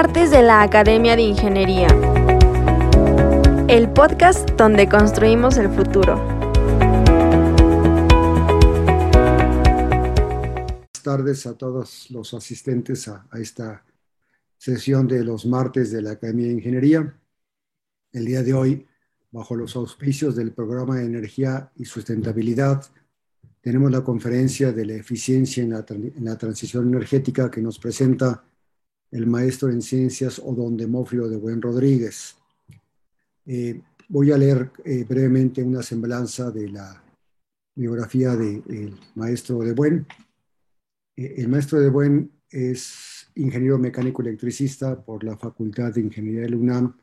Martes 0.00 0.30
de 0.30 0.42
la 0.42 0.62
Academia 0.62 1.16
de 1.16 1.22
Ingeniería. 1.22 1.88
El 3.66 3.92
podcast 3.92 4.48
donde 4.50 4.88
construimos 4.88 5.56
el 5.56 5.68
futuro. 5.70 6.24
Buenas 10.76 11.02
tardes 11.02 11.46
a 11.46 11.58
todos 11.58 12.08
los 12.12 12.32
asistentes 12.32 13.08
a, 13.08 13.26
a 13.28 13.40
esta 13.40 13.84
sesión 14.56 15.08
de 15.08 15.24
los 15.24 15.44
martes 15.46 15.90
de 15.90 16.00
la 16.00 16.12
Academia 16.12 16.46
de 16.46 16.52
Ingeniería. 16.52 17.18
El 18.12 18.24
día 18.24 18.44
de 18.44 18.54
hoy, 18.54 18.86
bajo 19.32 19.56
los 19.56 19.74
auspicios 19.74 20.36
del 20.36 20.52
programa 20.52 20.98
de 20.98 21.06
energía 21.06 21.72
y 21.74 21.86
sustentabilidad, 21.86 22.84
tenemos 23.60 23.90
la 23.90 24.04
conferencia 24.04 24.70
de 24.70 24.86
la 24.86 24.94
eficiencia 24.94 25.64
en 25.64 25.70
la, 25.70 25.84
en 25.88 26.24
la 26.24 26.38
transición 26.38 26.86
energética 26.86 27.50
que 27.50 27.60
nos 27.60 27.80
presenta 27.80 28.44
el 29.10 29.26
maestro 29.26 29.70
en 29.70 29.82
ciencias 29.82 30.38
Odón 30.38 30.76
Demofrio 30.76 31.28
de 31.28 31.36
Buen 31.36 31.62
Rodríguez. 31.62 32.36
Eh, 33.46 33.80
voy 34.08 34.32
a 34.32 34.38
leer 34.38 34.70
eh, 34.84 35.04
brevemente 35.08 35.62
una 35.62 35.82
semblanza 35.82 36.50
de 36.50 36.68
la 36.68 37.02
biografía 37.74 38.36
del 38.36 38.98
maestro 39.14 39.60
de 39.60 39.72
Buen. 39.72 40.06
Eh, 41.16 41.34
el 41.38 41.48
maestro 41.48 41.80
de 41.80 41.88
Buen 41.88 42.30
es 42.50 43.30
ingeniero 43.34 43.78
mecánico 43.78 44.22
electricista 44.22 45.00
por 45.02 45.24
la 45.24 45.36
Facultad 45.36 45.92
de 45.92 46.00
Ingeniería 46.00 46.42
del 46.42 46.56
UNAM 46.56 46.96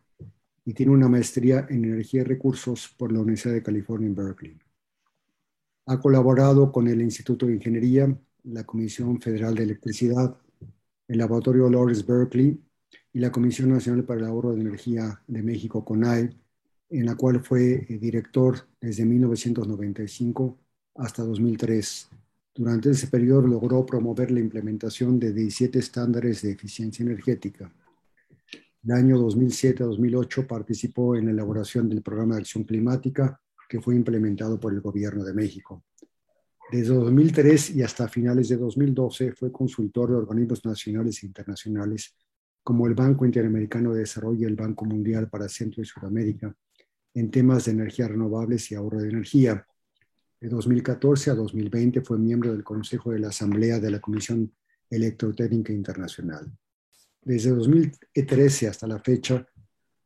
y 0.65 0.73
tiene 0.73 0.91
una 0.91 1.07
maestría 1.07 1.65
en 1.69 1.85
energía 1.85 2.21
y 2.21 2.25
recursos 2.25 2.93
por 2.97 3.11
la 3.11 3.19
Universidad 3.19 3.53
de 3.53 3.63
California 3.63 4.07
en 4.07 4.15
Berkeley. 4.15 4.59
Ha 5.87 5.99
colaborado 5.99 6.71
con 6.71 6.87
el 6.87 7.01
Instituto 7.01 7.45
de 7.45 7.53
Ingeniería, 7.53 8.15
la 8.43 8.63
Comisión 8.63 9.21
Federal 9.21 9.53
de 9.53 9.63
Electricidad, 9.63 10.35
el 11.07 11.17
Laboratorio 11.17 11.69
Lawrence 11.69 12.03
Berkeley 12.03 12.59
y 13.13 13.19
la 13.19 13.31
Comisión 13.31 13.69
Nacional 13.69 14.03
para 14.03 14.21
el 14.21 14.25
Ahorro 14.27 14.53
de 14.53 14.61
Energía 14.61 15.21
de 15.27 15.41
México, 15.41 15.85
CONAE, 15.85 16.29
en 16.89 17.05
la 17.05 17.15
cual 17.15 17.41
fue 17.41 17.85
eh, 17.87 17.97
director 17.97 18.67
desde 18.79 19.05
1995 19.05 20.57
hasta 20.95 21.23
2003. 21.23 22.09
Durante 22.53 22.91
ese 22.91 23.07
periodo 23.07 23.41
logró 23.47 23.85
promover 23.85 24.31
la 24.31 24.39
implementación 24.39 25.19
de 25.19 25.33
17 25.33 25.79
estándares 25.79 26.41
de 26.41 26.51
eficiencia 26.51 27.03
energética. 27.03 27.71
El 28.83 28.91
año 28.91 29.17
2007 29.17 29.83
2008 29.83 30.47
participó 30.47 31.15
en 31.15 31.25
la 31.25 31.31
elaboración 31.31 31.89
del 31.89 32.01
Programa 32.01 32.35
de 32.35 32.41
Acción 32.41 32.63
Climática 32.63 33.41
que 33.67 33.81
fue 33.81 33.95
implementado 33.95 34.59
por 34.59 34.73
el 34.73 34.81
Gobierno 34.81 35.23
de 35.23 35.33
México. 35.33 35.83
Desde 36.71 36.95
2003 36.95 37.75
y 37.75 37.83
hasta 37.83 38.07
finales 38.07 38.49
de 38.49 38.57
2012 38.57 39.33
fue 39.33 39.51
consultor 39.51 40.09
de 40.09 40.15
organismos 40.15 40.65
nacionales 40.65 41.21
e 41.21 41.27
internacionales 41.27 42.15
como 42.63 42.87
el 42.87 42.95
Banco 42.95 43.23
Interamericano 43.23 43.93
de 43.93 43.99
Desarrollo 43.99 44.41
y 44.41 44.45
el 44.45 44.55
Banco 44.55 44.85
Mundial 44.85 45.29
para 45.29 45.47
Centro 45.47 45.83
y 45.83 45.85
Sudamérica 45.85 46.55
en 47.13 47.29
temas 47.29 47.65
de 47.65 47.71
energías 47.71 48.09
renovables 48.09 48.71
y 48.71 48.75
ahorro 48.75 48.99
de 48.99 49.09
energía. 49.09 49.65
De 50.41 50.49
2014 50.49 51.29
a 51.29 51.35
2020 51.35 52.01
fue 52.01 52.17
miembro 52.17 52.51
del 52.51 52.63
Consejo 52.63 53.11
de 53.11 53.19
la 53.19 53.27
Asamblea 53.27 53.79
de 53.79 53.91
la 53.91 53.99
Comisión 53.99 54.51
Electrotécnica 54.89 55.71
Internacional. 55.71 56.51
Desde 57.21 57.51
2013 57.51 58.67
hasta 58.67 58.87
la 58.87 58.99
fecha 58.99 59.47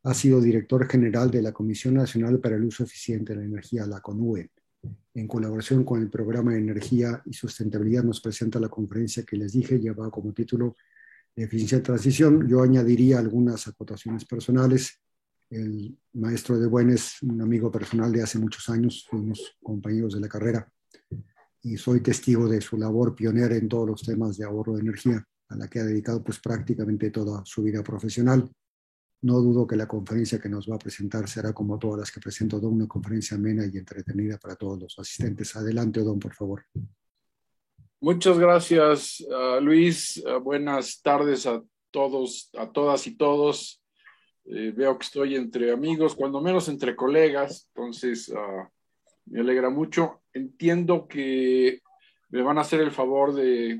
ha 0.02 0.14
sido 0.14 0.40
director 0.40 0.86
general 0.86 1.30
de 1.30 1.42
la 1.42 1.52
Comisión 1.52 1.94
Nacional 1.94 2.38
para 2.38 2.56
el 2.56 2.64
Uso 2.64 2.84
Eficiente 2.84 3.32
de 3.32 3.40
la 3.40 3.46
Energía, 3.46 3.86
la 3.86 4.00
CONUE, 4.00 4.50
en 5.14 5.26
colaboración 5.26 5.84
con 5.84 6.00
el 6.00 6.08
programa 6.08 6.52
de 6.52 6.58
energía 6.58 7.22
y 7.26 7.32
sustentabilidad, 7.32 8.04
nos 8.04 8.20
presenta 8.20 8.60
la 8.60 8.68
conferencia 8.68 9.24
que 9.24 9.36
les 9.36 9.52
dije, 9.52 9.78
llevaba 9.78 10.10
como 10.10 10.32
título 10.32 10.76
Eficiencia 11.34 11.78
de 11.78 11.84
Transición. 11.84 12.48
Yo 12.48 12.62
añadiría 12.62 13.18
algunas 13.18 13.66
acotaciones 13.66 14.24
personales. 14.24 15.00
El 15.48 15.98
maestro 16.12 16.58
de 16.58 16.66
Buen 16.66 16.90
es 16.90 17.22
un 17.22 17.40
amigo 17.40 17.70
personal 17.70 18.12
de 18.12 18.22
hace 18.22 18.38
muchos 18.38 18.68
años, 18.68 19.06
fuimos 19.08 19.56
compañeros 19.62 20.14
de 20.14 20.20
la 20.20 20.28
carrera 20.28 20.70
y 21.62 21.76
soy 21.76 22.00
testigo 22.00 22.48
de 22.48 22.60
su 22.60 22.76
labor 22.76 23.14
pionera 23.14 23.56
en 23.56 23.68
todos 23.68 23.88
los 23.88 24.02
temas 24.02 24.36
de 24.38 24.44
ahorro 24.44 24.74
de 24.74 24.80
energía, 24.80 25.24
a 25.48 25.56
la 25.56 25.68
que 25.68 25.80
ha 25.80 25.84
dedicado 25.84 26.22
pues 26.22 26.38
prácticamente 26.38 27.10
toda 27.10 27.42
su 27.44 27.62
vida 27.62 27.82
profesional. 27.82 28.50
No 29.22 29.40
dudo 29.40 29.66
que 29.66 29.76
la 29.76 29.86
conferencia 29.86 30.40
que 30.40 30.48
nos 30.48 30.70
va 30.70 30.76
a 30.76 30.78
presentar 30.78 31.28
será 31.28 31.52
como 31.52 31.78
todas 31.78 32.00
las 32.00 32.10
que 32.10 32.20
presento, 32.20 32.58
Don, 32.58 32.74
una 32.74 32.86
conferencia 32.86 33.36
amena 33.36 33.64
y 33.70 33.76
entretenida 33.76 34.38
para 34.38 34.56
todos 34.56 34.80
los 34.80 34.98
asistentes. 34.98 35.54
Adelante, 35.56 36.00
Don, 36.00 36.18
por 36.18 36.32
favor. 36.32 36.64
Muchas 38.00 38.38
gracias, 38.38 39.20
uh, 39.20 39.60
Luis. 39.60 40.22
Uh, 40.24 40.40
buenas 40.40 41.02
tardes 41.02 41.46
a 41.46 41.62
todos, 41.90 42.50
a 42.56 42.70
todas 42.70 43.06
y 43.06 43.16
todos. 43.16 43.82
Eh, 44.46 44.72
veo 44.74 44.98
que 44.98 45.04
estoy 45.04 45.36
entre 45.36 45.70
amigos, 45.70 46.14
cuando 46.14 46.40
menos 46.40 46.68
entre 46.68 46.96
colegas, 46.96 47.68
entonces 47.74 48.28
uh, 48.30 48.66
me 49.26 49.40
alegra 49.40 49.70
mucho. 49.70 50.22
Entiendo 50.32 51.06
que 51.06 51.82
me 52.30 52.42
van 52.42 52.58
a 52.58 52.62
hacer 52.62 52.80
el 52.80 52.90
favor 52.90 53.34
de 53.34 53.78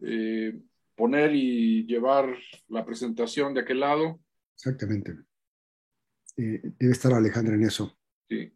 eh, 0.00 0.60
poner 0.94 1.34
y 1.34 1.86
llevar 1.86 2.36
la 2.68 2.84
presentación 2.84 3.54
de 3.54 3.60
aquel 3.60 3.80
lado. 3.80 4.18
Exactamente. 4.58 5.14
Eh, 6.36 6.60
debe 6.78 6.92
estar 6.92 7.12
Alejandra 7.12 7.54
en 7.54 7.62
eso. 7.62 7.96
Sí. 8.28 8.52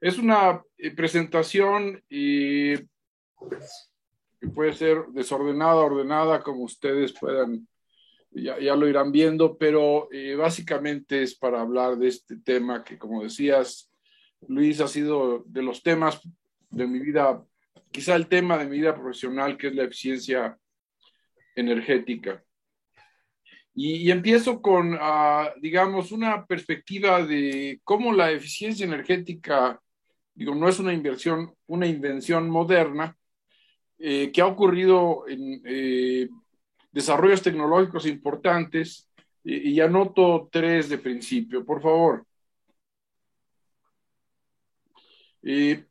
Es 0.00 0.18
una 0.18 0.62
eh, 0.78 0.90
presentación 0.90 2.02
y 2.08 2.76
que 2.76 4.48
puede 4.54 4.72
ser 4.72 5.04
desordenada, 5.12 5.76
ordenada, 5.76 6.42
como 6.42 6.64
ustedes 6.64 7.12
puedan, 7.12 7.68
ya, 8.30 8.58
ya 8.58 8.74
lo 8.74 8.88
irán 8.88 9.12
viendo, 9.12 9.58
pero 9.58 10.08
eh, 10.10 10.34
básicamente 10.34 11.22
es 11.22 11.34
para 11.34 11.60
hablar 11.60 11.96
de 11.96 12.08
este 12.08 12.38
tema 12.38 12.82
que, 12.82 12.98
como 12.98 13.22
decías, 13.22 13.90
Luis, 14.48 14.80
ha 14.80 14.88
sido 14.88 15.44
de 15.46 15.62
los 15.62 15.82
temas 15.82 16.20
de 16.70 16.86
mi 16.86 17.00
vida, 17.00 17.44
quizá 17.90 18.16
el 18.16 18.28
tema 18.28 18.56
de 18.56 18.64
mi 18.64 18.78
vida 18.78 18.94
profesional, 18.94 19.58
que 19.58 19.68
es 19.68 19.74
la 19.74 19.84
eficiencia 19.84 20.58
energética. 21.54 22.42
Y, 23.74 24.10
empiezo 24.10 24.62
con, 24.62 24.94
uh, 24.94 25.48
digamos, 25.60 26.12
una 26.12 26.46
perspectiva 26.46 27.24
de 27.26 27.80
cómo 27.82 28.12
la 28.12 28.30
eficiencia 28.30 28.86
energética, 28.86 29.80
digo, 30.32 30.54
no 30.54 30.68
es 30.68 30.78
una 30.78 30.92
inversión, 30.92 31.52
una 31.66 31.86
invención 31.86 32.48
moderna 32.48 33.16
eh, 33.98 34.30
que 34.32 34.40
ha 34.40 34.46
ocurrido 34.46 35.26
en 35.28 35.60
eh, 35.64 36.28
desarrollos 36.92 37.42
tecnológicos 37.42 38.06
importantes. 38.06 39.10
Y, 39.42 39.78
anoto 39.80 40.48
tres 40.50 40.88
de 40.88 40.98
principio, 40.98 41.66
por 41.66 41.82
favor. 41.82 42.26
Eh, 45.42 45.84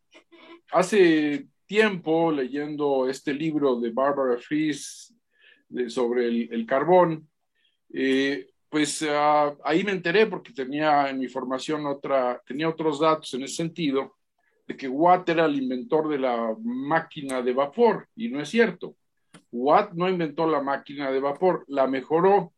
hace 0.71 1.47
tiempo, 1.67 2.31
leyendo 2.31 3.07
este 3.07 3.33
libro 3.33 3.79
de 3.79 3.91
Barbara 3.91 4.37
Fries 4.39 5.13
sobre 5.87 6.27
el 6.27 6.65
carbón, 6.65 7.29
eh, 7.93 8.49
pues 8.69 9.03
uh, 9.03 9.55
ahí 9.63 9.83
me 9.83 9.91
enteré 9.91 10.25
porque 10.25 10.51
tenía 10.51 11.09
en 11.09 11.19
mi 11.19 11.27
formación 11.27 11.85
otra, 11.85 12.41
tenía 12.45 12.67
otros 12.67 12.99
datos 12.99 13.31
en 13.35 13.43
ese 13.43 13.57
sentido, 13.57 14.15
de 14.65 14.75
que 14.75 14.87
Watt 14.87 15.29
era 15.29 15.45
el 15.45 15.61
inventor 15.61 16.09
de 16.09 16.17
la 16.17 16.55
máquina 16.63 17.41
de 17.41 17.53
vapor, 17.53 18.07
y 18.15 18.29
no 18.29 18.41
es 18.41 18.49
cierto. 18.49 18.95
Watt 19.51 19.93
no 19.93 20.09
inventó 20.09 20.47
la 20.47 20.61
máquina 20.61 21.11
de 21.11 21.19
vapor, 21.19 21.63
la 21.67 21.85
mejoró. 21.85 22.53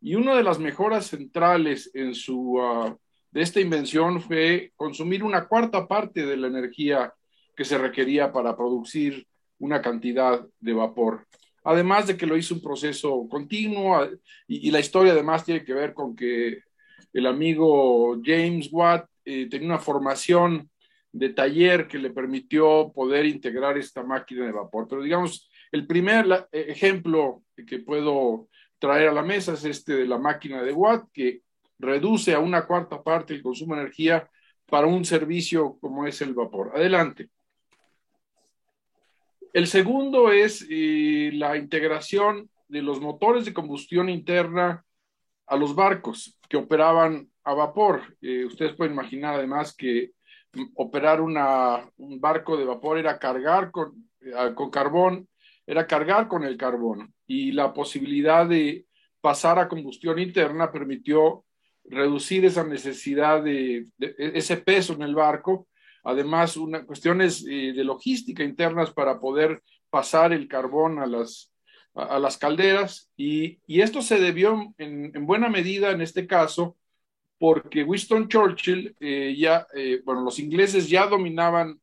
Y 0.00 0.14
una 0.14 0.34
de 0.34 0.42
las 0.42 0.58
mejoras 0.58 1.08
centrales 1.08 1.90
en 1.92 2.14
su, 2.14 2.54
uh, 2.54 2.96
de 3.30 3.42
esta 3.42 3.60
invención 3.60 4.22
fue 4.22 4.72
consumir 4.76 5.22
una 5.22 5.46
cuarta 5.46 5.86
parte 5.86 6.24
de 6.24 6.38
la 6.38 6.46
energía 6.46 7.12
que 7.54 7.66
se 7.66 7.76
requería 7.76 8.32
para 8.32 8.56
producir 8.56 9.26
una 9.58 9.82
cantidad 9.82 10.42
de 10.58 10.72
vapor. 10.72 11.26
Además 11.64 12.06
de 12.06 12.16
que 12.16 12.26
lo 12.26 12.36
hizo 12.36 12.54
un 12.54 12.62
proceso 12.62 13.26
continuo 13.28 14.04
y, 14.46 14.68
y 14.68 14.70
la 14.70 14.80
historia 14.80 15.12
además 15.12 15.44
tiene 15.44 15.64
que 15.64 15.74
ver 15.74 15.94
con 15.94 16.16
que 16.16 16.62
el 17.12 17.26
amigo 17.26 18.20
James 18.24 18.68
Watt 18.70 19.06
eh, 19.24 19.48
tenía 19.48 19.68
una 19.68 19.78
formación 19.78 20.70
de 21.12 21.30
taller 21.30 21.88
que 21.88 21.98
le 21.98 22.10
permitió 22.10 22.92
poder 22.94 23.26
integrar 23.26 23.76
esta 23.76 24.02
máquina 24.02 24.46
de 24.46 24.52
vapor. 24.52 24.86
Pero 24.88 25.02
digamos, 25.02 25.50
el 25.72 25.86
primer 25.86 26.26
eh, 26.52 26.66
ejemplo 26.68 27.42
que 27.66 27.78
puedo 27.78 28.48
traer 28.78 29.08
a 29.08 29.12
la 29.12 29.22
mesa 29.22 29.54
es 29.54 29.64
este 29.64 29.94
de 29.94 30.06
la 30.06 30.18
máquina 30.18 30.62
de 30.62 30.72
Watt, 30.72 31.08
que 31.12 31.42
reduce 31.78 32.34
a 32.34 32.38
una 32.38 32.66
cuarta 32.66 33.02
parte 33.02 33.34
el 33.34 33.42
consumo 33.42 33.74
de 33.74 33.82
energía 33.82 34.28
para 34.66 34.86
un 34.86 35.04
servicio 35.04 35.78
como 35.80 36.06
es 36.06 36.20
el 36.22 36.34
vapor. 36.34 36.72
Adelante. 36.74 37.28
El 39.52 39.66
segundo 39.66 40.30
es 40.30 40.66
eh, 40.70 41.30
la 41.34 41.56
integración 41.56 42.48
de 42.68 42.82
los 42.82 43.00
motores 43.00 43.44
de 43.44 43.52
combustión 43.52 44.08
interna 44.08 44.84
a 45.46 45.56
los 45.56 45.74
barcos 45.74 46.38
que 46.48 46.56
operaban 46.56 47.28
a 47.42 47.54
vapor. 47.54 48.16
Eh, 48.20 48.44
ustedes 48.44 48.74
pueden 48.74 48.92
imaginar 48.92 49.34
además 49.34 49.74
que 49.74 50.12
operar 50.74 51.20
una, 51.20 51.88
un 51.96 52.20
barco 52.20 52.56
de 52.56 52.64
vapor 52.64 52.98
era 52.98 53.18
cargar 53.18 53.70
con, 53.70 54.10
eh, 54.20 54.32
con 54.54 54.70
carbón, 54.70 55.28
era 55.66 55.86
cargar 55.86 56.28
con 56.28 56.44
el 56.44 56.56
carbón 56.56 57.12
y 57.26 57.52
la 57.52 57.72
posibilidad 57.72 58.46
de 58.46 58.86
pasar 59.20 59.58
a 59.58 59.68
combustión 59.68 60.18
interna 60.18 60.72
permitió 60.72 61.44
reducir 61.84 62.44
esa 62.44 62.64
necesidad 62.64 63.42
de, 63.42 63.86
ese 63.98 64.56
peso 64.58 64.92
en 64.94 65.02
el 65.02 65.14
barco, 65.14 65.68
además 66.04 66.56
una, 66.56 66.84
cuestiones 66.84 67.44
eh, 67.48 67.72
de 67.72 67.84
logística 67.84 68.42
internas 68.42 68.90
para 68.90 69.20
poder 69.20 69.62
pasar 69.90 70.32
el 70.32 70.48
carbón 70.48 70.98
a 70.98 71.06
las, 71.06 71.52
a, 71.94 72.18
las 72.18 72.38
calderas. 72.38 73.10
Y, 73.16 73.58
y, 73.66 73.80
esto 73.80 74.02
se 74.02 74.18
debió 74.18 74.74
en, 74.78 75.12
en, 75.14 75.26
buena 75.26 75.48
medida 75.48 75.90
en 75.90 76.00
este 76.00 76.26
caso 76.26 76.76
porque 77.38 77.84
Winston 77.84 78.28
Churchill 78.28 78.94
eh, 79.00 79.34
ya, 79.36 79.66
eh, 79.74 80.02
bueno, 80.04 80.22
los 80.22 80.38
ingleses 80.38 80.88
ya 80.88 81.06
dominaban 81.06 81.80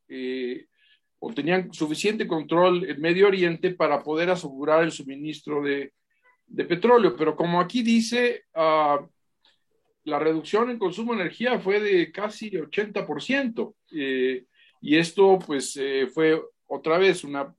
o 1.19 1.34
tenían 1.34 1.74
suficiente 1.74 2.28
control 2.28 2.88
en 2.88 3.02
Medio 3.02 3.28
Oriente 3.28 3.72
para 3.72 4.04
poder 4.04 4.30
asegurar 4.30 4.84
el 4.84 4.92
suministro 4.92 5.64
de, 5.64 5.94
de 6.48 6.66
petróleo, 6.66 7.16
pero 7.16 7.36
como 7.36 7.60
aquí 7.60 7.84
dice, 7.84 8.46
uh, 8.56 9.06
la 10.07 10.19
reducción 10.19 10.69
en 10.69 10.80
consumo 10.80 11.13
de 11.13 11.21
energía 11.21 11.59
fue 11.59 11.81
de 11.81 12.12
casi 12.13 12.51
80%. 12.51 13.75
Eh, 13.92 14.45
y 14.81 14.98
esto 14.98 15.38
pues 15.45 15.75
eh, 15.75 16.07
fue 16.07 16.42
otra 16.65 16.98
vez 16.98 17.25
una 17.25 17.54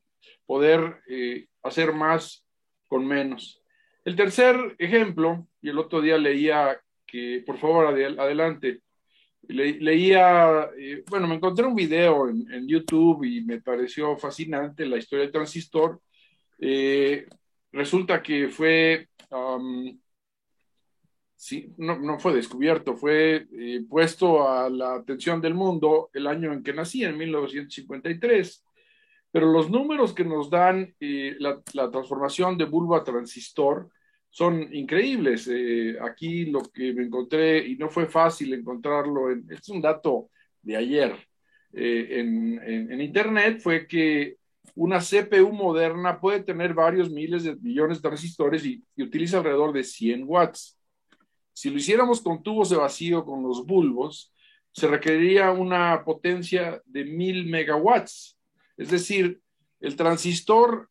poder 0.46 1.02
eh, 1.08 1.46
hacer 1.62 1.92
más 1.92 2.42
con 2.86 3.06
menos. 3.06 3.62
El 4.02 4.16
tercer 4.16 4.56
ejemplo, 4.78 5.46
y 5.60 5.68
el 5.68 5.78
otro 5.78 6.00
día 6.00 6.16
leía 6.16 6.80
que, 7.06 7.42
por 7.44 7.58
favor, 7.58 7.86
adelante, 7.86 8.80
leía, 9.46 10.70
bueno, 11.10 11.26
me 11.26 11.34
encontré 11.34 11.66
un 11.66 11.74
video 11.74 12.30
en, 12.30 12.50
en, 12.50 12.66
YouTube 12.66 13.24
y 13.24 13.42
me 13.42 13.60
pareció 13.60 14.16
fascinante 14.16 14.86
la 14.86 14.96
historia 14.96 15.24
del 15.24 15.32
transistor. 15.32 16.00
resulta 17.72 18.22
que 18.22 18.48
fue 18.48 19.08
um, 19.30 19.98
sí, 21.38 21.72
no, 21.78 21.96
no, 21.98 22.18
fue 22.18 22.34
descubierto, 22.34 22.96
fue 22.96 23.46
eh, 23.52 23.84
puesto 23.88 24.48
a 24.48 24.68
la 24.68 24.96
atención 24.96 25.40
del 25.40 25.54
mundo 25.54 26.10
el 26.12 26.26
año 26.26 26.52
en 26.52 26.64
que 26.64 26.72
nací, 26.72 27.04
en 27.04 27.16
1953. 27.16 28.64
Pero 29.30 29.52
los 29.52 29.70
números 29.70 30.12
que 30.12 30.24
nos 30.24 30.50
dan 30.50 30.94
eh, 30.98 31.36
la, 31.38 31.62
transformación 31.90 32.58
de 32.58 32.64
bulbo 32.64 32.96
a 32.96 33.04
transistor 33.04 33.88
son 34.28 34.74
increíbles. 34.74 35.48
Eh, 35.48 35.96
aquí 36.00 36.46
lo 36.46 36.62
que 36.62 36.92
me 36.92 37.04
encontré, 37.04 37.66
y 37.66 37.76
no 37.76 37.88
fue 37.88 38.06
fácil 38.06 38.52
encontrarlo, 38.52 39.30
en, 39.30 39.46
es 39.50 39.68
un 39.68 39.80
dato 39.80 40.30
de 40.60 40.76
ayer 40.76 41.14
en, 41.72 42.60
en, 42.64 42.92
en 42.92 43.00
Internet, 43.00 43.60
fue 43.60 43.86
que 43.86 44.38
una 44.74 44.98
CPU 45.00 45.52
moderna 45.52 46.18
puede 46.18 46.42
tener 46.42 46.74
varios 46.74 47.10
miles 47.10 47.44
de 47.44 47.54
millones 47.56 47.98
de 47.98 48.08
transistores 48.08 48.64
y, 48.64 48.82
y 48.96 49.02
utiliza 49.02 49.38
alrededor 49.38 49.72
de 49.72 49.84
100 49.84 50.24
watts. 50.26 50.77
Si 51.58 51.70
lo 51.70 51.78
hiciéramos 51.78 52.20
con 52.20 52.40
tubos 52.40 52.70
de 52.70 52.76
vacío, 52.76 53.24
con 53.24 53.42
los 53.42 53.66
bulbos, 53.66 54.32
se 54.70 54.86
requeriría 54.86 55.50
una 55.50 56.04
potencia 56.04 56.80
de 56.84 57.04
mil 57.04 57.46
megawatts. 57.46 58.38
Es 58.76 58.90
decir, 58.90 59.40
el 59.80 59.96
transistor 59.96 60.88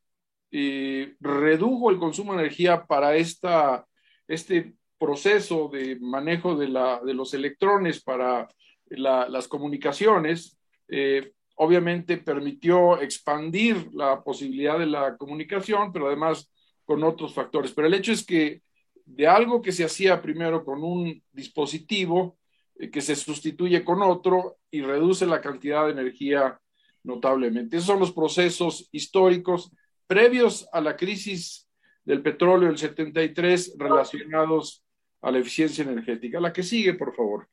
eh, 0.51 1.15
redujo 1.21 1.89
el 1.89 1.99
consumo 1.99 2.33
de 2.33 2.39
energía 2.41 2.85
para 2.85 3.15
este 3.15 4.73
proceso 4.97 5.69
de 5.71 5.97
manejo 6.01 6.57
de, 6.57 6.67
los 6.67 7.33
electrones 7.33 8.03
para 8.03 8.49
la, 8.87 9.29
las 9.29 9.47
comunicaciones. 9.47 10.59
Eh, 10.89 11.31
obviamente 11.55 12.17
permitió 12.17 12.99
expandir 12.99 13.87
la 13.93 14.21
posibilidad 14.21 14.77
de 14.77 14.87
la 14.87 15.15
comunicación, 15.15 15.93
pero 15.93 16.07
además 16.07 16.51
con 16.83 17.05
otros 17.05 17.33
factores. 17.33 17.71
Pero 17.71 17.87
el 17.87 17.93
hecho 17.93 18.11
es 18.11 18.25
que 18.25 18.66
de 19.07 19.25
algo 19.25 19.61
que 19.61 19.71
se 19.71 19.85
hacía 19.85 20.21
primero 20.21 20.63
con 20.65 20.83
un 20.83 21.23
dispositivo 21.31 22.37
eh, 22.75 22.91
que 22.91 23.01
se 23.01 23.15
sustituye 23.15 23.83
con 23.83 24.01
otro 24.01 24.57
y 24.69 24.81
reduce 24.81 25.25
la 25.25 25.41
cantidad 25.41 25.85
de 25.85 25.93
energía 25.93 26.59
notablemente. 27.03 27.77
Esos 27.77 27.87
son 27.87 27.99
los 27.99 28.11
procesos 28.11 28.89
históricos 28.91 29.71
previos 30.05 30.67
a 30.73 30.81
la 30.81 30.95
crisis 30.97 31.69
del 32.03 32.21
petróleo 32.21 32.67
del 32.67 32.77
73 32.77 33.75
relacionados 33.77 34.83
a 35.21 35.31
la 35.31 35.39
eficiencia 35.39 35.83
energética. 35.83 36.39
La 36.39 36.53
que 36.53 36.63
sigue, 36.63 36.93
por 36.93 37.15
favor. 37.15 37.47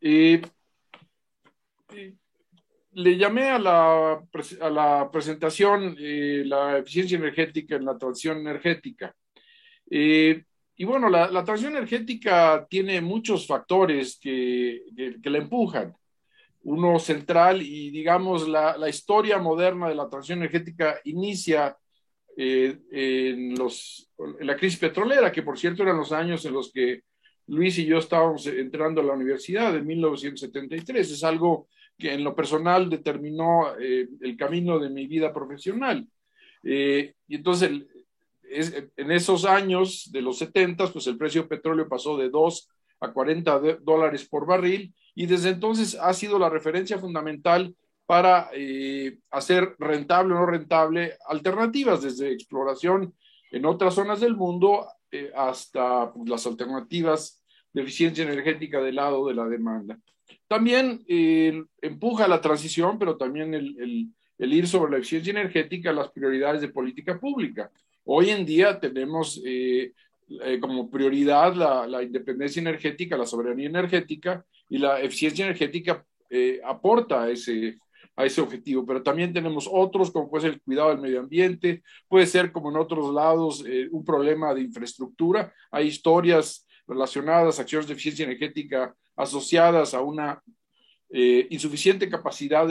Eh, 0.00 0.42
eh, 1.94 2.14
le 2.94 3.16
llamé 3.16 3.50
a 3.50 3.58
la, 3.58 4.22
a 4.60 4.70
la 4.70 5.10
presentación 5.10 5.96
la 5.98 6.78
eficiencia 6.78 7.18
energética 7.18 7.76
en 7.76 7.84
la 7.84 7.98
transición 7.98 8.38
energética. 8.38 9.14
Eh, 9.90 10.44
y 10.76 10.84
bueno, 10.84 11.08
la, 11.08 11.30
la, 11.30 11.44
transición 11.44 11.76
energética 11.76 12.66
tiene 12.68 13.00
muchos 13.00 13.46
factores 13.46 14.18
que, 14.20 14.82
que, 14.96 15.20
que 15.20 15.30
la 15.30 15.38
empujan. 15.38 15.94
Uno 16.62 16.98
central 16.98 17.62
y 17.62 17.90
digamos 17.90 18.48
la, 18.48 18.76
la, 18.76 18.88
historia 18.88 19.38
moderna 19.38 19.88
de 19.88 19.94
la 19.94 20.08
transición 20.08 20.38
energética 20.38 20.98
inicia 21.04 21.76
eh, 22.36 22.78
en, 22.90 23.54
los, 23.54 24.10
en 24.40 24.46
la 24.46 24.56
crisis 24.56 24.78
petrolera, 24.78 25.30
que 25.30 25.42
por 25.42 25.58
cierto 25.58 25.82
eran 25.82 25.98
los 25.98 26.10
años 26.10 26.44
en 26.44 26.54
los 26.54 26.72
que 26.72 27.02
Luis 27.46 27.78
y 27.78 27.84
yo 27.84 27.98
estábamos 27.98 28.46
entrando 28.46 29.00
a 29.00 29.04
la 29.04 29.12
universidad 29.12 29.76
en 29.76 29.86
1973. 29.86 31.10
Es 31.10 31.22
algo 31.22 31.68
que 31.98 32.12
en 32.12 32.24
lo 32.24 32.34
personal 32.34 32.90
determinó 32.90 33.76
eh, 33.78 34.08
el 34.20 34.36
camino 34.36 34.78
de 34.78 34.90
mi 34.90 35.06
vida 35.06 35.32
profesional. 35.32 36.06
Eh, 36.62 37.14
y 37.28 37.36
entonces, 37.36 37.70
es, 38.42 38.74
en 38.96 39.10
esos 39.10 39.44
años 39.44 40.10
de 40.12 40.22
los 40.22 40.38
70, 40.38 40.92
pues 40.92 41.06
el 41.06 41.16
precio 41.18 41.42
del 41.42 41.48
petróleo 41.48 41.88
pasó 41.88 42.16
de 42.16 42.30
2 42.30 42.68
a 43.00 43.12
40 43.12 43.60
de, 43.60 43.76
dólares 43.82 44.26
por 44.28 44.46
barril 44.46 44.94
y 45.14 45.26
desde 45.26 45.50
entonces 45.50 45.96
ha 46.00 46.12
sido 46.12 46.38
la 46.38 46.48
referencia 46.48 46.98
fundamental 46.98 47.74
para 48.06 48.50
eh, 48.52 49.18
hacer 49.30 49.76
rentable 49.78 50.34
o 50.34 50.38
no 50.38 50.46
rentable 50.46 51.16
alternativas, 51.26 52.02
desde 52.02 52.32
exploración 52.32 53.14
en 53.50 53.64
otras 53.64 53.94
zonas 53.94 54.20
del 54.20 54.36
mundo 54.36 54.86
eh, 55.10 55.32
hasta 55.34 56.12
pues, 56.12 56.28
las 56.28 56.46
alternativas 56.46 57.42
de 57.72 57.82
eficiencia 57.82 58.24
energética 58.24 58.80
del 58.80 58.96
lado 58.96 59.26
de 59.26 59.34
la 59.34 59.46
demanda. 59.46 59.98
También 60.48 61.04
eh, 61.08 61.64
empuja 61.80 62.28
la 62.28 62.40
transición, 62.40 62.98
pero 62.98 63.16
también 63.16 63.54
el, 63.54 64.10
el, 64.38 64.52
ir 64.52 64.66
sobre 64.68 64.92
la 64.92 64.98
eficiencia 64.98 65.30
energética, 65.30 65.92
las 65.92 66.10
prioridades 66.10 66.60
de 66.60 66.68
política 66.68 67.18
pública. 67.18 67.70
Hoy 68.04 68.30
en 68.30 68.44
día 68.44 68.78
tenemos 68.78 69.40
eh, 69.44 69.92
eh, 70.44 70.60
como 70.60 70.90
prioridad 70.90 71.54
la, 71.54 71.86
la, 71.86 72.02
independencia 72.02 72.60
energética, 72.60 73.16
la 73.16 73.26
soberanía 73.26 73.68
energética 73.68 74.44
y 74.68 74.78
la 74.78 75.00
eficiencia 75.00 75.46
energética 75.46 76.04
eh, 76.28 76.60
aporta 76.64 77.22
a 77.22 77.30
ese, 77.30 77.78
a 78.14 78.26
ese 78.26 78.42
objetivo, 78.42 78.84
pero 78.84 79.02
también 79.02 79.32
tenemos 79.32 79.68
otros, 79.70 80.10
como 80.10 80.28
puede 80.28 80.42
ser 80.42 80.52
el 80.54 80.62
cuidado 80.62 80.90
del 80.90 81.00
medio 81.00 81.20
ambiente, 81.20 81.82
puede 82.08 82.26
ser 82.26 82.52
como 82.52 82.70
en 82.70 82.76
otros 82.76 83.12
lados 83.12 83.64
un 83.90 84.04
problema 84.04 84.54
de 84.54 84.62
infraestructura. 84.62 85.52
Hay 85.70 85.86
historias 85.86 86.66
relacionadas, 86.86 87.58
acciones 87.58 87.86
de 87.86 87.94
eficiencia 87.94 88.24
energética 88.24 88.94
asociadas 89.16 89.94
a 89.94 90.00
una 90.00 90.42
eh, 91.10 91.46
insuficiente 91.50 92.08
capacidad 92.08 92.66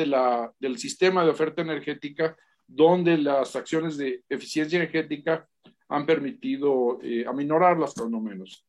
del 0.60 0.78
sistema 0.78 1.24
de 1.24 1.32
oferta 1.32 1.62
energética, 1.62 2.36
donde 2.68 3.18
las 3.18 3.56
acciones 3.56 3.98
de 3.98 4.24
eficiencia 4.28 4.78
energética 4.78 5.48
han 5.88 6.06
permitido 6.06 7.00
eh, 7.02 7.26
aminorarlas, 7.28 7.94
cuando 7.94 8.20
menos. 8.20 8.66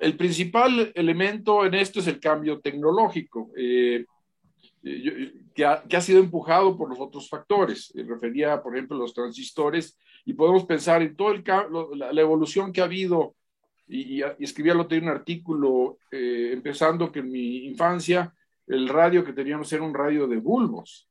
El 0.00 0.16
principal 0.16 0.92
elemento 0.94 1.66
en 1.66 1.74
esto 1.74 2.00
es 2.00 2.06
el 2.06 2.20
cambio 2.20 2.60
tecnológico, 2.60 3.50
eh, 3.56 4.04
que, 5.54 5.64
ha, 5.64 5.82
que, 5.82 5.96
ha, 5.96 6.00
sido 6.00 6.20
empujado 6.20 6.76
por 6.76 6.88
los 6.90 7.00
otros 7.00 7.28
factores. 7.28 7.92
Refería, 7.94 8.62
por 8.62 8.76
ejemplo, 8.76 8.96
a 8.96 9.00
los 9.00 9.14
transistores, 9.14 9.98
y 10.24 10.34
podemos 10.34 10.64
pensar 10.66 11.02
en 11.02 11.16
toda 11.16 11.34
la, 11.96 12.12
la 12.12 12.20
evolución 12.20 12.72
que 12.72 12.80
ha 12.80 12.84
habido 12.84 13.34
y, 13.86 14.22
y, 14.22 14.24
escribí 14.40 14.70
al 14.70 14.80
otro 14.80 14.98
día 14.98 15.08
un 15.08 15.14
artículo 15.14 15.98
eh, 16.10 16.50
empezando 16.52 17.12
que 17.12 17.20
en 17.20 17.30
mi 17.30 17.66
infancia 17.66 18.32
el 18.66 18.88
radio 18.88 19.24
que 19.24 19.32
teníamos 19.32 19.72
era 19.72 19.82
un 19.82 19.94
radio 19.94 20.26
de 20.26 20.36
bulbos. 20.36 21.08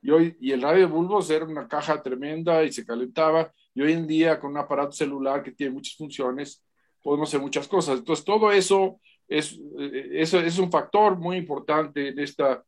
Y, 0.00 0.10
hoy, 0.10 0.36
y 0.40 0.52
el 0.52 0.62
radio 0.62 0.86
de 0.86 0.92
bulbos 0.92 1.28
era 1.30 1.44
una 1.44 1.68
caja 1.68 2.02
tremenda 2.02 2.64
y 2.64 2.72
se 2.72 2.86
calentaba. 2.86 3.52
Y 3.74 3.82
hoy 3.82 3.92
en 3.92 4.06
día 4.06 4.40
con 4.40 4.52
un 4.52 4.58
aparato 4.58 4.92
celular 4.92 5.42
que 5.42 5.52
tiene 5.52 5.72
muchas 5.72 5.96
funciones, 5.96 6.64
podemos 7.02 7.28
hacer 7.28 7.40
muchas 7.40 7.68
cosas. 7.68 7.98
Entonces 7.98 8.24
todo 8.24 8.50
eso 8.50 9.00
es, 9.26 9.58
eh, 9.78 10.10
eso 10.12 10.40
es 10.40 10.58
un 10.58 10.70
factor 10.70 11.18
muy 11.18 11.36
importante 11.36 12.08
en 12.08 12.18
esta 12.18 12.64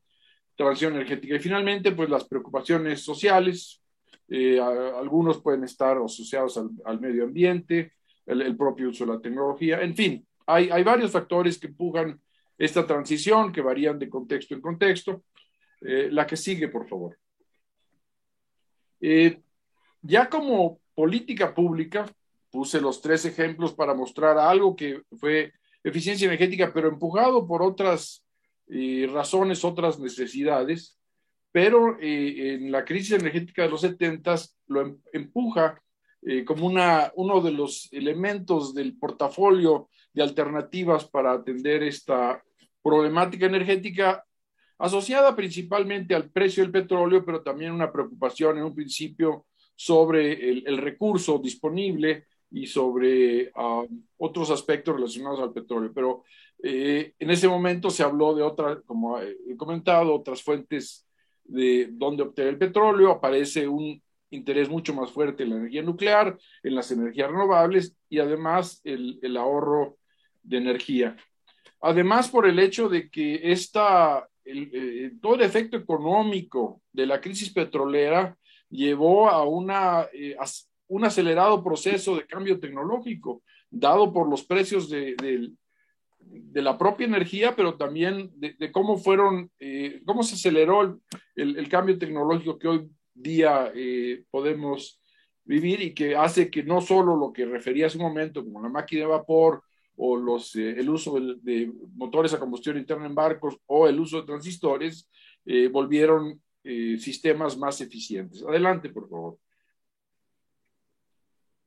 transición 0.54 0.94
energética. 0.94 1.37
Y 1.37 1.40
finalmente, 1.40 1.92
pues 1.92 2.11
las 2.11 2.25
preocupaciones 2.25 3.00
sociales, 3.00 3.82
eh, 4.28 4.61
algunos 4.61 5.40
pueden 5.40 5.64
estar 5.64 5.97
asociados 5.97 6.59
al, 6.59 6.70
al 6.85 7.00
medio 7.00 7.25
ambiente, 7.25 7.92
el, 8.27 8.57
propio 8.57 8.91
uso 8.91 9.05
de 9.05 9.12
la 9.15 9.21
tecnología, 9.21 9.81
en 9.81 9.95
fin, 9.95 10.27
hay, 10.47 10.71
hay, 10.71 10.83
varios 10.83 11.11
factores 11.11 11.59
que 11.59 11.69
empujan 11.69 12.21
esta 12.59 12.87
transición 12.87 13.53
que 13.53 13.61
varían 13.61 13.99
de 13.99 14.09
contexto 14.09 14.55
en 14.55 14.61
contexto. 14.61 15.25
Eh, 15.81 16.09
la 16.11 16.27
que 16.27 16.37
sigue, 16.37 16.69
por 16.69 16.87
favor. 16.87 17.19
Eh, 19.00 19.41
ya 20.03 20.29
como 20.29 20.81
política 20.95 21.55
pública, 21.55 22.07
puse 22.50 22.81
los 22.81 23.00
tres 23.00 23.25
ejemplos 23.25 23.73
para 23.73 23.95
mostrar 23.95 24.37
algo 24.37 24.77
que 24.77 25.03
fue 25.19 25.53
eficiencia 25.83 26.27
energética, 26.27 26.71
pero 26.73 26.89
empujado 26.89 27.47
por 27.47 27.62
otras 27.62 28.25
razones, 29.12 29.65
otras 29.65 29.99
necesidades. 29.99 30.99
Pero 31.53 31.97
en 32.00 32.71
la 32.71 32.85
crisis 32.85 33.12
energética 33.12 33.62
de 33.62 33.71
los 33.71 33.81
70 33.81 34.37
lo 34.67 34.83
em, 35.12 35.31
empuja 36.23 36.45
como 36.45 36.67
una, 36.67 37.12
uno 37.17 37.41
de 37.41 37.50
los 37.50 37.89
elementos 37.93 38.75
del 38.75 38.97
portafolio 38.97 39.89
de 40.12 40.23
alternativas 40.23 41.05
para 41.07 41.33
atender 41.33 41.83
esta 41.83 42.43
problemática 42.83 43.47
energética 43.47 44.25
asociada 44.79 45.37
principalmente 45.37 46.15
al 46.15 46.31
precio 46.31 46.62
del 46.62 46.73
petróleo, 46.73 47.25
pero 47.25 47.43
también 47.43 47.73
una 47.73 47.93
preocupación 47.93 48.59
en 48.59 48.65
un 48.65 48.75
principio 48.75 49.47
sobre 49.75 50.50
el, 50.50 50.79
recurso 50.79 51.39
disponible 51.39 52.27
y 52.50 52.67
sobre 52.67 53.50
ah, 53.55 53.85
otros 54.19 54.50
aspectos 54.50 54.95
relacionados 54.95 55.41
al 55.41 55.53
petróleo. 55.53 55.93
Pero 55.95 56.25
eh, 56.62 57.15
en 57.19 57.31
ese 57.31 57.49
momento 57.49 57.91
se 57.91 58.03
habló 58.03 58.35
de 58.35 58.43
otras, 58.43 58.79
como 58.85 59.19
he 59.19 59.57
comentado, 59.57 60.15
otras 60.15 60.43
fuentes 60.43 61.07
de 61.45 61.89
dónde 61.93 62.23
obtener 62.23 62.50
el 62.50 62.59
petróleo. 62.59 63.11
Aparece 63.11 63.69
un 63.69 64.03
interés 64.31 64.69
mucho 64.69 64.95
más 64.95 65.11
fuerte 65.11 65.43
en 65.43 65.51
la 65.51 65.57
energía 65.57 65.83
nuclear, 65.83 66.39
en 66.63 66.75
las 66.75 66.91
energías 66.91 67.31
renovables 67.31 67.97
y 68.09 68.19
además 68.19 68.81
el, 68.85 69.19
el 69.23 69.37
ahorro 69.37 69.97
de 70.43 70.59
energía. 70.59 71.17
Además, 71.81 72.29
por 72.29 72.47
el 72.47 72.59
hecho 72.59 72.89
de 72.89 73.11
que 73.11 73.53
esta, 73.53 74.29
eh, 74.45 75.13
todo 75.21 75.35
el 75.35 75.43
efecto 75.43 75.77
económico 75.77 76.83
de 76.93 77.07
la 77.07 77.21
crisis 77.21 77.51
petrolera 77.53 78.37
llevó 78.69 79.29
a 79.29 79.45
una, 79.45 80.07
eh, 80.13 80.37
un 80.89 81.05
acelerado 81.05 81.63
proceso 81.65 82.17
de 82.17 82.27
cambio 82.27 82.61
tecnológico, 82.61 83.43
dado 83.71 84.13
por 84.13 84.29
los 84.29 84.45
precios 84.45 84.91
de, 84.91 85.15
de 86.31 86.63
la 86.63 86.77
propia 86.79 87.07
energía, 87.07 87.57
pero 87.57 87.77
también 87.77 88.31
de, 88.35 88.73
cómo 88.73 88.99
fueron, 88.99 89.51
eh, 89.59 90.03
cómo 90.05 90.23
se 90.23 90.35
aceleró 90.35 91.01
el, 91.35 91.57
el, 91.57 91.69
cambio 91.69 91.99
tecnológico 91.99 92.59
que 92.59 92.69
hoy 92.69 92.91
día 93.23 93.73
podemos 94.31 95.00
vivir 95.45 95.83
y 95.83 95.95
que 95.95 96.17
hace 96.17 96.50
que 96.50 96.62
no 96.62 96.81
solo 96.81 97.17
lo 97.17 97.33
que 97.33 97.45
refería 97.45 97.87
hace 97.87 97.99
un 97.99 98.05
momento, 98.05 98.45
como 98.45 98.62
la 98.62 98.69
máquina 98.69 99.03
de 99.03 99.07
vapor, 99.09 99.62
o 100.03 100.17
los, 100.17 100.57
eh, 100.57 100.71
el 100.79 100.89
uso 100.89 101.19
de, 101.43 101.73
motores 101.95 102.33
a 102.33 102.39
combustión 102.39 102.79
interna 102.79 103.07
en 103.07 103.15
barcos 103.15 103.59
o 103.67 103.87
el 103.87 104.00
uso 104.00 104.21
de 104.21 104.27
transistores 104.27 105.09
eh, 105.45 105.69
volvieron 105.69 106.41
eh, 106.65 106.97
sistemas 106.99 107.59
más 107.59 107.81
eficientes. 107.83 108.43
Adelante, 108.43 108.89
por 108.89 109.09
favor. 109.09 109.39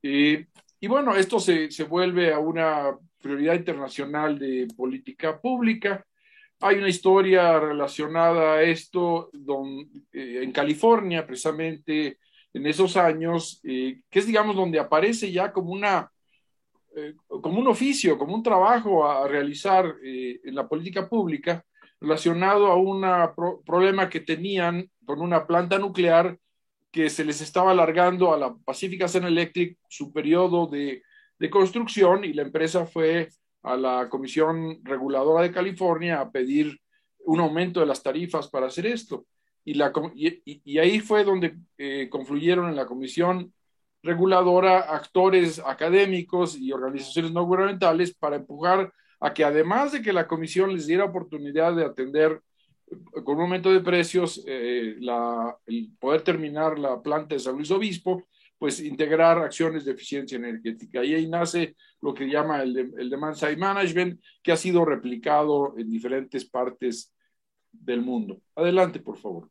y 0.01 0.87
bueno, 0.87 1.15
esto 1.15 1.39
se, 1.39 1.71
se, 1.71 1.83
vuelve 1.83 2.33
a 2.33 2.39
una 2.39 2.97
prioridad 3.21 3.53
internacional 3.53 4.37
de 4.37 4.67
política 4.75 5.39
pública. 5.39 6.05
Hay 6.63 6.77
una 6.77 6.89
historia 6.89 7.59
relacionada 7.59 8.53
a 8.53 8.63
esto 8.63 9.29
don, 9.33 9.89
en 10.11 10.51
California, 10.51 11.25
precisamente 11.25 12.17
en 12.53 12.65
esos 12.67 12.95
años, 12.97 13.59
que 13.63 14.01
es, 14.11 14.25
digamos, 14.25 14.55
donde 14.55 14.79
aparece 14.79 15.31
ya 15.31 15.51
como 15.51 15.71
una 15.71 16.09
eh, 16.95 17.15
como 17.27 17.59
un 17.59 17.67
oficio, 17.67 18.19
como 18.19 18.35
un 18.35 18.43
trabajo 18.43 19.07
a, 19.07 19.27
realizar 19.27 19.95
eh, 20.03 20.39
en 20.43 20.53
la 20.53 20.67
política 20.67 21.09
pública 21.09 21.65
relacionado 21.99 22.67
a 22.67 22.75
un 22.75 23.03
problema 23.65 24.09
que 24.09 24.19
tenían 24.19 24.87
con 25.03 25.19
una 25.19 25.47
planta 25.47 25.79
nuclear 25.79 26.37
que 26.91 27.09
se 27.09 27.25
les 27.25 27.41
estaba 27.41 27.71
alargando 27.71 28.31
a 28.31 28.37
la 28.37 28.53
Pacific 28.53 29.07
Sun 29.07 29.23
Electric 29.23 29.79
su 29.87 30.13
periodo 30.13 30.67
de, 30.67 31.01
de 31.39 31.49
construcción 31.49 32.25
y 32.25 32.33
la 32.33 32.43
empresa 32.43 32.85
fue 32.85 33.29
a 33.63 33.75
la 33.77 34.09
Comisión 34.09 34.79
Reguladora 34.83 35.43
de 35.43 35.51
California 35.51 36.19
a 36.19 36.31
pedir 36.31 36.79
un 37.25 37.39
aumento 37.39 37.79
de 37.79 37.85
las 37.85 38.03
tarifas 38.03 38.47
para 38.49 38.67
hacer 38.67 38.85
esto. 38.85 39.25
Y, 39.65 39.81
ahí 40.77 40.99
fue 40.99 41.23
donde 41.23 41.55
eh, 41.77 42.09
confluyeron 42.09 42.69
en 42.69 42.75
la 42.75 42.85
comisión 42.85 43.53
reguladora, 44.01 44.79
actores 44.93 45.59
académicos 45.65 46.57
y 46.57 46.73
organizaciones 46.73 47.31
no 47.31 47.45
gubernamentales 47.45 48.13
para 48.13 48.35
empujar 48.35 48.91
a 49.21 49.33
que 49.33 49.45
además 49.45 49.93
de 49.93 50.01
que 50.01 50.11
la 50.11 50.27
comisión 50.27 50.73
les 50.73 50.85
diera 50.85 51.05
oportunidad 51.05 51.73
de 51.73 51.85
atender 51.85 52.41
con 53.23 53.37
un 53.37 53.43
aumento 53.43 53.71
de 53.71 53.79
precios 53.79 54.43
eh, 54.45 54.97
el 55.67 55.91
poder 55.97 56.21
terminar 56.21 56.77
la 56.77 57.01
planta 57.01 57.35
de 57.35 57.39
San 57.39 57.55
Luis 57.55 57.71
Obispo, 57.71 58.23
pues 58.63 58.79
integrar 58.79 59.39
acciones 59.39 59.83
de 59.83 59.91
eficiencia 59.91 60.37
energética. 60.37 61.03
Y 61.03 61.13
ahí 61.13 61.27
nace 61.27 61.75
lo 61.99 62.13
que 62.13 62.29
llama 62.29 62.61
el, 62.61 63.09
Demand 63.09 63.35
Side 63.35 63.57
Management, 63.57 64.21
que 64.41 64.53
ha 64.53 64.55
sido 64.55 64.85
replicado 64.85 65.77
en 65.77 65.89
diferentes 65.89 66.45
partes 66.45 67.13
del 67.73 68.01
mundo. 68.01 68.39
Adelante, 68.55 69.01
por 69.01 69.17
favor. 69.17 69.49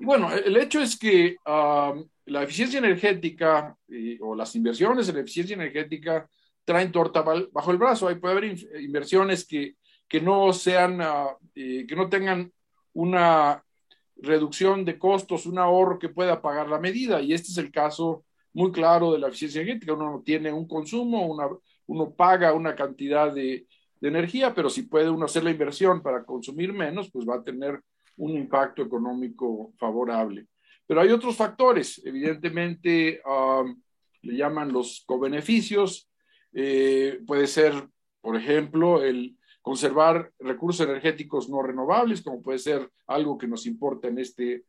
Bueno, 0.00 0.32
el 0.32 0.56
hecho 0.56 0.80
es 0.80 0.98
que 0.98 1.36
la 1.44 2.42
eficiencia 2.42 2.78
energética 2.78 3.76
o 4.20 4.34
las 4.34 4.56
inversiones 4.56 5.10
en 5.10 5.18
eficiencia 5.18 5.52
energética 5.52 6.26
traen 6.64 6.90
torta 6.90 7.20
bajo 7.20 7.70
el 7.70 7.76
brazo. 7.76 8.08
Ahí 8.08 8.14
puede 8.14 8.32
haber 8.32 8.56
inversiones 8.80 9.46
que, 9.46 9.76
que 10.08 10.22
no 10.22 10.54
sean, 10.54 11.02
uh, 11.02 11.36
que 11.54 11.94
no 11.94 12.08
tengan 12.08 12.50
una 12.94 13.62
reducción 14.22 14.84
de 14.84 14.98
costos, 14.98 15.46
un 15.46 15.58
ahorro 15.58 15.98
que 15.98 16.08
pueda 16.08 16.40
pagar 16.40 16.68
la 16.68 16.78
medida. 16.78 17.20
Y 17.20 17.32
este 17.32 17.50
es 17.50 17.58
el 17.58 17.70
caso 17.70 18.24
muy 18.52 18.72
claro 18.72 19.12
de 19.12 19.18
la 19.18 19.28
eficiencia 19.28 19.60
energética. 19.60 19.94
Uno 19.94 20.22
tiene 20.24 20.52
un 20.52 20.66
consumo, 20.66 21.36
uno 21.86 22.14
paga 22.14 22.52
una 22.54 22.74
cantidad 22.74 23.32
de, 23.34 23.66
de 24.00 24.08
energía, 24.08 24.54
pero 24.54 24.68
si 24.68 24.82
puede 24.82 25.10
uno 25.10 25.26
hacer 25.26 25.44
la 25.44 25.50
inversión 25.50 26.02
para 26.02 26.24
consumir 26.24 26.72
menos, 26.72 27.10
pues 27.10 27.26
va 27.26 27.36
a 27.36 27.44
tener 27.44 27.80
un 28.16 28.32
impacto 28.32 28.82
económico 28.82 29.72
favorable. 29.78 30.46
Pero 30.86 31.00
hay 31.00 31.10
otros 31.10 31.36
factores, 31.36 32.02
evidentemente 32.04 33.22
um, 33.24 33.80
le 34.22 34.36
llaman 34.36 34.72
los 34.72 35.04
cobeneficios, 35.06 36.10
eh, 36.52 37.20
puede 37.26 37.46
ser, 37.46 37.88
por 38.20 38.36
ejemplo, 38.36 39.02
el 39.02 39.36
conservar 39.62 40.30
recursos 40.38 40.86
energéticos 40.86 41.48
no 41.48 41.62
renovables, 41.62 42.22
como 42.22 42.42
puede 42.42 42.58
ser 42.58 42.88
algo 43.06 43.38
que 43.38 43.46
nos 43.46 43.64
importa 43.66 44.08
en, 44.08 44.18
este, 44.18 44.64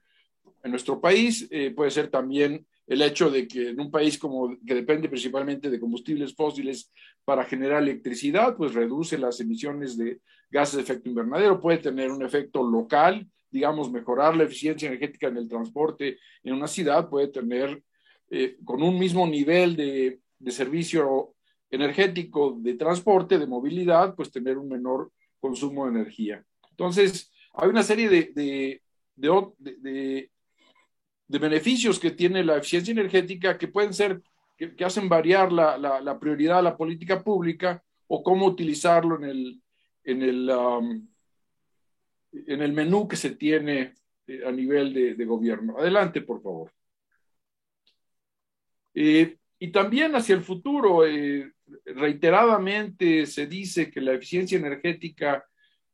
en 0.63 0.71
nuestro 0.71 1.01
país, 1.01 1.47
eh, 1.51 1.71
puede 1.71 1.91
ser 1.91 2.09
también 2.09 2.65
el 2.85 3.01
hecho 3.01 3.29
de 3.29 3.47
que 3.47 3.69
en 3.69 3.79
un 3.79 3.89
país 3.89 4.17
como 4.17 4.57
que 4.65 4.75
depende 4.75 5.09
principalmente 5.09 5.69
de 5.69 5.79
combustibles 5.79 6.35
fósiles 6.35 6.91
para 7.25 7.45
generar 7.45 7.81
electricidad, 7.81 8.55
pues 8.55 8.73
reduce 8.73 9.17
las 9.17 9.39
emisiones 9.39 9.97
de 9.97 10.19
gases 10.51 10.75
de 10.75 10.81
efecto 10.83 11.09
invernadero, 11.09 11.59
puede 11.59 11.79
tener 11.79 12.12
un 12.12 12.23
efecto 12.23 12.62
local 12.62 13.27
digamos, 13.53 13.91
mejorar 13.91 14.35
la 14.35 14.45
eficiencia 14.45 14.88
energética 14.88 15.27
en 15.27 15.38
el 15.38 15.47
transporte 15.47 16.17
en 16.43 16.53
una 16.55 16.67
ciudad. 16.67 17.07
Puede 17.07 17.27
tener, 17.27 17.83
eh, 18.31 18.57
con 18.65 18.81
un 18.81 18.97
mismo 18.97 19.27
nivel 19.27 19.75
de, 19.75 20.19
de, 20.39 20.51
servicio 20.51 21.35
energético 21.74 22.56
de 22.60 22.75
transporte, 22.75 23.39
de 23.39 23.48
movilidad, 23.48 24.13
pues 24.15 24.32
tener 24.32 24.58
un 24.60 24.70
menor 24.70 25.12
consumo 25.39 25.86
de 25.86 25.92
energía. 25.92 26.46
Entonces, 26.70 27.32
hay 27.53 27.68
una 27.70 27.82
serie 27.82 28.10
de, 28.10 28.32
de, 28.36 28.82
de, 29.15 30.32
de 31.27 31.39
beneficios 31.39 32.00
que 32.00 32.12
tiene 32.12 32.44
la 32.44 32.58
eficiencia 32.58 32.92
energética 32.92 33.58
que 33.58 33.68
pueden 33.68 33.94
ser, 33.94 34.22
que, 34.56 34.86
hacen 34.86 35.10
variar 35.10 35.51
la, 35.51 35.77
la, 35.80 36.00
la, 36.00 36.20
prioridad 36.20 36.58
de 36.58 36.63
la 36.63 36.77
política 36.77 37.24
pública 37.24 37.84
o 38.08 38.22
cómo 38.22 38.46
utilizarlo 38.46 39.15
en 39.18 39.24
el, 39.24 39.62
en 40.03 40.22
el, 40.22 40.50
um, 40.51 41.08
en 42.34 42.62
el 42.62 42.72
menú 42.72 43.08
que 43.08 43.15
se 43.15 43.32
tiene 43.32 43.96
eh, 44.27 44.44
a 44.46 44.51
nivel 44.51 44.94
de, 44.94 45.25
gobierno. 45.25 45.80
Adelante, 45.80 46.22
por 46.22 46.39
favor. 46.42 46.72
Eh, 48.94 49.38
y 49.63 49.72
también 49.72 50.13
hacia 50.13 50.36
el 50.36 50.41
futuro, 50.41 51.08
eh, 51.08 51.50
reiteradamente 51.86 53.25
se 53.25 53.48
dice 53.48 53.89
que 53.89 54.01
la 54.01 54.12
eficiencia 54.12 54.58
energética 54.58 55.46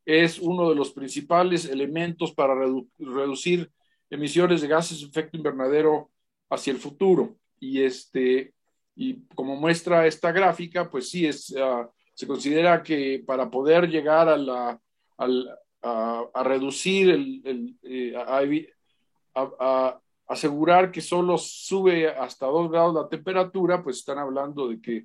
es 0.04 0.40
uno 0.40 0.70
de 0.70 0.76
los 0.76 0.92
principales 0.92 1.66
elementos 1.66 2.34
para 2.34 2.56
reducir 2.98 3.72
emisiones 4.10 4.62
de 4.62 4.68
gases 4.68 5.02
de 5.02 5.06
efecto 5.06 5.38
invernadero 5.38 6.10
hacia 6.50 6.74
el 6.74 6.80
futuro. 6.80 7.38
Y, 7.60 7.84
este, 7.84 8.56
y 8.96 9.28
como 9.36 9.56
muestra 9.56 10.08
esta 10.08 10.32
gráfica, 10.32 10.90
pues 10.90 11.08
sí, 11.08 11.28
es, 11.28 11.52
uh, 11.52 11.88
se 12.16 12.26
considera 12.26 12.82
que 12.82 13.24
para 13.24 13.52
poder 13.52 13.88
llegar 13.88 14.30
a 14.30 14.38
la, 14.38 14.82
al, 15.16 15.48
a, 15.84 16.44
reducir, 16.44 17.12
el, 17.12 17.78
eh, 17.84 18.16
a, 18.18 20.02
asegurar 20.30 20.92
que 20.92 21.02
solo 21.02 21.38
sube 21.38 22.08
hasta 22.08 22.46
2 22.46 22.72
grados 22.72 22.96
la 22.96 23.10
temperatura, 23.10 23.84
pues 23.84 23.98
están 23.98 24.20
hablando 24.20 24.70
de 24.70 24.80
que 24.80 25.04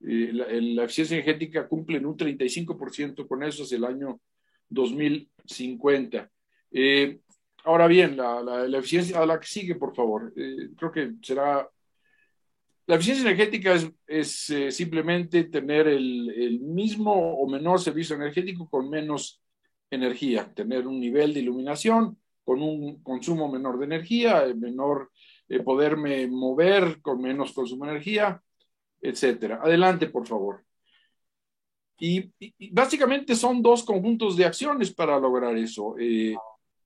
eh, 0.00 0.30
la, 0.32 0.84
eficiencia 0.84 1.16
energética 1.16 1.66
cumple 1.66 1.98
en 1.98 2.06
un 2.06 2.16
35% 2.16 3.26
con 3.26 3.42
eso 3.42 3.62
hacia 3.62 3.78
el 3.78 3.84
año 3.84 4.20
2050. 4.68 6.30
Eh, 6.72 7.20
ahora 7.64 7.86
bien, 7.86 8.16
la, 8.16 8.42
la, 8.42 8.78
eficiencia 8.78 9.20
a 9.20 9.26
la 9.26 9.40
que 9.40 9.46
sigue, 9.46 9.76
por 9.76 9.94
favor, 9.94 10.32
creo 10.76 10.92
que 10.92 11.12
será 11.22 11.66
la 12.86 12.96
eficiencia 12.96 13.30
energética 13.30 13.74
es, 14.06 14.50
eh, 14.50 14.70
simplemente 14.70 15.44
tener 15.44 15.88
el, 15.88 16.60
mismo 16.60 17.12
o 17.12 17.48
menor 17.48 17.80
servicio 17.80 18.14
energético 18.14 18.68
con 18.68 18.90
menos 18.90 19.42
energía, 19.90 20.52
tener 20.54 20.86
un 20.86 21.00
nivel 21.00 21.32
de 21.32 21.40
iluminación 21.40 22.18
con 22.44 22.62
un 22.62 23.02
consumo 23.02 23.50
menor 23.50 23.78
de 23.78 23.86
energía, 23.86 24.44
menor 24.56 25.10
eh, 25.48 25.60
poderme 25.60 26.26
mover 26.26 27.00
con 27.00 27.20
menos 27.20 27.52
consumo 27.52 27.86
de 27.86 27.92
energía, 27.92 28.40
etcétera. 29.00 29.60
Adelante, 29.62 30.08
por 30.08 30.26
favor. 30.26 30.64
Y, 31.98 32.30
básicamente 32.72 33.34
son 33.34 33.62
dos 33.62 33.84
conjuntos 33.84 34.36
de 34.36 34.44
acciones 34.44 34.92
para 34.92 35.18
lograr 35.18 35.56
eso. 35.56 35.94
Eh, 35.98 36.36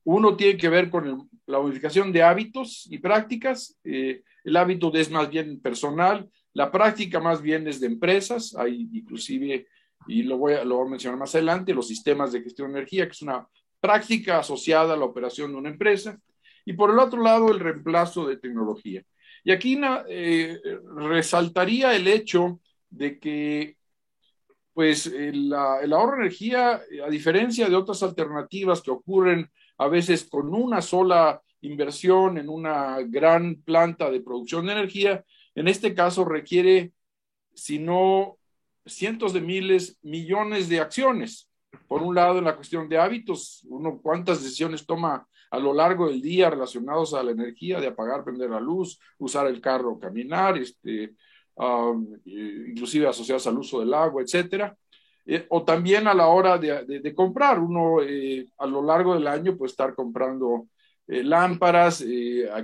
uno 0.04 0.36
tiene 0.36 0.56
que 0.56 0.68
ver 0.68 0.90
con 0.90 1.28
la 1.46 1.60
modificación 1.60 2.12
de 2.12 2.22
hábitos 2.22 2.86
y 2.90 2.98
prácticas. 2.98 3.76
Eh, 3.84 4.22
el 4.44 4.56
hábito 4.56 4.92
es 4.94 5.10
más 5.10 5.28
bien 5.28 5.60
personal, 5.60 6.28
la 6.54 6.70
práctica 6.70 7.20
más 7.20 7.42
bien 7.42 7.68
es 7.68 7.80
de 7.80 7.88
empresas. 7.88 8.54
Hay 8.56 8.88
inclusive, 8.92 9.66
y 10.06 10.22
lo 10.22 10.38
voy, 10.38 10.54
a, 10.54 10.64
lo 10.64 10.76
voy 10.76 10.86
a 10.86 10.90
mencionar 10.90 11.18
más 11.18 11.34
adelante, 11.34 11.74
los 11.74 11.88
sistemas 11.88 12.32
de 12.32 12.42
gestión 12.42 12.72
de 12.72 12.78
energía, 12.78 13.06
que 13.06 13.12
es 13.12 13.22
una 13.22 13.46
práctica 13.80 14.38
asociada 14.38 14.94
a 14.94 14.96
la 14.96 15.04
operación 15.04 15.52
de 15.52 15.58
una 15.58 15.70
empresa. 15.70 16.18
Y 16.64 16.74
por 16.74 16.90
el 16.90 16.98
otro 16.98 17.22
lado, 17.22 17.50
el 17.50 17.60
reemplazo 17.60 18.26
de 18.26 18.36
tecnología. 18.36 19.02
Y 19.44 19.52
aquí 19.52 19.80
eh, 20.08 20.58
resaltaría 20.96 21.94
el 21.94 22.08
hecho 22.08 22.60
de 22.90 23.18
que 23.18 23.78
pues 24.78 25.06
el, 25.06 25.52
ahorro 25.52 26.18
de 26.18 26.26
energía, 26.26 26.80
a 27.04 27.10
diferencia 27.10 27.68
de 27.68 27.74
otras 27.74 28.00
alternativas 28.04 28.80
que 28.80 28.92
ocurren 28.92 29.50
a 29.76 29.88
veces 29.88 30.22
con 30.24 30.54
una 30.54 30.80
sola 30.82 31.42
inversión 31.62 32.38
en 32.38 32.48
una 32.48 32.98
gran 33.02 33.56
planta 33.62 34.08
de 34.08 34.20
producción 34.20 34.66
de 34.66 34.72
energía, 34.74 35.24
en 35.56 35.66
este 35.66 35.94
caso 35.94 36.24
requiere, 36.24 36.92
si 37.54 37.80
no 37.80 38.38
cientos 38.86 39.32
de 39.32 39.40
miles, 39.40 39.98
millones 40.02 40.68
de 40.68 40.78
acciones. 40.78 41.48
Por 41.86 42.02
un 42.02 42.14
lado, 42.14 42.38
en 42.38 42.44
la 42.44 42.56
cuestión 42.56 42.88
de 42.88 42.98
hábitos, 42.98 43.64
uno 43.68 44.00
cuántas 44.02 44.42
decisiones 44.42 44.86
toma 44.86 45.26
a 45.50 45.58
lo 45.58 45.72
largo 45.72 46.08
del 46.08 46.20
día 46.20 46.50
relacionados 46.50 47.14
a 47.14 47.22
la 47.22 47.30
energía, 47.30 47.80
de 47.80 47.88
apagar, 47.88 48.24
prender 48.24 48.50
la 48.50 48.60
luz, 48.60 49.00
usar 49.18 49.46
el 49.46 49.60
carro, 49.60 49.98
caminar, 49.98 50.58
este, 50.58 51.14
inclusive 52.24 53.08
asociadas 53.08 53.46
al 53.46 53.58
uso 53.58 53.80
del 53.80 53.94
agua, 53.94 54.22
etcétera. 54.22 54.76
Eh, 55.30 55.44
o 55.50 55.62
también 55.62 56.08
a 56.08 56.14
la 56.14 56.28
hora 56.28 56.56
de, 56.56 57.14
comprar, 57.14 57.58
uno 57.58 58.00
eh, 58.02 58.46
a 58.56 58.66
lo 58.66 58.82
largo 58.82 59.14
del 59.14 59.26
año 59.26 59.56
puede 59.56 59.70
estar 59.70 59.94
comprando 59.94 60.68
eh, 61.06 61.22
lámparas, 61.22 62.02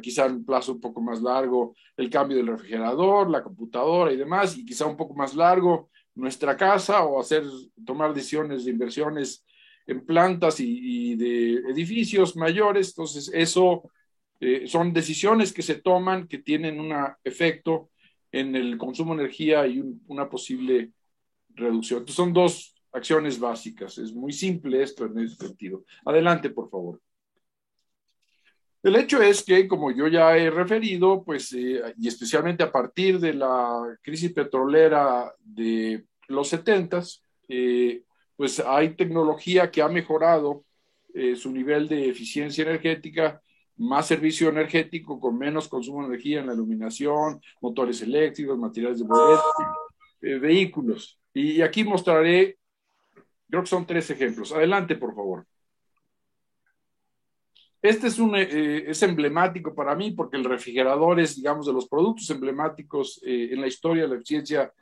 quizá 0.02 0.26
en 0.26 0.36
un 0.36 0.44
plazo 0.46 0.72
un 0.72 0.80
poco 0.80 1.02
más 1.02 1.20
largo 1.20 1.74
el 1.96 2.08
cambio 2.08 2.38
del 2.38 2.46
refrigerador, 2.46 3.28
la 3.28 3.42
computadora 3.42 4.12
y 4.12 4.16
demás, 4.16 4.56
y 4.56 4.64
quizá 4.64 4.86
un 4.86 4.96
poco 4.96 5.14
más 5.14 5.34
largo 5.34 5.90
nuestra 6.14 6.56
casa 6.56 7.04
o 7.04 7.20
hacer, 7.20 7.44
tomar 7.84 8.14
decisiones 8.14 8.64
de 8.64 8.70
inversiones 8.70 9.44
en 9.86 10.04
plantas 10.04 10.60
y, 10.60 11.12
y 11.12 11.16
de 11.16 11.54
edificios 11.70 12.36
mayores. 12.36 12.88
Entonces, 12.90 13.30
eso 13.34 13.90
son 14.66 14.92
decisiones 14.92 15.52
que 15.52 15.62
se 15.62 15.76
toman 15.76 16.28
que 16.28 16.38
tienen 16.38 16.80
un 16.80 16.92
efecto 17.22 17.90
en 18.32 18.54
el 18.56 18.76
consumo 18.76 19.14
de 19.14 19.22
energía 19.22 19.66
y 19.66 19.82
una 20.06 20.28
posible 20.28 20.92
reducción. 21.50 22.00
Entonces 22.00 22.16
son 22.16 22.32
dos 22.32 22.74
acciones 22.92 23.38
básicas. 23.38 23.98
Es 23.98 24.12
muy 24.12 24.32
simple 24.32 24.82
esto 24.82 25.06
en 25.06 25.18
ese 25.20 25.36
sentido. 25.36 25.84
Adelante, 26.04 26.50
por 26.50 26.68
favor. 26.68 27.00
El 28.84 28.96
hecho 28.96 29.20
es 29.20 29.42
que, 29.42 29.66
como 29.66 29.90
yo 29.90 30.06
ya 30.06 30.36
he 30.36 30.50
referido, 30.50 31.24
pues, 31.24 31.52
eh, 31.54 31.82
y 31.98 32.06
especialmente 32.06 32.62
a 32.62 32.70
partir 32.70 33.18
de 33.18 33.34
la 33.34 33.98
crisis 34.02 34.32
petrolera 34.32 35.34
de 35.42 36.04
los 36.28 36.48
70, 36.48 37.02
eh, 37.48 38.02
pues 38.36 38.60
hay 38.60 38.94
tecnología 38.94 39.70
que 39.70 39.82
ha 39.82 39.88
mejorado 39.88 40.64
eh, 41.14 41.34
su 41.36 41.50
nivel 41.50 41.88
de 41.88 42.08
eficiencia 42.08 42.62
energética 42.62 43.40
más 43.76 44.06
servicio 44.06 44.48
energético 44.48 45.18
con 45.18 45.36
menos 45.38 45.68
consumo 45.68 46.02
de 46.02 46.08
energía 46.08 46.40
en 46.40 46.46
la 46.46 46.54
iluminación, 46.54 47.40
motores 47.60 48.02
eléctricos, 48.02 48.58
materiales 48.58 48.98
de 48.98 49.04
boleto, 49.04 49.42
eh, 50.22 50.38
vehículos. 50.38 51.18
Y 51.32 51.60
aquí 51.60 51.84
mostraré, 51.84 52.58
creo 53.48 53.62
que 53.62 53.68
son 53.68 53.86
tres 53.86 54.10
ejemplos. 54.10 54.52
Adelante, 54.52 54.96
por 54.96 55.14
favor. 55.14 55.46
Este 57.84 58.06
es, 58.06 58.18
un, 58.18 58.34
eh, 58.34 58.90
es 58.90 59.02
emblemático 59.02 59.74
para 59.74 59.94
mí 59.94 60.12
porque 60.12 60.38
el 60.38 60.44
refrigerador 60.44 61.20
es, 61.20 61.36
digamos, 61.36 61.66
de 61.66 61.74
los 61.74 61.86
productos 61.86 62.30
emblemáticos 62.30 63.20
eh, 63.22 63.50
en 63.52 63.60
la 63.60 63.66
historia 63.66 64.04
de 64.04 64.08
la 64.08 64.14
eficiencia 64.14 64.72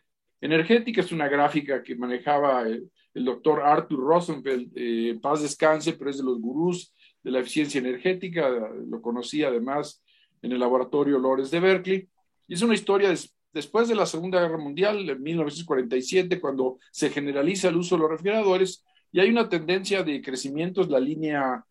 energética. 0.40 1.00
Es 1.00 1.10
una 1.10 1.26
gráfica 1.26 1.82
que 1.82 1.96
manejaba 1.96 2.62
el, 2.62 2.88
doctor 3.12 3.60
Arthur 3.60 3.98
Rosenfeld, 3.98 5.20
paz 5.20 5.42
descanse, 5.42 5.94
pero 5.94 6.10
es 6.10 6.18
de 6.18 6.22
los 6.22 6.40
gurús 6.40 6.94
de 7.24 7.32
la 7.32 7.40
eficiencia 7.40 7.80
energética, 7.80 8.48
lo 8.48 9.02
conocí 9.02 9.42
además 9.42 10.00
en 10.40 10.52
el 10.52 10.60
laboratorio 10.60 11.18
Lores 11.18 11.50
de 11.50 11.58
Berkeley. 11.58 12.08
Y 12.46 12.54
es 12.54 12.62
una 12.62 12.74
historia 12.74 13.12
después 13.52 13.88
de 13.88 13.96
la 13.96 14.06
Segunda 14.06 14.40
Guerra 14.40 14.58
Mundial, 14.58 15.10
en 15.10 15.20
1947, 15.20 16.40
cuando 16.40 16.78
se 16.92 17.10
generaliza 17.10 17.68
el 17.68 17.76
uso 17.76 17.96
de 17.96 18.02
los 18.02 18.10
refrigeradores, 18.12 18.84
y 19.10 19.18
hay 19.18 19.28
una 19.28 19.48
tendencia 19.48 20.04
de 20.04 20.22
crecimiento, 20.22 20.82
es 20.82 20.88
la 20.88 21.00
línea 21.00 21.64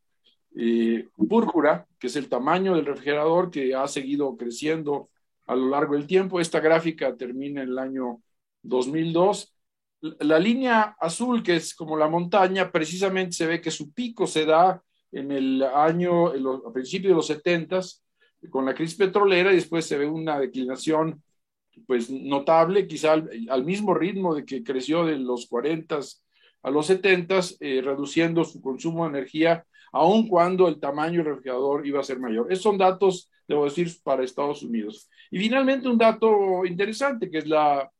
eh, 0.55 1.07
púrpura, 1.29 1.87
que 1.99 2.07
es 2.07 2.15
el 2.15 2.29
tamaño 2.29 2.75
del 2.75 2.85
refrigerador 2.85 3.49
que 3.51 3.73
ha 3.73 3.87
seguido 3.87 4.35
creciendo 4.35 5.09
a 5.47 5.55
lo 5.55 5.69
largo 5.69 5.95
del 5.95 6.07
tiempo. 6.07 6.39
Esta 6.39 6.59
gráfica 6.59 7.15
termina 7.15 7.61
en 7.61 7.69
el 7.69 7.79
año 7.79 8.21
2002. 8.63 9.55
La 10.19 10.39
línea 10.39 10.95
azul, 10.99 11.43
que 11.43 11.57
es 11.57 11.75
como 11.75 11.97
la 11.97 12.07
montaña, 12.07 12.71
precisamente 12.71 13.33
se 13.33 13.45
ve 13.45 13.61
que 13.61 13.71
su 13.71 13.93
pico 13.93 14.27
se 14.27 14.45
da 14.45 14.81
en 15.11 15.31
el 15.31 15.63
año, 15.63 16.27
a 16.27 16.73
principios 16.73 17.11
de 17.11 17.15
los 17.15 17.27
70 17.27 17.81
con 18.49 18.65
la 18.65 18.73
crisis 18.73 18.97
petrolera 18.97 19.51
y 19.51 19.55
después 19.55 19.85
se 19.85 19.97
ve 19.97 20.07
una 20.07 20.39
declinación 20.39 21.21
pues 21.87 22.09
notable, 22.09 22.87
quizá 22.87 23.13
al, 23.13 23.65
mismo 23.65 23.93
ritmo 23.93 24.35
de 24.35 24.45
que 24.45 24.63
creció 24.63 25.05
de 25.05 25.17
los 25.17 25.47
40 25.47 25.99
a 26.63 26.69
los 26.69 26.85
70, 26.87 27.39
eh, 27.59 27.81
reduciendo 27.83 28.43
su 28.43 28.61
consumo 28.61 29.03
de 29.03 29.17
energía, 29.17 29.65
aun 29.91 30.27
cuando 30.27 30.67
el 30.67 30.79
tamaño 30.79 31.17
del 31.17 31.33
refrigerador 31.33 31.85
iba 31.85 31.99
a 31.99 32.03
ser 32.03 32.19
mayor. 32.19 32.51
Esos 32.51 32.63
son 32.63 32.77
datos, 32.77 33.29
debo 33.47 33.65
decir, 33.65 33.91
para 34.03 34.23
Estados 34.23 34.63
Unidos. 34.63 35.09
Y 35.29 35.39
finalmente 35.39 35.87
un 35.87 35.97
dato 35.97 36.65
interesante, 36.65 37.29
que 37.29 37.39
es 37.39 37.47
la, 37.47 37.91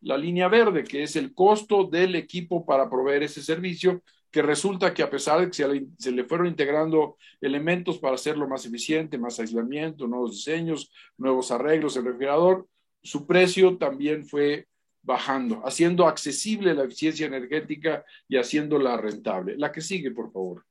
la 0.00 0.16
línea 0.16 0.48
verde, 0.48 0.84
que 0.84 1.02
es 1.02 1.16
el 1.16 1.34
costo 1.34 1.84
del 1.84 2.14
equipo 2.14 2.64
para 2.64 2.88
proveer 2.88 3.24
ese 3.24 3.42
servicio, 3.42 4.02
que 4.30 4.42
resulta 4.42 4.92
que 4.92 5.02
a 5.02 5.10
pesar 5.10 5.40
de 5.40 5.46
que 5.46 5.86
se 5.98 6.12
le, 6.12 6.24
fueron 6.24 6.48
integrando 6.48 7.16
elementos 7.40 7.98
para 7.98 8.14
hacerlo 8.14 8.46
más 8.46 8.66
eficiente, 8.66 9.18
más 9.18 9.40
aislamiento, 9.40 10.06
nuevos 10.06 10.32
diseños, 10.32 10.92
nuevos 11.16 11.50
arreglos 11.50 11.96
el 11.96 12.04
refrigerador, 12.04 12.68
su 13.02 13.26
precio 13.26 13.78
también 13.78 14.26
fue 14.26 14.66
bajando, 15.02 15.62
haciendo 15.64 16.06
accesible 16.06 16.74
la 16.74 16.84
eficiencia 16.84 17.26
energética 17.26 18.04
y 18.28 18.36
haciéndola 18.36 18.96
rentable. 18.98 19.56
La 19.56 19.72
que 19.72 19.80
sigue, 19.80 20.10
por 20.10 20.30
favor. 20.30 20.67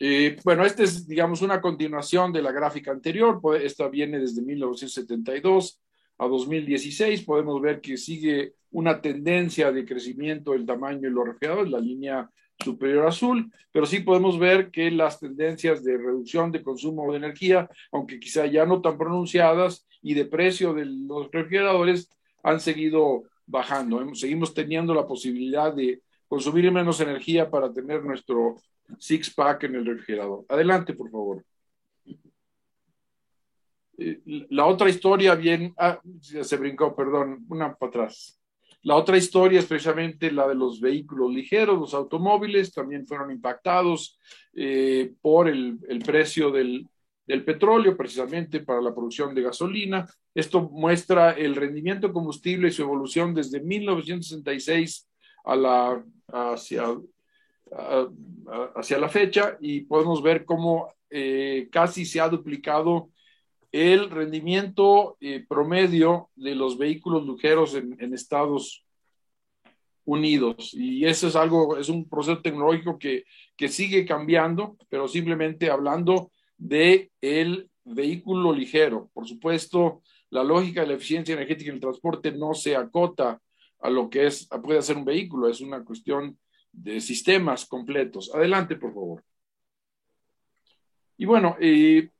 Eh, 0.00 0.36
bueno, 0.44 0.64
esta 0.64 0.84
es, 0.84 1.08
digamos, 1.08 1.42
una 1.42 1.60
continuación 1.60 2.32
de 2.32 2.42
la 2.42 2.52
gráfica 2.52 2.92
anterior. 2.92 3.40
Esta 3.60 3.88
viene 3.88 4.20
desde 4.20 4.42
1972 4.42 5.80
a 6.18 6.26
2016. 6.26 7.22
Podemos 7.24 7.60
ver 7.60 7.80
que 7.80 7.96
sigue 7.96 8.54
una 8.70 9.00
tendencia 9.00 9.72
de 9.72 9.84
crecimiento 9.84 10.52
del 10.52 10.66
tamaño 10.66 11.00
de 11.00 11.10
los 11.10 11.26
refrigeradores, 11.26 11.72
la 11.72 11.80
línea 11.80 12.30
superior 12.58 13.06
azul, 13.06 13.52
pero 13.70 13.86
sí 13.86 14.00
podemos 14.00 14.38
ver 14.38 14.70
que 14.70 14.90
las 14.90 15.20
tendencias 15.20 15.84
de 15.84 15.96
reducción 15.96 16.50
de 16.50 16.62
consumo 16.62 17.10
de 17.10 17.18
energía, 17.18 17.68
aunque 17.92 18.18
quizá 18.18 18.46
ya 18.46 18.66
no 18.66 18.80
tan 18.80 18.98
pronunciadas, 18.98 19.86
y 20.02 20.14
de 20.14 20.26
precio 20.26 20.74
de 20.74 20.84
los 20.86 21.30
refrigeradores 21.30 22.10
han 22.42 22.60
seguido 22.60 23.24
bajando. 23.46 24.14
Seguimos 24.14 24.54
teniendo 24.54 24.94
la 24.94 25.06
posibilidad 25.06 25.72
de 25.74 26.02
consumir 26.28 26.70
menos 26.70 27.00
energía 27.00 27.50
para 27.50 27.72
tener 27.72 28.04
nuestro 28.04 28.56
six-pack 28.98 29.64
en 29.64 29.76
el 29.76 29.86
refrigerador. 29.86 30.44
Adelante, 30.48 30.94
por 30.94 31.10
favor. 31.10 31.44
Eh, 33.98 34.20
la 34.50 34.66
otra 34.66 34.88
historia 34.88 35.34
bien, 35.34 35.74
ah, 35.76 36.00
se 36.20 36.56
brincó, 36.56 36.94
perdón, 36.94 37.44
una 37.48 37.74
para 37.74 37.90
atrás. 37.90 38.38
La 38.82 38.94
otra 38.94 39.16
historia 39.16 39.58
es 39.58 39.66
precisamente 39.66 40.30
la 40.30 40.46
de 40.46 40.54
los 40.54 40.80
vehículos 40.80 41.32
ligeros, 41.32 41.78
los 41.78 41.94
automóviles, 41.94 42.72
también 42.72 43.06
fueron 43.06 43.30
impactados 43.32 44.18
eh, 44.54 45.12
por 45.20 45.48
el, 45.48 45.78
precio 46.06 46.52
del, 46.52 46.88
petróleo, 47.26 47.96
precisamente 47.96 48.60
para 48.60 48.80
la 48.80 48.94
producción 48.94 49.34
de 49.34 49.42
gasolina. 49.42 50.08
Esto 50.32 50.62
muestra 50.70 51.32
el 51.32 51.56
rendimiento 51.56 52.06
de 52.06 52.12
combustible 52.12 52.68
y 52.68 52.72
su 52.72 52.82
evolución 52.82 53.34
desde 53.34 53.60
1966 53.60 55.08
a 55.44 55.56
la, 55.56 56.04
hacia, 56.28 56.84
hacia 58.74 58.98
la 58.98 59.08
fecha 59.08 59.56
y 59.60 59.82
podemos 59.82 60.22
ver 60.22 60.44
cómo 60.44 60.92
eh, 61.10 61.68
casi 61.70 62.04
se 62.04 62.20
ha 62.20 62.28
duplicado 62.28 63.10
el 63.72 64.10
rendimiento 64.10 65.16
eh, 65.20 65.44
promedio 65.46 66.30
de 66.36 66.54
los 66.54 66.78
vehículos 66.78 67.26
ligeros 67.26 67.74
en, 67.74 67.96
en, 68.00 68.14
Estados 68.14 68.84
Unidos. 70.04 70.72
Y 70.72 71.04
eso 71.04 71.28
es 71.28 71.36
algo, 71.36 71.76
es 71.76 71.88
un 71.88 72.08
proceso 72.08 72.40
tecnológico 72.40 72.98
que, 72.98 73.24
que 73.56 73.68
sigue 73.68 74.06
cambiando, 74.06 74.76
pero 74.88 75.06
simplemente 75.06 75.70
hablando 75.70 76.30
de 76.56 77.10
el 77.20 77.70
vehículo 77.84 78.52
ligero. 78.52 79.10
Por 79.12 79.26
supuesto, 79.26 80.02
la 80.30 80.44
lógica 80.44 80.80
de 80.80 80.88
la 80.88 80.94
eficiencia 80.94 81.34
energética 81.34 81.70
en 81.70 81.76
el 81.76 81.80
transporte 81.80 82.32
no 82.32 82.54
se 82.54 82.76
acota 82.76 83.40
a 83.80 83.90
lo 83.90 84.10
que 84.10 84.26
es, 84.26 84.48
puede 84.62 84.82
ser 84.82 84.96
un 84.96 85.04
vehículo, 85.04 85.48
es 85.48 85.60
una 85.60 85.84
cuestión 85.84 86.38
de 86.72 87.00
sistemas 87.00 87.66
completos. 87.66 88.30
Adelante, 88.34 88.76
por 88.76 88.92
favor. 88.92 89.24
Y 91.16 91.24
bueno, 91.24 91.56
eh, 91.60 92.10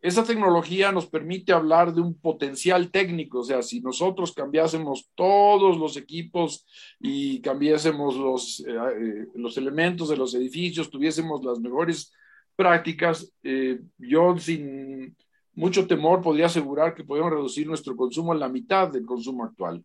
esa 0.00 0.24
tecnología 0.24 0.90
nos 0.90 1.06
permite 1.06 1.52
hablar 1.52 1.92
de 1.92 2.00
un 2.00 2.18
potencial 2.18 2.90
técnico, 2.90 3.40
o 3.40 3.44
sea, 3.44 3.62
si 3.62 3.80
nosotros 3.80 4.32
cambiásemos 4.32 5.10
todos 5.14 5.76
los 5.76 5.96
equipos 5.96 6.66
y 6.98 7.40
cambiásemos 7.40 8.16
los, 8.16 8.60
eh, 8.60 8.72
eh, 8.72 9.26
los 9.34 9.56
elementos 9.58 10.08
de 10.08 10.16
los 10.16 10.34
edificios, 10.34 10.90
tuviésemos 10.90 11.44
las 11.44 11.58
mejores 11.60 12.12
prácticas, 12.56 13.30
yo 13.98 14.38
sin 14.38 15.14
mucho 15.52 15.86
temor 15.86 16.22
podría 16.22 16.46
asegurar 16.46 16.94
que 16.94 17.04
podemos 17.04 17.30
reducir 17.30 17.66
nuestro 17.66 17.94
consumo 17.94 18.32
a 18.32 18.36
la 18.36 18.48
mitad 18.48 18.88
del 18.88 19.04
consumo 19.04 19.44
actual. 19.44 19.84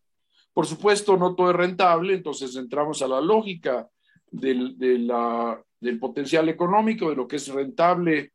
Por 0.54 0.66
supuesto, 0.66 1.18
no 1.18 1.36
todo 1.36 1.50
es 1.50 1.56
rentable, 1.58 2.14
entonces 2.14 2.56
entramos 2.56 3.02
a 3.02 3.10
la 3.10 3.20
lógica 3.20 3.90
del, 4.32 4.78
del 4.78 6.00
potencial 6.00 6.50
económico, 6.50 7.10
de 7.10 7.16
lo 7.16 7.28
que 7.28 7.36
es 7.36 7.48
rentable 7.50 8.32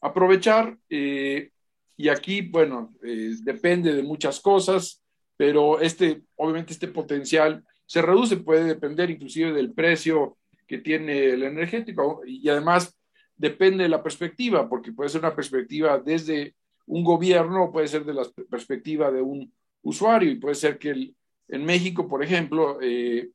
aprovechar. 0.00 0.76
Eh, 0.88 1.50
y 1.96 2.08
aquí, 2.08 2.42
bueno, 2.42 2.94
eh, 3.02 3.32
depende 3.42 3.94
de 3.94 4.02
muchas 4.02 4.40
cosas, 4.40 5.02
pero 5.36 5.80
este, 5.80 6.22
obviamente 6.36 6.72
este 6.72 6.88
potencial 6.88 7.64
se 7.86 8.02
reduce, 8.02 8.36
puede 8.36 8.64
depender 8.64 9.10
inclusive 9.10 9.52
del 9.52 9.72
precio 9.72 10.36
que 10.66 10.78
tiene 10.78 11.30
el 11.30 11.42
energético 11.42 12.20
y 12.26 12.46
además 12.48 12.94
depende 13.36 13.84
de 13.84 13.88
la 13.88 14.02
perspectiva, 14.02 14.68
porque 14.68 14.92
puede 14.92 15.08
ser 15.08 15.20
una 15.20 15.34
perspectiva 15.34 15.98
desde 15.98 16.54
un 16.86 17.02
gobierno, 17.02 17.72
puede 17.72 17.88
ser 17.88 18.04
de 18.04 18.14
la 18.14 18.26
perspectiva 18.50 19.10
de 19.10 19.22
un 19.22 19.52
usuario 19.82 20.30
y 20.30 20.36
puede 20.36 20.54
ser 20.54 20.78
que 20.78 21.14
en 21.48 21.64
México, 21.64 22.06
por 22.06 22.22
ejemplo, 22.22 22.78
eh, 22.82 23.30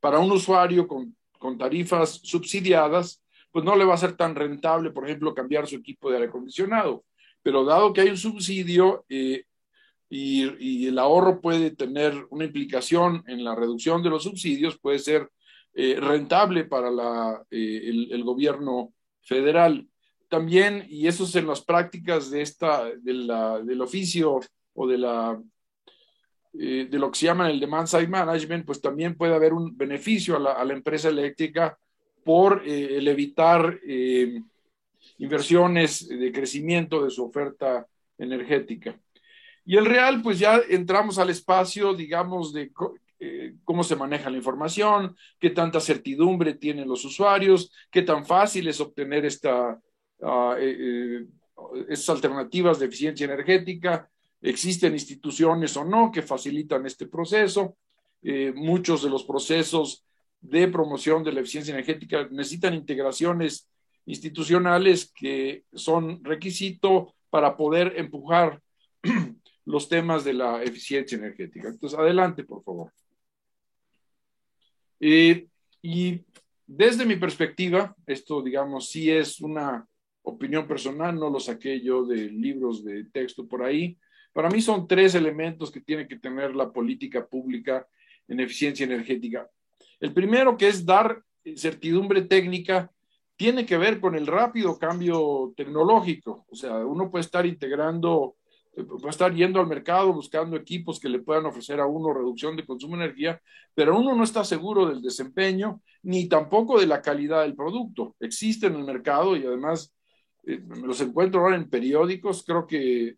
para 0.00 0.18
un 0.18 0.32
usuario 0.32 0.88
con, 0.88 1.14
con 1.42 1.58
tarifas 1.58 2.20
subsidiadas, 2.22 3.20
pues 3.50 3.64
no 3.64 3.74
le 3.74 3.84
va 3.84 3.94
a 3.94 3.98
ser 3.98 4.16
tan 4.16 4.36
rentable, 4.36 4.92
por 4.92 5.04
ejemplo, 5.04 5.34
cambiar 5.34 5.66
su 5.66 5.74
equipo 5.74 6.08
de 6.08 6.18
aire 6.18 6.28
acondicionado. 6.28 7.04
Pero 7.42 7.64
dado 7.64 7.92
que 7.92 8.02
hay 8.02 8.10
un 8.10 8.16
subsidio 8.16 9.04
eh, 9.08 9.44
y, 10.08 10.86
el 10.86 10.98
ahorro 11.00 11.40
puede 11.40 11.72
tener 11.72 12.14
una 12.30 12.44
implicación 12.44 13.24
en 13.26 13.42
la 13.42 13.56
reducción 13.56 14.04
de 14.04 14.10
los 14.10 14.22
subsidios, 14.22 14.78
puede 14.78 15.00
ser 15.00 15.28
eh, 15.74 15.98
rentable 15.98 16.64
para 16.64 16.92
la, 16.92 17.42
eh, 17.50 18.06
el, 18.10 18.22
gobierno 18.22 18.92
federal. 19.22 19.88
También, 20.28 20.86
y 20.88 21.08
eso 21.08 21.24
es 21.24 21.34
en 21.34 21.48
las 21.48 21.62
prácticas 21.62 22.30
de 22.30 22.42
esta, 22.42 22.84
de 22.84 23.62
del 23.64 23.82
oficio 23.82 24.38
o 24.74 24.86
de 24.86 24.98
la 24.98 25.42
de 26.52 26.98
lo 26.98 27.10
que 27.10 27.18
se 27.18 27.26
llama 27.26 27.50
el 27.50 27.58
demand 27.58 27.88
side 27.88 28.08
management, 28.08 28.66
pues 28.66 28.80
también 28.80 29.16
puede 29.16 29.34
haber 29.34 29.54
un 29.54 29.76
beneficio 29.76 30.36
a 30.36 30.64
la, 30.64 30.74
empresa 30.74 31.08
eléctrica 31.08 31.78
por 32.24 32.62
eh, 32.66 32.98
el 32.98 33.08
evitar 33.08 33.80
eh, 33.86 34.40
inversiones 35.18 36.08
de 36.08 36.32
crecimiento 36.32 37.02
de 37.02 37.10
su 37.10 37.24
oferta 37.24 37.86
energética. 38.18 38.98
Y 39.64 39.76
el 39.76 39.86
real, 39.86 40.22
pues 40.22 40.38
ya 40.38 40.60
entramos 40.68 41.18
al 41.18 41.30
espacio, 41.30 41.94
digamos, 41.94 42.52
de 42.52 42.70
eh, 43.20 43.54
cómo 43.64 43.84
se 43.84 43.96
maneja 43.96 44.28
la 44.28 44.36
información, 44.36 45.16
qué 45.38 45.50
tanta 45.50 45.80
certidumbre 45.80 46.54
tienen 46.54 46.88
los 46.88 47.04
usuarios, 47.04 47.72
qué 47.90 48.02
tan 48.02 48.26
fácil 48.26 48.66
es 48.68 48.80
obtener 48.80 49.24
esta, 49.24 49.80
estas 51.88 52.08
alternativas 52.08 52.78
de 52.78 52.86
eficiencia 52.86 53.24
energética, 53.24 54.10
existen 54.42 54.92
instituciones 54.92 55.76
o 55.76 55.84
no 55.84 56.10
que 56.10 56.22
facilitan 56.22 56.84
este 56.86 57.06
proceso. 57.06 57.76
muchos 58.54 59.02
de 59.02 59.10
los 59.10 59.24
procesos 59.24 60.04
de 60.40 60.68
promoción 60.68 61.24
de 61.24 61.32
la 61.32 61.40
eficiencia 61.40 61.72
energética 61.72 62.28
necesitan 62.30 62.74
integraciones 62.74 63.68
institucionales 64.06 65.12
que 65.14 65.64
son 65.72 66.22
requisito 66.24 67.14
para 67.30 67.56
poder 67.56 67.94
empujar 67.96 68.60
los 69.64 69.88
temas 69.88 70.24
de 70.24 70.34
la 70.34 70.62
eficiencia 70.62 71.16
energética. 71.16 71.68
Entonces, 71.68 71.98
adelante, 71.98 72.44
por 72.44 72.62
favor. 72.62 72.92
Eh, 75.00 75.46
y 75.80 76.20
desde 76.66 77.06
mi 77.06 77.16
perspectiva, 77.16 77.94
esto, 78.06 78.42
digamos, 78.42 78.88
sí 78.88 79.10
es 79.10 79.40
una 79.40 79.86
opinión 80.22 80.66
personal, 80.66 81.14
no 81.14 81.30
lo 81.30 81.40
saqué 81.40 81.80
yo 81.80 82.04
de 82.04 82.30
libros 82.30 82.84
de 82.84 83.04
texto 83.04 83.46
por 83.46 83.64
ahí. 83.64 83.96
Para 84.32 84.48
mí 84.48 84.60
son 84.60 84.86
tres 84.86 85.14
elementos 85.14 85.70
que 85.70 85.80
tiene 85.80 86.08
que 86.08 86.18
tener 86.18 86.54
la 86.54 86.70
política 86.70 87.26
pública 87.26 87.86
en 88.28 88.40
eficiencia 88.40 88.84
energética. 88.84 89.48
El 90.00 90.12
primero, 90.12 90.56
que 90.56 90.68
es 90.68 90.84
dar 90.84 91.22
certidumbre 91.56 92.22
técnica, 92.22 92.90
tiene 93.36 93.66
que 93.66 93.76
ver 93.76 94.00
con 94.00 94.14
el 94.14 94.26
rápido 94.26 94.78
cambio 94.78 95.52
tecnológico. 95.56 96.46
O 96.50 96.54
sea, 96.54 96.76
uno 96.86 97.10
puede 97.10 97.24
estar 97.24 97.44
integrando, 97.44 98.36
puede 98.74 99.10
estar 99.10 99.34
yendo 99.34 99.60
al 99.60 99.66
mercado 99.66 100.12
buscando 100.12 100.56
equipos 100.56 101.00
que 101.00 101.08
le 101.08 101.18
puedan 101.18 101.46
ofrecer 101.46 101.80
a 101.80 101.86
uno 101.86 102.14
reducción 102.14 102.56
de 102.56 102.64
consumo 102.64 102.96
de 102.96 103.04
energía, 103.04 103.40
pero 103.74 103.98
uno 103.98 104.14
no 104.14 104.24
está 104.24 104.44
seguro 104.44 104.86
del 104.86 105.02
desempeño 105.02 105.80
ni 106.02 106.28
tampoco 106.28 106.80
de 106.80 106.86
la 106.86 107.02
calidad 107.02 107.42
del 107.42 107.54
producto. 107.54 108.14
Existe 108.20 108.66
en 108.66 108.76
el 108.76 108.84
mercado 108.84 109.36
y 109.36 109.44
además 109.44 109.92
eh, 110.46 110.60
los 110.82 111.00
encuentro 111.00 111.40
ahora 111.40 111.56
en 111.56 111.68
periódicos. 111.68 112.44
Creo 112.44 112.66
que 112.66 113.16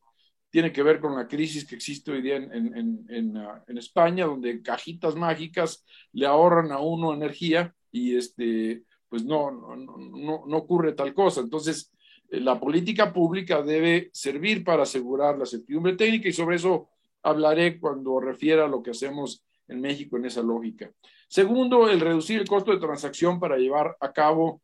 tiene 0.54 0.70
que 0.70 0.84
ver 0.84 1.00
con 1.00 1.16
la 1.16 1.26
crisis 1.26 1.66
que 1.66 1.74
existe 1.74 2.12
hoy 2.12 2.22
día 2.22 2.36
en, 2.36 3.36
ah, 3.38 3.64
en, 3.66 3.76
España, 3.76 4.24
donde 4.24 4.62
cajitas 4.62 5.16
mágicas 5.16 5.84
le 6.12 6.26
ahorran 6.26 6.70
a 6.70 6.78
uno 6.78 7.12
energía 7.12 7.74
y 7.90 8.14
este, 8.14 8.84
pues 9.08 9.24
no, 9.24 9.50
no, 9.50 9.74
no, 9.74 10.44
no 10.46 10.56
ocurre 10.56 10.92
tal 10.92 11.12
cosa. 11.12 11.40
Entonces, 11.40 11.92
eh, 12.30 12.38
la 12.38 12.60
política 12.60 13.12
pública 13.12 13.62
debe 13.62 14.10
servir 14.12 14.62
para 14.62 14.84
asegurar 14.84 15.36
la 15.36 15.44
certidumbre 15.44 15.96
técnica 15.96 16.28
y 16.28 16.32
sobre 16.32 16.54
eso 16.54 16.88
hablaré 17.24 17.80
cuando 17.80 18.20
refiera 18.20 18.66
a 18.66 18.68
lo 18.68 18.80
que 18.80 18.92
hacemos 18.92 19.44
en 19.66 19.80
México 19.80 20.18
en 20.18 20.26
esa 20.26 20.42
lógica. 20.44 20.88
Segundo, 21.26 21.90
el 21.90 21.98
reducir 21.98 22.40
el 22.40 22.46
costo 22.46 22.70
de 22.70 22.78
transacción 22.78 23.40
para 23.40 23.56
llevar 23.56 23.96
a 23.98 24.12
cabo 24.12 24.62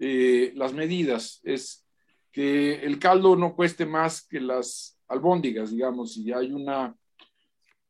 eh, 0.00 0.50
las 0.56 0.72
medidas. 0.72 1.40
Es 1.44 1.86
que 2.32 2.84
el 2.84 2.98
caldo 2.98 3.36
no 3.36 3.54
cueste 3.54 3.86
más 3.86 4.26
que 4.26 4.40
las 4.40 4.97
albóndigas, 5.08 5.70
digamos, 5.70 6.14
si 6.14 6.32
hay 6.32 6.52
una, 6.52 6.94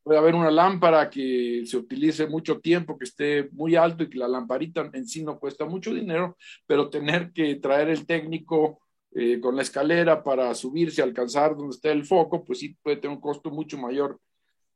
puede 0.02 0.18
haber 0.18 0.34
una 0.34 0.50
lámpara 0.50 1.10
que 1.10 1.62
se 1.66 1.76
utilice 1.76 2.26
mucho 2.26 2.60
tiempo, 2.60 2.96
que 2.96 3.04
esté 3.04 3.48
muy 3.52 3.76
alto 3.76 4.04
y 4.04 4.10
que 4.10 4.18
la 4.18 4.28
lamparita 4.28 4.88
en 4.92 5.06
sí 5.06 5.22
no 5.22 5.38
cuesta 5.38 5.64
mucho 5.64 5.92
dinero, 5.92 6.36
pero 6.66 6.88
tener 6.88 7.32
que 7.32 7.56
traer 7.56 7.88
el 7.88 8.06
técnico 8.06 8.80
eh, 9.12 9.40
con 9.40 9.56
la 9.56 9.62
escalera 9.62 10.22
para 10.22 10.54
subirse, 10.54 11.02
alcanzar 11.02 11.56
donde 11.56 11.74
está 11.74 11.90
el 11.90 12.04
foco, 12.04 12.44
pues 12.44 12.60
sí 12.60 12.76
puede 12.82 12.98
tener 12.98 13.16
un 13.16 13.20
costo 13.20 13.50
mucho 13.50 13.78
mayor 13.78 14.20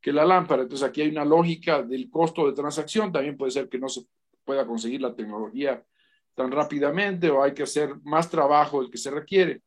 que 0.00 0.12
la 0.12 0.24
lámpara. 0.24 0.62
Entonces 0.62 0.86
aquí 0.86 1.02
hay 1.02 1.08
una 1.08 1.24
lógica 1.24 1.82
del 1.82 2.10
costo 2.10 2.46
de 2.46 2.54
transacción, 2.54 3.12
también 3.12 3.36
puede 3.36 3.52
ser 3.52 3.68
que 3.68 3.78
no 3.78 3.88
se 3.88 4.02
pueda 4.44 4.66
conseguir 4.66 5.00
la 5.00 5.14
tecnología 5.14 5.84
tan 6.34 6.50
rápidamente 6.50 7.30
o 7.30 7.42
hay 7.42 7.54
que 7.54 7.62
hacer 7.62 7.94
más 8.02 8.28
trabajo 8.30 8.80
del 8.80 8.90
que 8.90 8.98
se 8.98 9.10
requiere. 9.10 9.62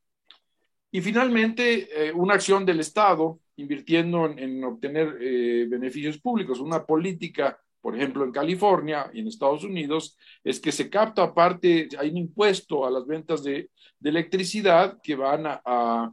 Y 0.92 1.02
finalmente, 1.02 2.08
eh, 2.08 2.14
una 2.14 2.36
acción 2.36 2.66
del 2.66 2.80
Estado 2.80 3.40
invirtiendo 3.58 4.28
en, 4.28 4.64
obtener 4.64 5.18
eh, 5.20 5.66
beneficios 5.70 6.20
públicos, 6.20 6.60
una 6.60 6.86
política, 6.86 7.58
por 7.82 7.96
ejemplo, 7.96 8.24
en 8.24 8.32
California 8.32 9.10
y 9.14 9.20
en 9.20 9.28
Estados 9.28 9.64
Unidos, 9.64 10.18
es 10.44 10.60
que 10.60 10.72
se 10.72 10.90
capta 10.90 11.24
aparte, 11.24 11.88
hay 11.98 12.10
un 12.10 12.18
impuesto 12.18 12.86
a 12.86 12.92
las 12.92 13.06
ventas 13.06 13.44
de, 13.44 13.70
electricidad 14.04 15.00
que 15.02 15.16
van 15.16 15.46
a, 15.48 16.12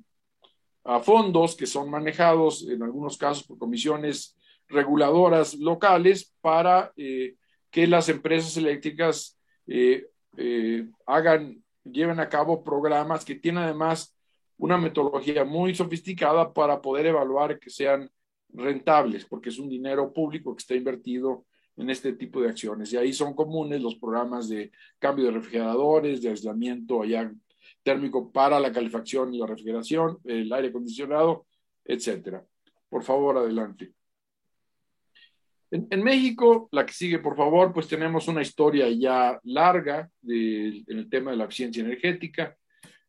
fondos 1.02 1.54
que 1.54 1.66
son 1.66 1.90
manejados 1.90 2.66
en 2.66 2.82
algunos 2.82 3.18
casos 3.18 3.44
por 3.44 3.58
comisiones 3.58 4.35
reguladoras 4.66 5.54
locales 5.54 6.35
para 6.40 6.90
eh, 6.96 7.35
que 7.70 7.87
las 7.87 8.08
empresas 8.08 8.56
eléctricas 8.56 9.38
hagan, 11.06 11.62
lleven 11.85 12.18
a 12.18 12.28
cabo 12.28 12.64
programas 12.64 13.24
que 13.24 13.35
tienen 13.35 13.64
además 13.64 14.16
una 14.62 14.79
metodología 14.79 15.44
muy 15.44 15.75
sofisticada 15.75 16.53
para 16.53 16.81
poder 16.81 17.07
evaluar 17.07 17.59
que 17.59 17.68
sean 17.68 18.09
rentables, 18.51 19.25
porque 19.25 19.48
es 19.48 19.59
un 19.59 19.68
dinero 19.68 20.12
público 20.12 20.55
que 20.55 20.61
está 20.61 20.77
invertido 20.77 21.46
en 21.77 21.90
este 21.90 22.12
tipo 22.12 22.40
de 22.40 22.51
acciones. 22.51 22.92
Y 22.92 22.96
ahí 22.96 23.12
son 23.12 23.35
comunes 23.35 23.83
los 23.83 23.96
programas 23.96 24.48
de 24.48 24.70
cambio 25.01 25.25
de 25.25 25.33
refrigeradores, 25.33 26.22
de 26.22 26.29
aislamiento 26.29 27.03
allá 27.03 27.33
térmico 27.83 28.31
para 28.31 28.61
la 28.61 28.70
calefacción 28.70 29.35
y 29.35 29.38
la 29.38 29.46
refrigeración, 29.46 30.18
el 30.22 30.53
aire 30.53 30.68
acondicionado, 30.68 31.44
etcétera. 31.85 32.46
Por 32.88 33.03
favor, 33.03 33.38
adelante. 33.38 33.92
En, 35.72 36.05
México, 36.05 36.68
la 36.70 36.87
que 36.87 36.92
sigue, 36.92 37.18
por 37.18 37.37
favor, 37.37 37.72
pues 37.72 37.88
tenemos 37.88 38.29
una 38.29 38.42
historia 38.42 38.88
ya 38.90 39.40
larga 39.42 40.09
en 40.22 40.85
el 40.87 41.09
tema 41.11 41.33
de 41.33 41.38
la 41.38 41.46
eficiencia 41.46 41.83
energética. 41.83 42.57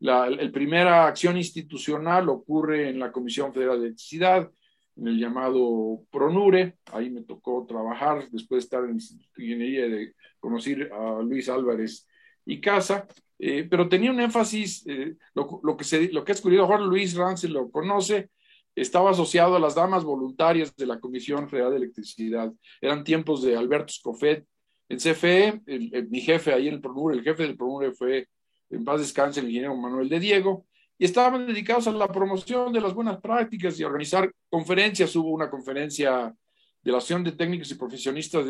La 0.04 0.28
primera 0.52 1.08
acción 1.08 1.38
institucional 1.38 2.28
ocurre 2.28 2.90
en 2.90 3.00
la 3.00 3.10
Comisión 3.10 3.54
Federal 3.54 3.80
de 3.80 3.86
Electricidad, 3.86 4.52
en 4.98 5.08
el 5.08 5.18
llamado 5.18 6.02
PRONURE. 6.12 6.76
Ahí 6.92 7.10
me 7.10 7.22
tocó 7.22 7.66
trabajar 7.66 8.28
después 8.30 8.64
de 8.64 8.66
estar 8.66 8.84
en 8.84 9.00
Ingeniería 9.38 9.88
de 9.88 10.14
conocer 10.42 10.92
a 10.92 11.22
Luis 11.22 11.48
Álvarez 11.48 12.06
y 12.46 12.60
Casa. 12.60 13.08
Eh, 13.40 13.66
pero 13.70 13.88
tenía 13.88 14.12
un 14.12 14.20
énfasis, 14.20 14.86
eh, 14.88 15.16
lo, 15.34 15.78
que 15.78 15.86
se, 15.86 16.12
lo 16.12 16.26
que 16.26 16.34
es 16.34 16.42
curioso, 16.42 16.68
Jorge 16.68 16.86
Luis 16.86 17.16
Rance 17.16 17.48
lo 17.48 17.72
conoce, 17.72 18.30
estaba 18.76 19.12
asociado 19.12 19.56
a 19.56 19.60
las 19.62 19.76
damas 19.76 20.04
voluntarias 20.04 20.76
de 20.76 20.86
la 20.86 21.00
Comisión 21.00 21.48
Federal 21.48 21.72
de 21.72 21.78
Electricidad. 21.78 22.52
Eran 22.82 23.06
tiempos 23.06 23.42
de 23.42 23.56
Alberto 23.56 23.94
Scofet 23.94 24.46
en 24.90 24.98
CFE, 24.98 25.62
mi 26.10 26.20
jefe 26.20 26.52
ahí 26.52 26.68
en 26.68 26.74
el 26.74 26.82
PRONURE, 26.82 27.16
el 27.16 27.24
jefe 27.24 27.44
del 27.44 27.56
PRONURE 27.56 27.94
fue, 27.94 28.28
en 28.76 28.86
paz 28.86 29.00
descanse, 29.00 29.40
el 29.40 29.48
ingeniero 29.48 29.76
Manuel 29.76 30.10
de 30.10 30.20
Diego, 30.20 30.66
y 30.98 31.06
estaban 31.06 31.48
dedicados 31.48 31.88
a 31.88 31.92
la 31.92 32.08
promoción 32.08 32.72
de 32.72 32.82
las 32.82 32.94
buenas 32.94 33.20
prácticas 33.20 33.80
y 33.80 33.84
a 33.84 33.88
organizar 33.88 34.32
conferencias. 34.50 35.16
Hubo 35.16 35.30
una 35.30 35.50
conferencia 35.50 36.34
de 36.82 36.92
la 36.92 36.98
Asociación 36.98 37.24
de 37.24 37.32
Técnicos 37.34 37.72
y 37.72 37.76
Profesionistas 37.76 38.46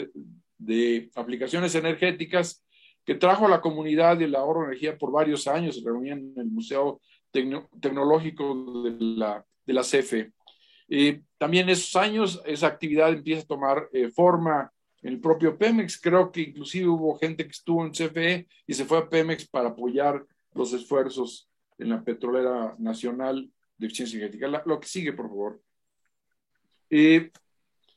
de, 0.58 1.12
Aplicaciones 1.16 1.76
Energéticas 1.76 2.64
que 3.06 3.16
trajo 3.16 3.46
a 3.46 3.50
la 3.50 3.62
comunidad 3.62 4.18
de 4.18 4.28
la 4.28 4.40
ahorro 4.40 4.62
de 4.62 4.68
energía 4.68 4.98
por 4.98 5.12
varios 5.12 5.48
años, 5.48 5.76
se 5.76 5.84
reunían 5.84 6.20
en 6.20 6.34
el 6.38 6.48
Museo 6.48 7.02
Tecnológico 7.32 8.84
de 8.84 8.92
la 9.18 9.46
de 9.66 9.74
la 9.74 9.82
CFE. 9.82 10.32
también 11.38 11.70
esos 11.70 11.96
años 11.96 12.42
esa 12.46 12.68
actividad 12.68 13.10
empieza 13.10 13.44
a 13.44 13.48
tomar 13.48 13.90
eh, 13.94 14.10
forma 14.12 14.72
el 15.04 15.20
propio 15.20 15.58
Pemex. 15.58 16.00
Creo 16.00 16.32
que 16.32 16.42
inclusive 16.42 16.88
hubo 16.88 17.18
gente 17.18 17.46
que 17.46 17.52
estuvo 17.52 17.86
en 17.86 17.92
CFE 17.92 18.48
y 18.66 18.74
se 18.74 18.86
fue 18.86 18.98
a 18.98 19.10
Pemex 19.10 19.48
para 19.48 19.70
apoyar 19.70 20.26
los 20.54 20.74
esfuerzos 20.74 21.50
en 21.78 21.90
la 21.90 22.04
petrolera 22.04 22.76
nacional 22.80 23.50
de 23.78 23.88
eficiencia 23.88 24.18
energética. 24.18 24.64
lo 24.66 24.80
que 24.80 24.88
sigue, 24.88 25.14
por 25.14 25.28
favor. 25.28 25.62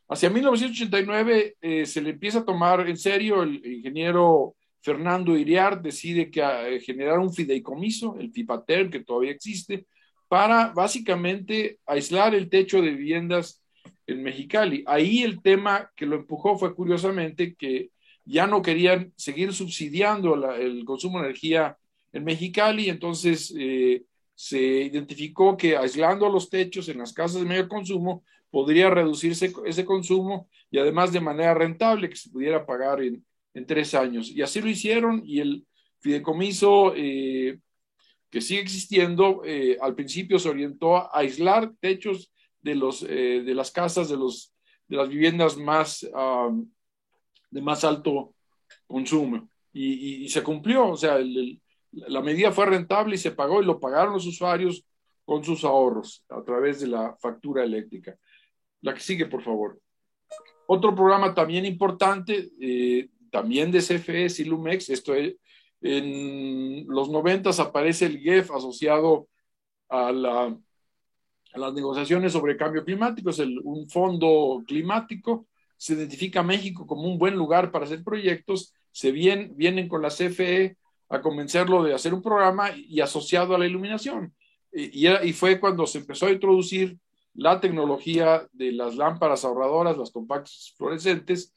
hacia 0.08 0.30
1989 0.30 1.56
eh, 1.60 1.86
se 1.86 2.00
le 2.00 2.10
empieza 2.10 2.40
a 2.40 2.44
tomar 2.44 2.88
en 2.88 2.96
serio 2.96 3.42
el, 3.42 3.64
ingeniero 3.64 4.56
Fernando 4.80 5.36
Iriar 5.36 5.82
decide 5.82 6.30
que, 6.30 6.40
eh, 6.40 6.80
generar 6.80 7.18
un 7.18 7.32
fideicomiso, 7.32 8.16
el 8.18 8.30
FIPATER, 8.32 8.88
que 8.88 9.00
todavía 9.00 9.32
existe, 9.32 9.86
para 10.28 10.68
básicamente 10.68 11.80
aislar 11.86 12.34
el 12.34 12.48
techo 12.48 12.80
de 12.80 12.90
viviendas 12.90 13.62
en 14.06 14.22
Mexicali. 14.22 14.84
Ahí 14.86 15.22
el 15.22 15.42
tema 15.42 15.90
que 15.96 16.06
lo 16.06 16.16
empujó 16.16 16.58
fue 16.58 16.74
curiosamente 16.74 17.54
que 17.54 17.90
ya 18.24 18.46
no 18.46 18.62
querían 18.62 19.12
seguir 19.16 19.52
subsidiando 19.52 20.34
el 20.54 20.84
consumo 20.84 21.18
de 21.18 21.26
energía 21.26 21.78
en 22.12 22.24
Mexicali, 22.24 22.88
entonces 22.88 23.54
eh, 23.56 24.04
se 24.34 24.58
identificó 24.60 25.56
que 25.56 25.76
aislando 25.76 26.28
los 26.28 26.50
techos 26.50 26.88
en 26.88 26.98
las 26.98 27.12
casas 27.12 27.40
de 27.40 27.46
mayor 27.46 27.68
consumo 27.68 28.24
podría 28.50 28.90
reducirse 28.90 29.52
ese 29.64 29.84
consumo 29.84 30.48
y 30.70 30.78
además 30.78 31.12
de 31.12 31.20
manera 31.20 31.54
rentable 31.54 32.08
que 32.08 32.16
se 32.16 32.30
pudiera 32.30 32.64
pagar 32.66 33.02
en, 33.02 33.24
tres 33.66 33.94
años. 33.94 34.30
Y 34.30 34.42
así 34.42 34.60
lo 34.60 34.68
hicieron 34.68 35.22
y 35.24 35.40
el 35.40 35.66
fideicomiso 36.00 36.92
eh, 36.94 37.58
que 38.28 38.42
sigue 38.42 38.60
existiendo, 38.60 39.40
eh, 39.46 39.78
al 39.80 39.94
principio 39.94 40.38
se 40.38 40.50
orientó 40.50 40.96
a 40.96 41.08
aislar 41.14 41.72
techos 41.80 42.30
de, 42.66 42.74
los, 42.74 43.02
eh, 43.04 43.42
de 43.44 43.54
las 43.54 43.70
casas, 43.70 44.08
de, 44.08 44.16
los, 44.16 44.52
de 44.88 44.96
las 44.96 45.08
viviendas 45.08 45.56
más, 45.56 46.00
de 47.50 47.62
más 47.62 47.84
alto 47.84 48.34
consumo. 48.86 49.48
Y, 49.72 50.28
se 50.28 50.42
cumplió, 50.42 50.88
o 50.88 50.96
sea, 50.96 51.18
la 51.92 52.20
medida 52.20 52.50
fue 52.50 52.66
rentable 52.66 53.14
y 53.14 53.18
se 53.18 53.30
pagó 53.30 53.62
y 53.62 53.66
lo 53.66 53.78
pagaron 53.78 54.14
los 54.14 54.26
usuarios 54.26 54.84
con 55.24 55.44
sus 55.44 55.64
ahorros 55.64 56.24
a 56.28 56.42
través 56.42 56.80
de 56.80 56.88
la 56.88 57.16
factura 57.18 57.62
eléctrica. 57.62 58.16
La 58.80 58.94
que 58.94 59.00
sigue, 59.00 59.26
por 59.26 59.42
favor. 59.42 59.78
Otro 60.66 60.94
programa 60.94 61.34
también 61.34 61.64
importante, 61.66 62.50
eh, 62.60 63.08
también 63.30 63.70
de 63.70 63.80
CFE, 63.80 64.28
Silumex, 64.28 64.90
esto 64.90 65.14
es, 65.14 65.36
en 65.80 66.86
los 66.88 67.10
noventas 67.10 67.60
aparece 67.60 68.06
el 68.06 68.18
GEF 68.18 68.50
asociado 68.50 69.28
a, 69.88 70.56
las 71.56 71.72
negociaciones 71.74 72.32
sobre 72.32 72.56
cambio 72.56 72.84
climático, 72.84 73.30
es 73.30 73.38
un 73.38 73.88
fondo 73.88 74.62
climático, 74.66 75.46
se 75.76 75.94
identifica 75.94 76.40
a 76.40 76.44
México 76.44 76.86
como 76.86 77.02
un 77.02 77.18
buen 77.18 77.34
lugar 77.34 77.70
para 77.70 77.84
hacer 77.84 78.02
proyectos, 78.02 78.72
se 78.90 79.12
vienen 79.12 79.88
con 79.88 80.02
la 80.02 80.08
CFE 80.08 80.76
a 81.08 81.20
convencerlo 81.20 81.82
de 81.82 81.94
hacer 81.94 82.14
un 82.14 82.22
programa 82.22 82.70
y 82.74 83.00
asociado 83.00 83.54
a 83.54 83.58
la 83.58 83.66
iluminación. 83.66 84.34
Y, 84.72 85.06
y, 85.06 85.32
fue 85.32 85.60
cuando 85.60 85.86
se 85.86 85.98
empezó 85.98 86.26
a 86.26 86.32
introducir 86.32 86.98
la 87.34 87.60
tecnología 87.60 88.46
de 88.52 88.72
las 88.72 88.96
lámparas 88.96 89.44
ahorradoras, 89.44 89.96
las 89.96 90.10
compactas 90.10 90.74
fluorescentes, 90.76 91.52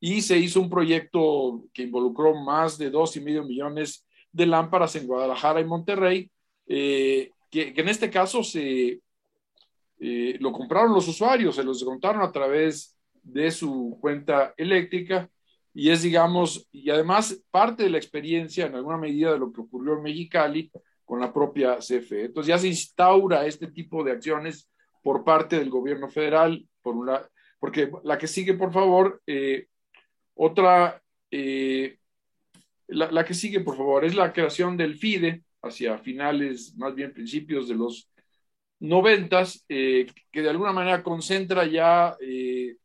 y 0.00 0.22
se 0.22 0.38
hizo 0.38 0.60
un 0.60 0.70
proyecto 0.70 1.64
que 1.72 1.82
involucró 1.82 2.34
más 2.34 2.78
de 2.78 2.90
dos 2.90 3.16
y 3.16 3.20
medio 3.20 3.44
millones 3.44 4.06
de 4.32 4.46
lámparas 4.46 4.96
en 4.96 5.06
Guadalajara 5.06 5.60
y 5.60 5.64
Monterrey, 5.64 6.30
eh, 6.66 7.30
que, 7.50 7.72
en 7.76 7.88
este 7.88 8.10
caso 8.10 8.42
se 8.42 9.00
eh, 10.06 10.36
lo 10.38 10.52
compraron 10.52 10.92
los 10.92 11.08
usuarios, 11.08 11.56
se 11.56 11.64
los 11.64 11.78
descontaron 11.78 12.20
a 12.20 12.30
través 12.30 12.94
de 13.22 13.50
su 13.50 13.96
cuenta 14.02 14.52
eléctrica 14.58 15.30
y 15.72 15.88
es, 15.88 16.02
digamos, 16.02 16.68
y 16.70 16.90
además 16.90 17.42
parte 17.50 17.84
de 17.84 17.88
la 17.88 17.96
experiencia 17.96 18.66
en 18.66 18.74
alguna 18.74 18.98
medida 18.98 19.32
de 19.32 19.38
lo 19.38 19.50
que 19.50 19.62
ocurrió 19.62 19.94
en 19.94 20.02
Mexicali 20.02 20.70
con 21.06 21.20
la 21.20 21.32
propia 21.32 21.78
CFE. 21.78 22.26
Entonces 22.26 22.48
ya 22.48 22.58
se 22.58 22.68
instaura 22.68 23.46
este 23.46 23.68
tipo 23.68 24.04
de 24.04 24.12
acciones 24.12 24.70
por 25.02 25.24
parte 25.24 25.58
del 25.58 25.70
gobierno 25.70 26.10
federal, 26.10 26.68
por 26.82 26.96
una, 26.96 27.22
porque 27.58 27.90
la 28.02 28.18
que 28.18 28.26
sigue, 28.26 28.52
por 28.52 28.74
favor, 28.74 29.22
eh, 29.26 29.68
otra, 30.34 31.02
eh, 31.30 31.96
la, 32.88 33.24
que 33.24 33.32
sigue, 33.32 33.60
por 33.60 33.78
favor, 33.78 34.04
es 34.04 34.14
la 34.14 34.34
creación 34.34 34.76
del 34.76 34.96
FIDE 34.96 35.44
hacia 35.62 35.96
finales, 35.96 36.74
más 36.76 36.94
bien 36.94 37.14
principios 37.14 37.68
de 37.68 37.76
los 37.76 38.10
noventas, 38.88 39.64
eh, 39.68 40.06
que 40.30 40.42
de 40.42 40.50
alguna 40.50 40.72
manera 40.72 41.02
concentra 41.02 41.66
ya, 41.66 42.16
eh, 42.20 42.76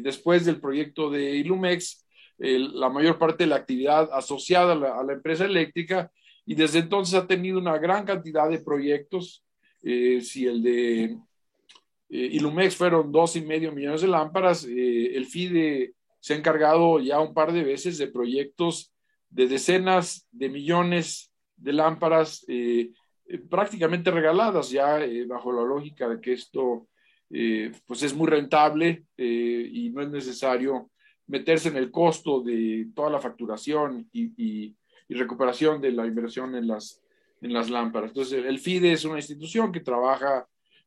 después 0.00 0.44
del 0.44 0.60
proyecto 0.60 1.10
de 1.10 1.36
Ilumex, 1.36 2.04
la 2.38 2.88
mayor 2.88 3.18
parte 3.18 3.44
de 3.44 3.48
la 3.48 3.56
actividad 3.56 4.10
asociada 4.12 4.72
a 4.72 5.02
la, 5.04 5.12
empresa 5.12 5.44
eléctrica 5.44 6.10
y 6.44 6.54
desde 6.54 6.80
entonces 6.80 7.14
ha 7.14 7.26
tenido 7.26 7.58
una 7.58 7.78
gran 7.78 8.04
cantidad 8.04 8.50
de 8.50 8.58
proyectos. 8.58 9.44
si 9.82 10.46
el 10.46 10.62
de 10.62 11.16
Ilumex 12.10 12.76
fueron 12.76 13.12
dos 13.12 13.36
y 13.36 13.42
medio 13.42 13.72
millones 13.72 14.02
de 14.02 14.08
lámparas, 14.08 14.64
el 14.64 15.24
FIDE 15.24 15.94
se 16.20 16.34
ha 16.34 16.36
encargado 16.36 17.00
ya 17.00 17.20
un 17.20 17.32
par 17.32 17.52
de 17.52 17.64
veces 17.64 17.96
de 17.96 18.08
proyectos 18.08 18.92
de 19.32 19.48
decenas 19.48 20.28
de 20.30 20.48
millones 20.48 21.32
de 21.56 21.72
lámparas 21.72 22.44
eh, 22.48 22.90
eh, 23.26 23.38
prácticamente 23.38 24.10
regaladas, 24.10 24.70
ya 24.70 25.00
eh, 25.00 25.24
bajo 25.26 25.52
la 25.52 25.62
lógica 25.62 26.08
de 26.08 26.20
que 26.20 26.32
esto 26.32 26.88
pues 27.86 28.02
es 28.02 28.14
muy 28.14 28.26
rentable 28.26 29.06
y 29.16 29.88
no 29.88 30.02
es 30.02 30.10
necesario 30.10 30.90
meterse 31.28 31.70
en 31.70 31.76
el 31.76 31.90
costo 31.90 32.42
de 32.42 32.88
toda 32.94 33.08
la 33.08 33.20
facturación 33.20 34.06
y, 34.12 34.76
recuperación 35.08 35.80
de 35.80 35.92
la 35.92 36.06
inversión 36.06 36.54
en 36.54 36.66
las, 36.66 37.02
en 37.40 37.54
las 37.54 37.70
lámparas. 37.70 38.10
Entonces, 38.10 38.44
el 38.44 38.58
FIDE 38.58 38.92
es 38.92 39.04
una 39.06 39.16
institución 39.16 39.72
que 39.72 39.80
trabaja 39.80 40.46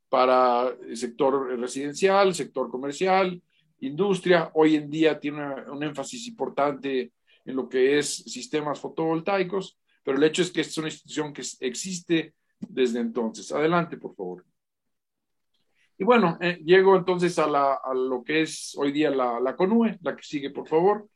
para 0.09 0.69
el 0.87 0.97
sector 0.97 1.59
residencial, 1.59 2.33
sector 2.33 2.69
comercial, 2.69 3.41
industria. 3.81 4.49
Hoy 4.53 4.75
en 4.75 4.89
día 4.89 5.19
tiene 5.19 5.43
un 5.69 5.83
énfasis 5.83 6.27
importante 6.27 7.11
en 7.45 7.55
lo 7.55 7.69
que 7.69 7.99
es 7.99 8.15
sistemas 8.15 8.79
fotovoltaicos, 8.79 9.77
pero 10.05 10.17
el 10.17 10.23
hecho 10.23 10.43
es 10.43 10.51
que 10.51 10.61
es 10.61 10.77
una 10.77 10.87
institución 10.87 11.33
que 11.33 11.43
existe 11.61 12.35
desde 12.59 12.99
entonces. 12.99 13.51
Adelante, 13.51 13.97
por 13.97 14.15
favor. 14.15 14.45
Y 15.97 16.03
bueno, 16.03 16.37
eh, 16.39 16.61
llego 16.63 16.95
entonces 16.95 17.39
a, 17.39 17.47
lo 17.47 18.23
que 18.23 18.43
es 18.43 18.75
hoy 18.77 18.91
día 18.91 19.09
la, 19.09 19.55
CONUE, 19.55 19.97
la 20.03 20.15
que 20.15 20.21
sigue, 20.21 20.51
por 20.51 20.67
favor. 20.67 21.09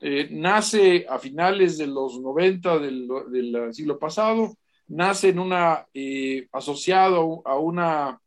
Eh, 0.00 0.28
nace 0.32 1.06
a 1.08 1.18
finales 1.18 1.78
de 1.78 1.86
los 1.86 2.20
90 2.20 2.78
del, 2.80 3.68
siglo 3.72 3.98
pasado, 3.98 4.56
nace 4.88 5.28
en 5.28 5.38
una, 5.38 5.86
eh, 5.94 6.48
asociado 6.52 7.42
a 7.44 7.56
una 7.56 8.20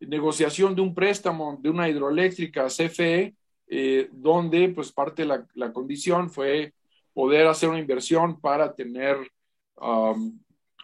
negociación 0.00 0.74
de 0.74 0.82
un 0.82 0.94
préstamo 0.94 1.56
de 1.62 1.70
una 1.70 1.88
hidroeléctrica 1.88 2.66
CFE, 2.66 3.34
eh, 3.68 4.10
donde 4.12 4.68
pues 4.68 4.92
parte 4.92 5.22
de 5.22 5.28
la, 5.28 5.46
la, 5.54 5.72
condición 5.72 6.28
fue 6.28 6.74
poder 7.14 7.46
hacer 7.46 7.68
una 7.68 7.78
inversión 7.78 8.40
para 8.40 8.74
tener 8.74 9.16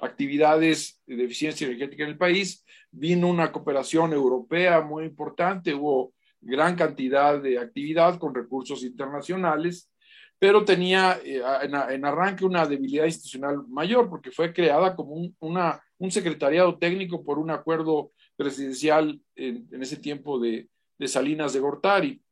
actividades 0.00 1.00
de 1.06 1.24
eficiencia 1.24 1.66
energética 1.66 2.04
en 2.04 2.10
el 2.10 2.18
país. 2.18 2.64
Vino 2.90 3.28
una 3.28 3.52
cooperación 3.52 4.12
europea 4.12 4.80
muy 4.80 5.04
importante, 5.04 5.74
hubo 5.74 6.12
gran 6.40 6.74
cantidad 6.74 7.40
de 7.40 7.58
actividad 7.58 8.18
con 8.18 8.34
recursos 8.34 8.82
internacionales, 8.82 9.90
pero 10.38 10.64
tenía 10.64 11.20
eh, 11.22 11.42
en, 11.62 12.04
arranque 12.04 12.46
una 12.46 12.66
debilidad 12.66 13.04
institucional 13.04 13.62
mayor 13.68 14.08
porque 14.08 14.30
fue 14.30 14.54
creada 14.54 14.96
como 14.96 15.12
un, 15.12 15.36
una, 15.40 15.82
un 15.98 16.10
secretariado 16.10 16.78
técnico 16.78 17.22
por 17.22 17.38
un 17.38 17.50
acuerdo 17.50 18.12
presidencial 18.36 19.20
en, 19.36 19.68
ese 19.82 19.98
tiempo 19.98 20.40
de, 20.40 20.68
de 20.98 21.08
Salinas 21.08 21.52
de 21.52 21.60
Gortari. 21.60 22.22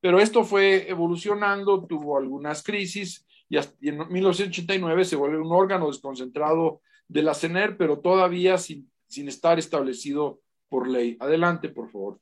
Pero 0.00 0.18
esto 0.18 0.42
fue 0.42 0.88
evolucionando, 0.88 1.84
tuvo 1.86 2.16
algunas 2.16 2.62
crisis 2.62 3.26
y, 3.50 3.58
en 3.88 3.98
1989 4.08 5.04
se 5.04 5.16
vuelve 5.16 5.38
un 5.38 5.52
órgano 5.52 5.88
desconcentrado 5.88 6.80
de 7.08 7.22
la 7.22 7.34
CENER, 7.34 7.76
pero 7.76 7.98
todavía 7.98 8.56
sin, 8.56 8.90
sin 9.08 9.28
estar 9.28 9.58
establecido 9.58 10.40
por 10.68 10.88
ley. 10.88 11.16
Adelante, 11.20 11.68
por 11.68 11.90
favor. 11.90 12.20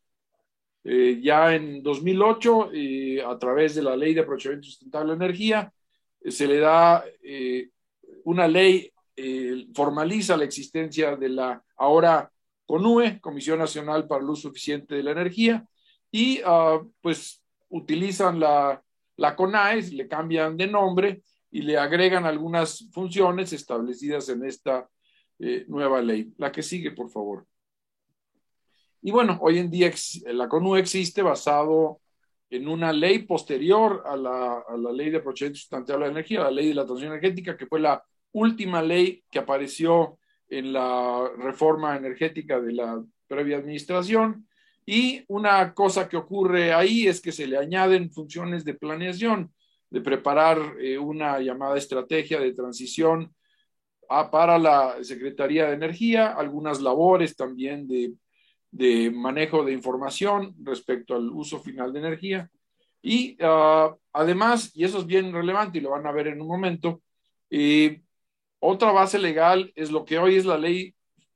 Eh, 0.83 1.21
ya 1.23 1.55
en 1.55 1.83
2008, 1.83 2.71
eh, 2.73 3.23
a 3.23 3.39
través 3.39 3.75
de 3.75 3.83
la 3.83 3.95
Ley 3.95 4.15
de 4.15 4.23
Aprovechamiento 4.23 4.67
Sustentable 4.67 5.11
de 5.11 5.17
Energía, 5.17 5.73
eh, 6.23 6.31
se 6.31 6.49
le 6.49 6.59
da 6.59 7.05
una 8.25 8.49
ley, 8.49 8.91
formaliza 9.75 10.37
la 10.37 10.45
existencia 10.45 11.17
de 11.17 11.29
la 11.29 11.63
ahora 11.77 12.31
CONUE, 12.65 13.21
Comisión 13.21 13.59
Nacional 13.59 14.07
para 14.07 14.23
el 14.23 14.31
Uso 14.31 14.49
Eficiente 14.49 14.95
de 14.95 15.03
la 15.03 15.11
Energía, 15.11 15.67
y 16.11 16.41
ah, 16.45 16.81
pues 17.03 17.43
utilizan 17.69 18.41
la, 18.41 18.83
la 19.19 19.37
CONAES, 19.37 19.93
le 19.93 20.09
cambian 20.09 20.57
de 20.57 20.67
nombre 20.67 21.23
y 21.51 21.63
le 21.63 21.77
agregan 21.77 22.25
algunas 22.25 22.89
funciones 22.93 23.53
establecidas 23.53 24.29
en 24.31 24.45
esta 24.45 24.89
nueva 25.67 26.01
ley. 26.01 26.33
La 26.39 26.51
que 26.51 26.63
sigue, 26.63 26.93
por 26.93 27.11
favor. 27.11 27.47
Y 29.03 29.11
bueno, 29.11 29.39
hoy 29.41 29.59
en 29.59 29.71
día 29.71 29.93
la 30.27 30.49
CONU 30.49 30.77
existe 30.77 31.23
basado 31.23 32.01
en 32.51 32.69
una 32.69 32.93
ley 32.93 33.21
posterior 33.21 34.03
a 34.07 34.17
la, 34.17 34.65
ley 34.93 35.11
de 35.11 35.19
aprovechamiento 35.19 35.61
sustentable 35.61 36.07
de 36.07 36.13
la 36.13 36.19
energía, 36.19 36.41
la 36.43 36.51
ley 36.51 36.69
de 36.69 36.75
la 36.75 36.85
transición 36.85 37.13
energética, 37.13 37.57
que 37.57 37.67
fue 37.67 37.81
la 37.81 38.03
última 38.33 38.83
ley 38.83 39.23
que 39.31 39.39
apareció 39.39 40.19
en 40.49 40.73
la 40.73 41.31
reforma 41.39 41.97
energética 41.97 42.61
de 42.61 42.73
la 42.73 43.03
previa 43.27 43.59
administración. 43.59 44.48
Y 44.91 45.23
una 45.29 45.75
cosa 45.75 46.09
que 46.09 46.17
ocurre 46.17 46.73
ahí 46.73 47.07
es 47.07 47.21
que 47.21 47.33
se 47.33 47.47
le 47.47 47.59
añaden 47.59 48.11
funciones 48.11 48.65
de 48.65 48.75
planeación, 48.75 49.53
de 49.91 50.01
preparar 50.01 50.59
eh, 50.81 50.97
una 50.97 51.41
llamada 51.41 51.77
estrategia 51.77 52.41
de 52.41 52.53
transición 52.55 53.35
a, 54.09 54.31
para 54.31 54.59
la 54.59 54.97
Secretaría 55.03 55.67
de 55.67 55.75
Energía, 55.75 56.29
algunas 56.33 56.81
labores 56.81 57.37
también 57.37 57.87
de 57.87 58.15
de 58.71 59.11
manejo 59.11 59.65
de 59.65 59.73
información 59.73 60.55
respecto 60.63 61.15
al 61.15 61.31
uso 61.31 61.61
final 61.61 61.93
de 61.93 61.99
energía. 62.01 62.51
Y 63.03 63.37
ah, 63.41 63.95
además, 64.13 64.71
y 64.75 64.85
eso 64.85 64.99
es 64.99 65.07
bien 65.07 65.33
relevante 65.33 65.79
y 65.79 65.81
lo 65.81 65.91
van 65.91 66.07
a 66.07 66.13
ver 66.13 66.29
en 66.29 66.41
un 66.41 66.49
momento, 66.49 67.03
eh, 67.51 68.03
otra 68.61 68.93
base 68.93 69.19
legal 69.19 69.73
es 69.77 69.91
lo 69.91 70.05
que 70.05 70.19
hoy 70.19 70.37
es 70.37 70.45
la 70.45 70.59
ley 70.59 70.95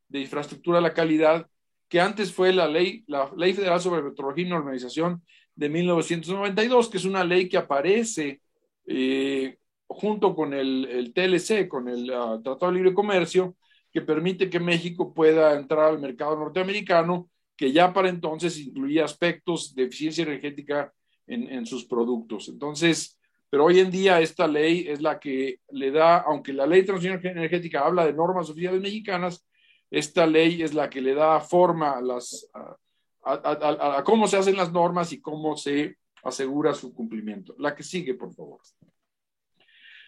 de 0.09 0.21
infraestructura 0.21 0.79
de 0.79 0.83
la 0.83 0.95
calidad, 0.95 1.49
que 1.93 2.01
antes 2.01 2.33
fue 2.33 2.55
la 2.55 2.67
ley, 2.67 3.05
la 3.07 3.31
ley 3.37 3.53
federal 3.53 3.79
sobre 3.79 4.01
metrología 4.01 4.47
y 4.47 4.49
normalización 4.49 5.23
de 5.55 5.69
1992, 5.69 6.89
que 6.89 6.97
es 6.97 7.05
una 7.05 7.23
ley 7.23 7.51
que 7.51 7.59
aparece 7.59 8.41
eh, 8.87 9.59
junto 9.87 10.35
con 10.35 10.55
el, 10.55 11.13
TLC, 11.15 11.69
con 11.69 11.91
el 11.91 12.11
ah, 12.11 12.41
Tratado 12.43 12.73
de 12.73 12.79
Libre 12.79 12.95
Comercio, 12.95 13.57
que 13.93 14.01
permite 14.01 14.49
que 14.49 14.59
México 14.59 15.13
pueda 15.13 15.55
entrar 15.55 15.91
al 15.91 16.01
mercado 16.01 16.35
norteamericano, 16.35 17.29
que 17.55 17.73
ya 17.73 17.93
para 17.93 18.09
entonces 18.09 18.59
incluía 18.59 19.05
aspectos 19.05 19.75
de 19.75 19.83
eficiencia 19.83 20.25
energética 20.25 20.95
en, 21.27 21.67
sus 21.67 21.85
productos. 21.85 22.49
Entonces, 22.49 23.19
pero 23.51 23.67
hoy 23.67 23.81
en 23.81 23.91
día 23.91 24.19
esta 24.23 24.47
ley 24.47 24.87
es 24.89 25.03
la 25.03 25.21
que 25.21 25.61
le 25.71 25.91
da, 25.91 26.21
aunque 26.21 26.55
la 26.55 26.67
ley 26.67 26.81
de 26.81 26.87
transición 26.87 27.21
energética 27.23 27.85
habla 27.85 28.07
de 28.07 28.15
normas 28.15 28.49
oficiales 28.49 28.81
mexicanas, 28.81 29.45
esta 29.93 30.27
ley 30.27 30.63
es 30.63 30.73
la 30.73 30.89
que 30.89 31.03
le 31.03 31.15
da 31.15 31.39
forma 31.39 31.91
a, 31.93 32.01
las, 32.01 32.51
a, 32.55 34.03
cómo 34.03 34.27
se 34.27 34.39
hacen 34.39 34.57
las 34.57 34.73
normas 34.73 35.13
y 35.13 35.21
cómo 35.21 35.55
se 35.55 35.99
asegura 36.25 36.73
su 36.73 36.95
cumplimiento. 36.95 37.55
La 37.59 37.75
que 37.75 37.83
sigue, 37.83 38.15
por 38.15 38.33
favor. 38.33 38.61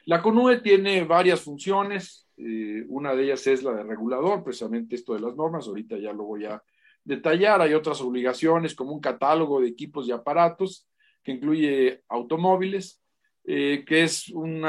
La 0.07 0.23
CONUE 0.23 0.61
tiene 0.61 1.05
varias 1.05 1.43
funciones. 1.43 2.27
Eh, 2.39 2.83
una 2.89 3.15
de 3.15 3.25
ellas 3.25 3.47
es 3.47 3.63
la 3.63 3.75
de 3.75 3.83
regulador, 3.83 4.43
precisamente 4.43 4.95
esto 4.95 5.13
de 5.13 5.21
las 5.21 5.37
normas, 5.37 5.69
ahorita 5.69 5.99
ya 5.99 6.15
lo 6.15 6.25
voy 6.25 6.47
a 6.47 6.63
detallar. 7.05 7.61
Hay 7.61 7.75
otras 7.75 8.01
obligaciones 8.01 8.75
como 8.75 8.93
un 8.93 9.01
catálogo 9.01 9.61
de 9.61 9.69
equipos 9.69 10.09
y 10.09 10.13
aparatos 10.13 10.89
que 11.23 11.33
incluye 11.33 12.05
automóviles, 12.09 13.03
eh, 13.45 13.85
que 13.87 14.05
es 14.05 14.31
un, 14.31 14.63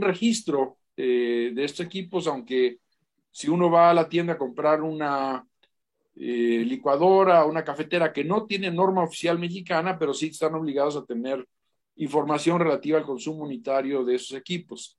registro 0.00 0.78
eh, 0.96 1.52
de 1.54 1.64
estos 1.64 1.84
equipos, 1.84 2.26
aunque 2.26 2.78
si 3.38 3.48
uno 3.48 3.70
va 3.70 3.90
a 3.90 3.94
la 3.94 4.08
tienda 4.08 4.32
a 4.32 4.38
comprar 4.38 4.82
una 4.82 5.46
licuadora, 6.16 7.44
una 7.44 7.62
cafetera 7.62 8.12
que 8.12 8.24
no 8.24 8.44
tiene 8.44 8.72
norma 8.72 9.04
oficial 9.04 9.38
mexicana, 9.38 9.96
pero 9.96 10.12
sí 10.12 10.26
están 10.26 10.56
obligados 10.56 10.96
a 10.96 11.04
tener 11.04 11.46
información 11.94 12.58
relativa 12.58 12.98
al 12.98 13.04
consumo 13.04 13.44
unitario 13.44 14.04
de 14.04 14.16
esos 14.16 14.36
equipos. 14.36 14.98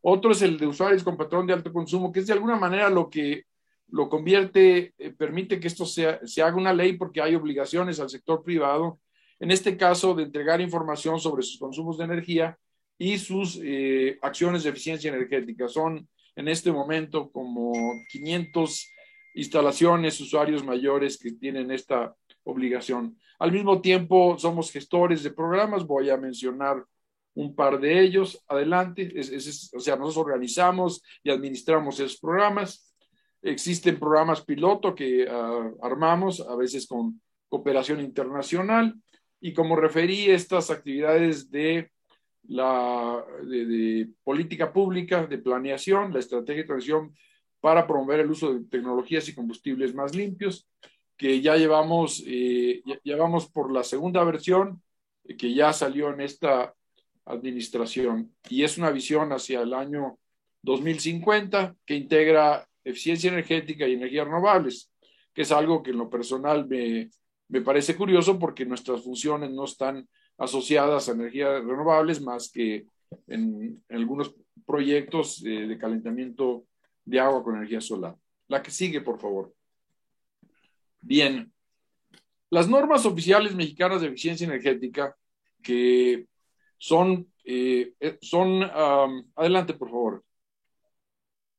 Otro 0.00 0.32
es 0.32 0.40
el 0.40 0.56
de 0.58 0.66
usuarios 0.66 1.04
con 1.04 1.18
patrón 1.18 1.46
de 1.46 1.52
alto 1.52 1.70
consumo, 1.70 2.10
que 2.10 2.20
es 2.20 2.26
de 2.26 2.32
alguna 2.32 2.56
manera 2.56 2.88
lo 2.88 3.10
que 3.10 3.44
lo 3.88 4.08
convierte, 4.08 4.94
eh, 4.96 5.10
permite 5.10 5.60
que 5.60 5.68
esto 5.68 5.84
sea, 5.84 6.20
se 6.24 6.40
haga 6.40 6.56
una 6.56 6.72
ley 6.72 6.96
porque 6.96 7.20
hay 7.20 7.34
obligaciones 7.34 8.00
al 8.00 8.08
sector 8.08 8.42
privado, 8.42 8.98
en 9.38 9.50
este 9.50 9.76
caso 9.76 10.14
de 10.14 10.22
entregar 10.22 10.62
información 10.62 11.20
sobre 11.20 11.42
sus 11.42 11.58
consumos 11.58 11.98
de 11.98 12.04
energía 12.04 12.58
y 12.96 13.18
sus 13.18 13.60
eh, 13.62 14.18
acciones 14.22 14.62
de 14.62 14.70
eficiencia 14.70 15.10
energética. 15.10 15.68
Son 15.68 16.08
en 16.36 16.48
este 16.48 16.72
momento 16.72 17.30
como 17.30 17.72
500 18.10 18.90
instalaciones, 19.34 20.20
usuarios 20.20 20.64
mayores 20.64 21.18
que 21.18 21.32
tienen 21.32 21.70
esta 21.70 22.14
obligación. 22.44 23.18
Al 23.38 23.52
mismo 23.52 23.80
tiempo, 23.80 24.38
somos 24.38 24.70
gestores 24.70 25.22
de 25.22 25.32
programas, 25.32 25.86
voy 25.86 26.10
a 26.10 26.16
mencionar 26.16 26.84
un 27.34 27.54
par 27.54 27.80
de 27.80 28.00
ellos. 28.00 28.42
Adelante, 28.48 29.12
o 29.74 29.80
sea, 29.80 29.96
nosotros 29.96 30.18
organizamos 30.18 31.02
y 31.22 31.30
administramos 31.30 31.98
esos 31.98 32.20
programas. 32.20 32.94
Existen 33.42 33.98
programas 33.98 34.44
piloto 34.44 34.94
que 34.94 35.26
ah, 35.28 35.70
armamos, 35.82 36.40
a 36.40 36.54
veces 36.54 36.86
con 36.86 37.20
cooperación 37.48 38.00
internacional, 38.00 38.94
y 39.40 39.52
como 39.52 39.76
referí, 39.76 40.30
estas 40.30 40.70
actividades 40.70 41.50
de 41.50 41.90
la 42.48 43.24
de, 43.42 44.08
política 44.22 44.72
pública, 44.72 45.26
de 45.26 45.38
planeación, 45.38 46.12
la 46.12 46.20
estrategia 46.20 46.62
de 46.62 46.68
transición 46.68 47.14
para 47.60 47.86
promover 47.86 48.20
el 48.20 48.30
uso 48.30 48.52
de 48.52 48.64
tecnologías 48.66 49.28
y 49.28 49.34
combustibles 49.34 49.94
más 49.94 50.14
limpios, 50.14 50.68
que 51.16 51.40
ya 51.40 51.56
llevamos, 51.56 52.22
eh, 52.26 52.82
llevamos 53.02 53.48
por 53.48 53.72
la 53.72 53.84
segunda 53.84 54.22
versión, 54.24 54.82
que 55.38 55.54
ya 55.54 55.72
salió 55.72 56.12
en 56.12 56.20
esta 56.20 56.74
administración. 57.24 58.34
Y 58.50 58.64
es 58.64 58.76
una 58.76 58.90
visión 58.90 59.32
hacia 59.32 59.62
el 59.62 59.72
año 59.72 60.18
2050 60.62 61.76
que 61.84 61.94
integra 61.94 62.68
eficiencia 62.84 63.30
energética 63.30 63.88
y 63.88 63.94
energías 63.94 64.26
renovables, 64.26 64.92
que 65.32 65.42
es 65.42 65.52
algo 65.52 65.82
que 65.82 65.92
en 65.92 65.98
lo 65.98 66.10
personal 66.10 66.66
me, 66.66 67.08
me 67.48 67.60
parece 67.62 67.96
curioso 67.96 68.38
porque 68.38 68.66
nuestras 68.66 69.02
funciones 69.02 69.50
no 69.50 69.64
están 69.64 70.06
asociadas 70.38 71.08
a 71.08 71.12
energías 71.12 71.64
renovables 71.64 72.20
más 72.20 72.50
que 72.50 72.86
en, 73.26 73.82
algunos 73.88 74.34
proyectos 74.66 75.42
de 75.42 75.76
calentamiento 75.78 76.64
de 77.04 77.20
agua 77.20 77.42
con 77.42 77.56
energía 77.56 77.80
solar. 77.80 78.16
La 78.48 78.62
que 78.62 78.70
sigue, 78.70 79.00
por 79.00 79.20
favor. 79.20 79.54
Bien, 81.00 81.52
las 82.50 82.68
normas 82.68 83.04
oficiales 83.04 83.54
mexicanas 83.54 84.00
de 84.00 84.08
eficiencia 84.08 84.46
energética 84.46 85.16
que 85.62 86.26
son, 86.78 87.30
eh, 87.44 87.94
eh, 88.00 88.18
son 88.20 88.62
adelante 89.34 89.74
por 89.74 89.90
favor, 89.90 90.24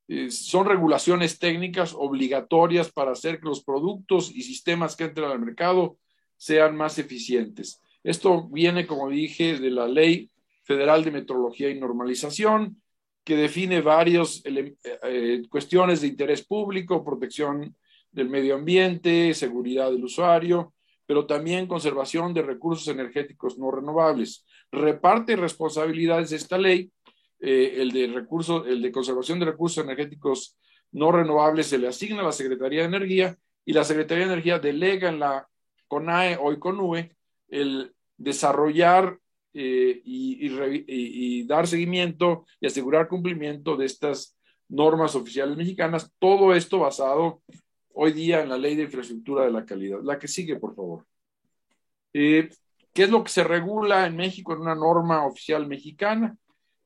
eh, 0.08 0.30
son 0.30 0.66
regulaciones 0.66 1.38
técnicas 1.38 1.92
obligatorias 1.92 2.92
para 2.92 3.10
hacer 3.12 3.40
que 3.40 3.46
los 3.46 3.64
productos 3.64 4.30
y 4.34 4.42
sistemas 4.42 4.94
que 4.94 5.04
entran 5.04 5.32
al 5.32 5.40
mercado 5.40 5.98
sean 6.36 6.76
más 6.76 6.98
eficientes. 6.98 7.82
Esto 8.06 8.46
viene, 8.48 8.86
como 8.86 9.10
dije, 9.10 9.58
de 9.58 9.68
la 9.68 9.88
Ley 9.88 10.30
Federal 10.62 11.02
de 11.02 11.10
Metrología 11.10 11.68
y 11.70 11.80
Normalización, 11.80 12.80
que 13.24 13.34
define 13.34 13.80
varias 13.80 14.44
cuestiones 15.50 16.00
de 16.00 16.06
interés 16.06 16.46
público, 16.46 17.04
protección 17.04 17.74
del 18.12 18.28
medio 18.28 18.54
ambiente, 18.54 19.34
seguridad 19.34 19.90
del 19.90 20.04
usuario, 20.04 20.72
pero 21.04 21.26
también 21.26 21.66
conservación 21.66 22.32
de 22.32 22.42
recursos 22.42 22.86
energéticos 22.86 23.58
no 23.58 23.72
renovables. 23.72 24.46
Reparte 24.70 25.34
responsabilidades 25.34 26.30
de 26.30 26.36
esta 26.36 26.58
ley 26.58 26.92
eh, 27.40 27.74
el 27.78 27.90
de 27.90 28.06
recursos, 28.06 28.68
el 28.68 28.82
de 28.82 28.92
conservación 28.92 29.40
de 29.40 29.46
recursos 29.46 29.82
energéticos 29.82 30.56
no 30.92 31.10
renovables 31.10 31.66
se 31.66 31.78
le 31.78 31.88
asigna 31.88 32.20
a 32.20 32.26
la 32.26 32.32
Secretaría 32.32 32.82
de 32.82 32.86
Energía 32.86 33.36
y 33.64 33.72
la 33.72 33.82
Secretaría 33.82 34.26
de 34.26 34.32
Energía 34.34 34.60
delega 34.60 35.08
en 35.08 35.18
la 35.18 35.48
CONAE 35.88 36.38
o 36.40 36.56
CONUE 36.60 37.10
el 37.48 37.95
desarrollar 38.16 39.18
eh, 39.54 40.02
y, 40.04 41.44
dar 41.46 41.66
seguimiento 41.66 42.44
y 42.60 42.66
asegurar 42.66 43.08
cumplimiento 43.08 43.76
de 43.76 43.86
estas 43.86 44.36
normas 44.68 45.14
oficiales 45.14 45.56
mexicanas. 45.56 46.12
Todo 46.18 46.54
esto 46.54 46.80
basado 46.80 47.42
hoy 47.94 48.12
día 48.12 48.42
en 48.42 48.50
la 48.50 48.58
Ley 48.58 48.76
de 48.76 48.82
Infraestructura 48.82 49.44
de 49.44 49.52
la 49.52 49.64
Calidad. 49.64 50.00
La 50.02 50.18
que 50.18 50.28
sigue, 50.28 50.56
por 50.56 50.74
favor. 50.74 51.06
Eh, 52.12 52.50
¿Qué 52.92 53.04
es 53.04 53.10
lo 53.10 53.22
que 53.22 53.30
se 53.30 53.44
regula 53.44 54.06
en 54.06 54.16
México 54.16 54.52
en 54.52 54.60
una 54.60 54.74
norma 54.74 55.24
oficial 55.26 55.66
mexicana? 55.66 56.36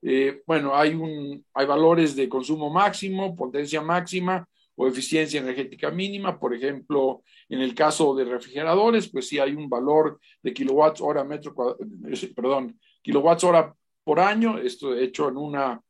Eh, 0.03 0.43
bueno, 0.47 0.74
hay, 0.74 0.95
un, 0.95 1.45
hay 1.55 1.66
valores 1.66 2.16
de 2.16 2.28
consumo 2.28 2.70
máximo, 2.70 3.37
potencia 3.37 3.83
máxima 3.83 4.49
o 4.81 4.87
eficiencia 4.89 5.41
energética 5.41 5.91
mínima. 5.91 6.41
Por 6.41 6.55
ejemplo, 6.55 7.22
en 7.51 7.61
el 7.61 7.74
caso 7.74 8.14
de 8.14 8.24
refrigeradores, 8.24 9.11
pues 9.11 9.28
sí 9.28 9.39
hay 9.39 9.53
un 9.53 9.68
valor 9.68 10.18
de 10.43 10.55
kilowatts 10.55 11.03
hora 11.03 11.22
metro, 11.22 11.55
perdón, 12.35 12.81
kilowatts 13.03 13.45
hora 13.45 13.74
por 14.03 14.20
año. 14.20 14.57
Esto 14.57 14.95
hecho 14.95 15.28
en 15.28 15.37
una, 15.37 15.83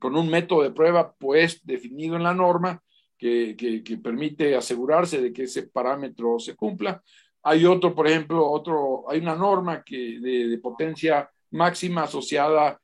con 0.00 0.16
un 0.16 0.28
método 0.28 0.64
de 0.64 0.72
prueba, 0.72 1.14
pues 1.16 1.64
definido 1.64 2.16
en 2.16 2.24
la 2.24 2.34
norma, 2.34 2.82
que, 3.16 3.54
permite 4.02 4.56
asegurarse 4.56 5.22
de 5.22 5.32
que 5.32 5.44
ese 5.44 5.68
parámetro 5.68 6.40
se 6.40 6.56
cumpla. 6.56 7.00
Hay 7.44 7.64
otro, 7.64 7.94
por 7.94 8.08
ejemplo, 8.08 8.50
otro, 8.50 9.08
hay 9.08 9.20
una 9.20 9.36
norma 9.36 9.84
que 9.84 10.18
de 10.18 10.58
potencia 10.58 11.30
máxima 11.52 12.02
asociada 12.02 12.80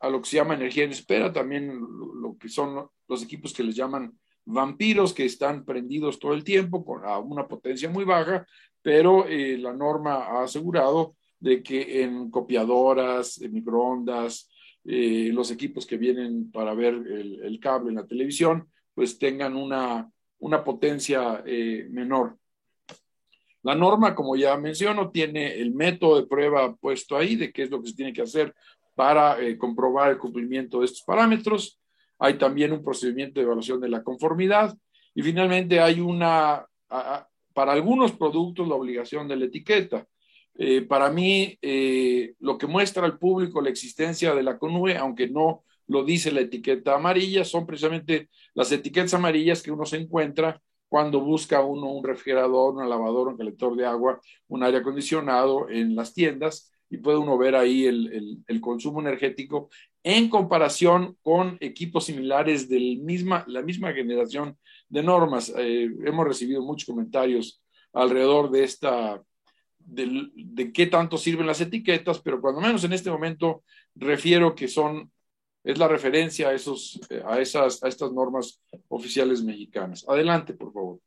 a 0.00 0.08
lo 0.08 0.22
que 0.22 0.30
se 0.30 0.36
llama 0.36 0.54
energía 0.54 0.84
en 0.84 0.92
espera, 0.92 1.30
también 1.30 1.78
lo, 1.78 2.38
que 2.38 2.48
son 2.48 2.88
los 3.06 3.22
equipos 3.22 3.52
que 3.52 3.62
les 3.62 3.76
llaman 3.76 4.18
vampiros, 4.44 5.14
que 5.14 5.24
están 5.24 5.64
prendidos 5.64 6.18
todo 6.18 6.34
el 6.34 6.44
tiempo 6.44 6.84
con 6.84 7.02
una 7.26 7.48
potencia 7.48 7.88
muy 7.88 8.04
baja, 8.04 8.46
pero 8.82 9.26
eh, 9.26 9.56
la 9.58 9.72
norma 9.72 10.26
ha 10.26 10.42
asegurado 10.44 11.16
de 11.40 11.62
que 11.62 12.02
en 12.02 12.30
copiadoras, 12.30 13.40
en 13.40 13.52
microondas, 13.52 14.50
eh, 14.84 15.30
los 15.32 15.50
equipos 15.50 15.86
que 15.86 15.96
vienen 15.96 16.50
para 16.50 16.74
ver 16.74 16.94
el, 16.94 17.58
cable 17.60 17.90
en 17.90 17.96
la 17.96 18.06
televisión, 18.06 18.68
pues 18.94 19.18
tengan 19.18 19.56
una, 19.56 20.10
una 20.38 20.62
potencia 20.62 21.42
eh, 21.46 21.86
menor. 21.90 22.36
La 23.62 23.74
norma, 23.74 24.14
como 24.14 24.36
ya 24.36 24.56
menciono, 24.58 25.10
tiene 25.10 25.54
el 25.54 25.72
método 25.72 26.20
de 26.20 26.26
prueba 26.26 26.76
puesto 26.76 27.16
ahí 27.16 27.36
de 27.36 27.50
qué 27.50 27.62
es 27.62 27.70
lo 27.70 27.80
que 27.80 27.88
se 27.88 27.96
tiene 27.96 28.12
que 28.12 28.20
hacer 28.20 28.54
para 28.94 29.38
comprobar 29.56 30.10
el 30.10 30.18
cumplimiento 30.18 30.80
de 30.80 30.84
estos 30.84 31.02
parámetros. 31.02 31.80
Hay 32.18 32.38
también 32.38 32.72
un 32.72 32.82
procedimiento 32.82 33.40
de 33.40 33.44
evaluación 33.44 33.80
de 33.80 33.88
la 33.88 34.02
conformidad 34.02 34.76
y 35.14 35.22
finalmente 35.22 35.80
hay 35.80 36.00
una, 36.00 36.66
para 37.52 37.72
algunos 37.72 38.12
productos, 38.12 38.68
la 38.68 38.74
obligación 38.74 39.28
de 39.28 39.36
la 39.36 39.44
etiqueta. 39.46 40.06
Eh, 40.56 40.82
para 40.82 41.10
mí, 41.10 41.58
eh, 41.62 42.34
lo 42.38 42.58
que 42.58 42.66
muestra 42.66 43.04
al 43.04 43.18
público 43.18 43.60
la 43.60 43.70
existencia 43.70 44.34
de 44.34 44.42
la 44.42 44.58
CONUE, 44.58 44.96
aunque 44.96 45.28
no 45.28 45.64
lo 45.86 46.04
dice 46.04 46.32
la 46.32 46.40
etiqueta 46.40 46.94
amarilla, 46.94 47.44
son 47.44 47.66
precisamente 47.66 48.28
las 48.54 48.70
etiquetas 48.72 49.14
amarillas 49.14 49.62
que 49.62 49.72
uno 49.72 49.84
se 49.84 49.96
encuentra 49.96 50.60
cuando 50.88 51.20
busca 51.20 51.60
uno 51.60 51.90
un 51.90 52.04
refrigerador, 52.04 52.74
una 52.74 52.86
lavadora, 52.86 53.32
un 53.32 53.36
colector 53.36 53.76
de 53.76 53.84
agua, 53.84 54.20
un 54.48 54.62
aire 54.62 54.78
acondicionado 54.78 55.68
en 55.68 55.96
las 55.96 56.14
tiendas 56.14 56.72
y 56.88 56.98
puede 56.98 57.18
uno 57.18 57.36
ver 57.36 57.56
ahí 57.56 57.86
el, 57.86 58.44
el, 58.46 58.60
consumo 58.60 59.00
energético 59.00 59.70
en 60.04 60.28
comparación 60.28 61.16
con 61.22 61.56
equipos 61.60 62.04
similares 62.04 62.68
de 62.68 62.78
misma, 63.02 63.44
la 63.48 63.62
misma 63.62 63.92
generación 63.92 64.58
de 64.88 65.02
normas. 65.02 65.52
Eh, 65.56 65.88
hemos 66.04 66.28
recibido 66.28 66.62
muchos 66.62 66.86
comentarios 66.86 67.62
alrededor 67.94 68.50
de 68.50 68.64
esta, 68.64 69.22
de, 69.78 70.72
qué 70.74 70.86
tanto 70.88 71.16
sirven 71.16 71.46
las 71.46 71.62
etiquetas, 71.62 72.20
pero 72.20 72.40
cuando 72.40 72.60
menos 72.60 72.84
en 72.84 72.92
este 72.92 73.10
momento 73.10 73.64
refiero 73.94 74.54
que 74.54 74.68
son, 74.68 75.10
es 75.64 75.78
la 75.78 75.88
referencia 75.88 76.50
a, 76.50 76.52
esos, 76.52 77.00
a, 77.24 77.40
esas, 77.40 77.82
a 77.82 77.88
estas 77.88 78.12
normas 78.12 78.62
oficiales 78.88 79.42
mexicanas. 79.42 80.04
Adelante, 80.06 80.52
por 80.52 80.70
favor. 80.70 81.00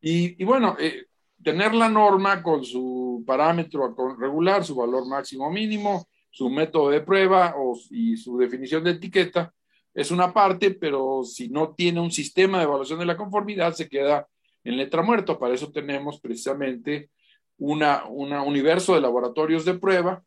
Y, 0.00 0.42
y 0.42 0.44
bueno, 0.44 0.76
eh, 0.80 1.06
tener 1.44 1.74
la 1.74 1.88
norma 1.88 2.42
con 2.42 2.64
su 2.64 3.22
parámetro 3.24 3.94
regular, 4.18 4.64
su 4.64 4.74
valor 4.74 5.06
máximo 5.06 5.48
mínimo, 5.48 6.08
su 6.38 6.48
método 6.48 6.90
de 6.90 7.00
prueba 7.00 7.52
y 7.90 8.16
su 8.16 8.38
definición 8.38 8.84
de 8.84 8.92
etiqueta 8.92 9.52
es 9.92 10.12
una 10.12 10.32
parte, 10.32 10.70
pero 10.70 11.24
si 11.24 11.48
no 11.48 11.74
tiene 11.74 11.98
un 11.98 12.12
sistema 12.12 12.58
de 12.58 12.64
evaluación 12.64 13.00
de 13.00 13.06
la 13.06 13.16
conformidad, 13.16 13.72
se 13.72 13.88
queda 13.88 14.28
en 14.62 14.76
letra 14.76 15.02
muerta. 15.02 15.36
Para 15.36 15.54
eso 15.54 15.72
tenemos 15.72 16.20
precisamente 16.20 17.10
un 17.56 17.82
universo 17.82 18.94
de 18.94 19.00
laboratorios 19.00 19.64
de 19.64 19.74
prueba, 19.74 20.22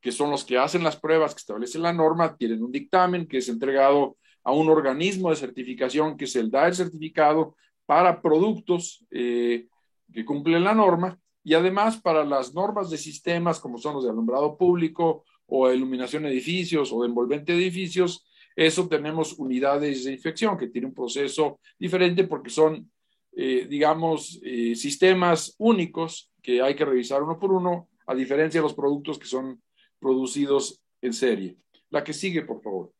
que 0.00 0.12
son 0.12 0.30
los 0.30 0.46
que 0.46 0.56
hacen 0.56 0.82
las 0.82 0.96
pruebas 0.96 1.34
que 1.34 1.40
establece 1.40 1.78
la 1.78 1.92
norma, 1.92 2.38
tienen 2.38 2.62
un 2.62 2.72
dictamen 2.72 3.28
que 3.28 3.36
es 3.36 3.48
entregado 3.50 4.16
a 4.44 4.52
un 4.52 4.70
organismo 4.70 5.28
de 5.28 5.36
certificación 5.36 6.16
que 6.16 6.26
se 6.26 6.40
el 6.40 6.50
da 6.50 6.68
el 6.68 6.74
certificado 6.74 7.54
para 7.84 8.22
productos 8.22 9.04
eh, 9.10 9.66
que 10.10 10.24
cumplen 10.24 10.64
la 10.64 10.74
norma 10.74 11.18
y 11.42 11.52
además 11.52 12.00
para 12.00 12.24
las 12.24 12.54
normas 12.54 12.88
de 12.88 12.96
sistemas 12.96 13.60
como 13.60 13.76
son 13.76 13.96
los 13.96 14.04
de 14.04 14.10
alumbrado 14.10 14.56
público 14.56 15.24
o 15.46 15.70
iluminación 15.70 16.24
de 16.24 16.30
edificios 16.30 16.92
o 16.92 17.02
de 17.02 17.08
envolvente 17.08 17.52
de 17.52 17.58
edificios, 17.58 18.24
eso 18.56 18.88
tenemos 18.88 19.32
unidades 19.38 20.04
de 20.04 20.12
inspección 20.12 20.56
que 20.56 20.68
tiene 20.68 20.86
un 20.86 20.94
proceso 20.94 21.60
diferente 21.78 22.24
porque 22.24 22.50
son, 22.50 22.90
eh, 23.32 23.66
digamos, 23.68 24.40
eh, 24.44 24.76
sistemas 24.76 25.54
únicos 25.58 26.32
que 26.40 26.62
hay 26.62 26.74
que 26.74 26.84
revisar 26.84 27.22
uno 27.22 27.38
por 27.38 27.52
uno, 27.52 27.88
a 28.06 28.14
diferencia 28.14 28.60
de 28.60 28.64
los 28.64 28.74
productos 28.74 29.18
que 29.18 29.26
son 29.26 29.60
producidos 29.98 30.82
en 31.00 31.12
serie. 31.12 31.56
La 31.90 32.04
que 32.04 32.12
sigue, 32.12 32.42
por 32.42 32.62
favor. 32.62 32.92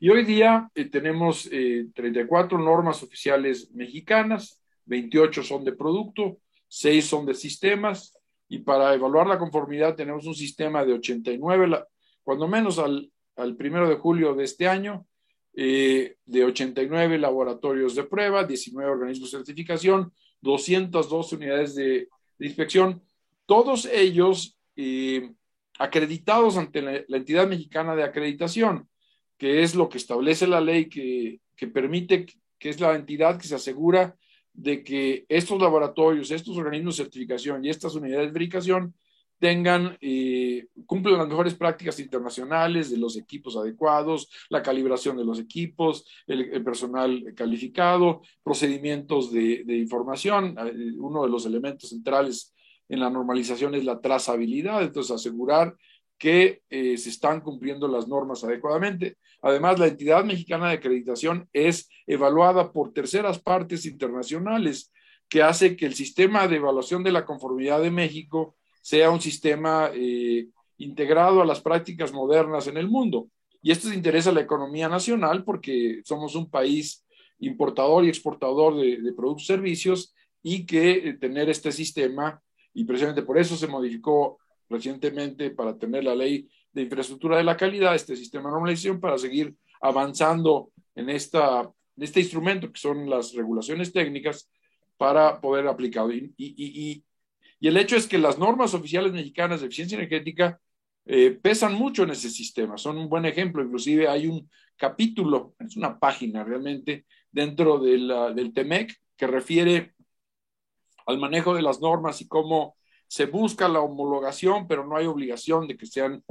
Y 0.00 0.10
hoy 0.10 0.24
día 0.24 0.68
eh, 0.74 0.86
tenemos 0.86 1.48
34 1.48 2.58
normas 2.58 3.02
oficiales 3.02 3.70
mexicanas, 3.72 4.60
28 4.86 5.42
son 5.42 5.64
de 5.64 5.72
producto, 5.72 6.38
6 6.68 7.04
son 7.04 7.24
de 7.24 7.34
sistemas, 7.34 8.18
y 8.52 8.58
para 8.58 8.92
evaluar 8.92 9.26
la 9.26 9.38
conformidad 9.38 9.96
tenemos 9.96 10.26
un 10.26 10.34
sistema 10.34 10.84
de 10.84 10.92
89, 10.92 11.86
cuando 12.22 12.46
menos 12.46 12.78
al, 12.78 13.10
al 13.36 13.56
primero 13.56 13.88
de 13.88 13.94
julio 13.94 14.34
de 14.34 14.44
este 14.44 14.68
año, 14.68 15.06
eh, 15.54 16.16
de 16.26 16.44
89 16.44 17.16
laboratorios 17.16 17.94
de 17.94 18.04
prueba, 18.04 18.44
19 18.44 18.90
organismos 18.90 19.30
de 19.30 19.38
certificación, 19.38 20.12
202 20.42 21.32
unidades 21.32 21.74
de, 21.76 22.08
inspección, 22.40 23.00
todos 23.46 23.86
ellos 23.86 24.58
eh, 24.76 25.32
acreditados 25.78 26.58
ante 26.58 26.82
la, 26.82 27.16
entidad 27.16 27.48
mexicana 27.48 27.96
de 27.96 28.04
acreditación, 28.04 28.86
que 29.38 29.62
es 29.62 29.74
lo 29.74 29.88
que 29.88 29.96
establece 29.96 30.46
la 30.46 30.60
ley 30.60 30.90
que, 30.90 31.40
que 31.56 31.68
permite, 31.68 32.26
que 32.58 32.68
es 32.68 32.78
la 32.80 32.94
entidad 32.96 33.38
que 33.40 33.48
se 33.48 33.54
asegura 33.54 34.14
de 34.52 34.84
que 34.84 35.24
estos 35.28 35.60
laboratorios, 35.60 36.30
estos 36.30 36.56
organismos 36.56 36.96
de 36.96 37.04
certificación 37.04 37.64
y 37.64 37.70
estas 37.70 37.94
unidades 37.94 38.26
de 38.28 38.32
verificación 38.32 38.94
tengan, 39.42 39.98
eh, 40.00 40.68
cumplan 40.86 41.18
las 41.18 41.26
mejores 41.26 41.54
prácticas 41.54 41.98
internacionales 41.98 42.90
de 42.92 42.96
los 42.96 43.16
equipos 43.16 43.56
adecuados, 43.56 44.30
la 44.48 44.62
calibración 44.62 45.16
de 45.16 45.24
los 45.24 45.40
equipos, 45.40 46.06
el, 46.28 46.62
personal 46.62 47.32
calificado, 47.34 48.22
procedimientos 48.44 49.32
de, 49.32 49.64
información. 49.78 50.56
Eh, 50.56 50.92
uno 50.96 51.24
de 51.24 51.28
los 51.28 51.44
elementos 51.44 51.90
centrales 51.90 52.54
en 52.88 53.00
la 53.00 53.10
normalización 53.10 53.74
es 53.74 53.84
la 53.84 54.00
trazabilidad, 54.00 54.80
entonces 54.80 55.10
asegurar 55.10 55.74
que 56.16 56.62
eh, 56.70 56.96
se 56.96 57.08
están 57.08 57.40
cumpliendo 57.40 57.88
las 57.88 58.06
normas 58.06 58.44
adecuadamente. 58.44 59.16
Además, 59.42 59.78
la 59.78 59.88
entidad 59.88 60.24
mexicana 60.24 60.68
de 60.68 60.74
acreditación 60.74 61.48
es 61.52 61.90
evaluada 62.06 62.72
por 62.72 62.92
terceras 62.92 63.40
partes 63.40 63.84
internacionales, 63.84 64.92
que 65.28 65.42
hace 65.42 65.76
que 65.76 65.86
el 65.86 65.94
sistema 65.94 66.46
de 66.46 66.56
evaluación 66.56 67.02
de 67.02 67.10
la 67.10 67.24
conformidad 67.24 67.80
de 67.82 67.90
México 67.90 68.54
sea 68.80 69.10
un 69.10 69.20
sistema 69.20 69.90
eh, 69.94 70.46
integrado 70.78 71.42
a 71.42 71.46
las 71.46 71.60
prácticas 71.60 72.12
modernas 72.12 72.66
en 72.68 72.76
el 72.76 72.88
mundo. 72.88 73.28
Y 73.62 73.72
esto 73.72 73.92
interesa 73.92 74.30
a 74.30 74.34
la 74.34 74.40
economía 74.40 74.88
nacional 74.88 75.44
porque 75.44 76.02
somos 76.04 76.34
un 76.34 76.50
país 76.50 77.04
importador 77.38 78.04
y 78.04 78.08
exportador 78.08 78.76
de, 78.76 79.12
productos 79.16 79.44
y 79.44 79.46
servicios 79.46 80.14
y 80.42 80.66
que 80.66 80.92
eh, 80.92 81.12
tener 81.14 81.48
este 81.48 81.72
sistema, 81.72 82.40
y 82.74 82.84
precisamente 82.84 83.22
por 83.22 83.38
eso 83.38 83.56
se 83.56 83.66
modificó 83.66 84.38
recientemente 84.68 85.50
para 85.50 85.76
tener 85.76 86.04
la 86.04 86.14
ley 86.14 86.48
de 86.72 86.82
infraestructura 86.82 87.36
de 87.36 87.44
la 87.44 87.56
calidad, 87.56 87.94
este 87.94 88.16
sistema 88.16 88.48
de 88.48 88.52
normalización, 88.52 89.00
para 89.00 89.18
seguir 89.18 89.54
avanzando 89.80 90.70
en, 90.94 91.10
esta, 91.10 91.70
este 91.96 92.20
instrumento 92.20 92.72
que 92.72 92.80
son 92.80 93.08
las 93.08 93.34
regulaciones 93.34 93.92
técnicas 93.92 94.50
para 94.96 95.40
poder 95.40 95.66
aplicarlo. 95.66 96.14
Y, 96.14 96.32
y, 96.36 96.54
y, 96.56 97.04
y, 97.60 97.68
el 97.68 97.76
hecho 97.76 97.96
es 97.96 98.06
que 98.06 98.18
las 98.18 98.38
normas 98.38 98.74
oficiales 98.74 99.12
mexicanas 99.12 99.60
de 99.60 99.66
eficiencia 99.66 99.96
energética 99.96 100.60
eh, 101.04 101.32
pesan 101.32 101.74
mucho 101.74 102.04
en 102.04 102.10
ese 102.10 102.30
sistema, 102.30 102.78
son 102.78 102.96
un 102.96 103.08
buen 103.08 103.24
ejemplo, 103.24 103.62
inclusive 103.62 104.08
hay 104.08 104.28
un 104.28 104.48
capítulo, 104.76 105.54
es 105.58 105.76
una 105.76 105.98
página 105.98 106.44
realmente 106.44 107.06
dentro 107.30 107.78
del 107.78 108.52
TEMEC 108.54 108.94
que 109.16 109.26
refiere 109.26 109.94
al 111.06 111.18
manejo 111.18 111.54
de 111.54 111.62
las 111.62 111.80
normas 111.80 112.20
y 112.20 112.28
cómo 112.28 112.76
se 113.08 113.26
busca 113.26 113.68
la 113.68 113.80
homologación, 113.80 114.66
pero 114.66 114.86
no 114.86 114.96
hay 114.96 115.06
obligación 115.06 115.66
de 115.66 115.76
que 115.76 115.86
sean 115.86 116.24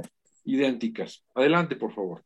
idénticas. 0.44 1.24
Adelante, 1.34 1.76
por 1.76 1.92
favor. 1.92 2.24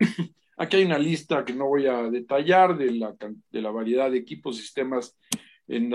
Aquí 0.56 0.76
hay 0.76 0.84
una 0.84 0.98
lista 0.98 1.44
que 1.44 1.52
no 1.52 1.66
voy 1.66 1.86
a 1.86 2.02
detallar 2.10 2.76
de 2.76 2.92
la, 2.92 3.14
de 3.50 3.62
la 3.62 3.70
variedad 3.70 4.10
de 4.10 4.18
equipos, 4.18 4.56
sistemas 4.56 5.16
en, 5.66 5.92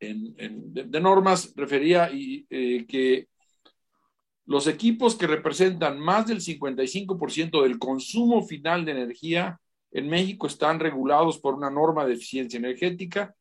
en, 0.00 0.72
de, 0.72 1.00
normas. 1.00 1.52
Refería 1.54 2.10
y, 2.12 2.46
eh, 2.50 2.86
que 2.86 3.28
los 4.46 4.66
equipos 4.66 5.14
que 5.14 5.28
representan 5.28 6.00
más 6.00 6.26
del 6.26 6.40
55% 6.40 7.62
del 7.62 7.78
consumo 7.78 8.42
final 8.42 8.84
de 8.84 8.92
energía 8.92 9.60
en 9.92 10.08
México 10.08 10.46
están 10.46 10.80
regulados 10.80 11.38
por 11.38 11.54
una 11.54 11.70
norma 11.70 12.04
de 12.04 12.14
eficiencia 12.14 12.58
energética 12.58 13.34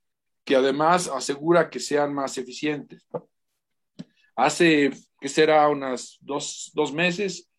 que 0.43 0.55
además 0.55 1.07
asegura 1.07 1.69
que 1.69 1.79
sean 1.79 2.13
más 2.13 2.37
eficientes. 2.37 3.07
Hace, 4.41 4.91
que 5.19 5.27
será? 5.27 5.67
Unas 5.67 6.17
dos, 6.21 6.71
dos 6.73 6.93
meses, 6.93 7.49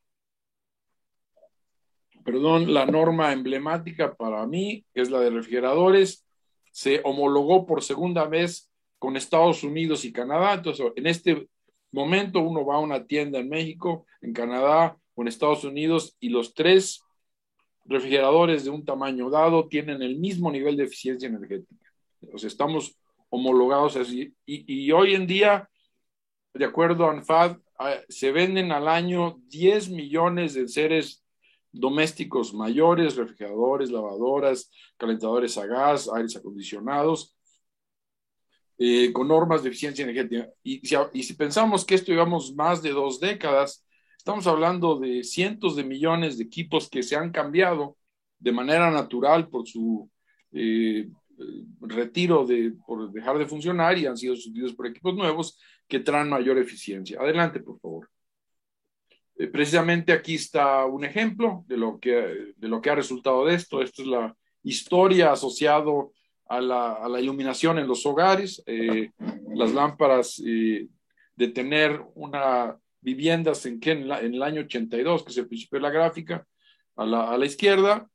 perdón, 2.25 2.73
la 2.73 2.87
norma 2.87 3.33
emblemática 3.33 4.15
para 4.15 4.47
mí, 4.47 4.87
que 4.95 5.03
es 5.03 5.11
la 5.11 5.21
de 5.21 5.29
refrigeradores, 5.29 6.25
se 6.73 7.03
homologó 7.05 7.67
por 7.67 7.83
segunda 7.83 8.25
vez 8.27 8.71
con 8.99 9.17
Estados 9.17 9.63
Unidos 9.63 10.07
y 10.07 10.13
Canadá. 10.13 10.55
Entonces, 10.55 10.87
en 10.97 11.07
este 11.07 11.49
momento 11.93 12.41
uno 12.41 12.65
va 12.65 12.77
a 12.77 12.81
una 12.81 13.07
tienda 13.07 13.41
en 13.41 13.51
México, 13.51 14.07
en 14.23 14.33
Canadá 14.33 14.97
o 15.15 15.21
en 15.21 15.29
Estados 15.29 15.65
Unidos 15.65 16.17
y 16.19 16.31
los 16.31 16.55
tres 16.55 17.03
refrigeradores 17.85 18.65
de 18.65 18.71
un 18.71 18.87
tamaño 18.87 19.29
dado 19.29 19.69
tienen 19.69 20.01
el 20.01 20.17
mismo 20.17 20.51
nivel 20.51 20.79
de 20.79 20.85
eficiencia 20.85 21.29
energética. 21.29 21.93
O 22.33 22.39
sea, 22.39 22.49
estamos 22.49 22.97
homologados 23.29 23.97
así. 23.97 24.33
Y, 24.47 24.85
y 24.85 24.93
hoy 24.93 25.15
en 25.15 25.27
día, 25.27 25.69
de 26.55 26.65
acuerdo 26.65 27.07
a 27.07 27.13
ANFAD, 27.13 27.59
ah, 27.79 27.97
se 28.09 28.33
venden 28.33 28.73
al 28.73 28.89
año 28.89 29.39
10 29.49 29.91
millones 29.91 30.55
de 30.55 30.69
seres 30.69 31.25
domésticos 31.73 32.53
mayores, 32.53 33.17
refrigeradores, 33.17 33.91
lavadoras, 33.91 34.71
calentadores 34.97 35.57
a 35.57 35.67
gas, 35.67 36.09
aires 36.13 36.37
acondicionados, 36.37 37.37
eh, 38.79 39.13
con 39.13 39.29
normas 39.29 39.63
de 39.63 39.69
eficiencia 39.69 40.03
energética. 40.03 40.51
Y 40.63 40.81
si, 41.23 41.35
pensamos 41.35 41.85
que 41.85 41.95
esto 41.95 42.11
llevamos 42.11 42.55
más 42.55 42.83
de 42.83 42.91
dos 42.91 43.21
décadas, 43.21 43.87
estamos 44.17 44.47
hablando 44.47 44.99
de 44.99 45.23
cientos 45.23 45.77
de 45.77 45.85
millones 45.85 46.39
de 46.39 46.45
equipos 46.45 46.89
que 46.89 47.03
se 47.03 47.15
han 47.15 47.31
cambiado 47.31 47.97
de 48.39 48.53
manera 48.53 48.91
natural 48.91 49.49
por 49.49 49.69
su 49.69 50.11
eh, 50.53 51.09
retiro 51.81 52.45
de, 52.45 52.73
por 52.87 53.13
dejar 53.13 53.39
de 53.39 53.47
funcionar 53.47 53.99
y 53.99 54.07
han 54.07 54.17
sido 54.17 54.35
sustituidos 54.35 54.75
por 54.75 54.87
equipos 54.87 55.15
nuevos 55.15 55.59
que 55.91 56.01
traen 56.01 56.31
mayor 56.31 56.57
eficiencia. 56.57 57.21
Adelante, 57.21 57.61
por 57.61 57.79
favor. 57.81 58.09
Eh, 59.37 59.49
precisamente 59.49 60.13
aquí 60.13 60.37
está 60.37 60.87
un 60.87 61.05
ejemplo 61.05 61.65
de 61.67 61.77
lo, 61.77 61.99
que, 61.99 62.55
de 62.57 62.69
lo 62.69 62.81
que 62.81 62.91
ha 62.91 62.95
resultado 62.95 63.45
de 63.45 63.57
esto. 63.57 63.83
Esta 63.83 64.03
es 64.03 64.09
la 64.09 64.37
historia 64.63 65.33
asociado 65.33 66.13
a 66.47 66.61
la, 66.61 66.93
a 66.93 67.09
la 67.09 67.21
iluminación 67.21 67.79
en 67.79 67.89
los 67.89 68.07
hogares, 68.07 68.63
eh, 68.67 69.11
las 69.55 69.73
lámparas 69.73 70.41
eh, 70.47 70.87
de 71.35 71.49
tener 71.49 72.01
una 72.15 72.79
viviendas 73.03 73.65
en, 73.67 73.81
que 73.81 73.93
en, 73.93 74.11
el 74.11 74.43
año 74.43 74.61
82, 74.61 75.25
que 75.25 75.31
es 75.31 75.39
el 75.39 75.49
principio 75.49 75.79
de 75.79 75.83
la 75.83 75.91
gráfica, 75.91 76.47
a 76.97 77.07
la, 77.07 77.31
a 77.31 77.39
la 77.39 77.47
izquierda, 77.47 78.07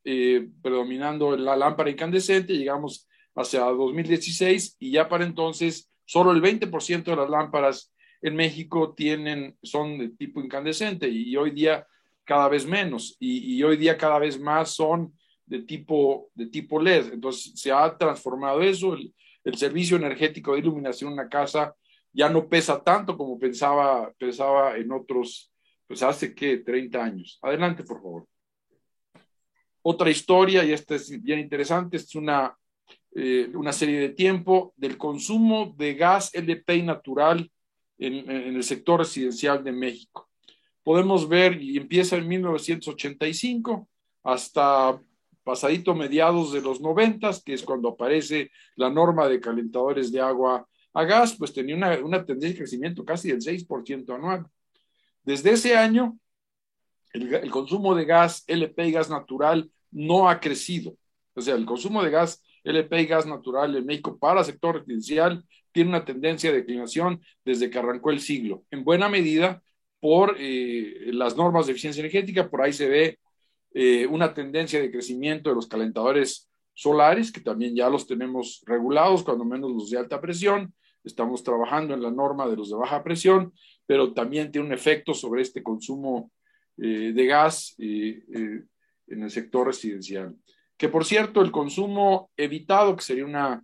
predominando 0.61 1.35
la 1.35 1.55
lámpara 1.55 1.89
incandescente, 1.89 2.53
llegamos 2.53 3.07
hacia 3.35 3.61
2016 3.61 4.77
y 4.79 4.91
ya 4.91 5.09
para 5.09 5.25
entonces 5.25 5.89
solo 6.05 6.31
el 6.31 6.41
20% 6.41 7.03
de 7.03 7.15
las 7.15 7.29
lámparas 7.29 7.93
en 8.21 8.35
México 8.35 8.93
tienen, 8.95 9.57
son 9.61 9.97
de 9.97 10.09
tipo 10.09 10.41
incandescente 10.41 11.07
y, 11.07 11.35
hoy 11.35 11.51
día 11.51 11.85
cada 12.23 12.47
vez 12.49 12.65
menos 12.65 13.15
y, 13.19 13.61
hoy 13.63 13.77
día 13.77 13.97
cada 13.97 14.19
vez 14.19 14.39
más 14.39 14.71
son 14.71 15.13
de 15.45 15.61
tipo, 15.61 16.29
de 16.33 16.47
tipo 16.47 16.81
LED. 16.81 17.13
Entonces 17.13 17.53
se 17.55 17.71
ha 17.71 17.95
transformado 17.97 18.61
eso, 18.61 18.95
el, 18.95 19.13
servicio 19.57 19.95
energético 19.97 20.53
de 20.53 20.59
iluminación 20.59 21.09
en 21.09 21.19
una 21.19 21.29
casa 21.29 21.75
ya 22.11 22.29
no 22.29 22.47
pesa 22.47 22.81
tanto 22.81 23.15
como 23.15 23.37
pensaba, 23.37 24.11
pensaba 24.17 24.75
en 24.77 24.91
otros, 24.91 25.53
pues 25.85 26.01
hace 26.01 26.33
que 26.33 26.57
30 26.57 27.03
años. 27.03 27.37
Adelante, 27.43 27.83
por 27.83 28.01
favor. 28.01 28.25
Otra 29.83 30.09
historia, 30.09 30.63
y 30.63 30.71
esta 30.71 30.95
es 30.95 31.21
bien 31.21 31.39
interesante, 31.39 31.97
es 31.97 32.15
una, 32.15 32.57
eh, 33.17 33.49
una 33.53 33.71
serie 33.71 33.97
de 33.97 34.09
tiempo 34.09 34.73
del 34.75 34.97
consumo 34.97 35.73
de 35.77 35.93
gas 35.93 36.31
LP 36.33 36.83
natural 36.83 37.49
en, 37.97 38.29
el 38.29 38.61
sector 38.61 38.99
residencial 38.99 39.63
de 39.63 39.71
México. 39.71 40.29
Podemos 40.83 41.29
ver, 41.29 41.61
y 41.61 41.77
empieza 41.77 42.17
en 42.17 42.27
1985 42.27 43.87
hasta 44.21 45.01
pasadito 45.45 45.95
mediados 45.95 46.51
de 46.51 46.61
los 46.61 46.81
90, 46.81 47.31
que 47.45 47.53
es 47.53 47.63
cuando 47.63 47.87
aparece 47.87 48.51
la 48.75 48.89
norma 48.89 49.29
de 49.29 49.39
calentadores 49.39 50.11
de 50.11 50.19
agua 50.19 50.67
a 50.93 51.03
gas, 51.05 51.37
pues 51.37 51.53
tenía 51.53 51.77
una, 51.77 51.97
una 51.99 52.25
tendencia 52.25 52.49
de 52.49 52.57
crecimiento 52.57 53.05
casi 53.05 53.29
del 53.29 53.39
6% 53.39 54.13
anual. 54.13 54.45
Desde 55.23 55.51
ese 55.51 55.77
año, 55.77 56.19
el, 57.13 57.33
el, 57.33 57.49
consumo 57.49 57.95
de 57.95 58.03
gas 58.03 58.43
LP 58.45 58.87
y 58.87 58.91
gas 58.91 59.09
natural 59.09 59.71
no 59.89 60.27
ha 60.29 60.41
crecido. 60.41 60.97
O 61.33 61.41
sea, 61.41 61.55
el 61.55 61.65
consumo 61.65 62.03
de 62.03 62.11
gas 62.11 62.41
LP 62.65 63.01
y 63.01 63.05
gas 63.05 63.25
natural 63.25 63.75
en 63.75 63.85
México 63.85 64.17
para 64.17 64.43
sector 64.43 64.79
residencial 64.79 65.43
tiene 65.71 65.89
una 65.89 66.05
tendencia 66.05 66.51
de 66.51 66.59
declinación 66.59 67.21
desde 67.43 67.69
que 67.69 67.79
arrancó 67.79 68.09
el 68.09 68.19
siglo, 68.19 68.63
en 68.71 68.83
buena 68.83 69.07
medida 69.07 69.61
por 69.99 70.35
eh, 70.39 71.11
las 71.13 71.35
normas 71.35 71.65
de 71.65 71.73
eficiencia 71.73 72.01
energética, 72.01 72.49
por 72.49 72.61
ahí 72.61 72.73
se 72.73 72.87
ve 72.87 73.19
eh, 73.73 74.07
una 74.07 74.33
tendencia 74.33 74.79
de 74.79 74.91
crecimiento 74.91 75.49
de 75.49 75.55
los 75.55 75.67
calentadores 75.67 76.49
solares, 76.73 77.31
que 77.31 77.41
también 77.41 77.75
ya 77.75 77.89
los 77.89 78.07
tenemos 78.07 78.63
regulados, 78.65 79.23
cuando 79.23 79.45
menos 79.45 79.71
los 79.71 79.89
de 79.89 79.97
alta 79.97 80.21
presión, 80.21 80.73
estamos 81.03 81.43
trabajando 81.43 81.93
en 81.93 82.01
la 82.01 82.11
norma 82.11 82.47
de 82.47 82.55
los 82.55 82.69
de 82.69 82.75
baja 82.75 83.03
presión, 83.03 83.53
pero 83.85 84.13
también 84.13 84.51
tiene 84.51 84.67
un 84.67 84.73
efecto 84.73 85.13
sobre 85.13 85.41
este 85.41 85.61
consumo 85.61 86.31
eh, 86.77 87.11
de 87.13 87.25
gas 87.25 87.75
en 87.77 88.67
el 89.07 89.29
sector 89.29 89.67
residencial. 89.67 90.35
Que 90.77 90.89
por 90.89 91.05
cierto, 91.05 91.41
el 91.41 91.51
consumo 91.51 92.29
evitado, 92.37 92.95
que 92.95 93.03
sería 93.03 93.25
una 93.25 93.63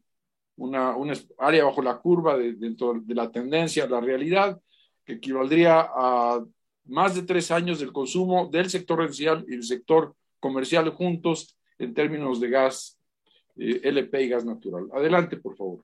una, 0.62 1.14
área 1.38 1.66
bajo 1.66 1.82
la 1.82 1.97
curva 1.97 2.38
dentro 2.38 2.93
de 2.93 3.16
la 3.16 3.32
tendencia, 3.32 3.88
la 3.88 3.99
realidad, 3.99 4.59
que 5.03 5.14
equivaldría 5.14 5.89
a 5.93 6.43
más 6.86 7.16
de 7.16 7.24
tres 7.24 7.51
años 7.51 7.80
del 7.80 7.91
consumo 7.91 8.47
del 8.51 8.70
sector 8.70 8.99
residencial 8.99 9.45
y 9.47 9.51
del 9.51 9.64
sector 9.64 10.16
comercial 10.39 10.89
juntos 10.89 11.57
en 11.80 11.93
términos 11.93 12.39
de 12.39 12.49
gas 12.49 12.99
eh, 13.57 13.82
LP 13.84 14.24
y 14.24 14.30
gas 14.30 14.45
natural. 14.45 14.88
Adelante, 14.93 15.38
por 15.38 15.55
favor. 15.55 15.84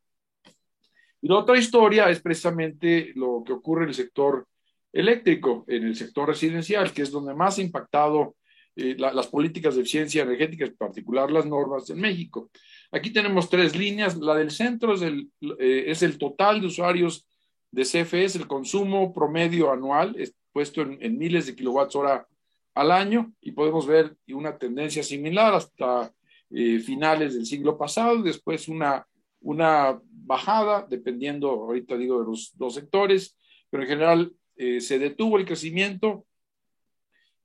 Y 1.22 1.28
la 1.28 1.38
otra 1.38 1.58
historia 1.58 2.10
es 2.10 2.22
precisamente 2.22 3.12
lo 3.16 3.44
que 3.46 3.54
ocurre 3.54 3.84
en 3.84 3.90
el 3.90 3.96
sector 3.96 4.48
eléctrico, 4.94 5.66
en 5.68 5.84
el 5.84 5.96
sector 5.96 6.28
residencial, 6.28 6.92
que 6.94 7.02
es 7.02 7.12
donde 7.12 7.34
más 7.34 7.58
ha 7.58 7.62
impactado 7.62 8.36
eh, 8.80 8.96
las 8.96 9.26
políticas 9.26 9.74
de 9.74 9.82
eficiencia 9.82 10.22
energética, 10.22 10.64
en 10.64 10.76
particular 10.76 11.32
las 11.32 11.48
normas 11.48 11.90
en 11.90 12.00
México. 12.00 12.52
Aquí 12.92 13.10
tenemos 13.10 13.50
tres 13.50 13.76
líneas. 13.76 14.16
La 14.18 14.36
del 14.36 14.52
centro 14.52 14.94
es 14.94 15.02
el, 15.02 15.32
eh, 15.58 15.86
es 15.88 16.04
el 16.04 16.20
total 16.20 16.62
de 16.62 16.68
usuarios 16.68 17.26
de 17.72 17.82
CFE, 17.82 18.26
el 18.26 18.46
consumo 18.46 19.12
promedio 19.16 19.72
anual, 19.72 20.16
puesto 20.54 20.84
en, 20.84 21.18
miles 21.18 21.48
de 21.48 21.56
kilowatts 21.56 21.96
hora 21.96 22.28
al 22.76 22.92
año, 22.92 23.34
y 23.42 23.52
podemos 23.54 23.88
ver 23.88 24.16
una 24.28 24.60
tendencia 24.60 25.02
similar 25.02 25.56
hasta 25.56 26.14
eh, 26.52 26.78
finales 26.78 27.34
del 27.34 27.48
siglo 27.48 27.80
pasado, 27.80 28.22
después 28.22 28.68
una, 28.68 29.08
una 29.42 30.00
bajada, 30.12 30.86
dependiendo, 30.88 31.50
ahorita 31.50 31.98
digo, 31.98 32.20
de 32.20 32.28
los 32.28 32.56
dos 32.56 32.76
sectores, 32.76 33.36
pero 33.72 33.82
en 33.82 33.90
general 33.90 34.34
se 34.56 34.98
detuvo 34.98 35.38
el 35.38 35.46
crecimiento 35.46 36.26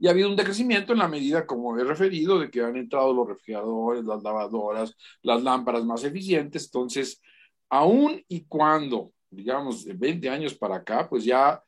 y 0.02 0.08
ha 0.08 0.10
habido 0.10 0.28
un 0.28 0.34
decrecimiento 0.34 0.92
en 0.92 0.98
la 0.98 1.06
medida, 1.06 1.46
como 1.46 1.78
he 1.78 1.84
referido, 1.84 2.36
de 2.40 2.50
que 2.50 2.60
han 2.60 2.76
entrado 2.76 3.14
los 3.14 3.28
refrigeradores, 3.28 4.04
las 4.04 4.20
lavadoras, 4.20 4.96
las 5.22 5.40
lámparas 5.44 5.84
más 5.84 6.02
eficientes. 6.02 6.64
Entonces, 6.64 7.22
aún 7.68 8.20
y 8.26 8.44
cuando, 8.46 9.12
digamos, 9.30 9.84
de 9.84 9.92
20 9.92 10.28
años 10.28 10.54
para 10.54 10.74
acá, 10.74 11.08
pues 11.08 11.24
ya 11.24 11.62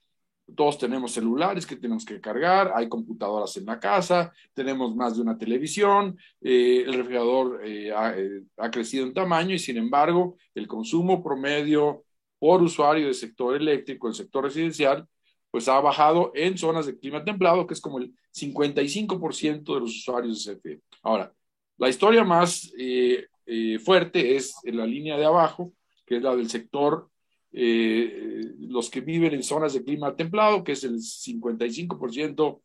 todos 0.57 0.78
tenemos 0.78 1.12
celulares 1.12 1.64
que 1.64 1.76
tenemos 1.76 2.05
que 2.05 2.20
cargar, 2.20 2.72
hay 2.74 2.89
computadoras 2.89 3.57
en 3.57 3.66
la 3.66 3.78
casa, 3.78 4.32
tenemos 4.53 4.97
más 4.97 5.14
de 5.14 5.22
una 5.22 5.39
televisión, 5.39 6.18
eh, 6.41 6.82
el 6.85 6.95
refrigerador 6.95 7.61
eh, 7.64 7.93
ha, 7.93 8.18
eh, 8.18 8.43
ha, 8.57 8.68
crecido 8.68 9.07
en 9.07 9.14
tamaño 9.14 9.55
y 9.55 9.61
sin 9.61 9.76
embargo 9.76 10.37
el 10.57 10.66
consumo 10.66 11.22
promedio 11.22 12.03
por 12.41 12.61
usuario 12.62 13.05
del 13.05 13.14
sector 13.14 13.55
eléctrico, 13.55 14.09
del 14.09 14.16
sector 14.16 14.43
residencial, 14.43 15.07
pues 15.55 15.69
ha 15.69 15.79
bajado 15.79 16.33
en 16.35 16.59
zonas 16.59 16.85
de 16.85 16.99
clima 16.99 17.25
templado, 17.25 17.65
que 17.65 17.75
es 17.75 17.81
como 17.81 18.01
el 18.01 18.13
55% 18.33 19.75
de 19.75 19.81
los 19.81 19.91
usuarios 19.91 20.45
de 20.45 20.57
CFE. 20.57 20.81
Ahora, 21.01 21.33
la 21.79 21.89
historia 21.89 22.25
más 22.25 22.73
eh, 22.77 23.29
eh, 23.47 23.79
fuerte 23.79 24.35
es 24.35 24.57
en 24.65 24.79
la 24.79 24.85
línea 24.85 25.17
de 25.17 25.25
abajo, 25.25 25.73
que 26.05 26.17
es 26.17 26.23
la 26.25 26.35
del 26.35 26.51
sector, 26.51 27.09
eh, 27.53 28.51
los 28.63 28.91
que 28.91 29.01
viven 29.01 29.33
en 29.33 29.45
zonas 29.45 29.75
de 29.75 29.85
clima 29.85 30.17
templado, 30.17 30.65
que 30.65 30.73
es 30.73 30.83
el 30.83 30.97
55% 30.97 32.61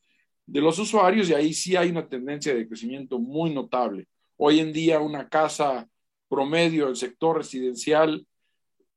de 0.47 0.59
los 0.59 0.79
usuarios, 0.79 1.29
y 1.29 1.35
ahí 1.35 1.53
sí 1.53 1.75
hay 1.75 1.91
una 1.91 2.09
tendencia 2.09 2.55
de 2.55 2.67
crecimiento 2.67 3.19
muy 3.19 3.53
notable. 3.53 4.07
Hoy 4.35 4.61
en 4.61 4.73
día 4.73 4.99
una 4.99 5.29
casa 5.29 5.87
promedio 6.27 6.87
del 6.87 6.95
sector 6.95 7.37
residencial 7.37 8.25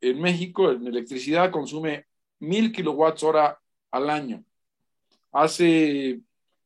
en 0.00 0.18
México 0.18 0.70
en 0.72 0.86
electricidad 0.86 1.50
consume 1.50 2.06
mil 2.38 2.72
kilowatts 2.72 3.22
hora 3.22 3.58
al 3.92 4.10
año. 4.10 4.44
Hace 5.30 6.20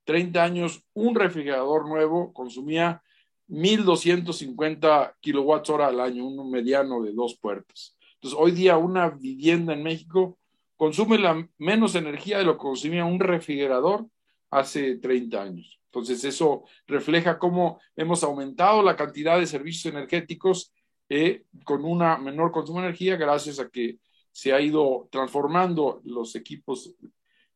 30 0.05 0.43
años, 0.43 0.83
un 0.95 1.14
refrigerador 1.14 1.87
nuevo 1.87 2.33
consumía 2.33 3.03
1.250 3.49 5.14
kilowatts 5.20 5.70
hora 5.70 5.89
al 5.89 6.01
año, 6.01 6.27
un 6.27 6.51
mediano 6.51 7.03
de 7.03 7.12
dos 7.12 7.37
puertas. 7.37 7.97
Entonces, 8.14 8.39
hoy 8.41 8.53
día 8.53 8.77
una 8.77 9.11
vivienda 9.11 9.74
en 9.74 9.83
México 9.83 10.39
consume 10.77 11.18
la 11.18 11.49
menos 11.59 11.95
energía 11.95 12.39
de 12.39 12.45
lo 12.45 12.55
que 12.55 12.62
consumía 12.62 13.05
un 13.05 13.20
refrigerador 13.20 14.07
hace 14.51 14.97
30 14.97 15.43
años. 15.43 15.81
Entonces, 15.87 16.24
eso 16.24 16.64
refleja 16.87 17.39
cómo 17.39 17.81
hemos 17.95 18.22
aumentado 18.22 18.83
la 18.83 18.97
cantidad 18.97 19.39
de 19.39 19.47
servicios 19.47 19.93
energéticos 19.93 20.72
eh, 21.09 21.45
con 21.64 21.85
una 21.85 22.18
menor 22.18 22.51
consumo 22.51 22.81
de 22.81 22.87
energía 22.87 23.16
gracias 23.16 23.61
a 23.61 23.68
que 23.68 23.99
se 24.33 24.53
ha 24.53 24.61
ido 24.61 25.09
transformando 25.11 26.01
los 26.05 26.35
equipos 26.35 26.95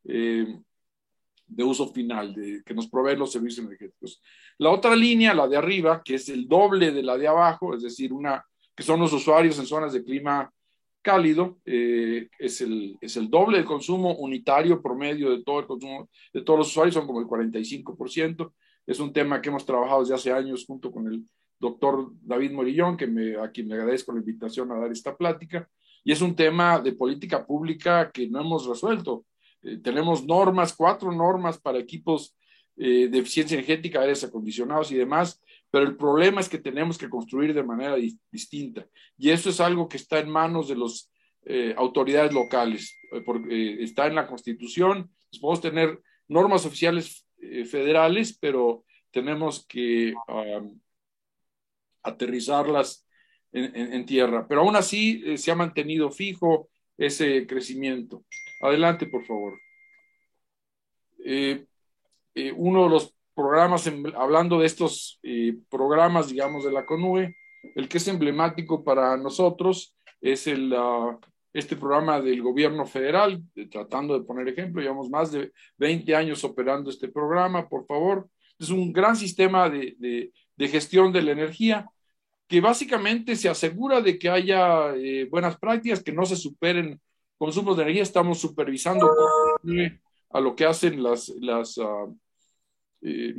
eh, 0.05 0.59
de 1.47 1.65
uso 1.65 1.89
final, 1.89 2.33
de, 2.35 2.63
que 2.65 2.75
nos 2.75 2.89
proveen 2.89 3.19
los 3.19 3.33
servicios 3.33 3.67
energéticos. 3.67 4.23
La 4.59 4.71
otra 4.71 4.95
línea, 4.95 5.35
la 5.35 5.49
de 5.49 5.57
arriba, 5.57 6.03
que 6.05 6.15
es 6.15 6.29
el 6.29 6.47
doble 6.47 6.93
de 6.93 7.03
la 7.03 7.19
de 7.19 7.27
abajo, 7.27 7.75
es 7.75 7.83
decir, 7.83 8.13
una, 8.13 8.45
que 8.75 8.83
son 8.83 9.01
los 9.01 9.13
usuarios 9.13 9.59
en 9.59 9.67
zonas 9.67 9.93
de 9.93 10.05
clima 10.05 10.51
cálido, 11.03 11.59
eh, 11.65 12.29
es, 12.39 12.61
el, 12.61 12.97
es 13.01 13.17
el 13.17 13.29
doble 13.29 13.59
del 13.59 13.67
consumo 13.67 14.15
unitario 14.17 14.83
promedio 14.83 15.31
de 15.31 15.43
todo 15.43 15.61
el 15.61 15.67
consumo 15.67 16.09
de 16.33 16.43
todos 16.43 16.59
los 16.61 16.69
usuarios, 16.69 16.95
son 16.95 17.07
como 17.07 17.21
el 17.21 17.27
45%. 17.27 18.53
Es 18.87 19.01
un 19.01 19.13
tema 19.13 19.41
que 19.41 19.49
hemos 19.49 19.65
trabajado 19.65 20.01
desde 20.01 20.15
hace 20.15 20.33
años 20.33 20.65
junto 20.67 20.91
con 20.91 21.07
el 21.07 21.25
doctor 21.59 22.13
David 22.23 22.53
Morillón, 22.53 22.97
que 22.97 23.07
me, 23.07 23.37
a 23.37 23.51
quien 23.51 23.69
le 23.69 23.75
agradezco 23.75 24.13
la 24.13 24.21
invitación 24.21 24.71
a 24.73 24.79
dar 24.79 24.91
esta 24.91 25.17
plática. 25.17 25.69
Y 26.03 26.13
es 26.13 26.23
un 26.23 26.35
tema 26.35 26.79
de 26.81 26.93
política 26.93 27.47
pública 27.47 28.11
que 28.11 28.29
no 28.29 28.41
hemos 28.41 28.67
resuelto. 28.67 29.25
Eh, 29.63 29.79
tenemos 29.79 30.25
normas, 30.25 30.75
cuatro 30.75 31.13
normas 31.13 31.59
para 31.59 31.79
equipos 31.79 32.37
eh, 32.77 33.09
de 33.09 33.19
eficiencia 33.19 33.55
energética, 33.57 34.01
aires 34.01 34.25
acondicionados 34.25 34.91
y 34.91 34.97
demás, 34.97 35.41
pero 35.71 35.85
el 35.85 35.97
problema 35.97 36.41
es 36.41 36.49
que 36.49 36.59
tenemos 36.59 36.97
que 36.97 37.11
construir 37.11 37.53
de 37.53 37.63
manera 37.63 37.97
distinta. 38.31 38.87
Y 39.19 39.31
eso 39.31 39.51
es 39.51 39.61
algo 39.61 39.89
que 39.89 39.99
está 39.99 40.19
en 40.19 40.31
manos 40.31 40.69
de 40.69 40.77
las 40.77 41.11
eh, 41.45 41.75
autoridades 41.77 42.33
locales, 42.33 42.97
porque 43.25 43.83
está 43.83 44.07
en 44.07 44.15
la 44.15 44.27
Constitución. 44.27 45.11
podemos 45.41 45.61
tener 45.61 46.01
normas 46.29 46.67
oficiales 46.67 47.27
federales, 47.71 48.37
pero 48.39 48.85
tenemos 49.11 49.67
que 49.67 50.13
aterrizarlas 52.03 53.07
en, 53.53 54.05
tierra. 54.05 54.47
Pero 54.47 54.61
aún 54.61 54.77
así 54.77 55.39
se 55.39 55.51
ha 55.51 55.55
mantenido 55.55 56.11
fijo 56.11 56.69
ese 56.99 57.47
crecimiento. 57.47 58.25
Adelante, 58.61 59.07
por 59.07 59.25
favor. 59.25 59.59
Eh, 61.25 61.65
eh, 62.35 62.53
uno 62.57 62.85
de 62.85 62.91
los 62.91 63.15
programas, 63.35 63.91
hablando 64.17 64.59
de 64.59 64.67
estos 64.67 65.19
eh, 65.23 65.57
programas, 65.71 66.29
digamos, 66.29 66.65
de 66.65 66.73
la 66.73 66.85
CONUE, 66.85 67.37
el 67.75 67.89
que 67.89 67.99
es 67.99 68.09
emblemático 68.09 68.85
para 68.85 69.17
nosotros 69.17 69.95
es 70.21 70.47
el, 70.47 70.75
ah, 70.77 71.19
este 71.53 71.77
programa 71.77 72.21
del 72.21 72.43
gobierno 72.43 72.87
federal, 72.87 73.43
tratando 73.71 74.19
de 74.19 74.25
poner 74.27 74.49
ejemplo, 74.49 74.83
llevamos 74.83 75.09
más 75.09 75.33
de 75.33 75.53
20 75.79 76.15
años 76.15 76.45
operando 76.45 76.91
este 76.91 77.09
programa, 77.09 77.69
por 77.69 77.87
favor. 77.87 78.29
Es 78.59 78.71
un 78.71 78.93
gran 78.93 79.17
sistema 79.17 79.71
de, 79.71 80.31
de 80.57 80.69
gestión 80.69 81.13
de 81.13 81.23
la 81.23 81.33
energía 81.33 81.87
que 82.47 82.61
básicamente 82.61 83.37
se 83.37 83.49
asegura 83.49 84.01
de 84.03 84.19
que 84.19 84.29
haya 84.29 84.93
buenas 85.31 85.57
prácticas, 85.59 86.03
que 86.03 86.13
no 86.13 86.27
se 86.27 86.37
superen 86.37 87.01
consumos 87.41 87.75
de 87.75 87.85
energía, 87.85 88.03
estamos 88.03 88.39
supervisando 88.39 89.11
a 90.29 90.41
lo 90.41 90.55
que 90.55 90.67
hacen 90.67 91.03
las, 91.03 91.31
las, 91.41 91.79
ah, 91.79 92.07
eh, 93.01 93.35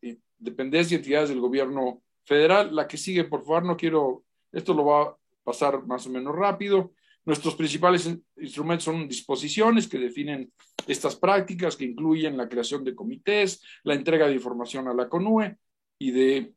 eh, 0.00 0.18
dependencias 0.38 0.92
y 0.92 0.94
entidades 0.94 1.28
del 1.28 1.38
gobierno 1.38 2.02
federal. 2.24 2.74
La 2.74 2.88
que 2.88 2.96
sigue, 2.96 3.24
por 3.24 3.44
favor, 3.44 3.66
no 3.66 3.76
quiero, 3.76 4.24
esto 4.50 4.72
lo 4.72 4.86
va 4.86 5.02
a 5.02 5.16
pasar 5.44 5.86
más 5.86 6.06
o 6.06 6.10
menos 6.10 6.34
rápido. 6.34 6.94
Nuestros 7.26 7.54
principales 7.54 8.10
instrumentos 8.38 8.84
son 8.84 9.06
disposiciones 9.06 9.86
que 9.86 9.98
definen 9.98 10.50
estas 10.86 11.14
prácticas, 11.14 11.76
que 11.76 11.84
incluyen 11.84 12.38
la 12.38 12.48
creación 12.48 12.82
de 12.82 12.94
comités, 12.94 13.62
la 13.84 13.92
entrega 13.92 14.26
de 14.26 14.36
información 14.36 14.88
a 14.88 14.94
la 14.94 15.10
CONUE 15.10 15.58
y 15.98 16.12
de 16.12 16.54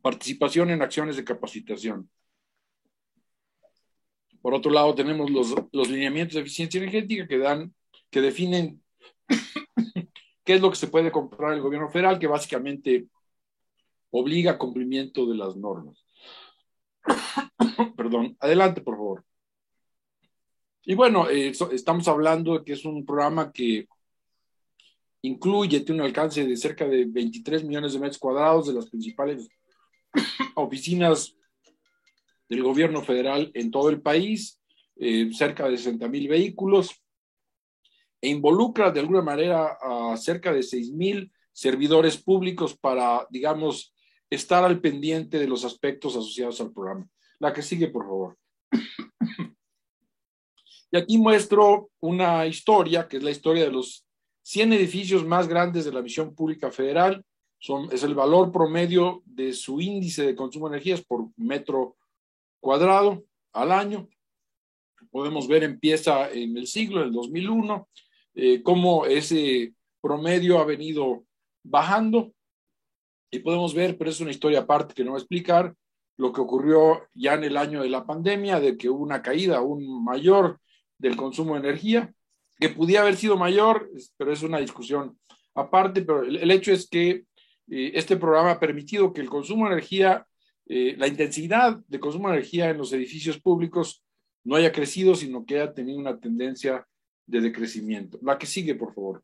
participación 0.00 0.70
en 0.70 0.82
acciones 0.82 1.16
de 1.16 1.24
capacitación. 1.24 2.08
Por 4.44 4.52
otro 4.52 4.70
lado, 4.70 4.94
tenemos 4.94 5.30
los, 5.30 5.54
los 5.72 5.88
lineamientos 5.88 6.34
de 6.34 6.42
eficiencia 6.42 6.76
energética 6.76 7.26
que 7.26 7.38
dan, 7.38 7.74
que 8.10 8.20
definen 8.20 8.82
qué 10.44 10.52
es 10.52 10.60
lo 10.60 10.68
que 10.68 10.76
se 10.76 10.88
puede 10.88 11.10
comprar 11.10 11.54
el 11.54 11.62
gobierno 11.62 11.88
federal, 11.88 12.18
que 12.18 12.26
básicamente 12.26 13.06
obliga 14.10 14.58
cumplimiento 14.58 15.24
de 15.24 15.34
las 15.34 15.56
normas. 15.56 16.04
Perdón, 17.96 18.36
adelante, 18.38 18.82
por 18.82 18.96
favor. 18.96 19.24
Y 20.82 20.94
bueno, 20.94 21.30
eh, 21.30 21.54
estamos 21.72 22.06
hablando 22.06 22.58
de 22.58 22.64
que 22.66 22.74
es 22.74 22.84
un 22.84 23.06
programa 23.06 23.50
que 23.50 23.88
incluye, 25.22 25.80
tiene 25.80 26.02
un 26.02 26.06
alcance 26.06 26.44
de 26.44 26.56
cerca 26.58 26.86
de 26.86 27.06
23 27.06 27.64
millones 27.64 27.94
de 27.94 27.98
metros 27.98 28.18
cuadrados 28.18 28.66
de 28.66 28.74
las 28.74 28.90
principales 28.90 29.48
oficinas 30.54 31.34
del 32.48 32.62
gobierno 32.62 33.02
federal 33.02 33.50
en 33.54 33.70
todo 33.70 33.88
el 33.88 34.00
país, 34.00 34.60
eh, 34.96 35.30
cerca 35.32 35.68
de 35.68 35.76
60 35.76 36.08
mil 36.08 36.28
vehículos, 36.28 37.02
e 38.20 38.28
involucra 38.28 38.90
de 38.90 39.00
alguna 39.00 39.22
manera 39.22 39.76
a 39.80 40.16
cerca 40.16 40.52
de 40.52 40.62
6 40.62 40.92
mil 40.92 41.30
servidores 41.52 42.16
públicos 42.16 42.76
para, 42.76 43.26
digamos, 43.30 43.94
estar 44.30 44.64
al 44.64 44.80
pendiente 44.80 45.38
de 45.38 45.46
los 45.46 45.64
aspectos 45.64 46.16
asociados 46.16 46.60
al 46.60 46.72
programa. 46.72 47.06
La 47.38 47.52
que 47.52 47.62
sigue, 47.62 47.88
por 47.88 48.04
favor. 48.04 48.38
Y 50.90 50.96
aquí 50.96 51.18
muestro 51.18 51.90
una 51.98 52.46
historia, 52.46 53.08
que 53.08 53.16
es 53.16 53.22
la 53.24 53.32
historia 53.32 53.64
de 53.64 53.72
los 53.72 54.06
100 54.42 54.74
edificios 54.74 55.26
más 55.26 55.48
grandes 55.48 55.84
de 55.84 55.92
la 55.92 56.00
misión 56.00 56.36
pública 56.36 56.70
federal. 56.70 57.24
Es 57.90 58.04
el 58.04 58.14
valor 58.14 58.52
promedio 58.52 59.20
de 59.24 59.52
su 59.54 59.80
índice 59.80 60.24
de 60.24 60.36
consumo 60.36 60.68
de 60.68 60.76
energías 60.76 61.02
por 61.02 61.30
metro 61.36 61.96
cuadrado 62.64 63.22
al 63.52 63.70
año. 63.72 64.08
Podemos 65.10 65.46
ver, 65.46 65.64
empieza 65.64 66.30
en 66.30 66.56
el 66.56 66.66
siglo, 66.66 67.02
en 67.02 67.08
el 67.08 67.12
2001, 67.12 67.88
eh, 68.36 68.62
cómo 68.62 69.04
ese 69.04 69.74
promedio 70.00 70.58
ha 70.58 70.64
venido 70.64 71.24
bajando. 71.62 72.32
Y 73.30 73.40
podemos 73.40 73.74
ver, 73.74 73.98
pero 73.98 74.08
es 74.08 74.20
una 74.20 74.30
historia 74.30 74.60
aparte 74.60 74.94
que 74.94 75.04
no 75.04 75.10
voy 75.10 75.18
a 75.18 75.22
explicar, 75.22 75.74
lo 76.16 76.32
que 76.32 76.40
ocurrió 76.40 77.02
ya 77.12 77.34
en 77.34 77.44
el 77.44 77.58
año 77.58 77.82
de 77.82 77.90
la 77.90 78.06
pandemia, 78.06 78.58
de 78.60 78.78
que 78.78 78.88
hubo 78.88 79.02
una 79.02 79.20
caída 79.20 79.58
aún 79.58 80.02
mayor 80.02 80.58
del 80.96 81.16
consumo 81.16 81.52
de 81.54 81.68
energía, 81.68 82.14
que 82.58 82.70
podía 82.70 83.02
haber 83.02 83.16
sido 83.16 83.36
mayor, 83.36 83.90
pero 84.16 84.32
es 84.32 84.42
una 84.42 84.58
discusión 84.58 85.18
aparte, 85.54 86.00
pero 86.00 86.22
el, 86.22 86.50
hecho 86.50 86.72
es 86.72 86.88
que 86.88 87.24
eh, 87.68 87.92
este 87.94 88.16
programa 88.16 88.52
ha 88.52 88.60
permitido 88.60 89.12
que 89.12 89.20
el 89.20 89.28
consumo 89.28 89.66
de 89.66 89.72
energía 89.72 90.26
eh, 90.66 90.94
la 90.96 91.06
intensidad 91.06 91.78
de 91.86 92.00
consumo 92.00 92.28
de 92.28 92.36
energía 92.36 92.70
en 92.70 92.78
los 92.78 92.92
edificios 92.92 93.38
públicos 93.38 94.02
no 94.44 94.56
haya 94.56 94.72
crecido, 94.72 95.14
sino 95.14 95.44
que 95.44 95.60
haya 95.60 95.72
tenido 95.72 95.98
una 95.98 96.18
tendencia 96.18 96.86
de 97.26 97.40
decrecimiento. 97.40 98.18
La 98.22 98.38
que 98.38 98.46
sigue, 98.46 98.74
por 98.74 98.94
favor. 98.94 99.22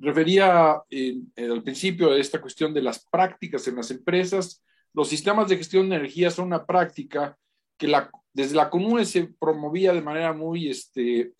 Refería 0.00 0.80
eh, 0.90 1.16
al 1.36 1.62
principio 1.62 2.10
de 2.10 2.20
esta 2.20 2.40
cuestión 2.40 2.72
de 2.72 2.82
las 2.82 3.04
prácticas 3.06 3.66
en 3.66 3.76
las 3.76 3.90
empresas. 3.90 4.62
Los 4.94 5.08
sistemas 5.08 5.48
de 5.48 5.56
gestión 5.56 5.88
de 5.88 5.96
energía 5.96 6.30
son 6.30 6.46
una 6.46 6.64
práctica 6.64 7.36
que 7.76 7.88
la, 7.88 8.10
desde 8.32 8.56
la 8.56 8.70
CONUE 8.70 9.04
se 9.04 9.28
promovía 9.38 9.92
de 9.92 10.02
manera 10.02 10.32
muy, 10.32 10.68
este, 10.68 11.32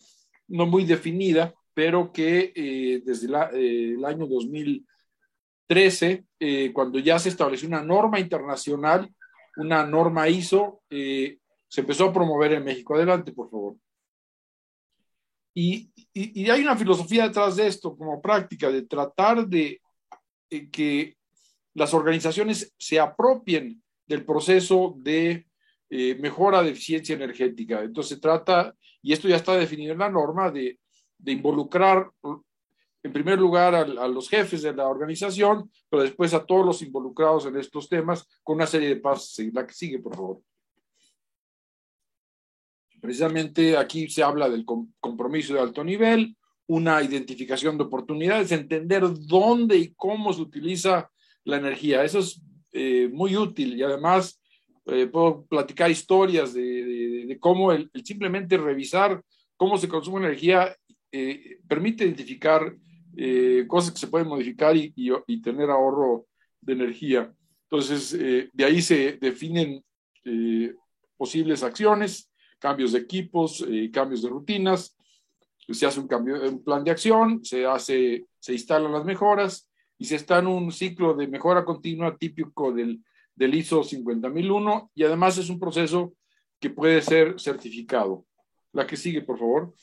no 0.49 0.67
muy 0.67 0.85
definida, 0.85 1.55
pero 1.75 2.13
que 2.13 2.53
eh, 2.55 3.03
desde 3.05 3.27
el 3.27 4.05
año 4.05 4.27
2000 4.27 4.85
13, 5.69 6.25
eh, 6.41 6.73
cuando 6.73 6.99
ya 6.99 7.19
se 7.19 7.29
estableció 7.29 7.69
una 7.69 7.83
norma 7.83 8.19
internacional, 8.19 9.09
una 9.57 9.87
norma 9.87 10.29
ISO, 10.29 10.81
eh, 10.91 11.39
se 11.69 11.83
empezó 11.83 12.07
a 12.07 12.13
promover 12.13 12.55
en 12.55 12.65
México. 12.65 12.95
Adelante, 12.95 13.33
por 13.33 13.51
favor. 13.51 13.77
Y, 15.55 15.91
y, 16.13 16.49
hay 16.51 16.63
una 16.63 16.77
filosofía 16.77 17.25
detrás 17.25 17.57
de 17.57 17.67
esto 17.67 17.97
como 17.97 18.23
práctica 18.23 18.71
de 18.71 18.83
tratar 18.83 19.47
de 19.47 19.81
eh, 20.51 20.71
que 20.71 21.17
las 21.75 21.93
organizaciones 21.95 22.73
se 22.79 23.01
apropien 23.01 23.83
del 24.07 24.25
proceso 24.25 24.95
de 24.99 25.47
eh, 25.91 26.15
mejora 26.21 26.63
de 26.63 26.71
eficiencia 26.71 27.15
energética. 27.15 27.83
Entonces 27.83 28.17
se 28.17 28.21
trata, 28.21 28.75
y 29.03 29.13
esto 29.13 29.29
ya 29.29 29.37
está 29.37 29.57
definido 29.57 29.93
en 29.93 29.99
la 29.99 30.09
norma, 30.09 30.51
de, 30.51 30.79
de 31.19 31.33
involucrar 31.33 32.09
en 33.03 33.13
primer 33.13 33.39
lugar 33.39 33.75
a, 33.75 34.09
los 34.09 34.29
jefes 34.29 34.63
de 34.63 34.75
la 34.75 34.89
organización, 34.89 35.71
pero 35.89 36.03
después 36.03 36.35
a 36.35 36.45
todos 36.45 36.67
los 36.67 36.83
involucrados 36.83 37.47
en 37.47 37.57
estos 37.57 37.89
temas 37.89 38.27
con 38.43 38.57
una 38.57 38.67
serie 38.67 38.89
de 38.89 38.97
pasos. 38.97 39.39
La 39.53 39.67
que 39.67 39.75
sigue, 39.75 39.99
por 40.01 40.17
favor. 40.17 40.43
Precisamente 43.01 43.77
aquí 43.77 44.09
se 44.09 44.23
habla 44.23 44.49
del 44.49 44.65
compromiso 44.65 45.55
de 45.55 45.61
alto 45.61 45.85
nivel, 45.85 46.37
una 46.67 47.03
identificación 47.03 47.79
de 47.79 47.85
oportunidades, 47.85 48.51
entender 48.51 49.05
dónde 49.27 49.77
y 49.77 49.95
cómo 49.95 50.33
se 50.33 50.43
utiliza 50.43 51.09
la 51.45 51.59
energía. 51.59 52.03
Eso 52.03 52.19
es 52.19 52.43
eh, 52.73 53.09
muy 53.13 53.37
útil 53.37 53.77
y 53.77 53.83
además 53.83 54.41
eh, 54.87 55.07
puedo 55.07 55.47
platicar 55.47 55.91
historias 55.91 56.53
de, 56.53 57.37
cómo 57.41 57.73
el, 57.73 57.91
simplemente 58.05 58.57
revisar 58.57 59.23
cómo 59.57 59.79
se 59.79 59.89
consume 59.89 60.27
energía 60.27 60.75
eh, 61.13 61.59
permite 61.67 62.05
identificar 62.05 62.75
eh, 63.17 63.65
cosas 63.67 63.93
que 63.93 63.99
se 63.99 64.09
pueden 64.09 64.29
modificar 64.29 64.77
y, 64.77 64.93
y, 64.97 65.11
y, 65.27 65.43
tener 65.43 65.71
ahorro 65.71 66.27
de 66.61 66.73
energía. 66.73 67.33
Entonces, 67.65 68.13
de 68.13 68.65
ahí 68.65 68.81
se 68.81 69.19
definen 69.21 69.85
posibles 71.17 71.63
acciones 71.63 72.29
cambios 72.59 72.93
de 72.93 72.99
equipos, 72.99 73.65
eh, 73.69 73.91
cambios 73.93 74.23
de 74.23 74.29
rutinas, 74.29 74.97
se 75.69 75.87
hace 75.87 76.01
un, 76.01 76.09
cambio, 76.09 76.41
un 76.49 76.63
plan 76.63 76.83
de 76.83 76.91
acción, 76.91 77.45
se, 77.45 77.67
hace, 77.67 78.27
se 78.39 78.53
instalan 78.53 78.93
las 78.93 79.05
mejoras 79.05 79.69
y 79.99 80.07
se 80.07 80.17
está 80.17 80.39
en 80.39 80.47
un 80.47 80.73
ciclo 80.73 81.15
de 81.15 81.29
mejora 81.29 81.65
continua 81.65 82.17
típico 82.17 82.73
del, 82.73 83.03
del 83.35 83.55
ISO 83.55 83.83
50001 83.83 84.91
y 84.95 85.05
además 85.05 85.37
es 85.39 85.51
un 85.51 85.59
proceso 85.59 86.15
que 86.59 86.71
puede 86.71 87.03
ser 87.03 87.39
certificado. 87.39 88.25
La 88.73 88.87
que 88.87 88.97
sigue, 88.97 89.23
por 89.23 89.39
favor. 89.39 89.75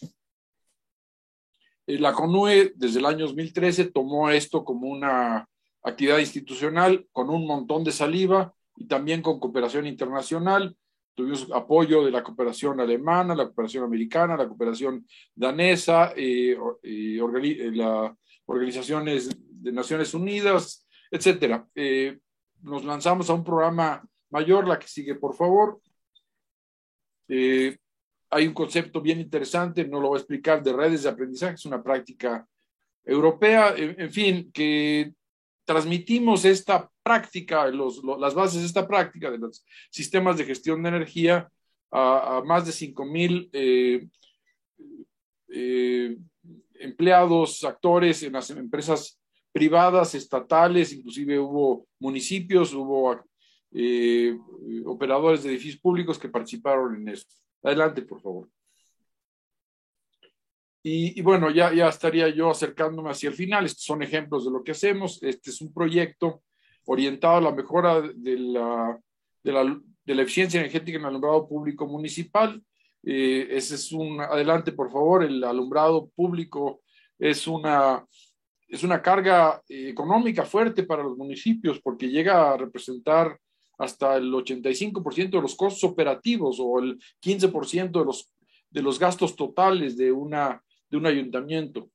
Eh, 1.88 2.00
la 2.00 2.14
CONUE 2.14 2.74
desde 2.76 3.00
el 3.00 3.06
año 3.06 3.26
2013 3.26 3.92
tomó 3.92 4.30
esto 4.30 4.64
como 4.64 4.88
una 4.88 5.48
actividad 5.84 6.20
institucional 6.20 7.08
con 7.12 7.30
un 7.30 7.46
montón 7.46 7.84
de 7.84 7.92
saliva 7.92 8.54
y 8.76 8.88
también 8.88 9.22
con 9.22 9.40
cooperación 9.40 9.86
internacional 9.86 10.76
tuvimos 11.16 11.50
apoyo 11.52 12.04
de 12.04 12.12
la 12.12 12.22
cooperación 12.22 12.80
alemana, 12.80 13.34
la 13.34 13.46
cooperación 13.46 13.86
americana, 13.86 14.38
la 14.38 14.48
cooperación 14.48 15.08
danesa, 15.34 16.14
eh, 16.16 16.58
eh, 16.84 17.72
las 17.74 18.12
organizaciones 18.46 19.30
de 19.40 19.72
Naciones 19.72 20.14
Unidas, 20.14 20.86
etcétera. 21.10 21.68
Eh, 21.74 22.20
nos 22.62 22.84
lanzamos 22.84 23.30
a 23.30 23.34
un 23.34 23.44
programa 23.44 24.06
mayor, 24.30 24.68
la 24.68 24.78
que 24.78 24.88
sigue, 24.88 25.16
por 25.16 25.36
favor. 25.36 25.80
Hay 28.36 28.48
un 28.48 28.54
concepto 28.54 29.02
bien 29.02 29.22
interesante, 29.22 29.88
no 29.88 30.02
lo 30.02 30.10
voy 30.10 30.18
a 30.18 30.20
explicar, 30.20 30.62
de 30.62 30.74
redes 30.74 31.04
de 31.04 31.10
aprendizaje, 31.10 31.56
es 31.56 31.66
una 31.66 31.82
práctica 31.82 32.46
europea, 33.06 33.74
en 33.78 34.12
fin, 34.12 34.52
que 34.52 35.14
transmitimos 35.64 36.44
esta 36.44 36.92
práctica, 37.02 37.66
las 37.68 38.34
bases 38.34 38.60
de 38.60 38.68
esta 38.68 38.86
práctica 38.86 39.32
de 39.32 39.38
los 39.38 39.66
sistemas 39.90 40.38
de 40.38 40.44
gestión 40.44 40.84
de 40.84 40.90
energía 40.90 41.50
a, 41.90 42.38
a 42.38 42.44
más 42.44 42.66
de 42.66 42.74
5.000 42.74 43.50
eh, 43.54 44.06
eh, 45.48 46.18
empleados, 46.74 47.64
actores 47.64 48.22
en 48.24 48.34
las 48.34 48.50
empresas 48.50 49.18
privadas, 49.54 50.14
estatales, 50.14 50.92
inclusive 50.92 51.40
hubo 51.40 51.88
municipios, 52.00 52.74
hubo 52.74 53.18
eh, 53.72 54.38
operadores 54.86 55.44
de 55.44 55.52
edificios 55.52 55.80
públicos 55.80 56.20
que 56.20 56.28
participaron 56.28 56.98
en 56.98 57.08
esto. 57.08 57.45
Adelante, 57.66 58.04
por 58.04 58.22
favor. 58.22 58.48
Y, 60.84 61.20
bueno, 61.24 61.50
ya, 61.50 61.74
ya 61.74 61.90
estaría 61.90 62.30
yo 62.30 62.52
acercándome 62.52 63.10
hacia 63.10 63.30
el 63.30 63.36
final. 63.36 63.66
Estos 63.66 63.86
son 63.86 64.04
ejemplos 64.04 64.46
de 64.46 64.52
lo 64.52 64.64
que 64.64 64.74
hacemos. 64.74 65.22
Este 65.24 65.50
es 65.50 65.60
un 65.62 65.74
proyecto 65.74 66.44
orientado 66.86 67.38
a 67.38 67.42
la 67.42 67.52
mejora 67.52 68.02
de 68.02 68.38
la, 68.38 69.00
de 69.44 69.52
la, 69.52 69.82
de 70.04 70.16
la 70.16 70.22
eficiencia 70.22 70.60
energética 70.60 71.00
en 71.00 71.02
el 71.02 71.08
alumbrado 71.08 71.48
público 71.48 71.88
municipal. 71.88 72.62
Eh, 73.02 73.48
ese 73.50 73.76
es 73.76 73.92
un, 73.92 74.22
adelante 74.22 74.72
por 74.72 74.92
favor, 74.92 75.24
el 75.24 75.44
alumbrado 75.44 76.12
público 76.16 76.82
es 77.18 77.48
una, 77.48 78.06
es 78.68 78.84
una 78.84 79.02
carga 79.02 79.62
económica 79.68 80.46
fuerte 80.46 80.84
para 80.84 81.02
los 81.02 81.18
municipios 81.18 81.80
porque 81.82 82.10
llega 82.10 82.52
a 82.52 82.58
representar 82.58 83.40
hasta 83.78 84.16
el 84.18 84.32
85% 84.32 85.30
de 85.30 85.42
los 85.42 85.56
costos 85.56 85.84
operativos 85.84 86.58
o 86.60 86.80
el 86.80 87.00
15% 87.22 87.92
de 87.92 88.06
los, 88.06 88.32
de 88.70 88.82
los 88.82 89.00
gastos 89.00 89.36
totales 89.36 89.98
de 89.98 90.12
una 90.12 90.62
de 90.90 90.98
un 90.98 91.06
ayuntamiento. 91.06 91.90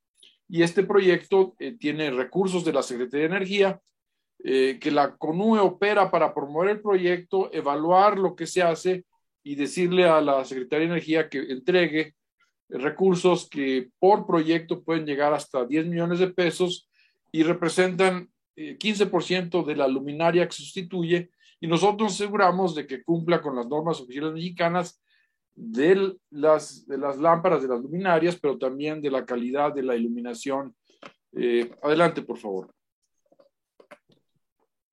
Y 0.48 0.62
este 0.62 0.82
proyecto 0.82 1.54
eh, 1.58 1.72
tiene 1.72 2.10
recursos 2.10 2.64
de 2.64 2.72
la 2.72 2.82
Secretaría 2.82 3.28
de 3.28 3.36
Energía, 3.36 3.80
eh, 4.42 4.78
que 4.80 4.90
la 4.90 5.16
CONUE 5.16 5.60
opera 5.60 6.10
para 6.10 6.34
promover 6.34 6.70
el 6.70 6.80
proyecto, 6.80 7.50
evaluar 7.52 8.18
lo 8.18 8.34
que 8.34 8.46
se 8.46 8.62
hace 8.62 9.04
y 9.42 9.54
decirle 9.54 10.06
a 10.06 10.20
la 10.20 10.44
Secretaría 10.44 10.86
de 10.86 10.92
Energía 10.92 11.28
que 11.28 11.38
entregue 11.38 12.14
recursos 12.68 13.48
que 13.48 13.90
por 13.98 14.26
proyecto 14.26 14.82
pueden 14.82 15.04
llegar 15.04 15.32
hasta 15.34 15.64
10 15.64 15.86
millones 15.86 16.18
de 16.18 16.28
pesos 16.28 16.88
y 17.32 17.42
representan 17.42 18.30
eh, 18.56 18.76
15% 18.78 19.64
de 19.64 19.76
la 19.76 19.88
luminaria 19.88 20.46
que 20.46 20.52
sustituye 20.52 21.30
y 21.60 21.66
nosotros 21.66 22.12
aseguramos 22.12 22.74
de 22.74 22.86
que 22.86 23.02
cumpla 23.02 23.40
con 23.40 23.54
las 23.54 23.68
normas 23.68 24.00
oficiales 24.00 24.32
mexicanas 24.32 25.00
de 25.54 26.16
las, 26.30 26.86
de 26.86 26.96
las 26.96 27.18
lámparas, 27.18 27.62
de 27.62 27.68
las 27.68 27.80
luminarias, 27.80 28.38
pero 28.40 28.56
también 28.56 29.02
de 29.02 29.10
la 29.10 29.26
calidad 29.26 29.74
de 29.74 29.82
la 29.82 29.94
iluminación. 29.94 30.74
Eh, 31.32 31.70
adelante, 31.82 32.22
por 32.22 32.38
favor. 32.38 32.74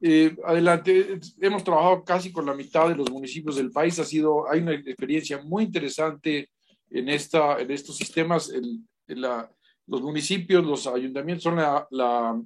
Eh, 0.01 0.35
adelante, 0.43 1.19
hemos 1.39 1.63
trabajado 1.63 2.03
casi 2.03 2.31
con 2.31 2.45
la 2.45 2.53
mitad 2.53 2.89
de 2.89 2.95
los 2.95 3.09
municipios 3.09 3.55
del 3.55 3.71
país. 3.71 3.97
Ha 3.99 4.03
sido, 4.03 4.49
hay 4.49 4.59
una 4.59 4.73
experiencia 4.73 5.41
muy 5.41 5.63
interesante 5.63 6.51
en, 6.89 7.09
esta, 7.09 7.59
en 7.59 7.71
estos 7.71 7.95
sistemas. 7.95 8.49
El, 8.49 8.81
en 9.07 9.21
la, 9.21 9.49
los 9.87 10.01
municipios, 10.01 10.65
los 10.65 10.85
ayuntamientos 10.85 11.43
son 11.43 11.55
la, 11.55 11.87
la, 11.91 12.39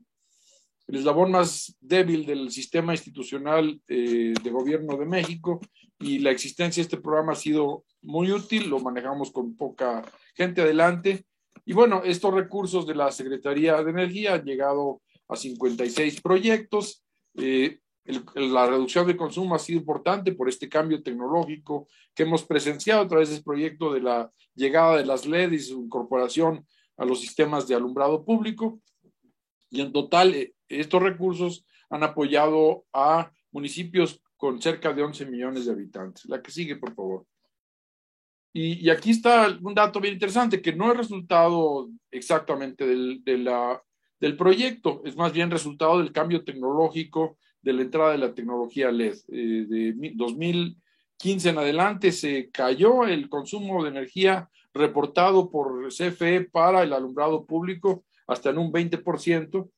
el 0.91 0.97
eslabón 0.97 1.31
más 1.31 1.73
débil 1.79 2.25
del 2.25 2.51
sistema 2.51 2.93
institucional 2.93 3.81
eh, 3.87 4.33
de 4.43 4.49
gobierno 4.49 4.97
de 4.97 5.05
México 5.05 5.61
y 5.99 6.19
la 6.19 6.31
existencia 6.31 6.81
de 6.81 6.85
este 6.85 6.97
programa 6.97 7.31
ha 7.31 7.35
sido 7.35 7.85
muy 8.01 8.29
útil, 8.29 8.69
lo 8.69 8.77
manejamos 8.79 9.31
con 9.31 9.55
poca 9.55 10.03
gente 10.35 10.61
adelante. 10.61 11.25
Y 11.63 11.71
bueno, 11.71 12.01
estos 12.03 12.33
recursos 12.33 12.85
de 12.85 12.95
la 12.95 13.09
Secretaría 13.09 13.81
de 13.81 13.89
Energía 13.89 14.33
han 14.33 14.43
llegado 14.43 15.01
a 15.29 15.37
56 15.37 16.19
proyectos. 16.19 17.05
Eh, 17.35 17.79
el, 18.03 18.25
la 18.53 18.65
reducción 18.65 19.07
de 19.07 19.15
consumo 19.15 19.55
ha 19.55 19.59
sido 19.59 19.79
importante 19.79 20.33
por 20.33 20.49
este 20.49 20.67
cambio 20.67 21.01
tecnológico 21.01 21.87
que 22.13 22.23
hemos 22.23 22.43
presenciado 22.43 23.03
a 23.03 23.07
través 23.07 23.29
del 23.29 23.43
proyecto 23.43 23.93
de 23.93 24.01
la 24.01 24.29
llegada 24.55 24.97
de 24.97 25.05
las 25.05 25.25
LED 25.25 25.53
y 25.53 25.59
su 25.59 25.83
incorporación 25.83 26.67
a 26.97 27.05
los 27.05 27.21
sistemas 27.21 27.65
de 27.65 27.75
alumbrado 27.75 28.25
público. 28.25 28.81
Y 29.69 29.79
en 29.79 29.93
total, 29.93 30.35
eh, 30.35 30.53
estos 30.80 31.01
recursos 31.01 31.65
han 31.89 32.03
apoyado 32.03 32.86
a 32.93 33.32
municipios 33.51 34.22
con 34.38 34.61
cerca 34.61 34.93
de 34.93 35.03
11 35.03 35.26
millones 35.26 35.65
de 35.65 35.74
habitantes. 35.74 36.26
La 36.26 36.41
que 36.41 36.51
sigue, 36.51 36.78
por 36.78 36.95
favor. 36.95 37.26
Y, 38.53 38.86
y 38.86 38.89
aquí 38.89 39.11
está 39.11 39.57
un 39.61 39.74
dato 39.74 39.99
bien 39.99 40.13
interesante, 40.13 40.61
que 40.61 40.74
no 40.74 40.91
es 40.91 40.97
resultado 40.97 41.89
exactamente 42.09 42.86
del, 42.86 43.24
de 43.24 43.38
la, 43.38 43.82
del 44.19 44.38
proyecto, 44.38 45.01
es 45.05 45.15
más 45.15 45.34
bien 45.34 45.49
resultado 45.49 45.97
del 45.97 46.11
cambio 46.11 46.43
tecnológico 46.43 47.38
de 47.61 47.74
la 47.74 47.82
entrada 47.82 48.11
de 48.11 48.17
la 48.19 48.34
tecnología 48.34 48.91
LED. 48.91 49.15
Eh, 49.30 49.65
de 49.67 50.11
2015 50.15 51.49
en 51.49 51.57
adelante 51.57 52.11
se 52.11 52.49
cayó 52.51 53.05
el 53.05 53.30
consumo 53.30 53.84
de 53.84 53.89
energía 53.89 54.49
reportado 54.74 55.49
por 55.49 55.89
CFE 55.89 56.49
para 56.51 56.84
el 56.84 56.93
alumbrado 56.93 57.45
público 57.45 58.05
hasta 58.28 58.51
en 58.51 58.59
un 58.59 58.72
20%, 58.72 59.69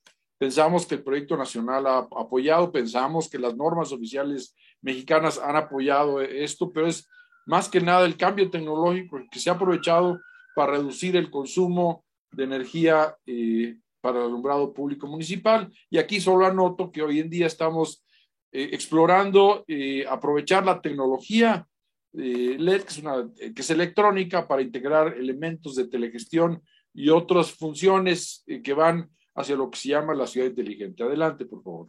Pensamos 0.44 0.84
que 0.84 0.96
el 0.96 1.02
proyecto 1.02 1.38
nacional 1.38 1.86
ha 1.86 1.98
apoyado, 2.00 2.70
pensamos 2.70 3.30
que 3.30 3.38
las 3.38 3.56
normas 3.56 3.92
oficiales 3.92 4.54
mexicanas 4.82 5.38
han 5.38 5.56
apoyado 5.56 6.20
esto, 6.20 6.70
pero 6.70 6.86
es 6.86 7.08
más 7.46 7.66
que 7.66 7.80
nada 7.80 8.04
el 8.04 8.18
cambio 8.18 8.50
tecnológico 8.50 9.18
que 9.30 9.38
se 9.38 9.48
ha 9.48 9.54
aprovechado 9.54 10.20
para 10.54 10.72
reducir 10.72 11.16
el 11.16 11.30
consumo 11.30 12.04
de 12.30 12.44
energía 12.44 13.16
eh, 13.24 13.78
para 14.02 14.18
el 14.18 14.26
alumbrado 14.26 14.74
público 14.74 15.06
municipal. 15.06 15.72
Y 15.88 15.96
aquí 15.96 16.20
solo 16.20 16.44
anoto 16.44 16.92
que 16.92 17.00
hoy 17.00 17.20
en 17.20 17.30
día 17.30 17.46
estamos 17.46 18.04
eh, 18.52 18.68
explorando 18.72 19.64
eh, 19.66 20.04
aprovechar 20.06 20.66
la 20.66 20.82
tecnología 20.82 21.66
eh, 22.12 22.56
LED, 22.58 22.82
que 22.82 22.90
es, 22.90 23.52
que 23.54 23.62
es 23.62 23.70
electrónica 23.70 24.46
para 24.46 24.60
integrar 24.60 25.14
elementos 25.16 25.74
de 25.74 25.88
telegestión 25.88 26.60
y 26.92 27.08
otras 27.08 27.50
funciones 27.50 28.44
que 28.62 28.74
van 28.74 29.08
hacia 29.34 29.56
lo 29.56 29.70
que 29.70 29.78
se 29.78 29.88
llama 29.88 30.14
la 30.14 30.26
ciudad 30.26 30.48
inteligente. 30.48 31.02
Adelante, 31.02 31.46
por 31.46 31.62
favor. 31.62 31.88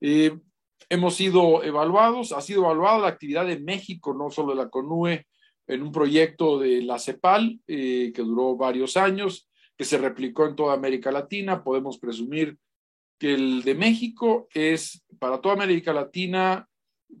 hemos 0.00 1.14
sido 1.14 1.62
evaluados, 1.62 2.32
ha 2.32 2.40
sido 2.40 2.64
evaluada 2.64 2.98
la 2.98 3.08
actividad 3.08 3.46
de 3.46 3.58
México, 3.58 4.14
no 4.14 4.30
solo 4.30 4.50
de 4.50 4.62
la 4.62 4.68
CONUE, 4.68 5.26
en 5.66 5.82
un 5.82 5.92
proyecto 5.92 6.58
de 6.58 6.82
la 6.82 6.98
CEPAL 6.98 7.58
que 7.66 8.12
duró 8.16 8.56
varios 8.56 8.96
años, 8.96 9.48
que 9.76 9.84
se 9.84 9.96
replicó 9.98 10.46
en 10.46 10.56
toda 10.56 10.74
América 10.74 11.10
Latina. 11.10 11.64
Podemos 11.64 11.98
presumir 11.98 12.58
que 13.18 13.34
el 13.34 13.62
de 13.62 13.74
México 13.74 14.46
es 14.52 15.02
para 15.18 15.40
toda 15.40 15.54
América 15.54 15.92
Latina 15.92 16.68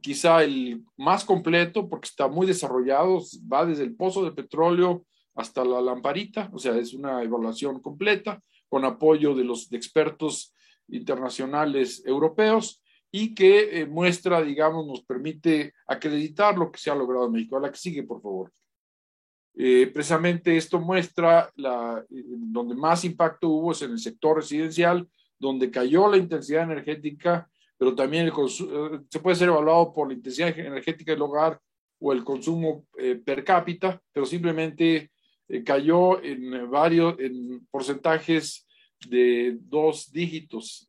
quizá 0.00 0.42
el 0.42 0.84
más 0.96 1.24
completo 1.24 1.88
porque 1.88 2.08
está 2.08 2.28
muy 2.28 2.46
desarrollado, 2.46 3.22
va 3.50 3.64
desde 3.64 3.84
el 3.84 3.94
pozo 3.94 4.24
de 4.24 4.32
petróleo 4.32 5.06
hasta 5.34 5.64
la 5.64 5.80
lamparita, 5.80 6.50
o 6.52 6.58
sea, 6.58 6.76
es 6.76 6.94
una 6.94 7.22
evaluación 7.22 7.80
completa 7.80 8.40
con 8.68 8.84
apoyo 8.84 9.34
de 9.34 9.44
los 9.44 9.72
expertos 9.72 10.54
internacionales 10.88 12.02
europeos 12.04 12.82
y 13.10 13.34
que 13.34 13.80
eh, 13.80 13.86
muestra, 13.86 14.42
digamos, 14.42 14.86
nos 14.86 15.02
permite 15.04 15.72
acreditar 15.86 16.56
lo 16.58 16.70
que 16.70 16.78
se 16.78 16.90
ha 16.90 16.94
logrado 16.94 17.26
en 17.26 17.32
México. 17.32 17.56
A 17.56 17.60
la 17.60 17.70
que 17.70 17.78
sigue, 17.78 18.02
por 18.02 18.20
favor. 18.20 18.52
Eh, 19.56 19.88
precisamente 19.92 20.56
esto 20.56 20.80
muestra 20.80 21.50
la, 21.54 22.04
donde 22.10 22.74
más 22.74 23.04
impacto 23.04 23.48
hubo 23.48 23.70
es 23.70 23.82
en 23.82 23.92
el 23.92 24.00
sector 24.00 24.36
residencial, 24.36 25.08
donde 25.38 25.70
cayó 25.70 26.10
la 26.10 26.16
intensidad 26.16 26.64
energética, 26.64 27.48
pero 27.78 27.94
también 27.94 28.26
el 28.26 28.32
eh, 28.32 29.00
se 29.08 29.20
puede 29.20 29.36
ser 29.36 29.48
evaluado 29.48 29.92
por 29.92 30.08
la 30.08 30.14
intensidad 30.14 30.58
energética 30.58 31.12
del 31.12 31.22
hogar 31.22 31.60
o 32.00 32.12
el 32.12 32.24
consumo 32.24 32.86
eh, 32.98 33.14
per 33.14 33.44
cápita, 33.44 34.00
pero 34.12 34.26
simplemente 34.26 35.12
cayó 35.64 36.22
en 36.22 36.70
varios 36.70 37.18
en 37.18 37.66
porcentajes 37.70 38.66
de 39.08 39.58
dos 39.60 40.10
dígitos, 40.10 40.86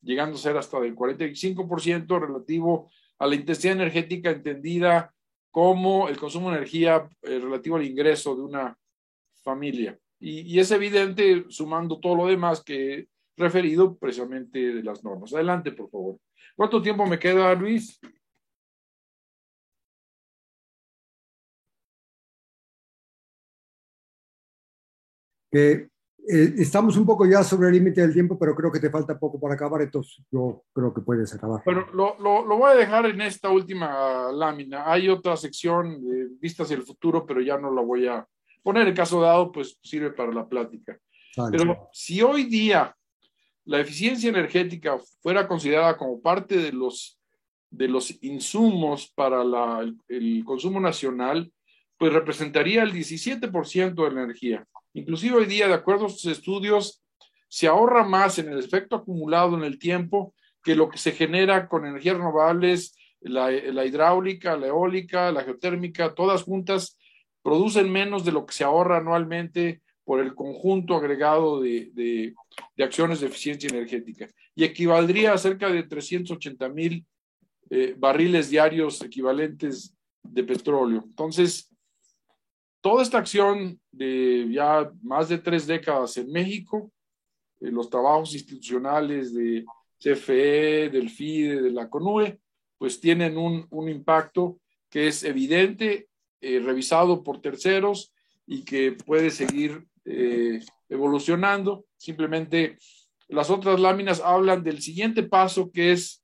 llegando 0.00 0.36
a 0.36 0.38
ser 0.38 0.56
hasta 0.56 0.80
del 0.80 0.94
45% 0.94 2.20
relativo 2.20 2.90
a 3.18 3.26
la 3.26 3.34
intensidad 3.34 3.74
energética 3.74 4.30
entendida 4.30 5.14
como 5.50 6.08
el 6.08 6.16
consumo 6.16 6.50
de 6.50 6.56
energía 6.56 7.08
eh, 7.22 7.38
relativo 7.38 7.76
al 7.76 7.84
ingreso 7.84 8.34
de 8.34 8.42
una 8.42 8.76
familia. 9.42 9.96
Y, 10.18 10.58
es 10.58 10.70
evidente, 10.70 11.44
sumando 11.48 12.00
todo 12.00 12.16
lo 12.16 12.26
demás 12.26 12.62
que 12.64 12.94
he 12.94 13.08
referido 13.36 13.96
precisamente 13.96 14.58
de 14.58 14.82
las 14.82 15.04
normas. 15.04 15.32
Adelante, 15.32 15.70
por 15.70 15.90
favor. 15.90 16.16
¿Cuánto 16.56 16.80
tiempo 16.82 17.06
me 17.06 17.18
queda, 17.18 17.54
Luis? 17.54 18.00
Eh, 25.54 25.88
eh, 26.26 26.54
estamos 26.58 26.96
un 26.96 27.06
poco 27.06 27.26
ya 27.26 27.44
sobre 27.44 27.68
el 27.68 27.74
límite 27.74 28.00
del 28.00 28.12
tiempo, 28.12 28.38
pero 28.38 28.54
creo 28.56 28.72
que 28.72 28.80
te 28.80 28.90
falta 28.90 29.18
poco 29.18 29.38
para 29.38 29.54
acabar, 29.54 29.82
entonces 29.82 30.24
yo 30.32 30.64
creo 30.72 30.92
que 30.92 31.02
puedes 31.02 31.32
acabar. 31.34 31.62
Bueno, 31.64 31.86
lo, 31.92 32.16
lo, 32.18 32.44
lo 32.44 32.56
voy 32.56 32.72
a 32.72 32.74
dejar 32.74 33.06
en 33.06 33.20
esta 33.20 33.50
última 33.50 34.32
lámina. 34.32 34.90
Hay 34.90 35.08
otra 35.08 35.36
sección 35.36 36.02
de 36.02 36.28
vistas 36.40 36.70
del 36.70 36.82
futuro, 36.82 37.24
pero 37.24 37.40
ya 37.40 37.58
no 37.58 37.72
la 37.72 37.82
voy 37.82 38.06
a 38.08 38.26
poner. 38.62 38.88
En 38.88 38.94
caso 38.94 39.20
dado, 39.20 39.52
pues 39.52 39.78
sirve 39.82 40.10
para 40.10 40.32
la 40.32 40.48
plática. 40.48 40.98
Pero 41.50 41.88
si 41.92 42.22
hoy 42.22 42.44
día 42.44 42.96
la 43.64 43.80
eficiencia 43.80 44.30
energética 44.30 44.98
fuera 45.20 45.46
considerada 45.46 45.96
como 45.96 46.20
parte 46.20 46.56
de 46.56 46.72
los, 46.72 47.18
de 47.70 47.88
los 47.88 48.22
insumos 48.22 49.12
para 49.14 49.44
la, 49.44 49.80
el, 49.80 49.98
el 50.08 50.44
consumo 50.44 50.80
nacional, 50.80 51.52
pues 51.98 52.12
representaría 52.12 52.82
el 52.82 52.92
17% 52.92 53.94
de 53.94 54.14
la 54.14 54.22
energía. 54.22 54.66
Inclusive 54.94 55.36
hoy 55.36 55.46
día, 55.46 55.66
de 55.66 55.74
acuerdo 55.74 56.06
a 56.06 56.08
sus 56.08 56.26
estudios, 56.26 57.02
se 57.48 57.66
ahorra 57.66 58.04
más 58.04 58.38
en 58.38 58.48
el 58.48 58.58
efecto 58.58 58.96
acumulado 58.96 59.56
en 59.56 59.64
el 59.64 59.78
tiempo 59.78 60.34
que 60.62 60.74
lo 60.74 60.88
que 60.88 60.98
se 60.98 61.12
genera 61.12 61.68
con 61.68 61.84
energías 61.84 62.16
renovables, 62.16 62.96
la, 63.20 63.52
hidráulica, 63.52 64.56
la 64.56 64.68
eólica, 64.68 65.32
la 65.32 65.42
geotérmica, 65.42 66.14
todas 66.14 66.42
juntas 66.42 66.96
producen 67.42 67.90
menos 67.90 68.24
de 68.24 68.32
lo 68.32 68.46
que 68.46 68.54
se 68.54 68.64
ahorra 68.64 68.98
anualmente 68.98 69.82
por 70.04 70.20
el 70.20 70.34
conjunto 70.34 70.94
agregado 70.94 71.60
de, 71.60 72.34
acciones 72.78 73.20
de 73.20 73.26
eficiencia 73.26 73.68
energética 73.68 74.28
y 74.54 74.64
equivaldría 74.64 75.32
a 75.32 75.38
cerca 75.38 75.70
de 75.70 75.82
380 75.82 76.68
mil 76.68 77.04
eh, 77.70 77.94
barriles 77.96 78.50
diarios 78.50 79.02
equivalentes 79.02 79.94
de 80.22 80.44
petróleo. 80.44 81.02
Entonces, 81.06 81.73
toda 82.84 83.02
esta 83.02 83.16
acción 83.16 83.80
de 83.90 84.46
ya 84.52 84.92
más 85.00 85.30
de 85.30 85.38
tres 85.38 85.66
décadas 85.66 86.18
en 86.18 86.30
México, 86.30 86.92
eh, 87.62 87.70
los 87.70 87.88
trabajos 87.88 88.34
institucionales 88.34 89.32
de 89.32 89.64
CFE, 89.98 90.90
del 90.90 91.08
FIDE, 91.08 91.62
de 91.62 91.70
la 91.70 91.88
CONUE, 91.88 92.38
pues 92.76 93.00
tienen 93.00 93.38
un, 93.38 93.88
impacto 93.88 94.58
que 94.90 95.06
es 95.06 95.24
evidente, 95.24 96.08
eh, 96.42 96.60
revisado 96.60 97.24
por 97.24 97.40
terceros 97.40 98.12
y 98.46 98.66
que 98.66 98.92
puede 98.92 99.30
seguir 99.30 99.86
eh, 100.04 100.60
evolucionando. 100.90 101.86
Simplemente 101.96 102.76
las 103.28 103.48
otras 103.48 103.80
láminas 103.80 104.20
hablan 104.20 104.62
del 104.62 104.82
siguiente 104.82 105.22
paso 105.22 105.72
que 105.72 105.92
es 105.92 106.22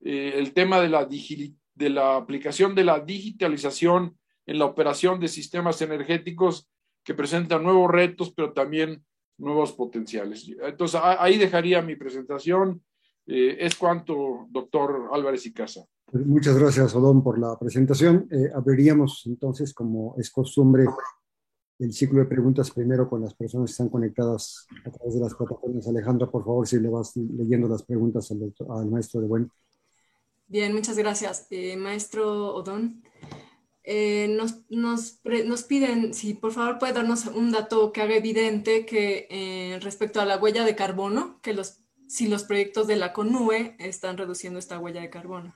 el 0.00 0.54
tema 0.54 0.80
de 0.80 0.88
la, 0.88 1.06
de 1.06 1.90
la 1.90 2.16
aplicación 2.16 2.74
de 2.74 2.84
la 2.84 2.98
digitalización 2.98 4.18
en 4.50 4.58
la 4.58 4.64
operación 4.64 5.20
de 5.20 5.28
sistemas 5.28 5.80
energéticos 5.80 6.68
que 7.04 7.14
presentan 7.14 7.62
nuevos 7.62 7.88
retos, 7.88 8.32
pero 8.34 8.52
también 8.52 9.04
nuevos 9.38 9.72
potenciales. 9.72 10.50
Entonces, 10.60 11.00
ahí 11.00 11.38
dejaría 11.38 11.80
mi 11.82 11.94
presentación. 11.94 12.82
Eh, 13.28 13.58
es 13.60 13.76
cuanto, 13.76 14.48
doctor 14.50 15.08
Álvarez 15.12 15.46
y 15.46 15.52
Casa. 15.52 15.86
Muchas 16.12 16.58
gracias, 16.58 16.92
Odón, 16.96 17.22
por 17.22 17.38
la 17.38 17.56
presentación. 17.60 18.26
Eh, 18.28 18.50
abriríamos 18.52 19.22
entonces, 19.26 19.72
como 19.72 20.16
es 20.18 20.32
costumbre, 20.32 20.84
el 21.78 21.92
ciclo 21.92 22.18
de 22.18 22.26
preguntas 22.26 22.72
primero 22.72 23.08
con 23.08 23.20
las 23.20 23.34
personas 23.34 23.70
que 23.70 23.74
están 23.74 23.88
conectadas 23.88 24.66
a 24.84 24.90
través 24.90 25.14
de 25.14 25.20
las 25.20 25.32
plataformas. 25.32 25.86
Alejandra, 25.86 26.28
por 26.28 26.44
favor, 26.44 26.66
si 26.66 26.80
le 26.80 26.88
vas 26.88 27.16
leyendo 27.16 27.68
las 27.68 27.84
preguntas 27.84 28.28
al, 28.32 28.52
al 28.68 28.90
maestro 28.90 29.20
de 29.20 29.28
Buen. 29.28 29.50
Bien, 30.48 30.74
muchas 30.74 30.98
gracias. 30.98 31.46
Eh, 31.50 31.76
maestro 31.76 32.56
Odón, 32.56 33.04
eh, 33.82 34.28
nos, 34.28 34.60
nos, 34.68 35.20
nos, 35.24 35.62
piden 35.62 36.12
si 36.12 36.34
por 36.34 36.52
favor 36.52 36.78
puede 36.78 36.92
darnos 36.92 37.26
un 37.26 37.50
dato 37.50 37.92
que 37.92 38.02
haga 38.02 38.14
evidente 38.14 38.84
que 38.84 39.26
eh, 39.30 39.78
respecto 39.80 40.20
a 40.20 40.26
la 40.26 40.36
huella 40.36 40.64
de 40.64 40.76
carbono, 40.76 41.40
que 41.42 41.54
los, 41.54 41.80
si 42.06 42.28
los 42.28 42.44
proyectos 42.44 42.86
de 42.86 42.96
la 42.96 43.12
CONUE 43.12 43.76
están 43.78 44.18
reduciendo 44.18 44.58
esta 44.58 44.78
huella 44.78 45.00
de 45.00 45.10
carbono. 45.10 45.54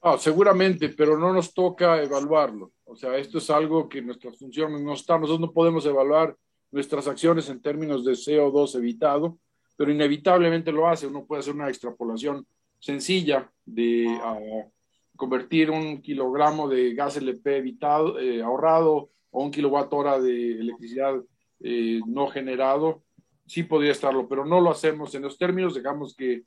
Ah, 0.00 0.16
seguramente, 0.16 0.90
pero 0.90 1.18
no 1.18 1.32
nos 1.32 1.52
toca 1.52 2.00
evaluarlo. 2.00 2.72
O 2.84 2.94
sea, 2.94 3.16
esto 3.16 3.38
es 3.38 3.50
algo 3.50 3.88
que 3.88 4.00
nuestras 4.00 4.38
funciones 4.38 4.80
no 4.80 4.94
están. 4.94 5.20
Nosotros 5.20 5.40
no 5.40 5.52
podemos 5.52 5.84
evaluar 5.86 6.36
nuestras 6.70 7.08
acciones 7.08 7.48
en 7.48 7.60
términos 7.60 8.04
de 8.04 8.12
CO2 8.12 8.76
evitado, 8.76 9.38
pero 9.76 9.90
inevitablemente 9.90 10.70
lo 10.70 10.88
hace. 10.88 11.08
Uno 11.08 11.26
puede 11.26 11.40
hacer 11.40 11.54
una 11.54 11.68
extrapolación 11.68 12.46
sencilla 12.78 13.50
de 13.64 14.06
uh, 14.06 14.70
convertir 15.18 15.70
un 15.70 16.00
kilogramo 16.00 16.68
de 16.68 16.94
gas 16.94 17.16
LP 17.16 17.56
evitado, 17.58 18.18
eh, 18.20 18.40
ahorrado 18.40 19.10
o 19.30 19.44
un 19.44 19.50
kilowatt 19.50 19.92
hora 19.92 20.18
de 20.18 20.52
electricidad 20.52 21.20
eh, 21.60 22.00
no 22.06 22.28
generado, 22.28 23.02
sí 23.44 23.64
podría 23.64 23.90
estarlo, 23.92 24.28
pero 24.28 24.46
no 24.46 24.60
lo 24.60 24.70
hacemos 24.70 25.14
en 25.14 25.22
los 25.22 25.36
términos, 25.36 25.74
dejamos 25.74 26.14
que 26.14 26.44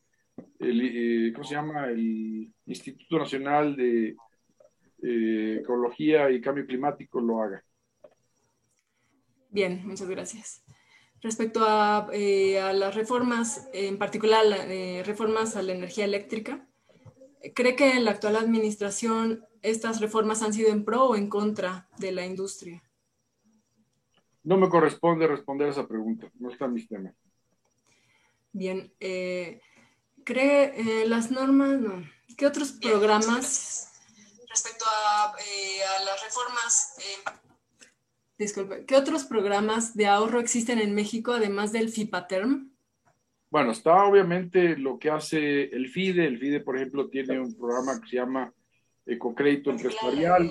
el, 0.58 0.82
eh, 0.82 1.34
¿cómo 1.34 1.44
se 1.44 1.54
llama? 1.54 1.88
El 1.90 2.50
Instituto 2.66 3.20
Nacional 3.20 3.76
de 3.76 4.16
Ecología 5.60 6.32
y 6.32 6.40
Cambio 6.40 6.66
Climático 6.66 7.20
lo 7.20 7.42
haga. 7.42 7.62
Bien, 9.50 9.86
muchas 9.86 10.08
gracias. 10.08 10.64
Respecto 11.22 11.60
a, 11.66 12.08
a 12.08 12.74
las 12.74 12.96
reformas, 12.96 13.70
en 13.74 13.98
particular 13.98 14.46
reformas 15.06 15.58
a 15.58 15.62
la 15.62 15.74
energía 15.74 16.06
eléctrica, 16.06 16.71
¿Cree 17.56 17.76
que 17.76 17.92
en 17.92 18.06
la 18.06 18.12
actual 18.12 18.36
administración 18.36 19.46
estas 19.62 20.00
reformas 20.00 20.42
han 20.42 20.54
sido 20.54 20.70
en 20.70 20.86
pro 20.86 21.06
o 21.06 21.16
en 21.16 21.30
contra 21.30 21.88
de 21.98 22.12
la 22.12 22.26
industria? 22.26 22.84
No 24.44 24.58
me 24.58 24.70
corresponde 24.70 25.28
responder 25.28 25.70
esa 25.70 25.88
pregunta, 25.88 26.32
no 26.40 26.52
está 26.52 26.66
en 26.66 26.74
mis 26.74 26.88
temas. 26.88 27.14
Bien, 28.52 28.94
eh, 29.00 29.62
¿cree 30.24 30.74
eh, 30.76 31.08
las 31.08 31.32
normas, 31.32 31.80
no. 31.80 32.04
¿Qué 32.38 32.46
otros 32.46 32.74
programas? 32.74 33.92
Respecto 34.50 34.86
a, 34.86 35.36
eh, 35.40 35.80
a 35.84 36.04
las 36.04 36.24
reformas, 36.24 36.96
disculpe, 38.38 38.86
¿qué 38.86 38.98
otros 38.98 39.24
programas 39.24 39.96
de 39.96 40.08
ahorro 40.08 40.40
existen 40.40 40.80
en 40.80 40.94
México 40.94 41.32
además 41.32 41.72
del 41.72 41.90
FIPATERM? 41.90 42.71
Bueno, 43.52 43.72
está 43.72 44.06
obviamente 44.06 44.78
lo 44.78 44.98
que 44.98 45.10
hace 45.10 45.64
el 45.64 45.90
FIDE. 45.90 46.26
El 46.26 46.40
FIDE, 46.40 46.62
por 46.62 46.78
ejemplo, 46.78 47.10
tiene 47.10 47.38
un 47.38 47.54
programa 47.54 48.00
que 48.00 48.08
se 48.08 48.16
llama 48.16 48.54
Ecocrédito 49.06 49.72
Empresarial, 49.72 50.50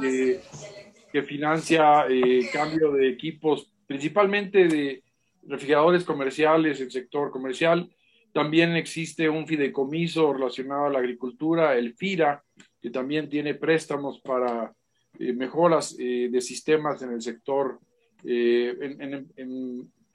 que 0.00 1.22
financia 1.24 2.06
cambio 2.50 2.92
de 2.92 3.10
equipos, 3.10 3.70
principalmente 3.86 4.66
de 4.66 5.02
refrigeradores 5.42 6.04
comerciales, 6.04 6.80
el 6.80 6.90
sector 6.90 7.30
comercial. 7.30 7.94
También 8.32 8.76
existe 8.76 9.28
un 9.28 9.46
fideicomiso 9.46 10.32
relacionado 10.32 10.86
a 10.86 10.90
la 10.90 11.00
agricultura, 11.00 11.76
el 11.76 11.96
FIRA, 11.96 12.42
que 12.80 12.88
también 12.88 13.28
tiene 13.28 13.56
préstamos 13.56 14.20
para 14.20 14.72
mejoras 15.18 15.94
de 15.98 16.40
sistemas 16.40 17.02
en 17.02 17.12
el 17.12 17.20
sector, 17.20 17.78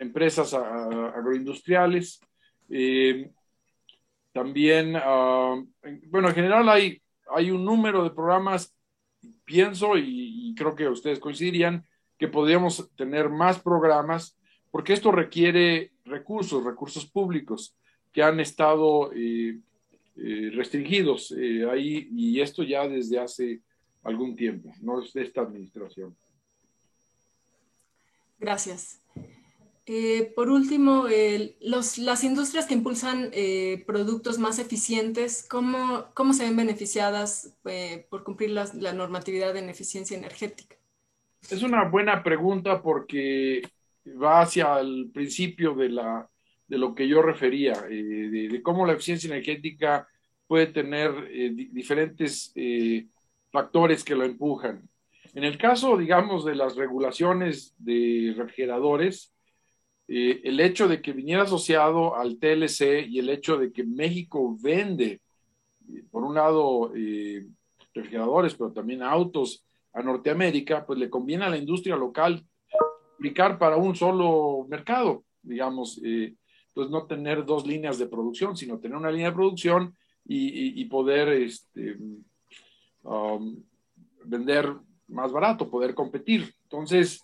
empresas 0.04 0.54
agroindustriales. 0.54 2.20
También, 4.34 4.96
ah, 4.96 5.64
bueno, 6.08 6.30
en 6.30 6.36
general 6.36 6.68
hay, 6.68 7.02
hay 7.30 7.52
un 7.52 7.64
número 7.64 8.04
de 8.04 8.10
programas, 8.10 8.76
pienso, 9.46 9.96
y, 9.96 10.54
creo 10.58 10.76
que 10.76 10.90
ustedes 10.90 11.20
coincidirían, 11.20 11.86
que 12.18 12.28
podríamos 12.28 12.90
tener 12.96 13.30
más 13.30 13.60
programas, 13.62 14.38
porque 14.72 14.94
esto 14.94 15.12
requiere 15.12 15.92
recursos, 16.04 16.64
recursos 16.64 17.06
públicos, 17.06 17.78
que 18.12 18.24
han 18.24 18.40
estado 18.40 19.12
eh, 19.14 19.60
eh, 20.16 20.52
restringidos 20.54 21.32
eh, 21.38 21.70
ahí, 21.70 22.10
y 22.12 22.42
esto 22.42 22.64
ya 22.64 22.88
desde 22.88 23.20
hace 23.20 23.62
algún 24.02 24.36
tiempo, 24.36 24.74
no 24.82 25.02
es 25.02 25.14
de 25.14 25.24
esta 25.24 25.42
administración. 25.42 26.16
Gracias. 28.40 29.03
Eh, 29.86 30.32
por 30.34 30.50
último, 30.50 31.08
las 31.60 32.24
industrias 32.24 32.66
que 32.66 32.74
impulsan 32.74 33.30
eh, 33.34 33.84
productos 33.86 34.40
más 34.40 34.58
eficientes, 34.58 35.46
¿cómo, 35.50 36.34
se 36.34 36.46
ven 36.46 36.56
beneficiadas 36.56 37.58
eh, 37.66 38.06
por 38.10 38.24
cumplir 38.24 38.52
la, 38.52 38.94
normatividad 38.94 39.58
en 39.58 39.70
eficiencia 39.70 40.18
energética? 40.18 40.78
Es 41.50 41.62
una 41.64 41.90
buena 41.90 42.24
pregunta 42.24 42.82
porque 42.82 43.62
va 44.22 44.42
hacia 44.42 44.80
el 44.80 45.10
principio 45.14 45.76
de 45.76 45.90
lo 45.90 46.96
que 46.96 47.06
yo 47.06 47.22
refería, 47.22 47.74
de, 47.82 48.62
cómo 48.64 48.86
la 48.86 48.94
eficiencia 48.94 49.28
energética 49.28 50.08
puede 50.48 50.68
tener 50.68 51.12
diferentes 51.74 52.54
factores 53.52 54.06
que 54.06 54.16
lo 54.16 54.24
empujan. 54.24 54.88
En 55.34 55.44
el 55.44 55.58
caso, 55.58 55.98
digamos, 55.98 56.46
de 56.46 56.56
las 56.56 56.78
regulaciones 56.78 57.76
de 57.78 58.34
refrigeradores, 58.38 59.34
eh, 60.16 60.42
el 60.44 60.60
hecho 60.60 60.88
de 60.88 61.02
que 61.02 61.12
viniera 61.12 61.42
asociado 61.42 62.16
al 62.16 62.38
TLC 62.38 63.08
y 63.10 63.18
el 63.18 63.30
hecho 63.30 63.58
de 63.58 63.72
que 63.72 63.84
México 63.84 64.56
vende, 64.62 65.24
eh, 65.90 66.04
por 66.12 66.24
un 66.24 66.36
lado, 66.36 66.92
eh, 66.96 67.48
refrigeradores, 67.96 68.54
pero 68.54 68.72
también 68.72 69.02
autos 69.02 69.66
a 69.92 70.04
Norteamérica, 70.04 70.86
pues 70.86 71.00
le 71.00 71.10
conviene 71.10 71.46
a 71.46 71.50
la 71.50 71.58
industria 71.58 71.96
local 71.96 72.46
aplicar 73.16 73.58
para 73.58 73.76
un 73.78 73.96
solo 73.96 74.68
mercado, 74.70 75.24
digamos, 75.42 76.00
pues 76.74 76.90
no 76.92 77.08
tener 77.08 77.44
dos 77.44 77.66
líneas 77.66 77.98
de 77.98 78.06
producción, 78.06 78.56
sino 78.56 78.80
tener 78.80 78.98
una 78.98 79.10
línea 79.10 79.30
de 79.30 79.36
producción 79.36 79.98
y, 80.26 80.86
poder 80.86 81.30
este, 81.30 81.98
um, 83.02 83.64
vender 84.26 84.72
más 85.08 85.32
barato, 85.32 85.72
poder 85.72 85.96
competir. 85.96 86.54
Entonces, 86.64 87.24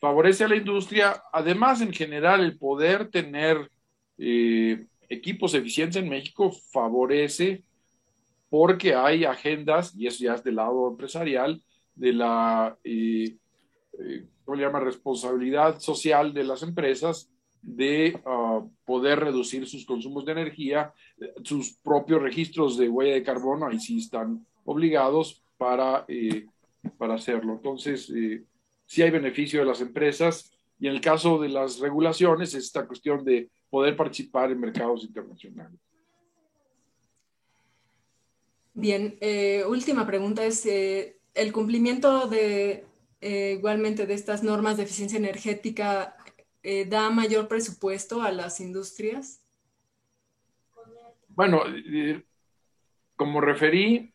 favorece 0.00 0.44
a 0.44 0.48
la 0.48 0.56
industria, 0.56 1.22
además 1.32 1.82
en 1.82 1.92
general 1.92 2.40
el 2.40 2.58
poder 2.58 3.10
tener 3.10 3.70
eh, 4.16 4.86
equipos 5.08 5.54
eficientes 5.54 5.96
en 5.96 6.08
México 6.08 6.50
favorece 6.72 7.62
porque 8.48 8.94
hay 8.94 9.24
agendas, 9.24 9.94
y 9.94 10.06
eso 10.06 10.24
ya 10.24 10.34
es 10.34 10.42
del 10.42 10.56
lado 10.56 10.88
empresarial, 10.88 11.62
de 11.94 12.12
la, 12.14 12.76
eh, 12.82 13.36
eh, 13.98 14.24
¿cómo 14.44 14.56
le 14.56 14.64
llama?, 14.64 14.80
responsabilidad 14.80 15.78
social 15.78 16.32
de 16.32 16.44
las 16.44 16.62
empresas 16.62 17.30
de 17.62 18.18
ah, 18.24 18.62
poder 18.86 19.20
reducir 19.20 19.66
sus 19.68 19.84
consumos 19.84 20.24
de 20.24 20.32
energía, 20.32 20.92
sus 21.44 21.74
propios 21.74 22.22
registros 22.22 22.78
de 22.78 22.88
huella 22.88 23.14
de 23.14 23.22
carbono, 23.22 23.66
ahí 23.66 23.78
sí 23.78 23.98
están 23.98 24.44
obligados 24.64 25.44
para, 25.58 26.06
para 26.96 27.14
hacerlo. 27.14 27.52
Entonces, 27.52 28.10
sí 28.90 29.02
hay 29.02 29.10
beneficio 29.10 29.60
de 29.60 29.66
las 29.66 29.80
empresas 29.80 30.50
y 30.80 30.88
en 30.88 30.94
el 30.94 31.00
caso 31.00 31.38
de 31.38 31.48
las 31.48 31.78
regulaciones 31.78 32.54
es 32.54 32.64
esta 32.64 32.88
cuestión 32.88 33.24
de 33.24 33.48
poder 33.70 33.94
participar 33.94 34.50
en 34.50 34.58
mercados 34.58 35.04
internacionales. 35.04 35.78
Bien, 38.74 39.16
eh, 39.20 39.64
última 39.68 40.04
pregunta 40.08 40.44
es, 40.44 40.66
eh, 40.66 41.20
¿el 41.34 41.52
cumplimiento 41.52 42.26
de 42.26 42.84
eh, 43.20 43.54
igualmente 43.56 44.08
de 44.08 44.14
estas 44.14 44.42
normas 44.42 44.76
de 44.76 44.82
eficiencia 44.82 45.18
energética 45.18 46.16
da 46.88 47.10
mayor 47.10 47.46
presupuesto 47.46 48.22
a 48.22 48.32
las 48.32 48.60
industrias? 48.60 49.40
Bueno, 51.28 51.62
como 53.14 53.40
referí, 53.40 54.12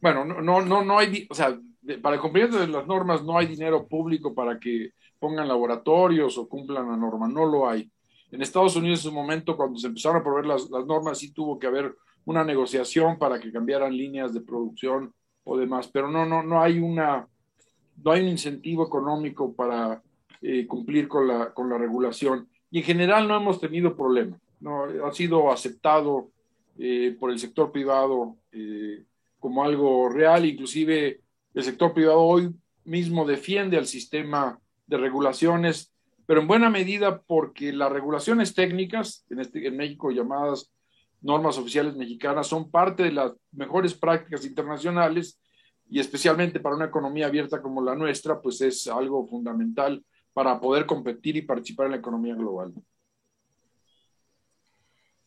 bueno, 0.00 0.24
no, 0.24 0.62
no, 0.62 0.84
no 0.84 0.98
hay, 0.98 1.26
o 1.28 1.34
sea, 1.34 1.60
para 2.02 2.16
el 2.16 2.20
cumplimiento 2.20 2.58
de 2.58 2.68
las 2.68 2.86
normas 2.86 3.22
no 3.22 3.38
hay 3.38 3.46
dinero 3.46 3.86
público 3.86 4.34
para 4.34 4.58
que 4.58 4.92
pongan 5.18 5.48
laboratorios 5.48 6.36
o 6.38 6.48
cumplan 6.48 6.88
la 6.88 6.96
norma, 6.96 7.28
no 7.28 7.46
lo 7.46 7.68
hay. 7.68 7.90
En 8.30 8.42
Estados 8.42 8.76
Unidos 8.76 9.00
en 9.00 9.10
su 9.10 9.12
momento, 9.12 9.56
cuando 9.56 9.78
se 9.78 9.86
empezaron 9.86 10.20
a 10.20 10.24
proveer 10.24 10.46
las, 10.46 10.68
normas, 10.70 11.18
sí 11.18 11.32
tuvo 11.32 11.58
que 11.58 11.66
haber 11.66 11.94
una 12.24 12.44
negociación 12.44 13.18
para 13.18 13.38
que 13.38 13.52
cambiaran 13.52 13.96
líneas 13.96 14.34
de 14.34 14.40
producción 14.40 15.14
o 15.44 15.56
demás, 15.56 15.88
pero 15.88 16.10
no, 16.10 16.26
no, 16.26 16.42
no 16.42 16.60
hay 16.60 16.78
una, 16.78 17.28
no 18.02 18.10
hay 18.10 18.22
un 18.22 18.28
incentivo 18.28 18.84
económico 18.84 19.54
para 19.54 20.02
eh, 20.42 20.66
cumplir 20.66 21.06
con 21.06 21.28
la, 21.28 21.54
con 21.54 21.70
la 21.70 21.78
regulación. 21.78 22.48
Y 22.70 22.78
en 22.78 22.84
general 22.84 23.28
no 23.28 23.36
hemos 23.36 23.60
tenido 23.60 23.96
problema. 23.96 24.38
No, 24.60 24.84
ha 25.04 25.12
sido 25.12 25.52
aceptado 25.52 26.30
eh, 26.78 27.16
por 27.18 27.30
el 27.30 27.38
sector 27.38 27.70
privado 27.70 28.36
eh, 28.52 29.04
como 29.38 29.64
algo 29.64 30.08
real, 30.08 30.44
inclusive 30.44 31.20
el 31.56 31.64
sector 31.64 31.94
privado 31.94 32.20
hoy 32.20 32.54
mismo 32.84 33.24
defiende 33.24 33.78
al 33.78 33.86
sistema 33.86 34.60
de 34.86 34.98
regulaciones, 34.98 35.90
pero 36.26 36.42
en 36.42 36.46
buena 36.46 36.68
medida 36.68 37.22
porque 37.22 37.72
las 37.72 37.90
regulaciones 37.90 38.54
técnicas, 38.54 39.24
en, 39.30 39.40
este, 39.40 39.66
en 39.66 39.74
México 39.74 40.10
llamadas 40.10 40.70
normas 41.22 41.56
oficiales 41.56 41.96
mexicanas, 41.96 42.46
son 42.46 42.70
parte 42.70 43.04
de 43.04 43.12
las 43.12 43.32
mejores 43.52 43.94
prácticas 43.94 44.44
internacionales 44.44 45.40
y 45.88 45.98
especialmente 45.98 46.60
para 46.60 46.76
una 46.76 46.84
economía 46.84 47.26
abierta 47.26 47.62
como 47.62 47.82
la 47.82 47.94
nuestra, 47.94 48.38
pues 48.42 48.60
es 48.60 48.86
algo 48.86 49.26
fundamental 49.26 50.04
para 50.34 50.60
poder 50.60 50.84
competir 50.84 51.36
y 51.36 51.42
participar 51.42 51.86
en 51.86 51.92
la 51.92 51.98
economía 51.98 52.34
global. 52.34 52.74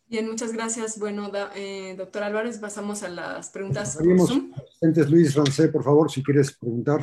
Bien, 0.10 0.28
muchas 0.28 0.52
gracias. 0.52 0.98
Bueno, 0.98 1.32
eh, 1.56 1.94
doctor 1.96 2.24
Álvarez, 2.24 2.58
pasamos 2.58 3.04
a 3.04 3.10
las 3.10 3.52
preguntas. 3.52 3.96
Luis 4.02 5.36
Rancé, 5.36 5.68
por 5.68 5.84
favor, 5.84 6.10
si 6.10 6.24
quieres 6.24 6.58
preguntar. 6.58 7.02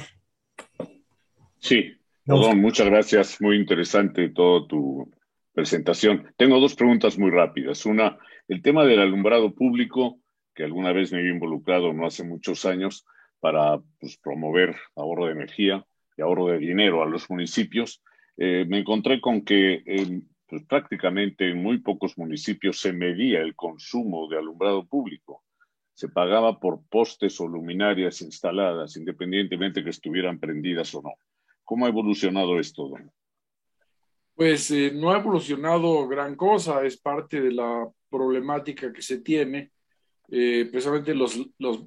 Sí, 1.59 1.93
perdón, 2.25 2.61
muchas 2.61 2.87
gracias. 2.87 3.41
Muy 3.41 3.59
interesante 3.59 4.31
toda 4.31 4.67
tu 4.67 5.09
presentación. 5.53 6.35
Tengo 6.37 6.59
dos 6.59 6.75
preguntas 6.75 7.17
muy 7.17 7.31
rápidas. 7.31 7.87
Una, 7.87 8.19
el 8.49 8.61
tema 8.61 8.85
del 8.85 8.99
alumbrado 8.99 9.55
público, 9.55 10.19
que 10.53 10.65
alguna 10.65 10.93
vez 10.93 11.13
me 11.13 11.19
había 11.19 11.31
involucrado 11.31 11.93
no 11.93 12.07
hace 12.07 12.25
muchos 12.25 12.65
años 12.65 13.07
para 13.39 13.79
pues, 14.01 14.17
promover 14.17 14.75
ahorro 14.97 15.27
de 15.27 15.33
energía 15.33 15.87
y 16.17 16.23
ahorro 16.23 16.49
de 16.49 16.59
dinero 16.59 17.05
a 17.05 17.07
los 17.07 17.31
municipios. 17.31 18.03
Eh, 18.37 18.65
me 18.67 18.81
encontré 18.81 19.21
con 19.21 19.43
que 19.43 19.85
pues 20.49 20.65
prácticamente 20.65 21.51
en 21.51 21.63
muy 21.63 21.79
pocos 21.79 22.17
municipios 22.17 22.79
se 22.81 22.93
medía 22.93 23.41
el 23.41 23.57
consumo 23.57 24.29
de 24.29 24.39
alumbrado 24.39 24.87
público. 24.87 25.43
Se 25.93 26.09
pagaba 26.09 26.61
por 26.61 26.83
postes 26.89 27.41
o 27.41 27.49
luminarias 27.49 28.21
instaladas, 28.23 28.97
independientemente 28.97 29.83
que 29.83 29.91
estuvieran 29.91 30.39
prendidas 30.39 30.95
o 30.95 31.03
no. 31.03 31.15
¿Cómo 31.65 31.87
ha 31.87 31.89
evolucionado 31.89 32.61
esto, 32.61 32.89
don? 32.89 33.11
Pues 34.35 34.71
eh, 34.71 34.93
no 34.95 35.11
ha 35.11 35.19
evolucionado 35.19 36.07
gran 36.07 36.37
cosa, 36.37 36.85
es 36.85 36.99
parte 36.99 37.41
de 37.41 37.53
la 37.53 37.89
problemática 38.09 38.93
que 38.93 39.03
se 39.03 39.19
tiene. 39.19 39.73
Eh, 40.29 40.69
precisamente 40.71 41.15
los, 41.15 41.37
los, 41.59 41.81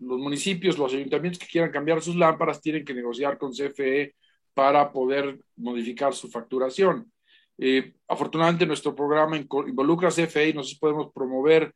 los 0.00 0.18
municipios, 0.18 0.76
los 0.76 0.92
ayuntamientos 0.92 1.38
que 1.38 1.46
quieran 1.46 1.70
cambiar 1.70 2.02
sus 2.02 2.16
lámparas 2.16 2.60
tienen 2.60 2.84
que 2.84 2.94
negociar 2.94 3.38
con 3.38 3.52
CFE 3.52 4.16
para 4.52 4.90
poder 4.92 5.38
modificar 5.56 6.12
su 6.12 6.28
facturación. 6.28 7.10
Eh, 7.58 7.94
afortunadamente 8.08 8.66
nuestro 8.66 8.94
programa 8.94 9.36
involucra 9.36 10.08
a 10.08 10.12
CFE 10.12 10.48
y 10.48 10.52
nosotros 10.54 10.80
podemos 10.80 11.12
promover 11.12 11.74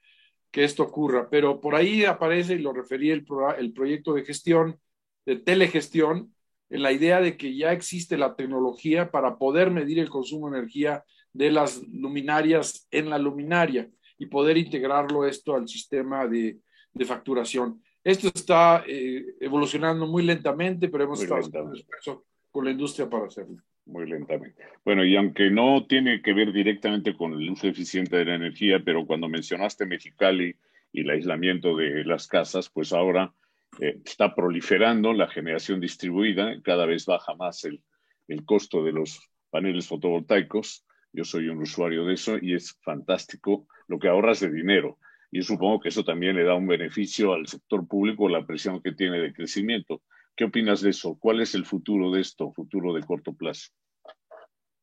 que 0.51 0.65
esto 0.65 0.83
ocurra, 0.85 1.29
pero 1.29 1.61
por 1.61 1.75
ahí 1.75 2.05
aparece, 2.05 2.55
y 2.55 2.59
lo 2.59 2.73
referí 2.73 3.11
el, 3.11 3.27
el 3.59 3.73
proyecto 3.73 4.15
de 4.15 4.25
gestión, 4.25 4.81
de 5.27 5.37
telegestión, 5.37 6.33
en 6.71 6.83
la 6.83 6.93
idea 6.93 7.21
de 7.21 7.37
que 7.37 7.57
ya 7.57 7.73
existe 7.73 8.17
la 8.17 8.35
tecnología 8.35 9.11
para 9.11 9.37
poder 9.39 9.71
medir 9.71 9.99
el 9.99 10.09
consumo 10.09 10.51
de 10.51 10.59
energía 10.59 11.05
de 11.33 11.51
las 11.51 11.83
luminarias 11.89 12.89
en 12.91 13.11
la 13.11 13.19
luminaria 13.19 13.91
y 14.19 14.27
poder 14.27 14.57
integrarlo 14.57 15.27
esto 15.27 15.55
al 15.55 15.69
sistema 15.69 16.27
de, 16.27 16.59
de 16.93 17.05
facturación. 17.05 17.83
Esto 18.03 18.29
está 18.35 18.85
eh, 18.87 19.35
evolucionando 19.41 20.07
muy 20.07 20.23
lentamente, 20.23 20.89
pero 20.89 21.05
hemos 21.05 21.23
estado 21.23 21.41
esfuerzo 21.75 22.25
con 22.51 22.65
la 22.65 22.71
industria 22.71 23.09
para 23.11 23.27
hacerlo. 23.27 23.63
Muy 23.87 24.09
lentamente. 24.09 24.65
Bueno, 24.85 25.05
y 25.05 25.17
aunque 25.17 25.49
no 25.49 25.87
tiene 25.87 26.21
que 26.21 26.33
ver 26.33 26.53
directamente 26.53 27.15
con 27.17 27.33
el 27.35 27.49
uso 27.51 27.69
eficiente 27.69 28.17
de 28.17 28.25
la 28.25 28.35
energía, 28.35 28.81
pero 28.85 29.07
cuando 29.07 29.29
mencionaste 29.29 29.87
Mexicali 29.87 30.57
y 30.93 31.01
el 31.03 31.11
aislamiento 31.11 31.77
de 31.77 32.05
las 32.05 32.27
casas, 32.27 32.69
pues 32.69 32.93
ahora 32.93 33.33
eh, 33.81 33.99
está 34.05 34.35
proliferando 34.35 35.13
la 35.13 35.29
generación 35.29 35.81
distribuida, 35.81 36.61
cada 36.63 36.85
vez 36.85 37.07
baja 37.07 37.35
más 37.37 37.65
el, 37.65 37.81
el 38.27 38.45
costo 38.45 38.83
de 38.83 38.93
los 38.93 39.21
paneles 39.51 39.87
fotovoltaicos. 39.87 40.85
Yo 41.13 41.25
soy 41.25 41.49
un 41.49 41.63
usuario 41.63 42.05
de 42.05 42.15
eso 42.15 42.39
y 42.41 42.55
es 42.55 42.77
fantástico 42.83 43.69
lo 43.87 44.01
que 44.01 44.09
ahorras 44.09 44.41
de 44.41 44.51
dinero. 44.51 44.99
Y 45.31 45.43
supongo 45.43 45.81
que 45.81 45.91
eso 45.91 46.05
también 46.05 46.35
le 46.35 46.45
da 46.45 46.55
un 46.55 46.67
beneficio 46.67 47.35
al 47.35 47.47
sector 47.47 47.87
público, 47.87 48.29
la 48.29 48.47
presión 48.47 48.83
que 48.83 48.93
tiene 48.93 49.21
de 49.21 49.33
crecimiento. 49.33 50.03
¿Qué 50.37 50.45
opinas 50.45 50.83
de 50.83 50.91
eso? 50.91 51.17
¿Cuál 51.19 51.41
es 51.41 51.55
el 51.55 51.65
futuro 51.65 52.11
de 52.11 52.21
esto, 52.21 52.53
futuro 52.53 52.93
de 52.93 53.03
corto 53.03 53.33
plazo? 53.33 53.71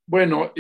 Bueno, 0.06 0.52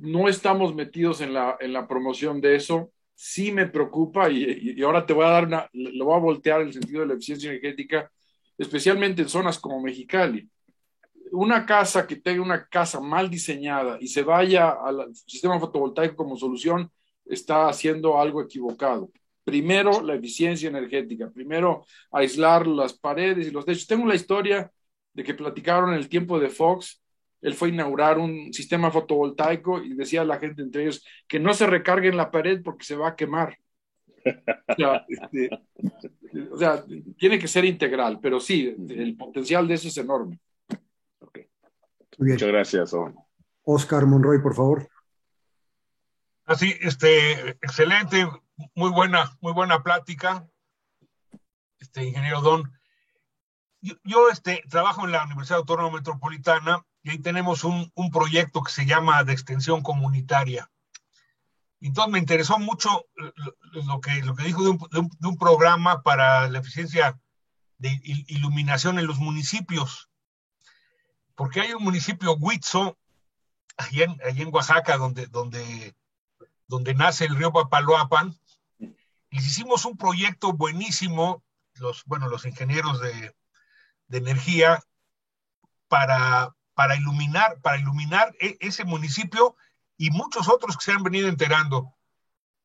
no 0.00 0.28
estamos 0.28 0.74
metidos 0.74 1.20
en 1.20 1.32
la, 1.32 1.56
en 1.60 1.72
la 1.72 1.86
promoción 1.86 2.40
de 2.40 2.56
eso. 2.56 2.90
Sí 3.14 3.52
me 3.52 3.66
preocupa 3.66 4.28
y, 4.28 4.74
y, 4.76 4.82
ahora 4.82 5.06
te 5.06 5.12
voy 5.12 5.24
a 5.24 5.30
dar 5.30 5.46
una, 5.46 5.70
lo 5.72 6.06
voy 6.06 6.16
a 6.16 6.20
voltear 6.20 6.60
en 6.60 6.66
el 6.66 6.72
sentido 6.72 7.02
de 7.02 7.06
la 7.06 7.14
eficiencia 7.14 7.50
energética, 7.50 8.10
especialmente 8.58 9.22
en 9.22 9.28
zonas 9.28 9.58
como 9.58 9.80
Mexicali 9.80 10.50
una 11.34 11.66
casa 11.66 12.06
que 12.06 12.16
tenga 12.16 12.42
una 12.42 12.66
casa 12.66 13.00
mal 13.00 13.28
diseñada 13.28 13.98
y 14.00 14.08
se 14.08 14.22
vaya 14.22 14.70
al 14.70 15.14
sistema 15.14 15.58
fotovoltaico 15.58 16.16
como 16.16 16.36
solución, 16.36 16.90
está 17.24 17.68
haciendo 17.68 18.18
algo 18.18 18.42
equivocado. 18.42 19.10
Primero, 19.44 20.02
la 20.02 20.14
eficiencia 20.14 20.68
energética. 20.68 21.30
Primero, 21.30 21.84
aislar 22.10 22.66
las 22.66 22.94
paredes 22.94 23.46
y 23.46 23.50
los 23.50 23.64
techos. 23.64 23.86
Tengo 23.86 24.06
la 24.06 24.14
historia 24.14 24.72
de 25.12 25.22
que 25.22 25.34
platicaron 25.34 25.90
en 25.90 25.98
el 25.98 26.08
tiempo 26.08 26.40
de 26.40 26.48
Fox. 26.48 27.02
Él 27.42 27.54
fue 27.54 27.68
a 27.68 27.72
inaugurar 27.72 28.18
un 28.18 28.52
sistema 28.54 28.90
fotovoltaico 28.90 29.82
y 29.82 29.94
decía 29.94 30.22
a 30.22 30.24
la 30.24 30.38
gente 30.38 30.62
entre 30.62 30.82
ellos 30.82 31.04
que 31.28 31.38
no 31.38 31.52
se 31.52 31.66
recargue 31.66 32.08
en 32.08 32.16
la 32.16 32.30
pared 32.30 32.62
porque 32.62 32.84
se 32.84 32.96
va 32.96 33.08
a 33.08 33.16
quemar. 33.16 33.58
O 34.24 34.74
sea, 34.74 35.04
este, 35.08 35.50
o 36.50 36.56
sea, 36.56 36.84
tiene 37.18 37.38
que 37.38 37.48
ser 37.48 37.66
integral, 37.66 38.18
pero 38.22 38.40
sí, 38.40 38.74
el 38.88 39.16
potencial 39.16 39.68
de 39.68 39.74
eso 39.74 39.88
es 39.88 39.96
enorme. 39.98 40.40
Muchas 42.18 42.48
gracias, 42.48 42.94
Oscar 43.64 44.06
Monroy, 44.06 44.40
por 44.40 44.54
favor. 44.54 44.88
Así, 46.44 46.74
este, 46.80 47.50
excelente, 47.62 48.26
muy 48.74 48.90
buena, 48.90 49.36
muy 49.40 49.52
buena 49.52 49.82
plática, 49.82 50.46
este 51.78 52.04
ingeniero 52.04 52.40
Don. 52.40 52.72
Yo, 53.80 54.30
este, 54.30 54.62
trabajo 54.68 55.04
en 55.04 55.12
la 55.12 55.24
Universidad 55.24 55.58
Autónoma 55.58 55.96
Metropolitana 55.96 56.84
y 57.02 57.10
ahí 57.10 57.18
tenemos 57.18 57.64
un, 57.64 57.92
un 57.94 58.10
proyecto 58.10 58.62
que 58.62 58.72
se 58.72 58.86
llama 58.86 59.24
de 59.24 59.32
extensión 59.32 59.82
comunitaria. 59.82 60.70
Entonces 61.80 62.12
me 62.12 62.18
interesó 62.18 62.58
mucho 62.58 63.06
lo, 63.72 64.00
que, 64.00 64.22
lo 64.22 64.34
que 64.34 64.44
dijo 64.44 64.62
de 64.62 64.70
un, 64.70 64.78
de 65.18 65.28
un 65.28 65.36
programa 65.36 66.02
para 66.02 66.48
la 66.48 66.60
eficiencia 66.60 67.20
de 67.76 68.00
iluminación 68.02 68.98
en 68.98 69.06
los 69.06 69.18
municipios 69.18 70.08
porque 71.34 71.60
hay 71.60 71.72
un 71.72 71.82
municipio 71.82 72.34
Huitzo, 72.34 72.96
allí 73.76 74.02
en, 74.02 74.16
en 74.22 74.54
Oaxaca, 74.54 74.96
donde, 74.96 75.26
donde, 75.26 75.94
donde 76.66 76.94
nace 76.94 77.24
el 77.24 77.36
río 77.36 77.52
Papaloapan, 77.52 78.34
les 79.34 79.46
hicimos 79.46 79.84
un 79.84 79.96
proyecto 79.96 80.52
buenísimo, 80.52 81.42
los, 81.74 82.04
bueno, 82.04 82.28
los 82.28 82.46
ingenieros 82.46 83.00
de, 83.00 83.34
de 84.06 84.18
energía, 84.18 84.80
para, 85.88 86.54
para, 86.74 86.96
iluminar, 86.96 87.60
para 87.60 87.78
iluminar 87.78 88.32
e, 88.40 88.56
ese 88.60 88.84
municipio 88.84 89.56
y 89.96 90.10
muchos 90.10 90.48
otros 90.48 90.76
que 90.76 90.84
se 90.84 90.92
han 90.92 91.02
venido 91.02 91.28
enterando, 91.28 91.94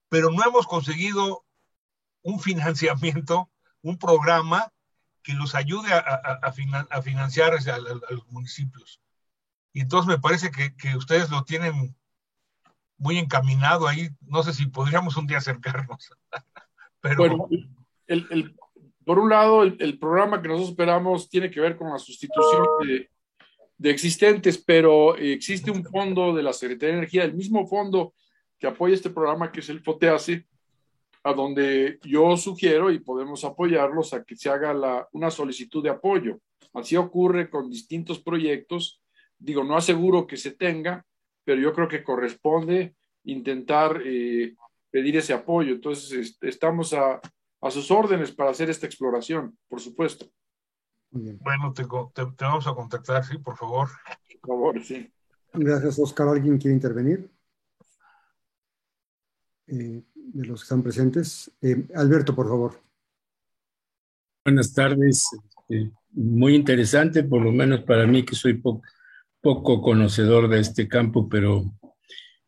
pero 0.10 0.30
no 0.30 0.44
hemos 0.44 0.68
conseguido 0.68 1.44
un 2.22 2.40
financiamiento, 2.40 3.50
un 3.82 3.98
programa 3.98 4.72
que 5.24 5.34
los 5.34 5.56
ayude 5.56 5.92
a, 5.92 6.00
a, 6.00 7.02
financiar 7.02 7.54
a, 7.54 7.78
los 7.78 8.28
municipios. 8.30 9.02
Y 9.74 9.82
entonces 9.82 10.08
me 10.08 10.20
parece 10.20 10.52
que, 10.52 10.76
que, 10.76 10.96
ustedes 10.96 11.30
lo 11.30 11.44
tienen 11.46 11.96
muy 12.98 13.18
encaminado 13.18 13.88
ahí. 13.88 14.10
No 14.22 14.44
sé 14.44 14.54
si 14.54 14.68
podríamos 14.68 15.18
un 15.18 15.28
día 15.28 15.38
acercarnos. 15.38 16.12
Pero... 17.02 17.48
El, 18.08 18.26
el, 18.32 18.56
por 19.06 19.20
un 19.20 19.30
lado, 19.30 19.62
el, 19.62 19.78
el, 19.80 20.00
programa 20.00 20.42
que 20.42 20.48
nosotros 20.48 20.72
esperamos 20.72 21.30
tiene 21.30 21.52
que 21.52 21.60
ver 21.60 21.78
con 21.78 21.92
la 21.92 22.00
sustitución 22.00 22.66
de, 22.82 23.08
de 23.78 23.90
existentes, 23.92 24.58
pero 24.58 25.16
existe 25.16 25.72
un 25.72 25.84
fondo 25.84 26.34
de 26.34 26.44
la 26.44 26.54
Secretaría 26.54 26.94
de 26.94 26.98
Energía, 27.00 27.24
el 27.24 27.34
mismo 27.34 27.68
fondo 27.68 28.14
que 28.60 28.68
apoya 28.68 28.94
este 28.94 29.10
programa, 29.10 29.52
que 29.52 29.62
es 29.62 29.70
el 29.70 29.80
FOTEACE, 29.80 30.46
a 31.24 31.34
donde 31.34 32.00
yo 32.04 32.36
sugiero 32.38 32.92
y 32.92 33.00
podemos 33.00 33.44
apoyarlos 33.44 34.14
a 34.14 34.24
que 34.24 34.36
se 34.36 34.50
haga 34.50 34.74
la, 34.74 35.08
una 35.14 35.32
solicitud 35.32 35.84
de 35.84 35.90
apoyo. 35.90 36.40
Así 36.74 36.96
ocurre 36.98 37.50
con 37.50 37.70
distintos 37.70 38.20
proyectos. 38.20 39.02
Digo, 39.38 39.64
no 39.64 39.76
aseguro 39.76 40.28
que 40.28 40.38
se 40.38 40.52
tenga, 40.52 41.06
pero 41.44 41.62
yo 41.62 41.74
creo 41.74 41.88
que 41.88 42.04
corresponde 42.04 42.96
intentar 43.24 44.02
eh, 44.06 44.56
pedir 44.92 45.18
ese 45.18 45.34
apoyo. 45.34 45.74
Entonces, 45.76 46.38
estamos 46.42 46.94
a, 46.94 47.20
a, 47.62 47.72
sus 47.72 47.90
órdenes 47.92 48.32
para 48.32 48.52
hacer 48.52 48.70
esta 48.70 48.86
exploración, 48.86 49.58
por 49.68 49.80
supuesto. 49.80 50.26
Bueno, 51.12 51.74
te, 51.74 51.84
te, 51.84 52.26
te, 52.38 52.46
vamos 52.46 52.68
a 52.68 52.76
contactar, 52.76 53.26
sí, 53.26 53.38
por 53.38 53.58
favor. 53.58 53.90
Por 54.42 54.50
favor, 54.50 54.84
sí. 54.84 55.12
Gracias, 55.54 55.98
Oscar. 55.98 56.28
¿Alguien 56.28 56.58
quiere 56.58 56.76
intervenir? 56.76 57.30
Eh, 59.68 60.04
de 60.14 60.46
los 60.46 60.62
que 60.62 60.64
están 60.64 60.84
presentes. 60.84 61.52
Eh, 61.62 61.88
Alberto, 61.96 62.36
por 62.36 62.48
favor. 62.48 62.82
Buenas 64.46 64.74
tardes. 64.74 65.30
Eh, 65.70 65.92
muy 66.12 66.56
interesante, 66.56 67.24
por 67.24 67.42
lo 67.42 67.52
menos 67.52 67.82
para 67.84 68.08
mí, 68.08 68.24
que 68.24 68.36
soy 68.36 68.62
poco 69.42 69.82
conocedor 69.82 70.48
de 70.48 70.60
este 70.60 70.88
campo, 70.88 71.28
pero 71.30 71.66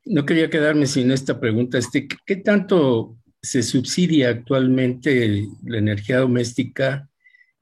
no 0.06 0.26
quería 0.26 0.50
quedarme 0.50 0.88
sin 0.88 1.12
esta 1.12 1.40
pregunta. 1.40 1.78
Este, 1.78 2.08
¿Qué 2.26 2.36
tanto 2.38 3.18
se 3.42 3.64
subsidia 3.64 4.30
actualmente 4.30 5.48
la 5.64 5.78
energía 5.78 6.20
doméstica 6.20 7.10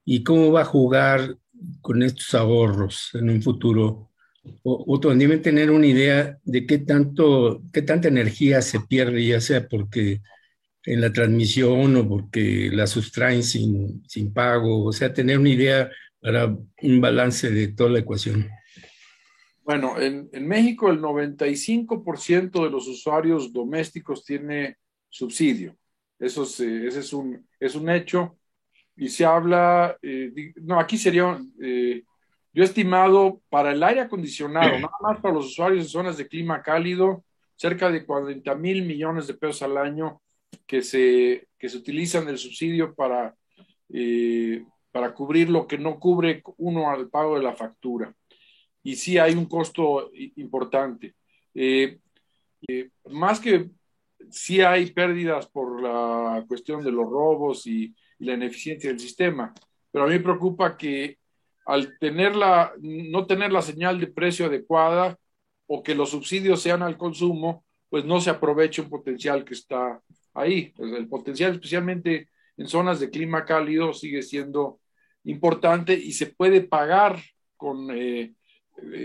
y 0.05 0.23
cómo 0.23 0.51
va 0.51 0.61
a 0.61 0.65
jugar 0.65 1.37
con 1.81 2.03
estos 2.03 2.33
ahorros 2.33 3.09
en 3.13 3.29
un 3.29 3.41
futuro 3.41 4.09
o, 4.63 4.99
también 4.99 5.41
tener 5.41 5.69
una 5.69 5.85
idea 5.85 6.39
de 6.43 6.65
qué 6.65 6.79
tanto, 6.79 7.61
qué 7.73 7.81
tanta 7.81 8.07
energía 8.07 8.61
se 8.61 8.79
pierde, 8.79 9.25
ya 9.25 9.41
sea 9.41 9.67
porque 9.67 10.21
en 10.85 11.01
la 11.01 11.11
transmisión 11.11 11.95
o 11.97 12.07
porque 12.07 12.69
la 12.71 12.87
sustraen 12.87 13.43
sin, 13.43 14.03
sin 14.07 14.33
pago, 14.33 14.85
o 14.85 14.93
sea, 14.93 15.13
tener 15.13 15.37
una 15.37 15.49
idea 15.49 15.89
para 16.21 16.45
un 16.81 17.01
balance 17.01 17.49
de 17.51 17.67
toda 17.69 17.89
la 17.91 17.99
ecuación. 17.99 18.49
Bueno, 19.69 20.01
en, 20.01 20.27
en 20.33 20.47
México 20.47 20.89
el 20.89 20.99
95% 20.99 22.63
de 22.63 22.71
los 22.71 22.87
usuarios 22.87 23.53
domésticos 23.53 24.25
tiene 24.25 24.77
subsidio. 25.07 25.77
Eso 26.17 26.41
es, 26.41 26.59
eh, 26.61 26.87
ese 26.87 27.01
es 27.01 27.13
un, 27.13 27.47
es 27.59 27.75
un 27.75 27.87
hecho. 27.87 28.39
Y 28.95 29.09
se 29.09 29.25
habla, 29.25 29.95
eh, 30.01 30.53
no, 30.55 30.79
aquí 30.79 30.97
sería 30.97 31.39
eh, 31.61 32.01
yo 32.51 32.63
he 32.63 32.65
estimado 32.65 33.43
para 33.47 33.71
el 33.71 33.83
aire 33.83 34.01
acondicionado, 34.01 34.71
nada 34.79 34.97
más 35.03 35.19
para 35.19 35.35
los 35.35 35.45
usuarios 35.45 35.83
de 35.83 35.89
zonas 35.91 36.17
de 36.17 36.27
clima 36.27 36.63
cálido, 36.63 37.23
cerca 37.55 37.91
de 37.91 38.07
40 38.07 38.55
mil 38.55 38.83
millones 38.87 39.27
de 39.27 39.35
pesos 39.35 39.61
al 39.61 39.77
año 39.77 40.19
que 40.65 40.81
se, 40.81 41.47
que 41.59 41.69
se 41.69 41.77
utilizan 41.77 42.27
el 42.27 42.39
subsidio 42.39 42.95
para, 42.95 43.35
eh, 43.89 44.65
para 44.91 45.13
cubrir 45.13 45.51
lo 45.51 45.67
que 45.67 45.77
no 45.77 45.99
cubre 45.99 46.41
uno 46.57 46.89
al 46.89 47.07
pago 47.07 47.35
de 47.35 47.43
la 47.43 47.53
factura. 47.53 48.15
Y 48.89 48.95
sí 48.95 49.19
hay 49.19 49.35
un 49.35 49.45
costo 49.45 50.09
importante. 50.37 51.13
Eh, 51.53 51.99
eh, 52.67 52.89
más 53.05 53.39
que 53.39 53.69
sí 54.31 54.61
hay 54.61 54.89
pérdidas 54.91 55.45
por 55.47 55.79
la 55.79 56.43
cuestión 56.47 56.83
de 56.83 56.91
los 56.91 57.07
robos 57.07 57.67
y, 57.67 57.93
y 58.17 58.25
la 58.25 58.33
ineficiencia 58.33 58.89
del 58.89 58.99
sistema, 58.99 59.53
pero 59.91 60.05
a 60.05 60.07
mí 60.07 60.13
me 60.13 60.21
preocupa 60.21 60.75
que 60.75 61.19
al 61.67 61.99
tener 61.99 62.35
la, 62.35 62.73
no 62.79 63.27
tener 63.27 63.51
la 63.51 63.61
señal 63.61 63.99
de 63.99 64.07
precio 64.07 64.47
adecuada 64.47 65.19
o 65.67 65.83
que 65.83 65.93
los 65.93 66.09
subsidios 66.09 66.59
sean 66.59 66.81
al 66.81 66.97
consumo, 66.97 67.63
pues 67.89 68.05
no 68.05 68.19
se 68.19 68.31
aprovecha 68.31 68.81
un 68.81 68.89
potencial 68.89 69.45
que 69.45 69.53
está 69.53 70.01
ahí. 70.33 70.73
El 70.79 71.07
potencial, 71.07 71.51
especialmente 71.53 72.29
en 72.57 72.67
zonas 72.67 72.99
de 72.99 73.11
clima 73.11 73.45
cálido, 73.45 73.93
sigue 73.93 74.23
siendo 74.23 74.79
importante 75.25 75.93
y 75.93 76.11
se 76.13 76.25
puede 76.25 76.61
pagar 76.61 77.19
con, 77.55 77.91
eh, 77.91 78.33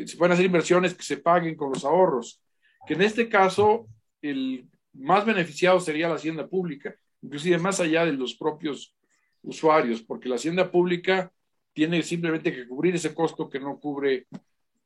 se 0.06 0.16
pueden 0.16 0.32
hacer 0.32 0.46
inversiones 0.46 0.94
que 0.94 1.02
se 1.02 1.18
paguen 1.18 1.54
con 1.54 1.70
los 1.70 1.84
ahorros, 1.84 2.40
que 2.86 2.94
en 2.94 3.02
este 3.02 3.28
caso 3.28 3.86
el 4.22 4.68
más 4.94 5.24
beneficiado 5.26 5.80
sería 5.80 6.08
la 6.08 6.14
hacienda 6.16 6.46
pública. 6.46 6.94
inclusive 7.22 7.58
más 7.58 7.80
allá 7.80 8.04
de 8.04 8.12
los 8.12 8.34
propios 8.34 8.94
usuarios, 9.42 10.02
porque 10.02 10.28
la 10.28 10.36
hacienda 10.36 10.70
pública 10.70 11.32
tiene 11.72 12.02
simplemente 12.02 12.54
que 12.54 12.68
cubrir 12.68 12.94
ese 12.94 13.14
costo 13.14 13.48
que 13.48 13.60
no 13.60 13.78
cubre 13.78 14.26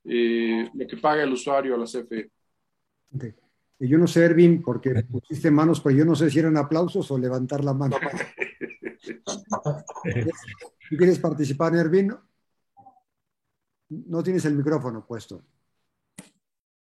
eh, 0.05 0.71
lo 0.73 0.87
que 0.87 0.97
paga 0.97 1.23
el 1.23 1.33
usuario 1.33 1.75
a 1.75 1.79
la 1.79 1.85
CFE. 1.85 2.31
Y 3.81 3.89
yo 3.89 3.99
no 3.99 4.07
sé, 4.07 4.25
Ervin, 4.25 4.63
porque 4.63 5.05
pusiste 5.05 5.51
manos, 5.51 5.81
pero 5.81 5.97
yo 5.97 6.05
no 6.05 6.17
sé 6.17 6.31
si 6.31 6.39
eran 6.39 6.57
aplausos 6.57 7.11
o 7.11 7.19
levantar 7.19 7.63
la 7.63 7.75
mano. 7.75 7.97
¿Tú 10.89 10.97
quieres 10.97 11.19
participar, 11.19 11.75
Ervin? 11.77 12.13
No 13.91 14.23
tienes 14.23 14.45
el 14.45 14.55
micrófono 14.55 15.05
puesto. 15.07 15.43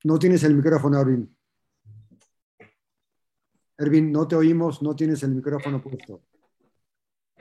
No 0.04 0.18
tienes 0.18 0.42
el 0.44 0.54
micrófono, 0.54 0.98
Ervin. 1.00 1.36
Ervin, 3.78 4.12
no 4.12 4.26
te 4.26 4.36
oímos, 4.36 4.82
no 4.82 4.94
tienes 4.94 5.22
el 5.22 5.30
micrófono 5.34 5.80
puesto. 5.80 6.22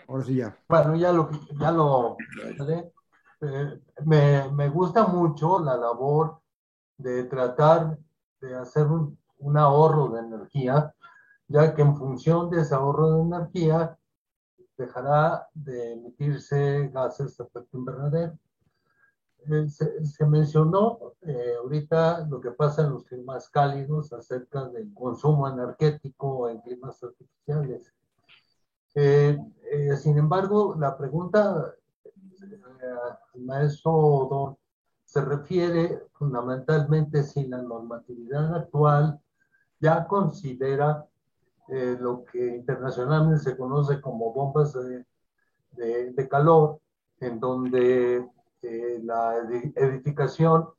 Ahora 0.08 0.24
sí 0.24 0.36
ya. 0.36 0.58
Bueno, 0.68 0.96
ya 0.96 1.12
lo, 1.12 1.30
ya 1.60 1.72
lo 1.72 2.18
eh, 3.42 3.80
me, 4.06 4.50
me, 4.52 4.70
gusta 4.70 5.06
mucho 5.08 5.60
la 5.60 5.78
labor 5.78 6.42
de 6.98 7.24
tratar 7.26 7.98
de 8.42 8.56
hacer 8.56 8.88
un, 8.88 9.18
ahorro 9.58 10.10
de 10.10 10.20
energía, 10.20 10.94
ya 11.48 11.74
que 11.74 11.82
en 11.82 11.96
función 11.96 12.50
de 12.50 12.62
ese 12.62 12.76
ahorro 12.76 13.12
de 13.12 13.22
energía 13.22 13.98
dejará 14.78 15.48
de 15.54 15.94
emitirse 15.94 16.90
gases 16.94 17.38
de 17.38 17.44
efecto 17.46 17.78
invernadero. 17.78 18.38
Eh, 19.48 19.68
se, 19.70 20.26
mencionó 20.26 21.14
eh, 21.22 21.54
ahorita 21.62 22.28
lo 22.30 22.42
que 22.42 22.52
pasa 22.52 22.84
en 22.84 22.92
los 22.92 23.06
climas 23.06 23.50
cálidos 23.50 24.12
acerca 24.12 24.66
del 24.66 24.94
consumo 24.94 25.48
energético 25.48 26.50
en 26.50 26.60
climas 26.62 27.02
artificiales. 27.04 27.94
Eh, 28.96 29.38
sin 29.98 30.18
embargo, 30.18 30.76
la 30.78 30.98
pregunta 30.98 31.74
al 33.34 33.42
maestro 33.42 34.28
Don 34.30 34.58
se 35.06 35.22
refiere 35.22 36.04
fundamentalmente 36.14 37.24
si 37.24 37.48
la 37.48 37.62
normatividad 37.62 38.56
actual 38.56 39.20
ya 39.80 40.06
considera 40.06 41.06
lo 41.68 42.26
que 42.26 42.56
internacionalmente 42.56 43.44
se 43.44 43.58
conoce 43.58 44.02
como 44.02 44.34
bombas 44.34 44.74
de, 44.74 45.06
de, 45.74 46.12
de 46.14 46.28
calor, 46.28 46.80
en 47.20 47.40
donde 47.40 48.28
eh, 48.62 49.00
la 49.04 49.36
edificación 49.76 50.70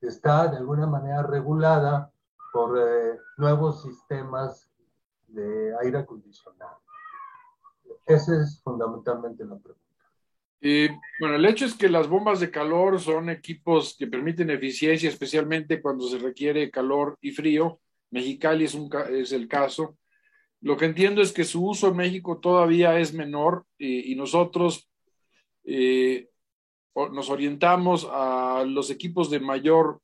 está 0.00 0.48
de 0.48 0.58
alguna 0.58 0.86
manera 0.86 1.22
regulada 1.22 2.10
por 2.52 2.78
eh, 2.78 3.18
nuevos 3.38 3.82
sistemas 3.82 4.68
de 5.28 5.72
aire 5.82 5.98
acondicionado. 5.98 6.80
Esa 8.06 8.42
es 8.42 8.60
fundamentalmente 8.62 9.44
la 9.44 9.56
pregunta. 9.56 9.82
Y 10.60 10.88
bueno, 11.18 11.36
el 11.36 11.44
hecho 11.46 11.64
es 11.64 11.74
que 11.74 11.88
las 11.88 12.08
bombas 12.08 12.38
de 12.38 12.50
calor 12.50 13.00
son 13.00 13.30
equipos 13.30 13.96
que 13.98 14.06
permiten 14.06 14.50
eficiencia, 14.50 15.08
especialmente 15.08 15.82
cuando 15.82 16.08
se 16.08 16.18
requiere 16.18 16.70
calor 16.70 17.18
y 17.20 17.32
frío. 17.32 17.80
Mexicali 18.10 18.64
es, 18.64 18.74
un, 18.74 18.90
es 19.10 19.32
el 19.32 19.48
caso. 19.48 19.96
Lo 20.60 20.76
que 20.76 20.84
entiendo 20.84 21.20
es 21.20 21.32
que 21.32 21.42
su 21.42 21.66
uso 21.66 21.88
en 21.88 21.96
México 21.96 22.38
todavía 22.38 22.96
es 22.98 23.12
menor 23.12 23.66
y, 23.76 24.14
nosotros 24.14 24.88
eh, 25.64 26.28
nos 26.94 27.30
orientamos 27.30 28.08
a 28.10 28.64
los 28.66 28.90
equipos 28.90 29.30
de 29.30 29.40
mayor 29.40 30.00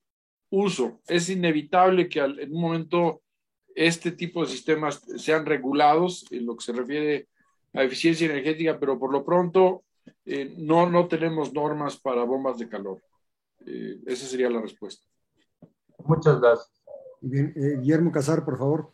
uso. 0.50 1.00
Es 1.06 1.28
inevitable 1.28 2.08
que 2.08 2.20
en 2.20 2.52
un 2.54 2.60
momento 2.60 3.22
este 3.74 4.12
tipo 4.12 4.42
de 4.42 4.50
sistemas 4.50 5.02
sean 5.16 5.46
regulados 5.46 6.26
en 6.30 6.46
lo 6.46 6.56
que 6.56 6.64
se 6.64 6.72
refiere 6.72 7.28
a 7.74 7.82
eficiencia 7.84 8.26
energética, 8.26 8.78
pero 8.78 8.98
por 8.98 9.12
lo 9.12 9.24
pronto 9.24 9.84
eh, 10.24 10.54
no, 10.56 10.88
no 10.88 11.06
tenemos 11.06 11.52
normas 11.52 11.96
para 11.96 12.24
bombas 12.24 12.58
de 12.58 12.68
calor. 12.68 13.02
Eh, 13.66 14.00
esa 14.06 14.26
sería 14.26 14.50
la 14.50 14.60
respuesta. 14.60 15.06
Muchas 16.04 16.40
gracias. 16.40 16.72
Bien, 17.20 17.52
eh, 17.56 17.78
Guillermo 17.80 18.10
Casar, 18.10 18.44
por 18.44 18.58
favor. 18.58 18.92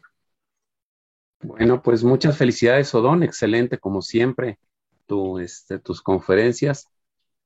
Bueno, 1.41 1.83
pues 1.83 2.03
muchas 2.03 2.37
felicidades, 2.37 2.95
Odón. 2.95 3.23
Excelente, 3.23 3.79
como 3.79 4.01
siempre, 4.03 4.59
tu, 5.07 5.39
este, 5.39 5.79
tus 5.79 6.03
conferencias. 6.03 6.89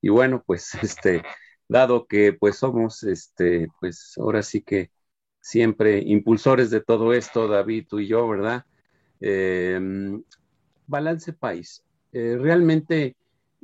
Y 0.01 0.09
bueno, 0.11 0.43
pues 0.47 0.73
este, 0.83 1.23
dado 1.69 2.07
que 2.07 2.33
pues 2.33 2.57
somos, 2.57 3.03
este, 3.05 3.69
pues 3.81 4.15
ahora 4.19 4.43
sí 4.43 4.63
que 4.63 4.91
siempre 5.41 6.01
impulsores 6.01 6.71
de 6.71 6.81
todo 6.81 7.13
esto, 7.15 7.49
David, 7.49 7.87
tú 7.89 8.01
y 8.01 8.09
yo, 8.09 8.29
¿verdad? 8.29 8.65
Em, 9.21 10.23
balance 10.87 11.33
país. 11.33 11.85
Eh, 12.13 12.37
realmente, 12.41 13.17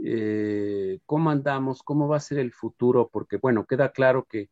eh, 0.02 0.98
¿cómo 1.06 1.30
andamos? 1.30 1.82
¿Cómo 1.82 2.08
va 2.08 2.16
a 2.18 2.20
ser 2.20 2.38
el 2.38 2.52
futuro? 2.52 3.08
Porque, 3.12 3.38
bueno, 3.38 3.66
queda 3.66 3.92
claro 3.92 4.24
que 4.24 4.50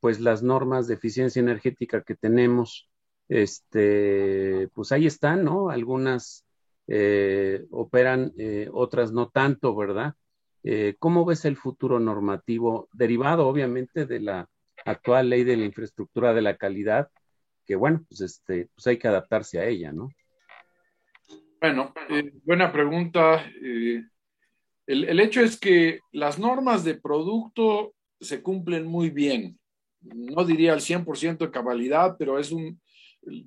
pues 0.00 0.20
las 0.20 0.42
normas 0.42 0.86
de 0.86 0.94
eficiencia 0.94 1.40
energética 1.40 2.02
que 2.02 2.14
tenemos, 2.14 2.90
este, 3.28 4.68
pues 4.74 4.92
ahí 4.92 5.06
están, 5.06 5.44
¿no? 5.44 5.70
Algunas 5.70 6.44
eh, 6.88 7.66
operan, 7.70 8.34
otras 8.72 9.12
no 9.12 9.30
tanto, 9.30 9.74
¿verdad? 9.74 10.14
Eh, 10.66 10.96
¿Cómo 10.98 11.26
ves 11.26 11.44
el 11.44 11.58
futuro 11.58 12.00
normativo 12.00 12.88
derivado, 12.94 13.46
obviamente, 13.46 14.06
de 14.06 14.20
la 14.20 14.48
actual 14.86 15.28
ley 15.28 15.44
de 15.44 15.58
la 15.58 15.66
infraestructura 15.66 16.32
de 16.32 16.40
la 16.40 16.56
calidad? 16.56 17.10
Que 17.66 17.76
bueno, 17.76 18.02
pues, 18.08 18.22
este, 18.22 18.70
pues 18.74 18.86
hay 18.86 18.98
que 18.98 19.08
adaptarse 19.08 19.60
a 19.60 19.66
ella, 19.66 19.92
¿no? 19.92 20.08
Bueno, 21.60 21.92
eh, 22.08 22.32
buena 22.44 22.72
pregunta. 22.72 23.44
Eh, 23.62 24.04
el, 24.86 25.20
hecho 25.20 25.42
es 25.42 25.60
que 25.60 26.00
las 26.12 26.38
normas 26.38 26.82
de 26.82 26.94
producto 26.94 27.94
se 28.18 28.42
cumplen 28.42 28.86
muy 28.86 29.10
bien. 29.10 29.58
No 30.00 30.44
diría 30.44 30.72
al 30.72 30.80
100% 30.80 31.44
de 31.44 31.50
cabalidad, 31.50 32.16
pero 32.18 32.38
es 32.38 32.50
un, 32.52 32.80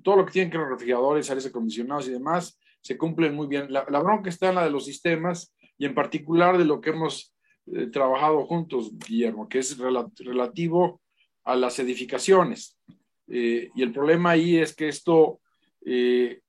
todo 0.04 0.16
lo 0.16 0.26
que 0.26 0.32
tienen 0.32 0.52
que 0.52 0.58
los 0.58 0.68
refrigeradores, 0.68 1.28
aires 1.30 1.46
acondicionados 1.46 2.06
y 2.06 2.12
demás, 2.12 2.60
se 2.80 2.96
cumplen 2.96 3.34
muy 3.34 3.48
bien. 3.48 3.72
La, 3.72 3.84
la 3.88 3.98
bronca 3.98 4.30
está 4.30 4.50
en 4.50 4.56
la 4.56 4.64
de 4.64 4.70
los 4.70 4.84
sistemas 4.84 5.52
y 5.78 5.86
en 5.86 5.94
particular 5.94 6.58
de 6.58 6.64
lo 6.64 6.80
que 6.80 6.90
hemos 6.90 7.32
eh, 7.66 7.86
trabajado 7.86 8.44
juntos, 8.46 8.90
Guillermo, 8.98 9.48
que 9.48 9.60
es 9.60 9.78
relativo 9.78 11.00
a 11.44 11.54
las 11.54 11.78
edificaciones. 11.78 12.76
Eh, 13.28 13.70
y 13.74 13.82
el 13.82 13.92
problema 13.92 14.30
ahí 14.30 14.56
es 14.56 14.74
que 14.74 14.88
esto 14.88 15.40
eh, 15.84 16.40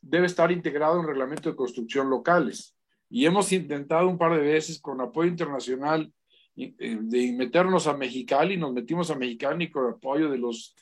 debe 0.00 0.26
estar 0.26 0.52
integrado 0.52 1.00
en 1.00 1.06
reglamento 1.06 1.50
de 1.50 1.56
construcción 1.56 2.08
locales. 2.08 2.76
Y 3.10 3.26
hemos 3.26 3.52
intentado 3.52 4.08
un 4.08 4.18
par 4.18 4.34
de 4.34 4.42
veces 4.42 4.80
con 4.80 5.00
apoyo 5.00 5.30
internacional 5.30 6.12
de 6.54 7.32
meternos 7.36 7.86
a 7.86 7.96
Mexicali, 7.96 8.56
nos 8.56 8.72
metimos 8.72 9.10
a 9.10 9.14
Mexicali 9.14 9.70
con 9.70 9.92
apoyo 9.92 10.28
de 10.28 10.38
los 10.38 10.74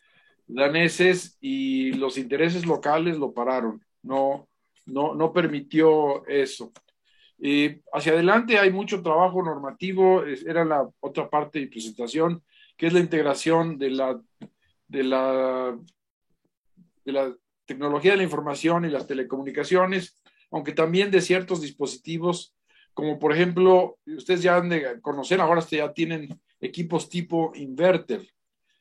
daneses 0.47 1.37
y 1.39 1.93
los 1.93 2.17
intereses 2.17 2.65
locales 2.65 3.19
lo 3.19 3.35
pararon. 3.35 3.85
No, 4.03 4.49
no, 4.87 5.15
no 5.15 5.33
permitió 5.35 6.27
eso. 6.27 6.73
Eh, 7.39 7.81
hacia 7.93 8.13
adelante 8.13 8.59
hay 8.59 8.73
mucho 8.73 9.03
trabajo 9.03 9.43
normativo, 9.43 10.25
era 10.25 10.65
la 10.65 10.89
otra 11.01 11.29
parte 11.29 11.61
de 11.61 11.67
presentación, 11.67 12.43
que 12.77 12.87
es 12.87 12.93
la 12.93 13.01
integración 13.01 13.79
de 13.79 13.91
la, 13.91 14.21
de 14.89 15.05
la, 15.05 15.79
de 17.05 17.13
la 17.13 17.35
tecnología 17.67 18.13
de 18.13 18.19
la 18.19 18.23
información 18.23 18.85
y 18.85 18.91
las 18.91 19.07
telecomunicaciones, 19.07 20.23
aunque 20.51 20.73
también 20.73 21.11
de 21.11 21.21
ciertos 21.21 21.61
dispositivos, 21.61 22.55
como 22.95 23.19
por 23.19 23.33
ejemplo, 23.33 23.99
ustedes 24.07 24.43
ya 24.43 24.57
han 24.57 24.71
de 24.71 25.01
conocer, 25.03 25.41
ahora 25.41 25.61
ya 25.61 25.93
tienen 25.93 26.41
equipos 26.61 27.11
tipo 27.11 27.53
inverter, 27.55 28.27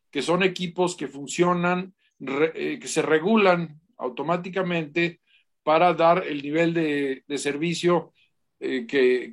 que 0.10 0.22
son 0.22 0.44
equipos 0.44 0.96
que 0.96 1.10
funcionan, 1.10 1.94
eh, 2.20 2.80
que 2.80 2.88
se 2.88 3.02
regulan 3.02 3.82
automáticamente 3.98 5.20
para 5.64 5.94
dar 5.94 6.26
el 6.26 6.42
nivel 6.42 6.74
de 6.74 7.38
servicio 7.38 8.14
eh, 8.60 8.88
que, 8.88 9.30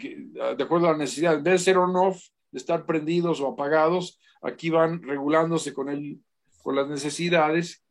de 0.57 0.63
acuerdo 0.63 0.89
a 0.89 0.93
la 0.93 0.99
necesidad, 0.99 1.39
de 1.39 1.59
ser 1.59 1.79
on-off, 1.79 2.21
de 2.51 2.59
estar 2.59 2.85
prendidos 2.85 3.41
o 3.41 3.49
apagados, 3.49 4.21
aquí 4.43 4.69
van 4.69 5.03
regulándose 5.03 5.73
con, 5.73 5.89
el, 5.89 6.21
con 6.63 6.75
las 6.75 6.89
necesidades 6.89 7.85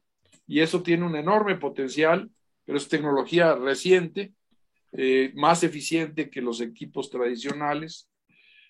y 0.45 0.59
eso 0.59 0.83
tiene 0.83 1.05
un 1.05 1.15
enorme 1.15 1.55
potencial, 1.55 2.29
pero 2.65 2.77
es 2.77 2.89
tecnología 2.89 3.55
reciente, 3.55 4.33
eh, 4.91 5.31
más 5.35 5.63
eficiente 5.63 6.29
que 6.29 6.41
los 6.41 6.59
equipos 6.59 7.09
tradicionales, 7.09 8.09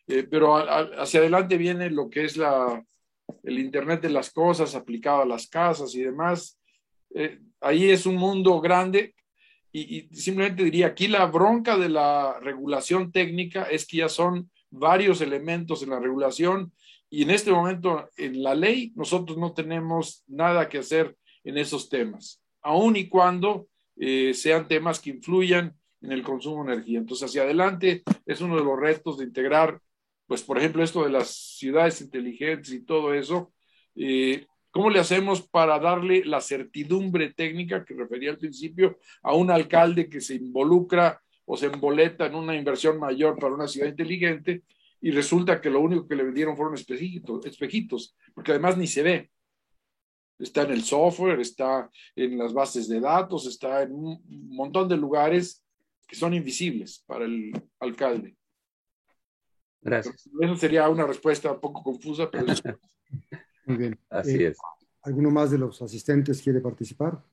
eh, 0.08 0.24
pero 0.30 0.56
hacia 0.56 1.20
adelante 1.20 1.58
viene 1.58 1.90
lo 1.90 2.10
que 2.10 2.26
es 2.26 2.38
la, 2.38 2.84
el 3.44 3.60
Internet 3.60 4.02
de 4.02 4.12
las 4.12 4.32
cosas 4.32 4.76
aplicado 4.76 5.24
a 5.24 5.26
las 5.26 5.48
casas 5.48 5.96
y 5.96 6.04
demás. 6.04 6.60
ahí 7.60 7.90
es 7.90 8.06
un 8.06 8.16
mundo 8.16 8.62
grande 8.62 9.16
y, 9.74 10.10
simplemente 10.14 10.64
diría, 10.64 10.88
aquí 10.88 11.08
la 11.08 11.26
bronca 11.26 11.78
de 11.78 11.90
la 11.90 12.40
regulación 12.40 13.12
técnica 13.12 13.64
es 13.64 13.86
que 13.86 13.98
ya 13.98 14.10
son 14.10 14.50
varios 14.70 15.22
elementos 15.22 15.84
en 15.84 15.92
la 15.92 16.00
regulación 16.00 16.74
y 17.10 17.24
en 17.24 17.32
este 17.32 17.52
momento 17.52 18.10
en 18.18 18.42
la 18.42 18.56
ley 18.56 18.92
nosotros 18.96 19.38
no 19.38 19.54
tenemos 19.54 20.24
nada 20.28 20.70
que 20.70 20.80
hacer 20.80 21.16
en 21.44 21.58
esos 21.58 21.90
temas, 21.90 22.42
aun 22.62 22.96
y 22.96 23.08
cuando 23.08 23.68
eh, 23.98 24.34
sean 24.34 24.68
temas 24.68 25.00
que 25.00 25.10
influyan 25.12 25.76
en 26.02 26.12
el 26.12 26.24
consumo 26.24 26.64
de 26.64 26.74
energía. 26.74 27.00
Entonces, 27.00 27.30
hacia 27.30 27.44
adelante 27.44 28.04
es 28.26 28.42
uno 28.42 28.58
de 28.58 28.64
los 28.64 28.80
retos 28.80 29.18
de 29.18 29.26
integrar, 29.26 29.80
pues, 30.26 30.42
por 30.42 30.58
ejemplo, 30.58 30.84
esto 30.84 31.04
de 31.04 31.12
las 31.12 31.30
ciudades 31.58 32.02
inteligentes 32.02 32.72
y 32.72 32.84
todo 32.84 33.14
eso. 33.14 33.54
Eh, 33.96 34.46
¿Cómo 34.72 34.90
le 34.90 35.00
hacemos 35.00 35.42
para 35.48 35.78
darle 35.80 36.24
la 36.24 36.40
certidumbre 36.40 37.34
técnica 37.34 37.84
que 37.84 37.94
refería 37.94 38.32
al 38.32 38.38
principio 38.38 39.00
a 39.22 39.36
un 39.36 39.52
alcalde 39.52 40.10
que 40.10 40.22
se 40.22 40.36
involucra 40.36 41.22
o 41.46 41.58
se 41.58 41.66
emboleta 41.66 42.26
en 42.26 42.36
una 42.36 42.56
inversión 42.56 42.98
mayor 42.98 43.38
para 43.38 43.54
una 43.54 43.68
ciudad 43.68 43.90
inteligente 43.90 44.64
y 45.02 45.12
resulta 45.12 45.60
que 45.60 45.70
lo 45.70 45.82
único 45.82 46.08
que 46.08 46.16
le 46.16 46.24
vendieron 46.24 46.56
fueron 46.56 46.76
espejitos, 46.76 47.46
espejitos 47.46 48.16
porque 48.34 48.52
además 48.52 48.78
ni 48.78 48.88
se 48.88 49.04
ve. 49.04 49.32
Está 50.40 50.64
en 50.64 50.72
el 50.72 50.84
software, 50.84 51.40
está 51.42 51.90
en 52.16 52.38
las 52.38 52.54
bases 52.54 52.88
de 52.88 53.02
datos, 53.02 53.46
está 53.46 53.84
en 53.84 53.92
un 53.92 54.24
montón 54.56 54.88
de 54.88 54.96
lugares 54.96 55.64
que 56.08 56.16
son 56.16 56.34
invisibles 56.34 57.04
para 57.06 57.26
el 57.26 57.52
alcalde. 57.80 58.38
Gracias. 59.82 60.30
Eso 60.40 60.56
sería 60.56 60.88
una 60.88 61.06
respuesta 61.06 61.52
un 61.52 61.60
poco 61.60 61.84
confusa, 61.84 62.32
pero... 62.32 62.46
Muy 63.66 63.78
bien. 63.78 64.00
Así 64.10 64.44
Eh, 64.44 64.48
es. 64.50 64.58
¿Alguno 65.04 65.32
más 65.32 65.52
de 65.52 65.58
los 65.58 65.82
asistentes 65.82 66.42
quiere 66.42 66.62
participar? 66.62 67.24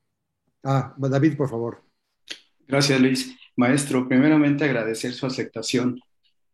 Ah, 0.63 0.95
David, 0.97 1.37
por 1.37 1.49
favor. 1.49 1.83
Gracias, 2.67 3.01
Luis. 3.01 3.37
Maestro, 3.57 4.09
primeramente 4.09 4.65
agradecer 4.65 5.13
su 5.13 5.27
aceptación 5.27 6.01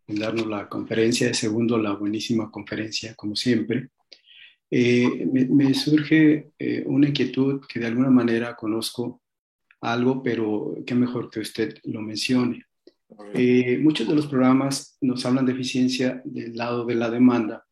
en 0.06 0.16
darnos 0.16 0.46
la 0.46 0.68
conferencia, 0.68 1.30
y 1.30 1.34
segundo, 1.34 1.78
la 1.78 1.92
buenísima 1.92 2.50
conferencia, 2.50 3.14
como 3.14 3.36
siempre. 3.36 3.90
Eh, 4.70 5.26
me, 5.32 5.46
me, 5.46 5.74
surge 5.74 6.50
eh, 6.58 6.82
una 6.86 7.08
inquietud 7.08 7.60
que 7.68 7.80
de 7.80 7.86
alguna 7.86 8.10
manera 8.10 8.56
conozco 8.56 9.22
algo, 9.80 10.22
pero 10.22 10.74
qué 10.86 10.94
mejor 10.94 11.30
que 11.30 11.40
usted 11.40 11.78
lo 11.84 12.00
mencione. 12.00 12.64
Eh, 13.34 13.78
muchos 13.78 14.08
de 14.08 14.14
los 14.14 14.26
programas 14.26 14.96
nos 15.00 15.24
hablan 15.24 15.46
de 15.46 15.52
eficiencia 15.52 16.22
del 16.24 16.56
lado 16.56 16.84
de 16.84 16.94
la 16.96 17.10
demanda 17.10 17.64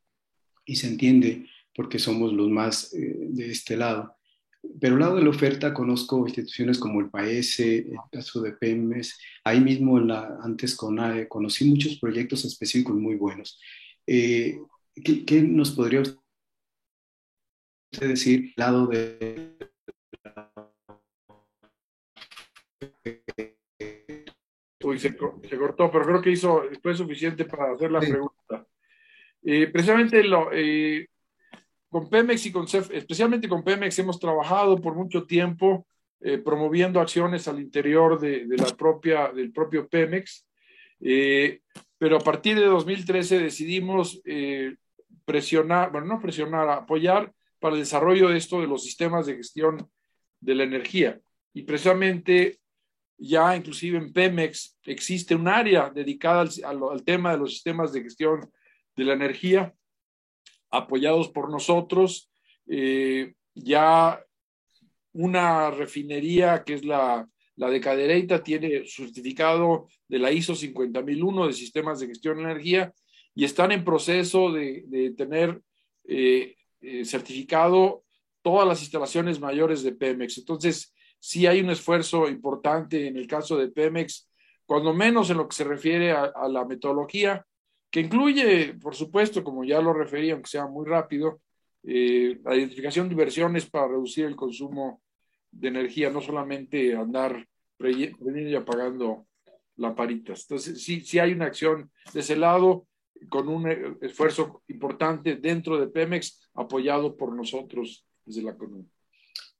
y 0.64 0.76
se 0.76 0.86
entiende 0.88 1.46
porque 1.74 1.98
somos 1.98 2.32
los 2.32 2.48
más 2.48 2.92
eh, 2.94 3.16
de 3.30 3.50
este 3.50 3.76
lado. 3.76 4.14
Pero 4.80 4.94
al 4.94 5.00
lado 5.00 5.16
de 5.16 5.24
la 5.24 5.30
oferta 5.30 5.74
conozco 5.74 6.26
instituciones 6.26 6.78
como 6.78 7.00
el 7.00 7.10
PAES, 7.10 7.60
el 7.60 7.96
caso 8.12 8.40
de 8.40 8.52
PEMES, 8.52 9.18
ahí 9.44 9.60
mismo 9.60 9.98
en 9.98 10.08
la, 10.08 10.38
antes 10.42 10.76
con 10.76 11.00
AE, 11.00 11.26
conocí 11.26 11.64
muchos 11.64 11.98
proyectos 11.98 12.44
específicos 12.44 12.94
muy 12.94 13.16
buenos. 13.16 13.58
Eh, 14.06 14.58
¿qué, 15.04 15.24
¿qué, 15.24 15.42
nos 15.42 15.72
podría 15.72 16.02
usted 16.02 18.08
decir 18.08 18.52
al 18.56 18.64
lado 18.64 18.86
de 18.86 19.56
Uy, 24.84 24.98
se, 24.98 25.16
se, 25.48 25.58
cortó, 25.58 25.90
pero 25.90 26.04
creo 26.04 26.22
que 26.22 26.30
hizo, 26.30 26.62
fue 26.82 26.94
suficiente 26.94 27.44
para 27.44 27.72
hacer 27.72 27.90
la 27.90 28.00
sí. 28.00 28.10
pregunta. 28.10 28.66
Eh, 29.44 29.68
precisamente 29.68 30.22
lo, 30.24 30.50
eh, 30.52 31.08
con 31.92 32.08
Pemex 32.08 32.46
y 32.46 32.52
con 32.52 32.66
CEF, 32.66 32.90
especialmente 32.90 33.50
con 33.50 33.62
Pemex, 33.62 33.98
hemos 33.98 34.18
trabajado 34.18 34.80
por 34.80 34.94
mucho 34.94 35.26
tiempo 35.26 35.86
eh, 36.22 36.38
promoviendo 36.38 37.00
acciones 37.00 37.46
al 37.48 37.60
interior 37.60 38.18
de, 38.18 38.46
de, 38.46 38.56
la 38.56 38.74
propia, 38.74 39.30
del 39.30 39.52
propio 39.52 39.86
Pemex, 39.86 40.48
eh, 41.00 41.60
pero 41.98 42.16
a 42.16 42.20
partir 42.20 42.58
de 42.58 42.64
2013 42.64 43.40
decidimos 43.40 44.22
eh, 44.24 44.74
presionar, 45.26 45.92
bueno, 45.92 46.06
no 46.06 46.18
presionar, 46.18 46.66
apoyar 46.70 47.30
para 47.58 47.74
el 47.74 47.82
desarrollo 47.82 48.30
de 48.30 48.38
esto 48.38 48.62
de 48.62 48.68
los 48.68 48.82
sistemas 48.82 49.26
de 49.26 49.36
gestión 49.36 49.86
de 50.40 50.54
la 50.54 50.64
energía. 50.64 51.20
Y 51.52 51.60
precisamente 51.64 52.58
ya 53.18 53.54
inclusive 53.54 53.98
en 53.98 54.14
Pemex 54.14 54.78
existe 54.84 55.34
un 55.34 55.46
área 55.46 55.90
dedicada 55.90 56.40
al, 56.40 56.50
al, 56.64 56.90
al 56.90 57.04
tema 57.04 57.32
de 57.32 57.38
los 57.38 57.52
sistemas 57.52 57.92
de 57.92 58.02
gestión 58.02 58.50
de 58.96 59.04
la 59.04 59.12
energía, 59.12 59.74
apoyados 60.72 61.28
por 61.28 61.50
nosotros. 61.50 62.30
Eh, 62.66 63.34
ya 63.54 64.24
una 65.12 65.70
refinería 65.70 66.64
que 66.64 66.74
es 66.74 66.84
la, 66.84 67.28
la 67.56 67.70
de 67.70 67.80
Cadereyta 67.80 68.42
tiene 68.42 68.86
certificado 68.86 69.86
de 70.08 70.18
la 70.18 70.32
ISO 70.32 70.54
50001 70.54 71.46
de 71.46 71.52
sistemas 71.52 72.00
de 72.00 72.08
gestión 72.08 72.38
de 72.38 72.44
energía 72.44 72.92
y 73.34 73.44
están 73.44 73.72
en 73.72 73.84
proceso 73.84 74.50
de, 74.50 74.84
de 74.86 75.10
tener 75.12 75.60
eh, 76.04 76.56
eh, 76.80 77.04
certificado 77.04 78.04
todas 78.42 78.66
las 78.66 78.80
instalaciones 78.80 79.38
mayores 79.38 79.82
de 79.82 79.92
Pemex. 79.92 80.38
Entonces, 80.38 80.94
sí 81.18 81.46
hay 81.46 81.60
un 81.60 81.70
esfuerzo 81.70 82.28
importante 82.28 83.06
en 83.06 83.16
el 83.16 83.26
caso 83.26 83.56
de 83.56 83.68
Pemex, 83.68 84.28
cuando 84.66 84.92
menos 84.92 85.30
en 85.30 85.36
lo 85.36 85.48
que 85.48 85.56
se 85.56 85.64
refiere 85.64 86.12
a, 86.12 86.24
a 86.24 86.48
la 86.48 86.64
metodología, 86.64 87.46
que 87.92 88.00
incluye, 88.00 88.74
por 88.80 88.94
supuesto, 88.96 89.44
como 89.44 89.64
ya 89.64 89.80
lo 89.82 89.92
referí, 89.92 90.30
aunque 90.30 90.48
sea 90.48 90.66
muy 90.66 90.86
rápido, 90.86 91.42
eh, 91.82 92.40
la 92.42 92.56
identificación 92.56 93.06
de 93.06 93.12
inversiones 93.12 93.68
para 93.68 93.88
reducir 93.88 94.24
el 94.24 94.34
consumo 94.34 95.02
de 95.50 95.68
energía, 95.68 96.08
no 96.08 96.22
solamente 96.22 96.96
andar 96.96 97.46
prendiendo 97.76 98.48
y 98.48 98.54
apagando 98.54 99.26
lamparitas. 99.76 100.42
Entonces, 100.42 100.82
sí, 100.82 101.02
sí 101.02 101.18
hay 101.18 101.32
una 101.32 101.44
acción 101.44 101.90
de 102.14 102.20
ese 102.20 102.34
lado, 102.34 102.86
con 103.28 103.48
un 103.48 103.68
esfuerzo 104.00 104.62
importante 104.68 105.36
dentro 105.36 105.78
de 105.78 105.88
Pemex, 105.88 106.50
apoyado 106.54 107.14
por 107.14 107.34
nosotros 107.36 108.06
desde 108.24 108.42
la 108.42 108.56
CONU. 108.56 108.86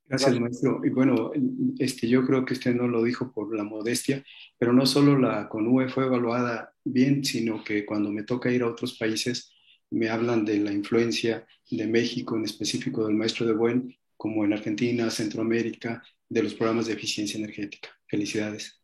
Gracias, 0.05 0.39
maestro. 0.39 0.81
Y 0.83 0.89
bueno, 0.89 1.31
este, 1.79 2.07
yo 2.07 2.25
creo 2.25 2.45
que 2.45 2.53
usted 2.53 2.75
no 2.75 2.87
lo 2.87 3.03
dijo 3.03 3.31
por 3.31 3.55
la 3.55 3.63
modestia, 3.63 4.23
pero 4.57 4.73
no 4.73 4.85
solo 4.85 5.17
la 5.17 5.47
CONUE 5.49 5.89
fue 5.89 6.05
evaluada 6.05 6.73
bien, 6.83 7.23
sino 7.23 7.63
que 7.63 7.85
cuando 7.85 8.11
me 8.11 8.23
toca 8.23 8.51
ir 8.51 8.63
a 8.63 8.67
otros 8.67 8.97
países, 8.97 9.53
me 9.89 10.09
hablan 10.09 10.43
de 10.43 10.59
la 10.59 10.71
influencia 10.71 11.47
de 11.69 11.87
México, 11.87 12.35
en 12.35 12.43
específico 12.43 13.05
del 13.05 13.15
maestro 13.15 13.45
de 13.45 13.53
Buen, 13.53 13.95
como 14.17 14.43
en 14.43 14.53
Argentina, 14.53 15.09
Centroamérica, 15.09 16.03
de 16.29 16.43
los 16.43 16.53
programas 16.53 16.87
de 16.87 16.93
eficiencia 16.93 17.37
energética. 17.37 17.89
Felicidades. 18.07 18.81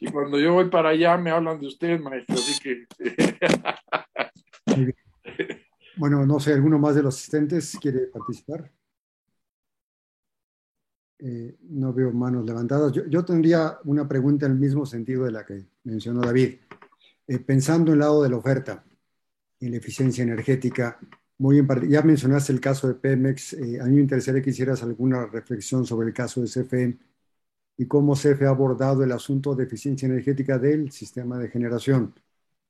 Y 0.00 0.10
cuando 0.10 0.38
yo 0.38 0.54
voy 0.54 0.68
para 0.68 0.90
allá, 0.90 1.16
me 1.16 1.30
hablan 1.30 1.60
de 1.60 1.66
usted, 1.66 2.00
maestro, 2.00 2.34
así 2.34 2.60
que... 2.60 2.86
bueno, 5.96 6.26
no 6.26 6.40
sé, 6.40 6.54
¿alguno 6.54 6.78
más 6.78 6.94
de 6.96 7.02
los 7.02 7.14
asistentes 7.14 7.78
quiere 7.80 8.06
participar? 8.06 8.70
Eh, 11.24 11.56
no 11.70 11.92
veo 11.92 12.10
manos 12.12 12.44
levantadas. 12.44 12.92
Yo, 12.92 13.24
tendría 13.24 13.78
una 13.84 14.08
pregunta 14.08 14.46
en 14.46 14.52
el 14.52 14.58
mismo 14.58 14.84
sentido 14.84 15.24
de 15.24 15.30
la 15.30 15.46
que 15.46 15.66
mencionó 15.84 16.20
David. 16.20 16.56
Eh, 17.28 17.38
pensando 17.38 17.92
en 17.92 17.94
el 17.94 18.00
lado 18.00 18.22
de 18.24 18.30
la 18.30 18.36
oferta 18.36 18.84
y 19.60 19.68
la 19.68 19.76
eficiencia 19.76 20.22
energética, 20.24 20.98
muy 21.38 21.58
en 21.58 21.68
ya 21.88 22.02
mencionaste 22.02 22.52
el 22.52 22.60
caso 22.60 22.88
de 22.88 22.94
Pemex. 22.94 23.52
Eh, 23.52 23.80
a 23.80 23.84
mí 23.84 23.94
me 23.96 24.00
interesaría 24.02 24.42
que 24.42 24.50
hicieras 24.50 24.82
alguna 24.82 25.26
reflexión 25.26 25.86
sobre 25.86 26.08
el 26.08 26.14
caso 26.14 26.40
de 26.40 26.48
CFE 26.48 26.98
y 27.76 27.86
cómo 27.86 28.14
CFE 28.14 28.46
ha 28.46 28.50
abordado 28.50 29.04
el 29.04 29.12
asunto 29.12 29.54
de 29.54 29.64
eficiencia 29.64 30.06
energética 30.06 30.58
del 30.58 30.90
sistema 30.90 31.38
de 31.38 31.48
generación. 31.48 32.14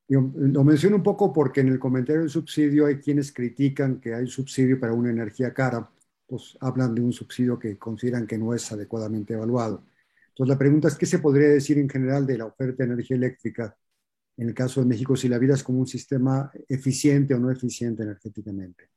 Yo, 0.07 0.31
lo 0.35 0.63
menciono 0.63 0.97
un 0.97 1.03
poco 1.03 1.33
porque 1.33 1.61
en 1.61 1.69
el 1.69 1.79
comentario 1.79 2.21
del 2.21 2.29
subsidio 2.29 2.85
hay 2.85 2.97
quienes 2.99 3.31
critican 3.31 3.99
que 3.99 4.13
hay 4.13 4.27
subsidio 4.27 4.79
para 4.79 4.93
una 4.93 5.09
energía 5.11 5.53
cara 5.53 5.89
pues 6.27 6.57
hablan 6.61 6.95
de 6.95 7.01
un 7.01 7.13
subsidio 7.13 7.59
que 7.59 7.77
consideran 7.77 8.27
que 8.27 8.37
no 8.37 8.53
es 8.53 8.71
adecuadamente 8.71 9.33
evaluado. 9.33 9.83
Entonces 10.29 10.53
la 10.53 10.57
pregunta 10.57 10.87
es, 10.87 10.95
¿qué 10.95 11.05
se 11.05 11.19
podría 11.19 11.49
decir 11.49 11.77
en 11.77 11.89
general 11.89 12.25
de 12.25 12.37
la 12.37 12.45
oferta 12.45 12.83
de 12.83 12.91
energía 12.93 13.17
eléctrica 13.17 13.77
en 14.37 14.49
el 14.49 14.55
caso 14.55 14.81
de 14.81 14.87
México 14.87 15.15
si 15.15 15.27
la 15.27 15.37
vida 15.37 15.53
es 15.53 15.63
como 15.63 15.79
un 15.79 15.87
sistema 15.87 16.51
eficiente 16.67 17.35
o 17.35 17.39
no 17.39 17.51
eficiente 17.51 18.03
energéticamente? 18.03 18.89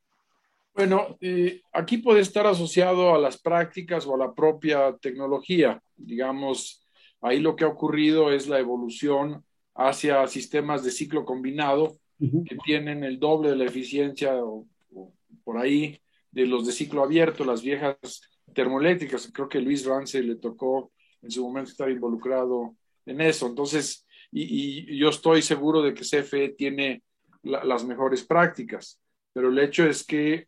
Bueno, 0.75 1.17
eh, 1.21 1.63
aquí 1.73 1.99
puede 1.99 2.21
estar 2.21 2.47
asociado 2.47 3.15
a 3.15 3.19
las 3.19 3.41
prácticas 3.41 4.07
o 4.07 4.15
a 4.15 4.19
la 4.19 4.35
propia 4.35 4.97
tecnología. 5.01 5.83
Digamos, 5.97 6.87
ahí 7.21 7.41
lo 7.41 7.57
que 7.57 7.65
ha 7.65 7.69
ocurrido 7.69 8.33
es 8.33 8.47
la 8.47 8.59
evolución 8.59 9.45
hacia 9.75 10.27
sistemas 10.27 10.85
de 10.85 10.91
ciclo 10.91 11.25
combinado 11.25 11.99
uh 12.19 12.27
-huh. 12.27 12.49
que 12.49 12.57
tienen 12.65 13.05
el 13.05 13.19
doble 13.19 13.51
de 13.51 13.57
la 13.57 13.65
eficiencia 13.65 14.37
o, 14.37 14.67
o 14.95 15.13
por 15.45 15.59
ahí 15.59 16.01
de 16.37 16.45
los 16.45 16.67
de 16.67 16.73
ciclo 16.73 17.03
abierto, 17.03 17.47
las 17.47 17.63
viejas 17.63 18.21
termoeléctricas. 18.53 19.31
Creo 19.33 19.49
que 19.49 19.59
Luis 19.59 19.87
Rance 19.87 20.23
le 20.23 20.37
tocó 20.37 20.93
en 21.23 21.31
su 21.31 21.43
momento 21.43 21.71
estar 21.71 21.91
involucrado 21.91 22.77
en 23.07 23.23
eso. 23.23 23.47
Entonces, 23.47 24.07
y, 24.31 24.99
yo 24.99 25.09
estoy 25.09 25.41
seguro 25.41 25.81
de 25.81 25.95
que 25.95 26.05
CFE 26.05 26.51
tiene 26.51 27.03
la, 27.43 27.65
las 27.65 27.87
mejores 27.87 28.23
prácticas, 28.23 29.01
pero 29.33 29.49
el 29.49 29.59
hecho 29.59 29.87
es 29.87 30.05
que, 30.05 30.45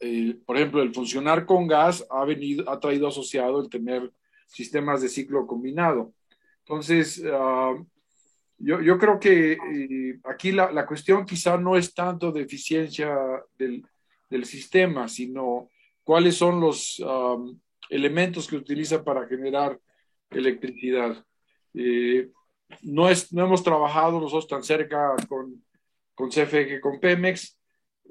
eh, 0.00 0.36
por 0.46 0.56
ejemplo, 0.56 0.80
el 0.80 0.94
funcionar 0.94 1.44
con 1.44 1.66
gas 1.66 2.06
ha, 2.08 2.24
venido, 2.24 2.70
ha 2.70 2.80
traído 2.80 3.08
asociado 3.08 3.60
el 3.60 3.68
tener 3.68 4.10
sistemas 4.46 5.02
de 5.02 5.10
ciclo 5.10 5.46
combinado. 5.46 6.14
Entonces, 6.60 7.18
uh, 7.18 7.84
yo, 8.56 8.80
yo, 8.80 8.96
creo 8.96 9.20
que 9.20 9.52
eh, 9.52 10.18
aquí 10.24 10.50
la, 10.50 10.72
la, 10.72 10.86
cuestión 10.86 11.26
quizá 11.26 11.58
no 11.58 11.76
es 11.76 11.92
tanto 11.92 12.32
de 12.32 12.42
eficiencia 12.42 13.14
del, 13.58 13.84
del 14.32 14.46
sistema, 14.46 15.08
sino 15.08 15.68
cuáles 16.02 16.36
son 16.36 16.60
los 16.60 16.98
um, 17.00 17.58
elementos 17.90 18.48
que 18.48 18.56
utiliza 18.56 19.04
para 19.04 19.28
generar 19.28 19.78
electricidad. 20.30 21.24
Eh, 21.74 22.30
no, 22.82 23.08
es, 23.08 23.32
no 23.32 23.44
hemos 23.44 23.62
trabajado 23.62 24.18
nosotros 24.18 24.48
tan 24.48 24.62
cerca 24.62 25.14
con, 25.28 25.62
con 26.14 26.30
CFE 26.30 26.66
que 26.66 26.80
con 26.80 26.98
Pemex. 26.98 27.58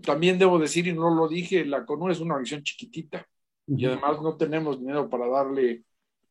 También 0.04 0.38
debo 0.38 0.60
decir, 0.60 0.88
y 0.88 0.94
no 0.94 1.14
lo 1.14 1.28
dije, 1.28 1.66
la 1.66 1.86
CONU 1.86 2.10
es 2.10 2.20
una 2.20 2.36
organización 2.36 2.64
chiquitita 2.64 3.28
y 3.68 3.86
además 3.86 4.22
no 4.22 4.38
tenemos 4.38 4.80
dinero 4.80 5.10
para 5.10 5.28
darle 5.28 5.84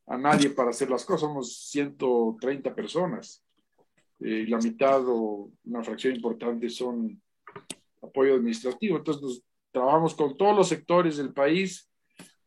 a 0.07 0.17
nadie 0.17 0.51
para 0.51 0.71
hacer 0.71 0.91
las 0.91 1.05
cosas. 1.05 1.23
Somos 1.23 1.69
130 1.71 2.75
personas. 2.75 3.45
Eh, 4.21 4.45
la 4.49 4.59
mitad 4.59 5.03
o 5.07 5.51
una 5.65 5.83
fracción 5.83 6.15
importante 6.15 6.69
son 6.69 7.21
apoyo 8.03 8.35
administrativo. 8.35 8.97
Entonces, 8.99 9.43
trabajamos 9.73 10.15
con 10.15 10.37
todos 10.37 10.57
los 10.57 10.69
sectores 10.69 11.17
del 11.17 11.33
país 11.33 11.89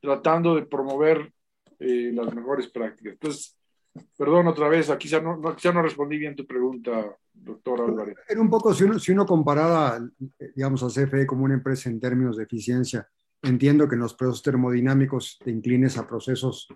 tratando 0.01 0.55
de 0.55 0.65
promover 0.65 1.31
eh, 1.79 2.11
las 2.13 2.33
mejores 2.33 2.67
prácticas. 2.67 3.13
Entonces, 3.13 3.57
perdón 4.17 4.47
otra 4.47 4.67
vez, 4.67 4.89
aquí 4.89 5.07
ya 5.07 5.21
no, 5.21 5.37
no, 5.37 5.55
no 5.73 5.81
respondí 5.81 6.17
bien 6.17 6.35
tu 6.35 6.45
pregunta, 6.45 7.15
doctor 7.33 7.81
Álvarez. 7.81 8.17
Era 8.27 8.41
un 8.41 8.49
poco, 8.49 8.73
si 8.73 8.83
uno, 8.83 8.99
si 8.99 9.11
uno 9.11 9.25
comparaba, 9.25 9.99
digamos, 10.55 10.83
a 10.83 10.87
CFE 10.87 11.25
como 11.25 11.45
una 11.45 11.53
empresa 11.53 11.89
en 11.89 11.99
términos 11.99 12.37
de 12.37 12.43
eficiencia, 12.43 13.07
entiendo 13.41 13.87
que 13.87 13.95
en 13.95 14.01
los 14.01 14.13
procesos 14.13 14.43
termodinámicos 14.43 15.39
te 15.43 15.51
inclines 15.51 15.97
a 15.97 16.07
procesos 16.07 16.67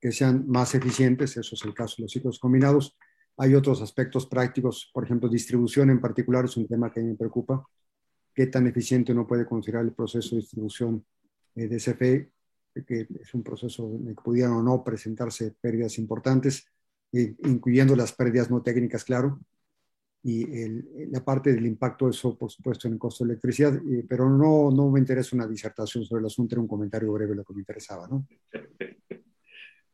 que 0.00 0.12
sean 0.12 0.44
más 0.48 0.74
eficientes, 0.74 1.36
eso 1.36 1.54
es 1.54 1.64
el 1.64 1.74
caso 1.74 1.96
de 1.98 2.02
los 2.02 2.12
ciclos 2.12 2.38
combinados. 2.38 2.96
Hay 3.36 3.54
otros 3.54 3.80
aspectos 3.80 4.26
prácticos, 4.26 4.90
por 4.92 5.04
ejemplo, 5.04 5.28
distribución 5.28 5.90
en 5.90 6.00
particular 6.00 6.44
es 6.44 6.56
un 6.56 6.66
tema 6.66 6.90
que 6.90 7.00
me 7.00 7.14
preocupa. 7.14 7.64
¿Qué 8.34 8.46
tan 8.46 8.66
eficiente 8.66 9.12
uno 9.12 9.26
puede 9.26 9.46
considerar 9.46 9.84
el 9.84 9.92
proceso 9.92 10.34
de 10.34 10.40
distribución 10.42 11.04
eh, 11.54 11.68
de 11.68 11.76
CFE? 11.76 12.30
Que 12.86 13.06
es 13.20 13.34
un 13.34 13.42
proceso 13.42 13.94
en 13.94 14.08
el 14.08 14.16
que 14.16 14.22
pudieran 14.22 14.52
o 14.52 14.62
no 14.62 14.82
presentarse 14.82 15.54
pérdidas 15.60 15.98
importantes, 15.98 16.66
incluyendo 17.12 17.94
las 17.94 18.12
pérdidas 18.14 18.50
no 18.50 18.62
técnicas, 18.62 19.04
claro, 19.04 19.38
y 20.22 20.46
la 21.10 21.24
parte 21.24 21.52
del 21.52 21.66
impacto 21.66 22.06
de 22.06 22.12
eso, 22.12 22.38
por 22.38 22.50
supuesto, 22.50 22.86
en 22.86 22.94
el 22.94 22.98
costo 22.98 23.24
de 23.24 23.32
electricidad, 23.32 23.78
pero 24.08 24.30
no, 24.30 24.70
no 24.70 24.88
me 24.90 25.00
interesa 25.00 25.34
una 25.34 25.46
disertación 25.46 26.04
sobre 26.04 26.20
el 26.20 26.26
asunto, 26.26 26.54
era 26.54 26.62
un 26.62 26.68
comentario 26.68 27.12
breve 27.12 27.34
lo 27.34 27.44
que 27.44 27.52
me 27.52 27.60
interesaba, 27.60 28.06
¿no? 28.08 28.26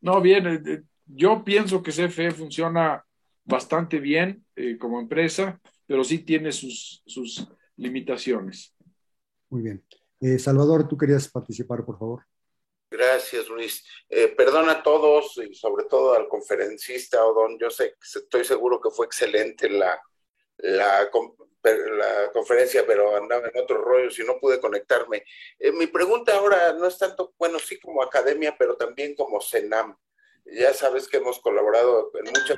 No, 0.01 0.21
bien, 0.21 0.47
eh, 0.47 0.63
eh, 0.65 0.83
yo 1.07 1.43
pienso 1.45 1.83
que 1.83 1.91
CFE 1.91 2.31
funciona 2.31 3.05
bastante 3.45 3.99
bien 3.99 4.45
eh, 4.55 4.79
como 4.79 5.01
empresa, 5.01 5.61
pero 5.87 6.05
sí 6.05 6.21
tiene 6.21 6.53
sus, 6.53 7.03
sus 7.05 7.49
limitaciones. 7.79 8.75
Muy 9.49 9.63
bien. 9.63 9.85
Eh, 10.21 10.39
Salvador, 10.39 10.87
tú 10.87 10.99
querías 10.99 11.29
participar, 11.29 11.85
por 11.85 11.99
favor. 11.99 12.25
Gracias, 12.91 13.49
Luis. 13.49 13.85
Eh, 14.09 14.29
perdona 14.29 14.73
a 14.73 14.83
todos 14.83 15.39
y 15.39 15.55
sobre 15.55 15.85
todo 15.85 16.15
al 16.15 16.29
conferencista 16.29 17.25
Odón. 17.25 17.59
Yo 17.59 17.71
sé, 17.71 17.95
estoy 18.03 18.45
seguro 18.45 18.81
que 18.81 18.91
fue 18.91 19.07
excelente 19.07 19.69
la, 19.69 20.01
la, 20.59 21.09
la 21.11 22.33
conferencia, 22.33 22.85
pero 22.87 23.17
andaba 23.17 23.49
en 23.49 23.63
otros 23.63 23.85
rollos 23.85 24.19
y 24.19 24.25
no 24.25 24.39
pude 24.41 24.61
conectarme. 24.61 25.25
mi 25.75 25.87
pregunta 25.87 26.37
ahora 26.37 26.73
no 26.73 26.87
es 26.87 26.99
tanto, 26.99 27.35
bueno, 27.39 27.59
sí 27.59 27.79
como 27.79 28.03
academia, 28.03 28.57
pero 28.59 28.77
también 28.77 29.15
como 29.15 29.41
CENAM. 29.41 29.97
Ya 30.47 30.73
sabes 30.73 31.09
que 31.09 31.19
hemos 31.19 31.41
colaborado 31.41 32.11
en 32.15 32.25
muchas 32.25 32.57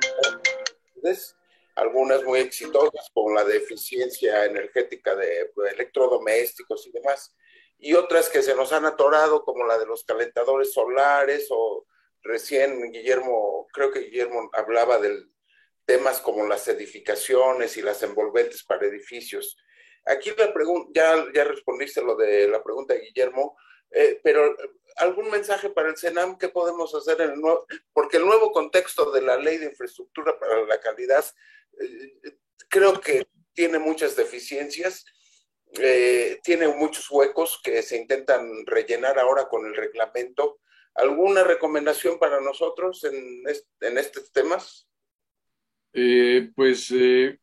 algunas 1.81 2.23
muy 2.23 2.39
exitosas, 2.39 3.09
como 3.11 3.33
la 3.33 3.43
de 3.43 3.57
eficiencia 3.57 4.45
energética 4.45 5.15
de 5.15 5.51
electrodomésticos 5.73 6.85
y 6.85 6.91
demás, 6.91 7.35
y 7.79 7.95
otras 7.95 8.29
que 8.29 8.43
se 8.43 8.53
nos 8.53 8.71
han 8.71 8.85
atorado, 8.85 9.43
como 9.43 9.65
la 9.65 9.79
de 9.79 9.87
los 9.87 10.03
calentadores 10.03 10.71
solares, 10.73 11.47
o 11.49 11.87
recién 12.21 12.91
Guillermo, 12.91 13.67
creo 13.73 13.91
que 13.91 14.01
Guillermo 14.01 14.47
hablaba 14.53 14.99
de 14.99 15.25
temas 15.85 16.21
como 16.21 16.45
las 16.45 16.67
edificaciones 16.67 17.75
y 17.77 17.81
las 17.81 18.03
envolventes 18.03 18.63
para 18.63 18.85
edificios. 18.85 19.57
Aquí 20.05 20.31
la 20.37 20.53
pregunta, 20.53 20.91
ya, 20.93 21.25
ya 21.33 21.43
respondiste 21.45 22.03
lo 22.03 22.15
de 22.15 22.47
la 22.47 22.63
pregunta 22.63 22.93
de 22.93 23.01
Guillermo, 23.01 23.57
eh, 23.89 24.19
pero 24.23 24.55
algún 25.01 25.31
mensaje 25.31 25.69
para 25.69 25.89
el 25.89 25.97
CENAM, 25.97 26.37
¿qué 26.37 26.49
podemos 26.49 26.93
hacer 26.93 27.19
en 27.21 27.31
el 27.31 27.41
nuevo? 27.41 27.65
Porque 27.91 28.17
el 28.17 28.25
nuevo 28.25 28.51
contexto 28.51 29.11
de 29.11 29.21
la 29.21 29.35
ley 29.35 29.57
de 29.57 29.65
infraestructura 29.65 30.39
para 30.39 30.63
la 30.65 30.79
calidad 30.79 31.25
eh, 31.79 32.37
creo 32.69 32.99
que 33.01 33.27
tiene 33.53 33.79
muchas 33.79 34.15
deficiencias, 34.15 35.03
eh, 35.79 36.39
tiene 36.43 36.67
muchos 36.67 37.09
huecos 37.09 37.59
que 37.63 37.81
se 37.81 37.97
intentan 37.97 38.65
rellenar 38.67 39.17
ahora 39.17 39.47
con 39.47 39.65
el 39.65 39.75
reglamento. 39.75 40.59
¿Alguna 40.93 41.43
recomendación 41.43 42.19
para 42.19 42.39
nosotros 42.39 43.03
en, 43.03 43.43
en 43.81 43.97
estos 43.97 44.31
temas? 44.31 44.87
Eh, 45.93 46.51
pues 46.55 46.93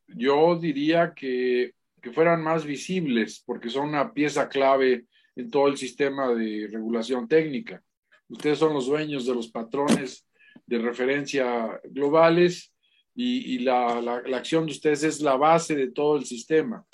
yo 0.07 0.59
diría 0.61 1.13
que, 1.15 1.75
que 2.01 2.13
fueran 2.13 2.43
más 2.43 2.65
visibles, 2.65 3.43
porque 3.45 3.69
son 3.69 3.89
una 3.89 4.13
pieza 4.13 4.49
clave 4.49 5.07
en 5.39 5.51
todo 5.51 5.69
el 5.69 5.77
sistema 5.77 6.35
de 6.35 6.69
regulación 6.71 7.29
técnica. 7.29 7.81
Ustedes 8.29 8.59
son 8.59 8.75
los 8.75 8.87
dueños 8.87 9.25
de 9.25 9.35
los 9.35 9.49
patrones 9.49 10.27
de 10.67 10.79
referencia 10.79 11.81
globales 11.85 12.75
y, 13.15 13.61
la, 13.61 14.01
la, 14.01 14.37
acción 14.37 14.67
de 14.67 14.73
ustedes 14.73 15.03
es 15.05 15.21
la 15.21 15.37
base 15.37 15.75
de 15.75 15.91
todo 15.91 16.17
el 16.17 16.25
sistema. 16.25 16.85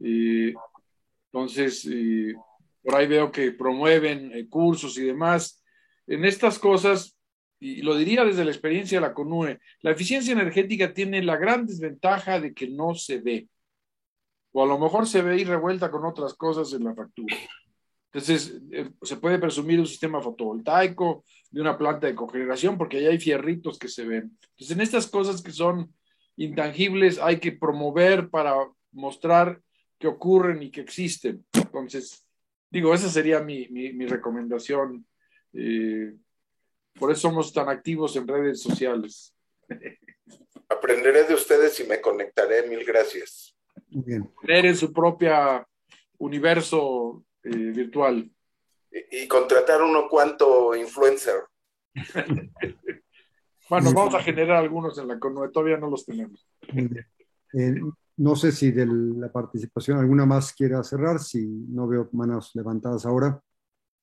entonces, 0.00 1.86
por 2.82 2.94
ahí 2.94 3.06
veo 3.06 3.30
que 3.30 3.52
promueven 3.52 4.32
eh, 4.34 4.48
cursos 4.48 4.98
y 4.98 5.04
demás. 5.04 5.62
En 6.06 6.24
estas 6.24 6.58
cosas, 6.58 7.16
y 7.60 7.82
lo 7.82 7.96
diría 7.96 8.24
desde 8.24 8.44
la 8.44 8.50
experiencia 8.50 8.98
de 9.00 9.06
la 9.06 9.14
CONUE, 9.14 9.60
la 9.80 9.92
eficiencia 9.92 10.32
energética 10.32 10.92
tiene 10.92 11.22
la 11.22 11.36
gran 11.36 11.66
desventaja 11.66 12.40
de 12.40 12.52
que 12.52 12.68
no 12.68 12.94
se 12.94 13.18
ve. 13.18 13.48
O 14.52 14.64
a 14.64 14.66
lo 14.66 14.78
mejor 14.78 15.06
se 15.06 15.22
ve 15.22 15.36
y 15.38 15.44
revuelta 15.44 15.90
con 15.90 16.04
otras 16.04 16.34
cosas 16.34 16.72
en 16.72 16.84
la 16.84 16.94
factura. 16.94 17.36
Entonces, 18.12 18.60
eh, 18.70 18.90
se 19.00 19.16
puede 19.16 19.38
presumir 19.38 19.80
un 19.80 19.86
sistema 19.86 20.20
fotovoltaico, 20.20 21.24
de 21.50 21.60
una 21.60 21.78
planta 21.78 22.06
de 22.06 22.14
cogeneración, 22.14 22.76
porque 22.76 22.98
ahí 22.98 23.06
hay 23.06 23.18
fierritos 23.18 23.78
que 23.78 23.88
se 23.88 24.04
ven. 24.04 24.36
Entonces, 24.50 24.70
en 24.70 24.80
estas 24.80 25.06
cosas 25.06 25.42
que 25.42 25.52
son 25.52 25.94
intangibles 26.36 27.18
hay 27.18 27.38
que 27.38 27.52
promover 27.52 28.28
para 28.30 28.54
mostrar 28.90 29.60
que 29.98 30.08
ocurren 30.08 30.62
y 30.62 30.70
que 30.70 30.80
existen. 30.80 31.44
Entonces, 31.52 32.26
digo, 32.70 32.94
esa 32.94 33.08
sería 33.08 33.40
mi, 33.40 33.68
mi, 33.68 34.06
recomendación. 34.06 35.06
Eh, 35.52 36.14
por 36.98 37.10
eso 37.10 37.22
somos 37.22 37.52
tan 37.52 37.68
activos 37.68 38.16
en 38.16 38.28
redes 38.28 38.60
sociales. 38.60 39.34
Aprenderé 40.68 41.24
de 41.24 41.34
ustedes 41.34 41.78
y 41.80 41.84
me 41.84 42.00
conectaré. 42.00 42.68
Mil 42.68 42.84
gracias. 42.84 43.54
Bien. 43.88 44.28
Tener 44.42 44.66
en 44.66 44.76
su 44.76 44.92
propia 44.92 45.66
universo 46.18 47.24
eh, 47.44 47.72
virtual. 47.72 48.30
Y, 49.10 49.26
contratar 49.26 49.82
uno 49.82 50.06
cuanto 50.08 50.76
influencer. 50.76 51.44
bueno, 53.70 53.92
vamos 53.94 54.14
a 54.14 54.22
generar 54.22 54.58
algunos 54.58 54.98
en 54.98 55.08
la 55.08 55.18
CONUE, 55.18 55.50
todavía 55.50 55.78
no 55.78 55.88
los 55.88 56.04
tenemos. 56.04 56.46
Eh, 57.54 57.80
no 58.18 58.36
sé 58.36 58.52
si 58.52 58.70
de 58.70 58.86
la 58.86 59.32
participación 59.32 59.98
alguna 59.98 60.26
más 60.26 60.52
quiera 60.52 60.82
cerrar, 60.82 61.20
si 61.20 61.46
no 61.46 61.88
veo 61.88 62.08
manos 62.12 62.50
levantadas 62.54 63.06
ahora, 63.06 63.40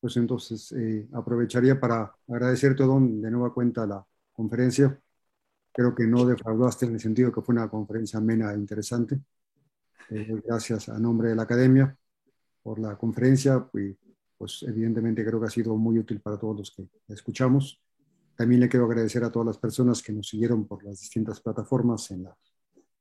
pues 0.02 0.18
entonces 0.18 0.72
eh, 0.72 1.08
aprovecharía 1.14 1.80
para 1.80 2.12
agradecerte, 2.28 2.84
Don, 2.84 3.22
de 3.22 3.30
nueva 3.30 3.54
cuenta 3.54 3.86
la 3.86 4.04
conferencia. 4.32 5.00
Creo 5.72 5.94
que 5.94 6.08
no 6.08 6.26
defraudaste 6.26 6.88
en 6.88 6.94
el 6.94 7.00
sentido 7.00 7.32
que 7.32 7.42
fue 7.42 7.54
una 7.54 7.70
conferencia 7.70 8.18
amena 8.18 8.52
e 8.52 8.56
interesante. 8.56 9.20
gracias 10.10 10.90
a 10.90 10.98
nombre 10.98 11.30
de 11.30 11.36
la 11.36 11.44
academia 11.44 11.96
por 12.62 12.80
la 12.80 12.98
conferencia, 12.98 13.68
y 13.74 13.96
pues 14.38 14.64
evidentemente 14.64 15.26
creo 15.26 15.40
que 15.40 15.48
ha 15.48 15.50
sido 15.50 15.76
muy 15.76 16.00
útil 16.00 16.22
para 16.22 16.38
todos 16.38 16.58
los 16.58 16.72
que 16.72 16.88
la 17.08 17.16
escuchamos. 17.16 17.82
También 18.36 18.62
le 18.62 18.70
quiero 18.70 18.86
agradecer 18.86 19.24
a 19.24 19.32
todas 19.32 19.48
las 19.48 19.58
personas 19.58 20.02
que 20.02 20.14
nos 20.14 20.28
siguieron 20.28 20.66
por 20.66 20.84
las 20.84 21.00
distintas 21.00 21.42
plataformas 21.42 22.10
en, 22.12 22.24
la, 22.24 22.38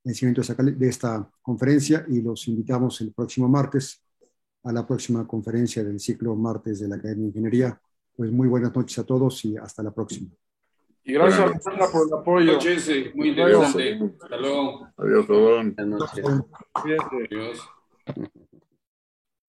el 0.04 0.14
seguimiento 0.14 0.42
de 0.52 0.88
esta 0.88 1.30
conferencia 1.40 2.04
y 2.08 2.22
los 2.22 2.48
invitamos 2.48 3.00
el 3.00 3.12
próximo 3.12 3.48
martes 3.48 4.02
a 4.64 4.72
la 4.72 4.86
próxima 4.86 5.26
conferencia 5.26 5.84
del 5.84 6.00
ciclo 6.00 6.34
martes 6.34 6.80
de 6.80 6.88
la 6.88 6.96
Academia 6.96 7.22
de 7.22 7.28
Ingeniería. 7.28 7.80
Pues 8.16 8.32
muy 8.32 8.48
buenas 8.48 8.74
noches 8.74 8.98
a 8.98 9.04
todos 9.06 9.44
y 9.44 9.56
hasta 9.56 9.82
la 9.82 9.92
próxima. 9.92 10.28
Y 11.04 11.12
gracias 11.12 11.40
Alejandra 11.40 11.86
por 11.90 12.06
el 12.06 12.14
apoyo. 12.14 12.52
Noches, 12.54 13.14
muy 13.14 13.28
interesante. 13.28 13.98
Hasta 14.20 14.36
luego. 14.36 14.88
Adiós, 14.96 15.26
Rodón. 15.26 15.74
Adiós. 16.74 17.60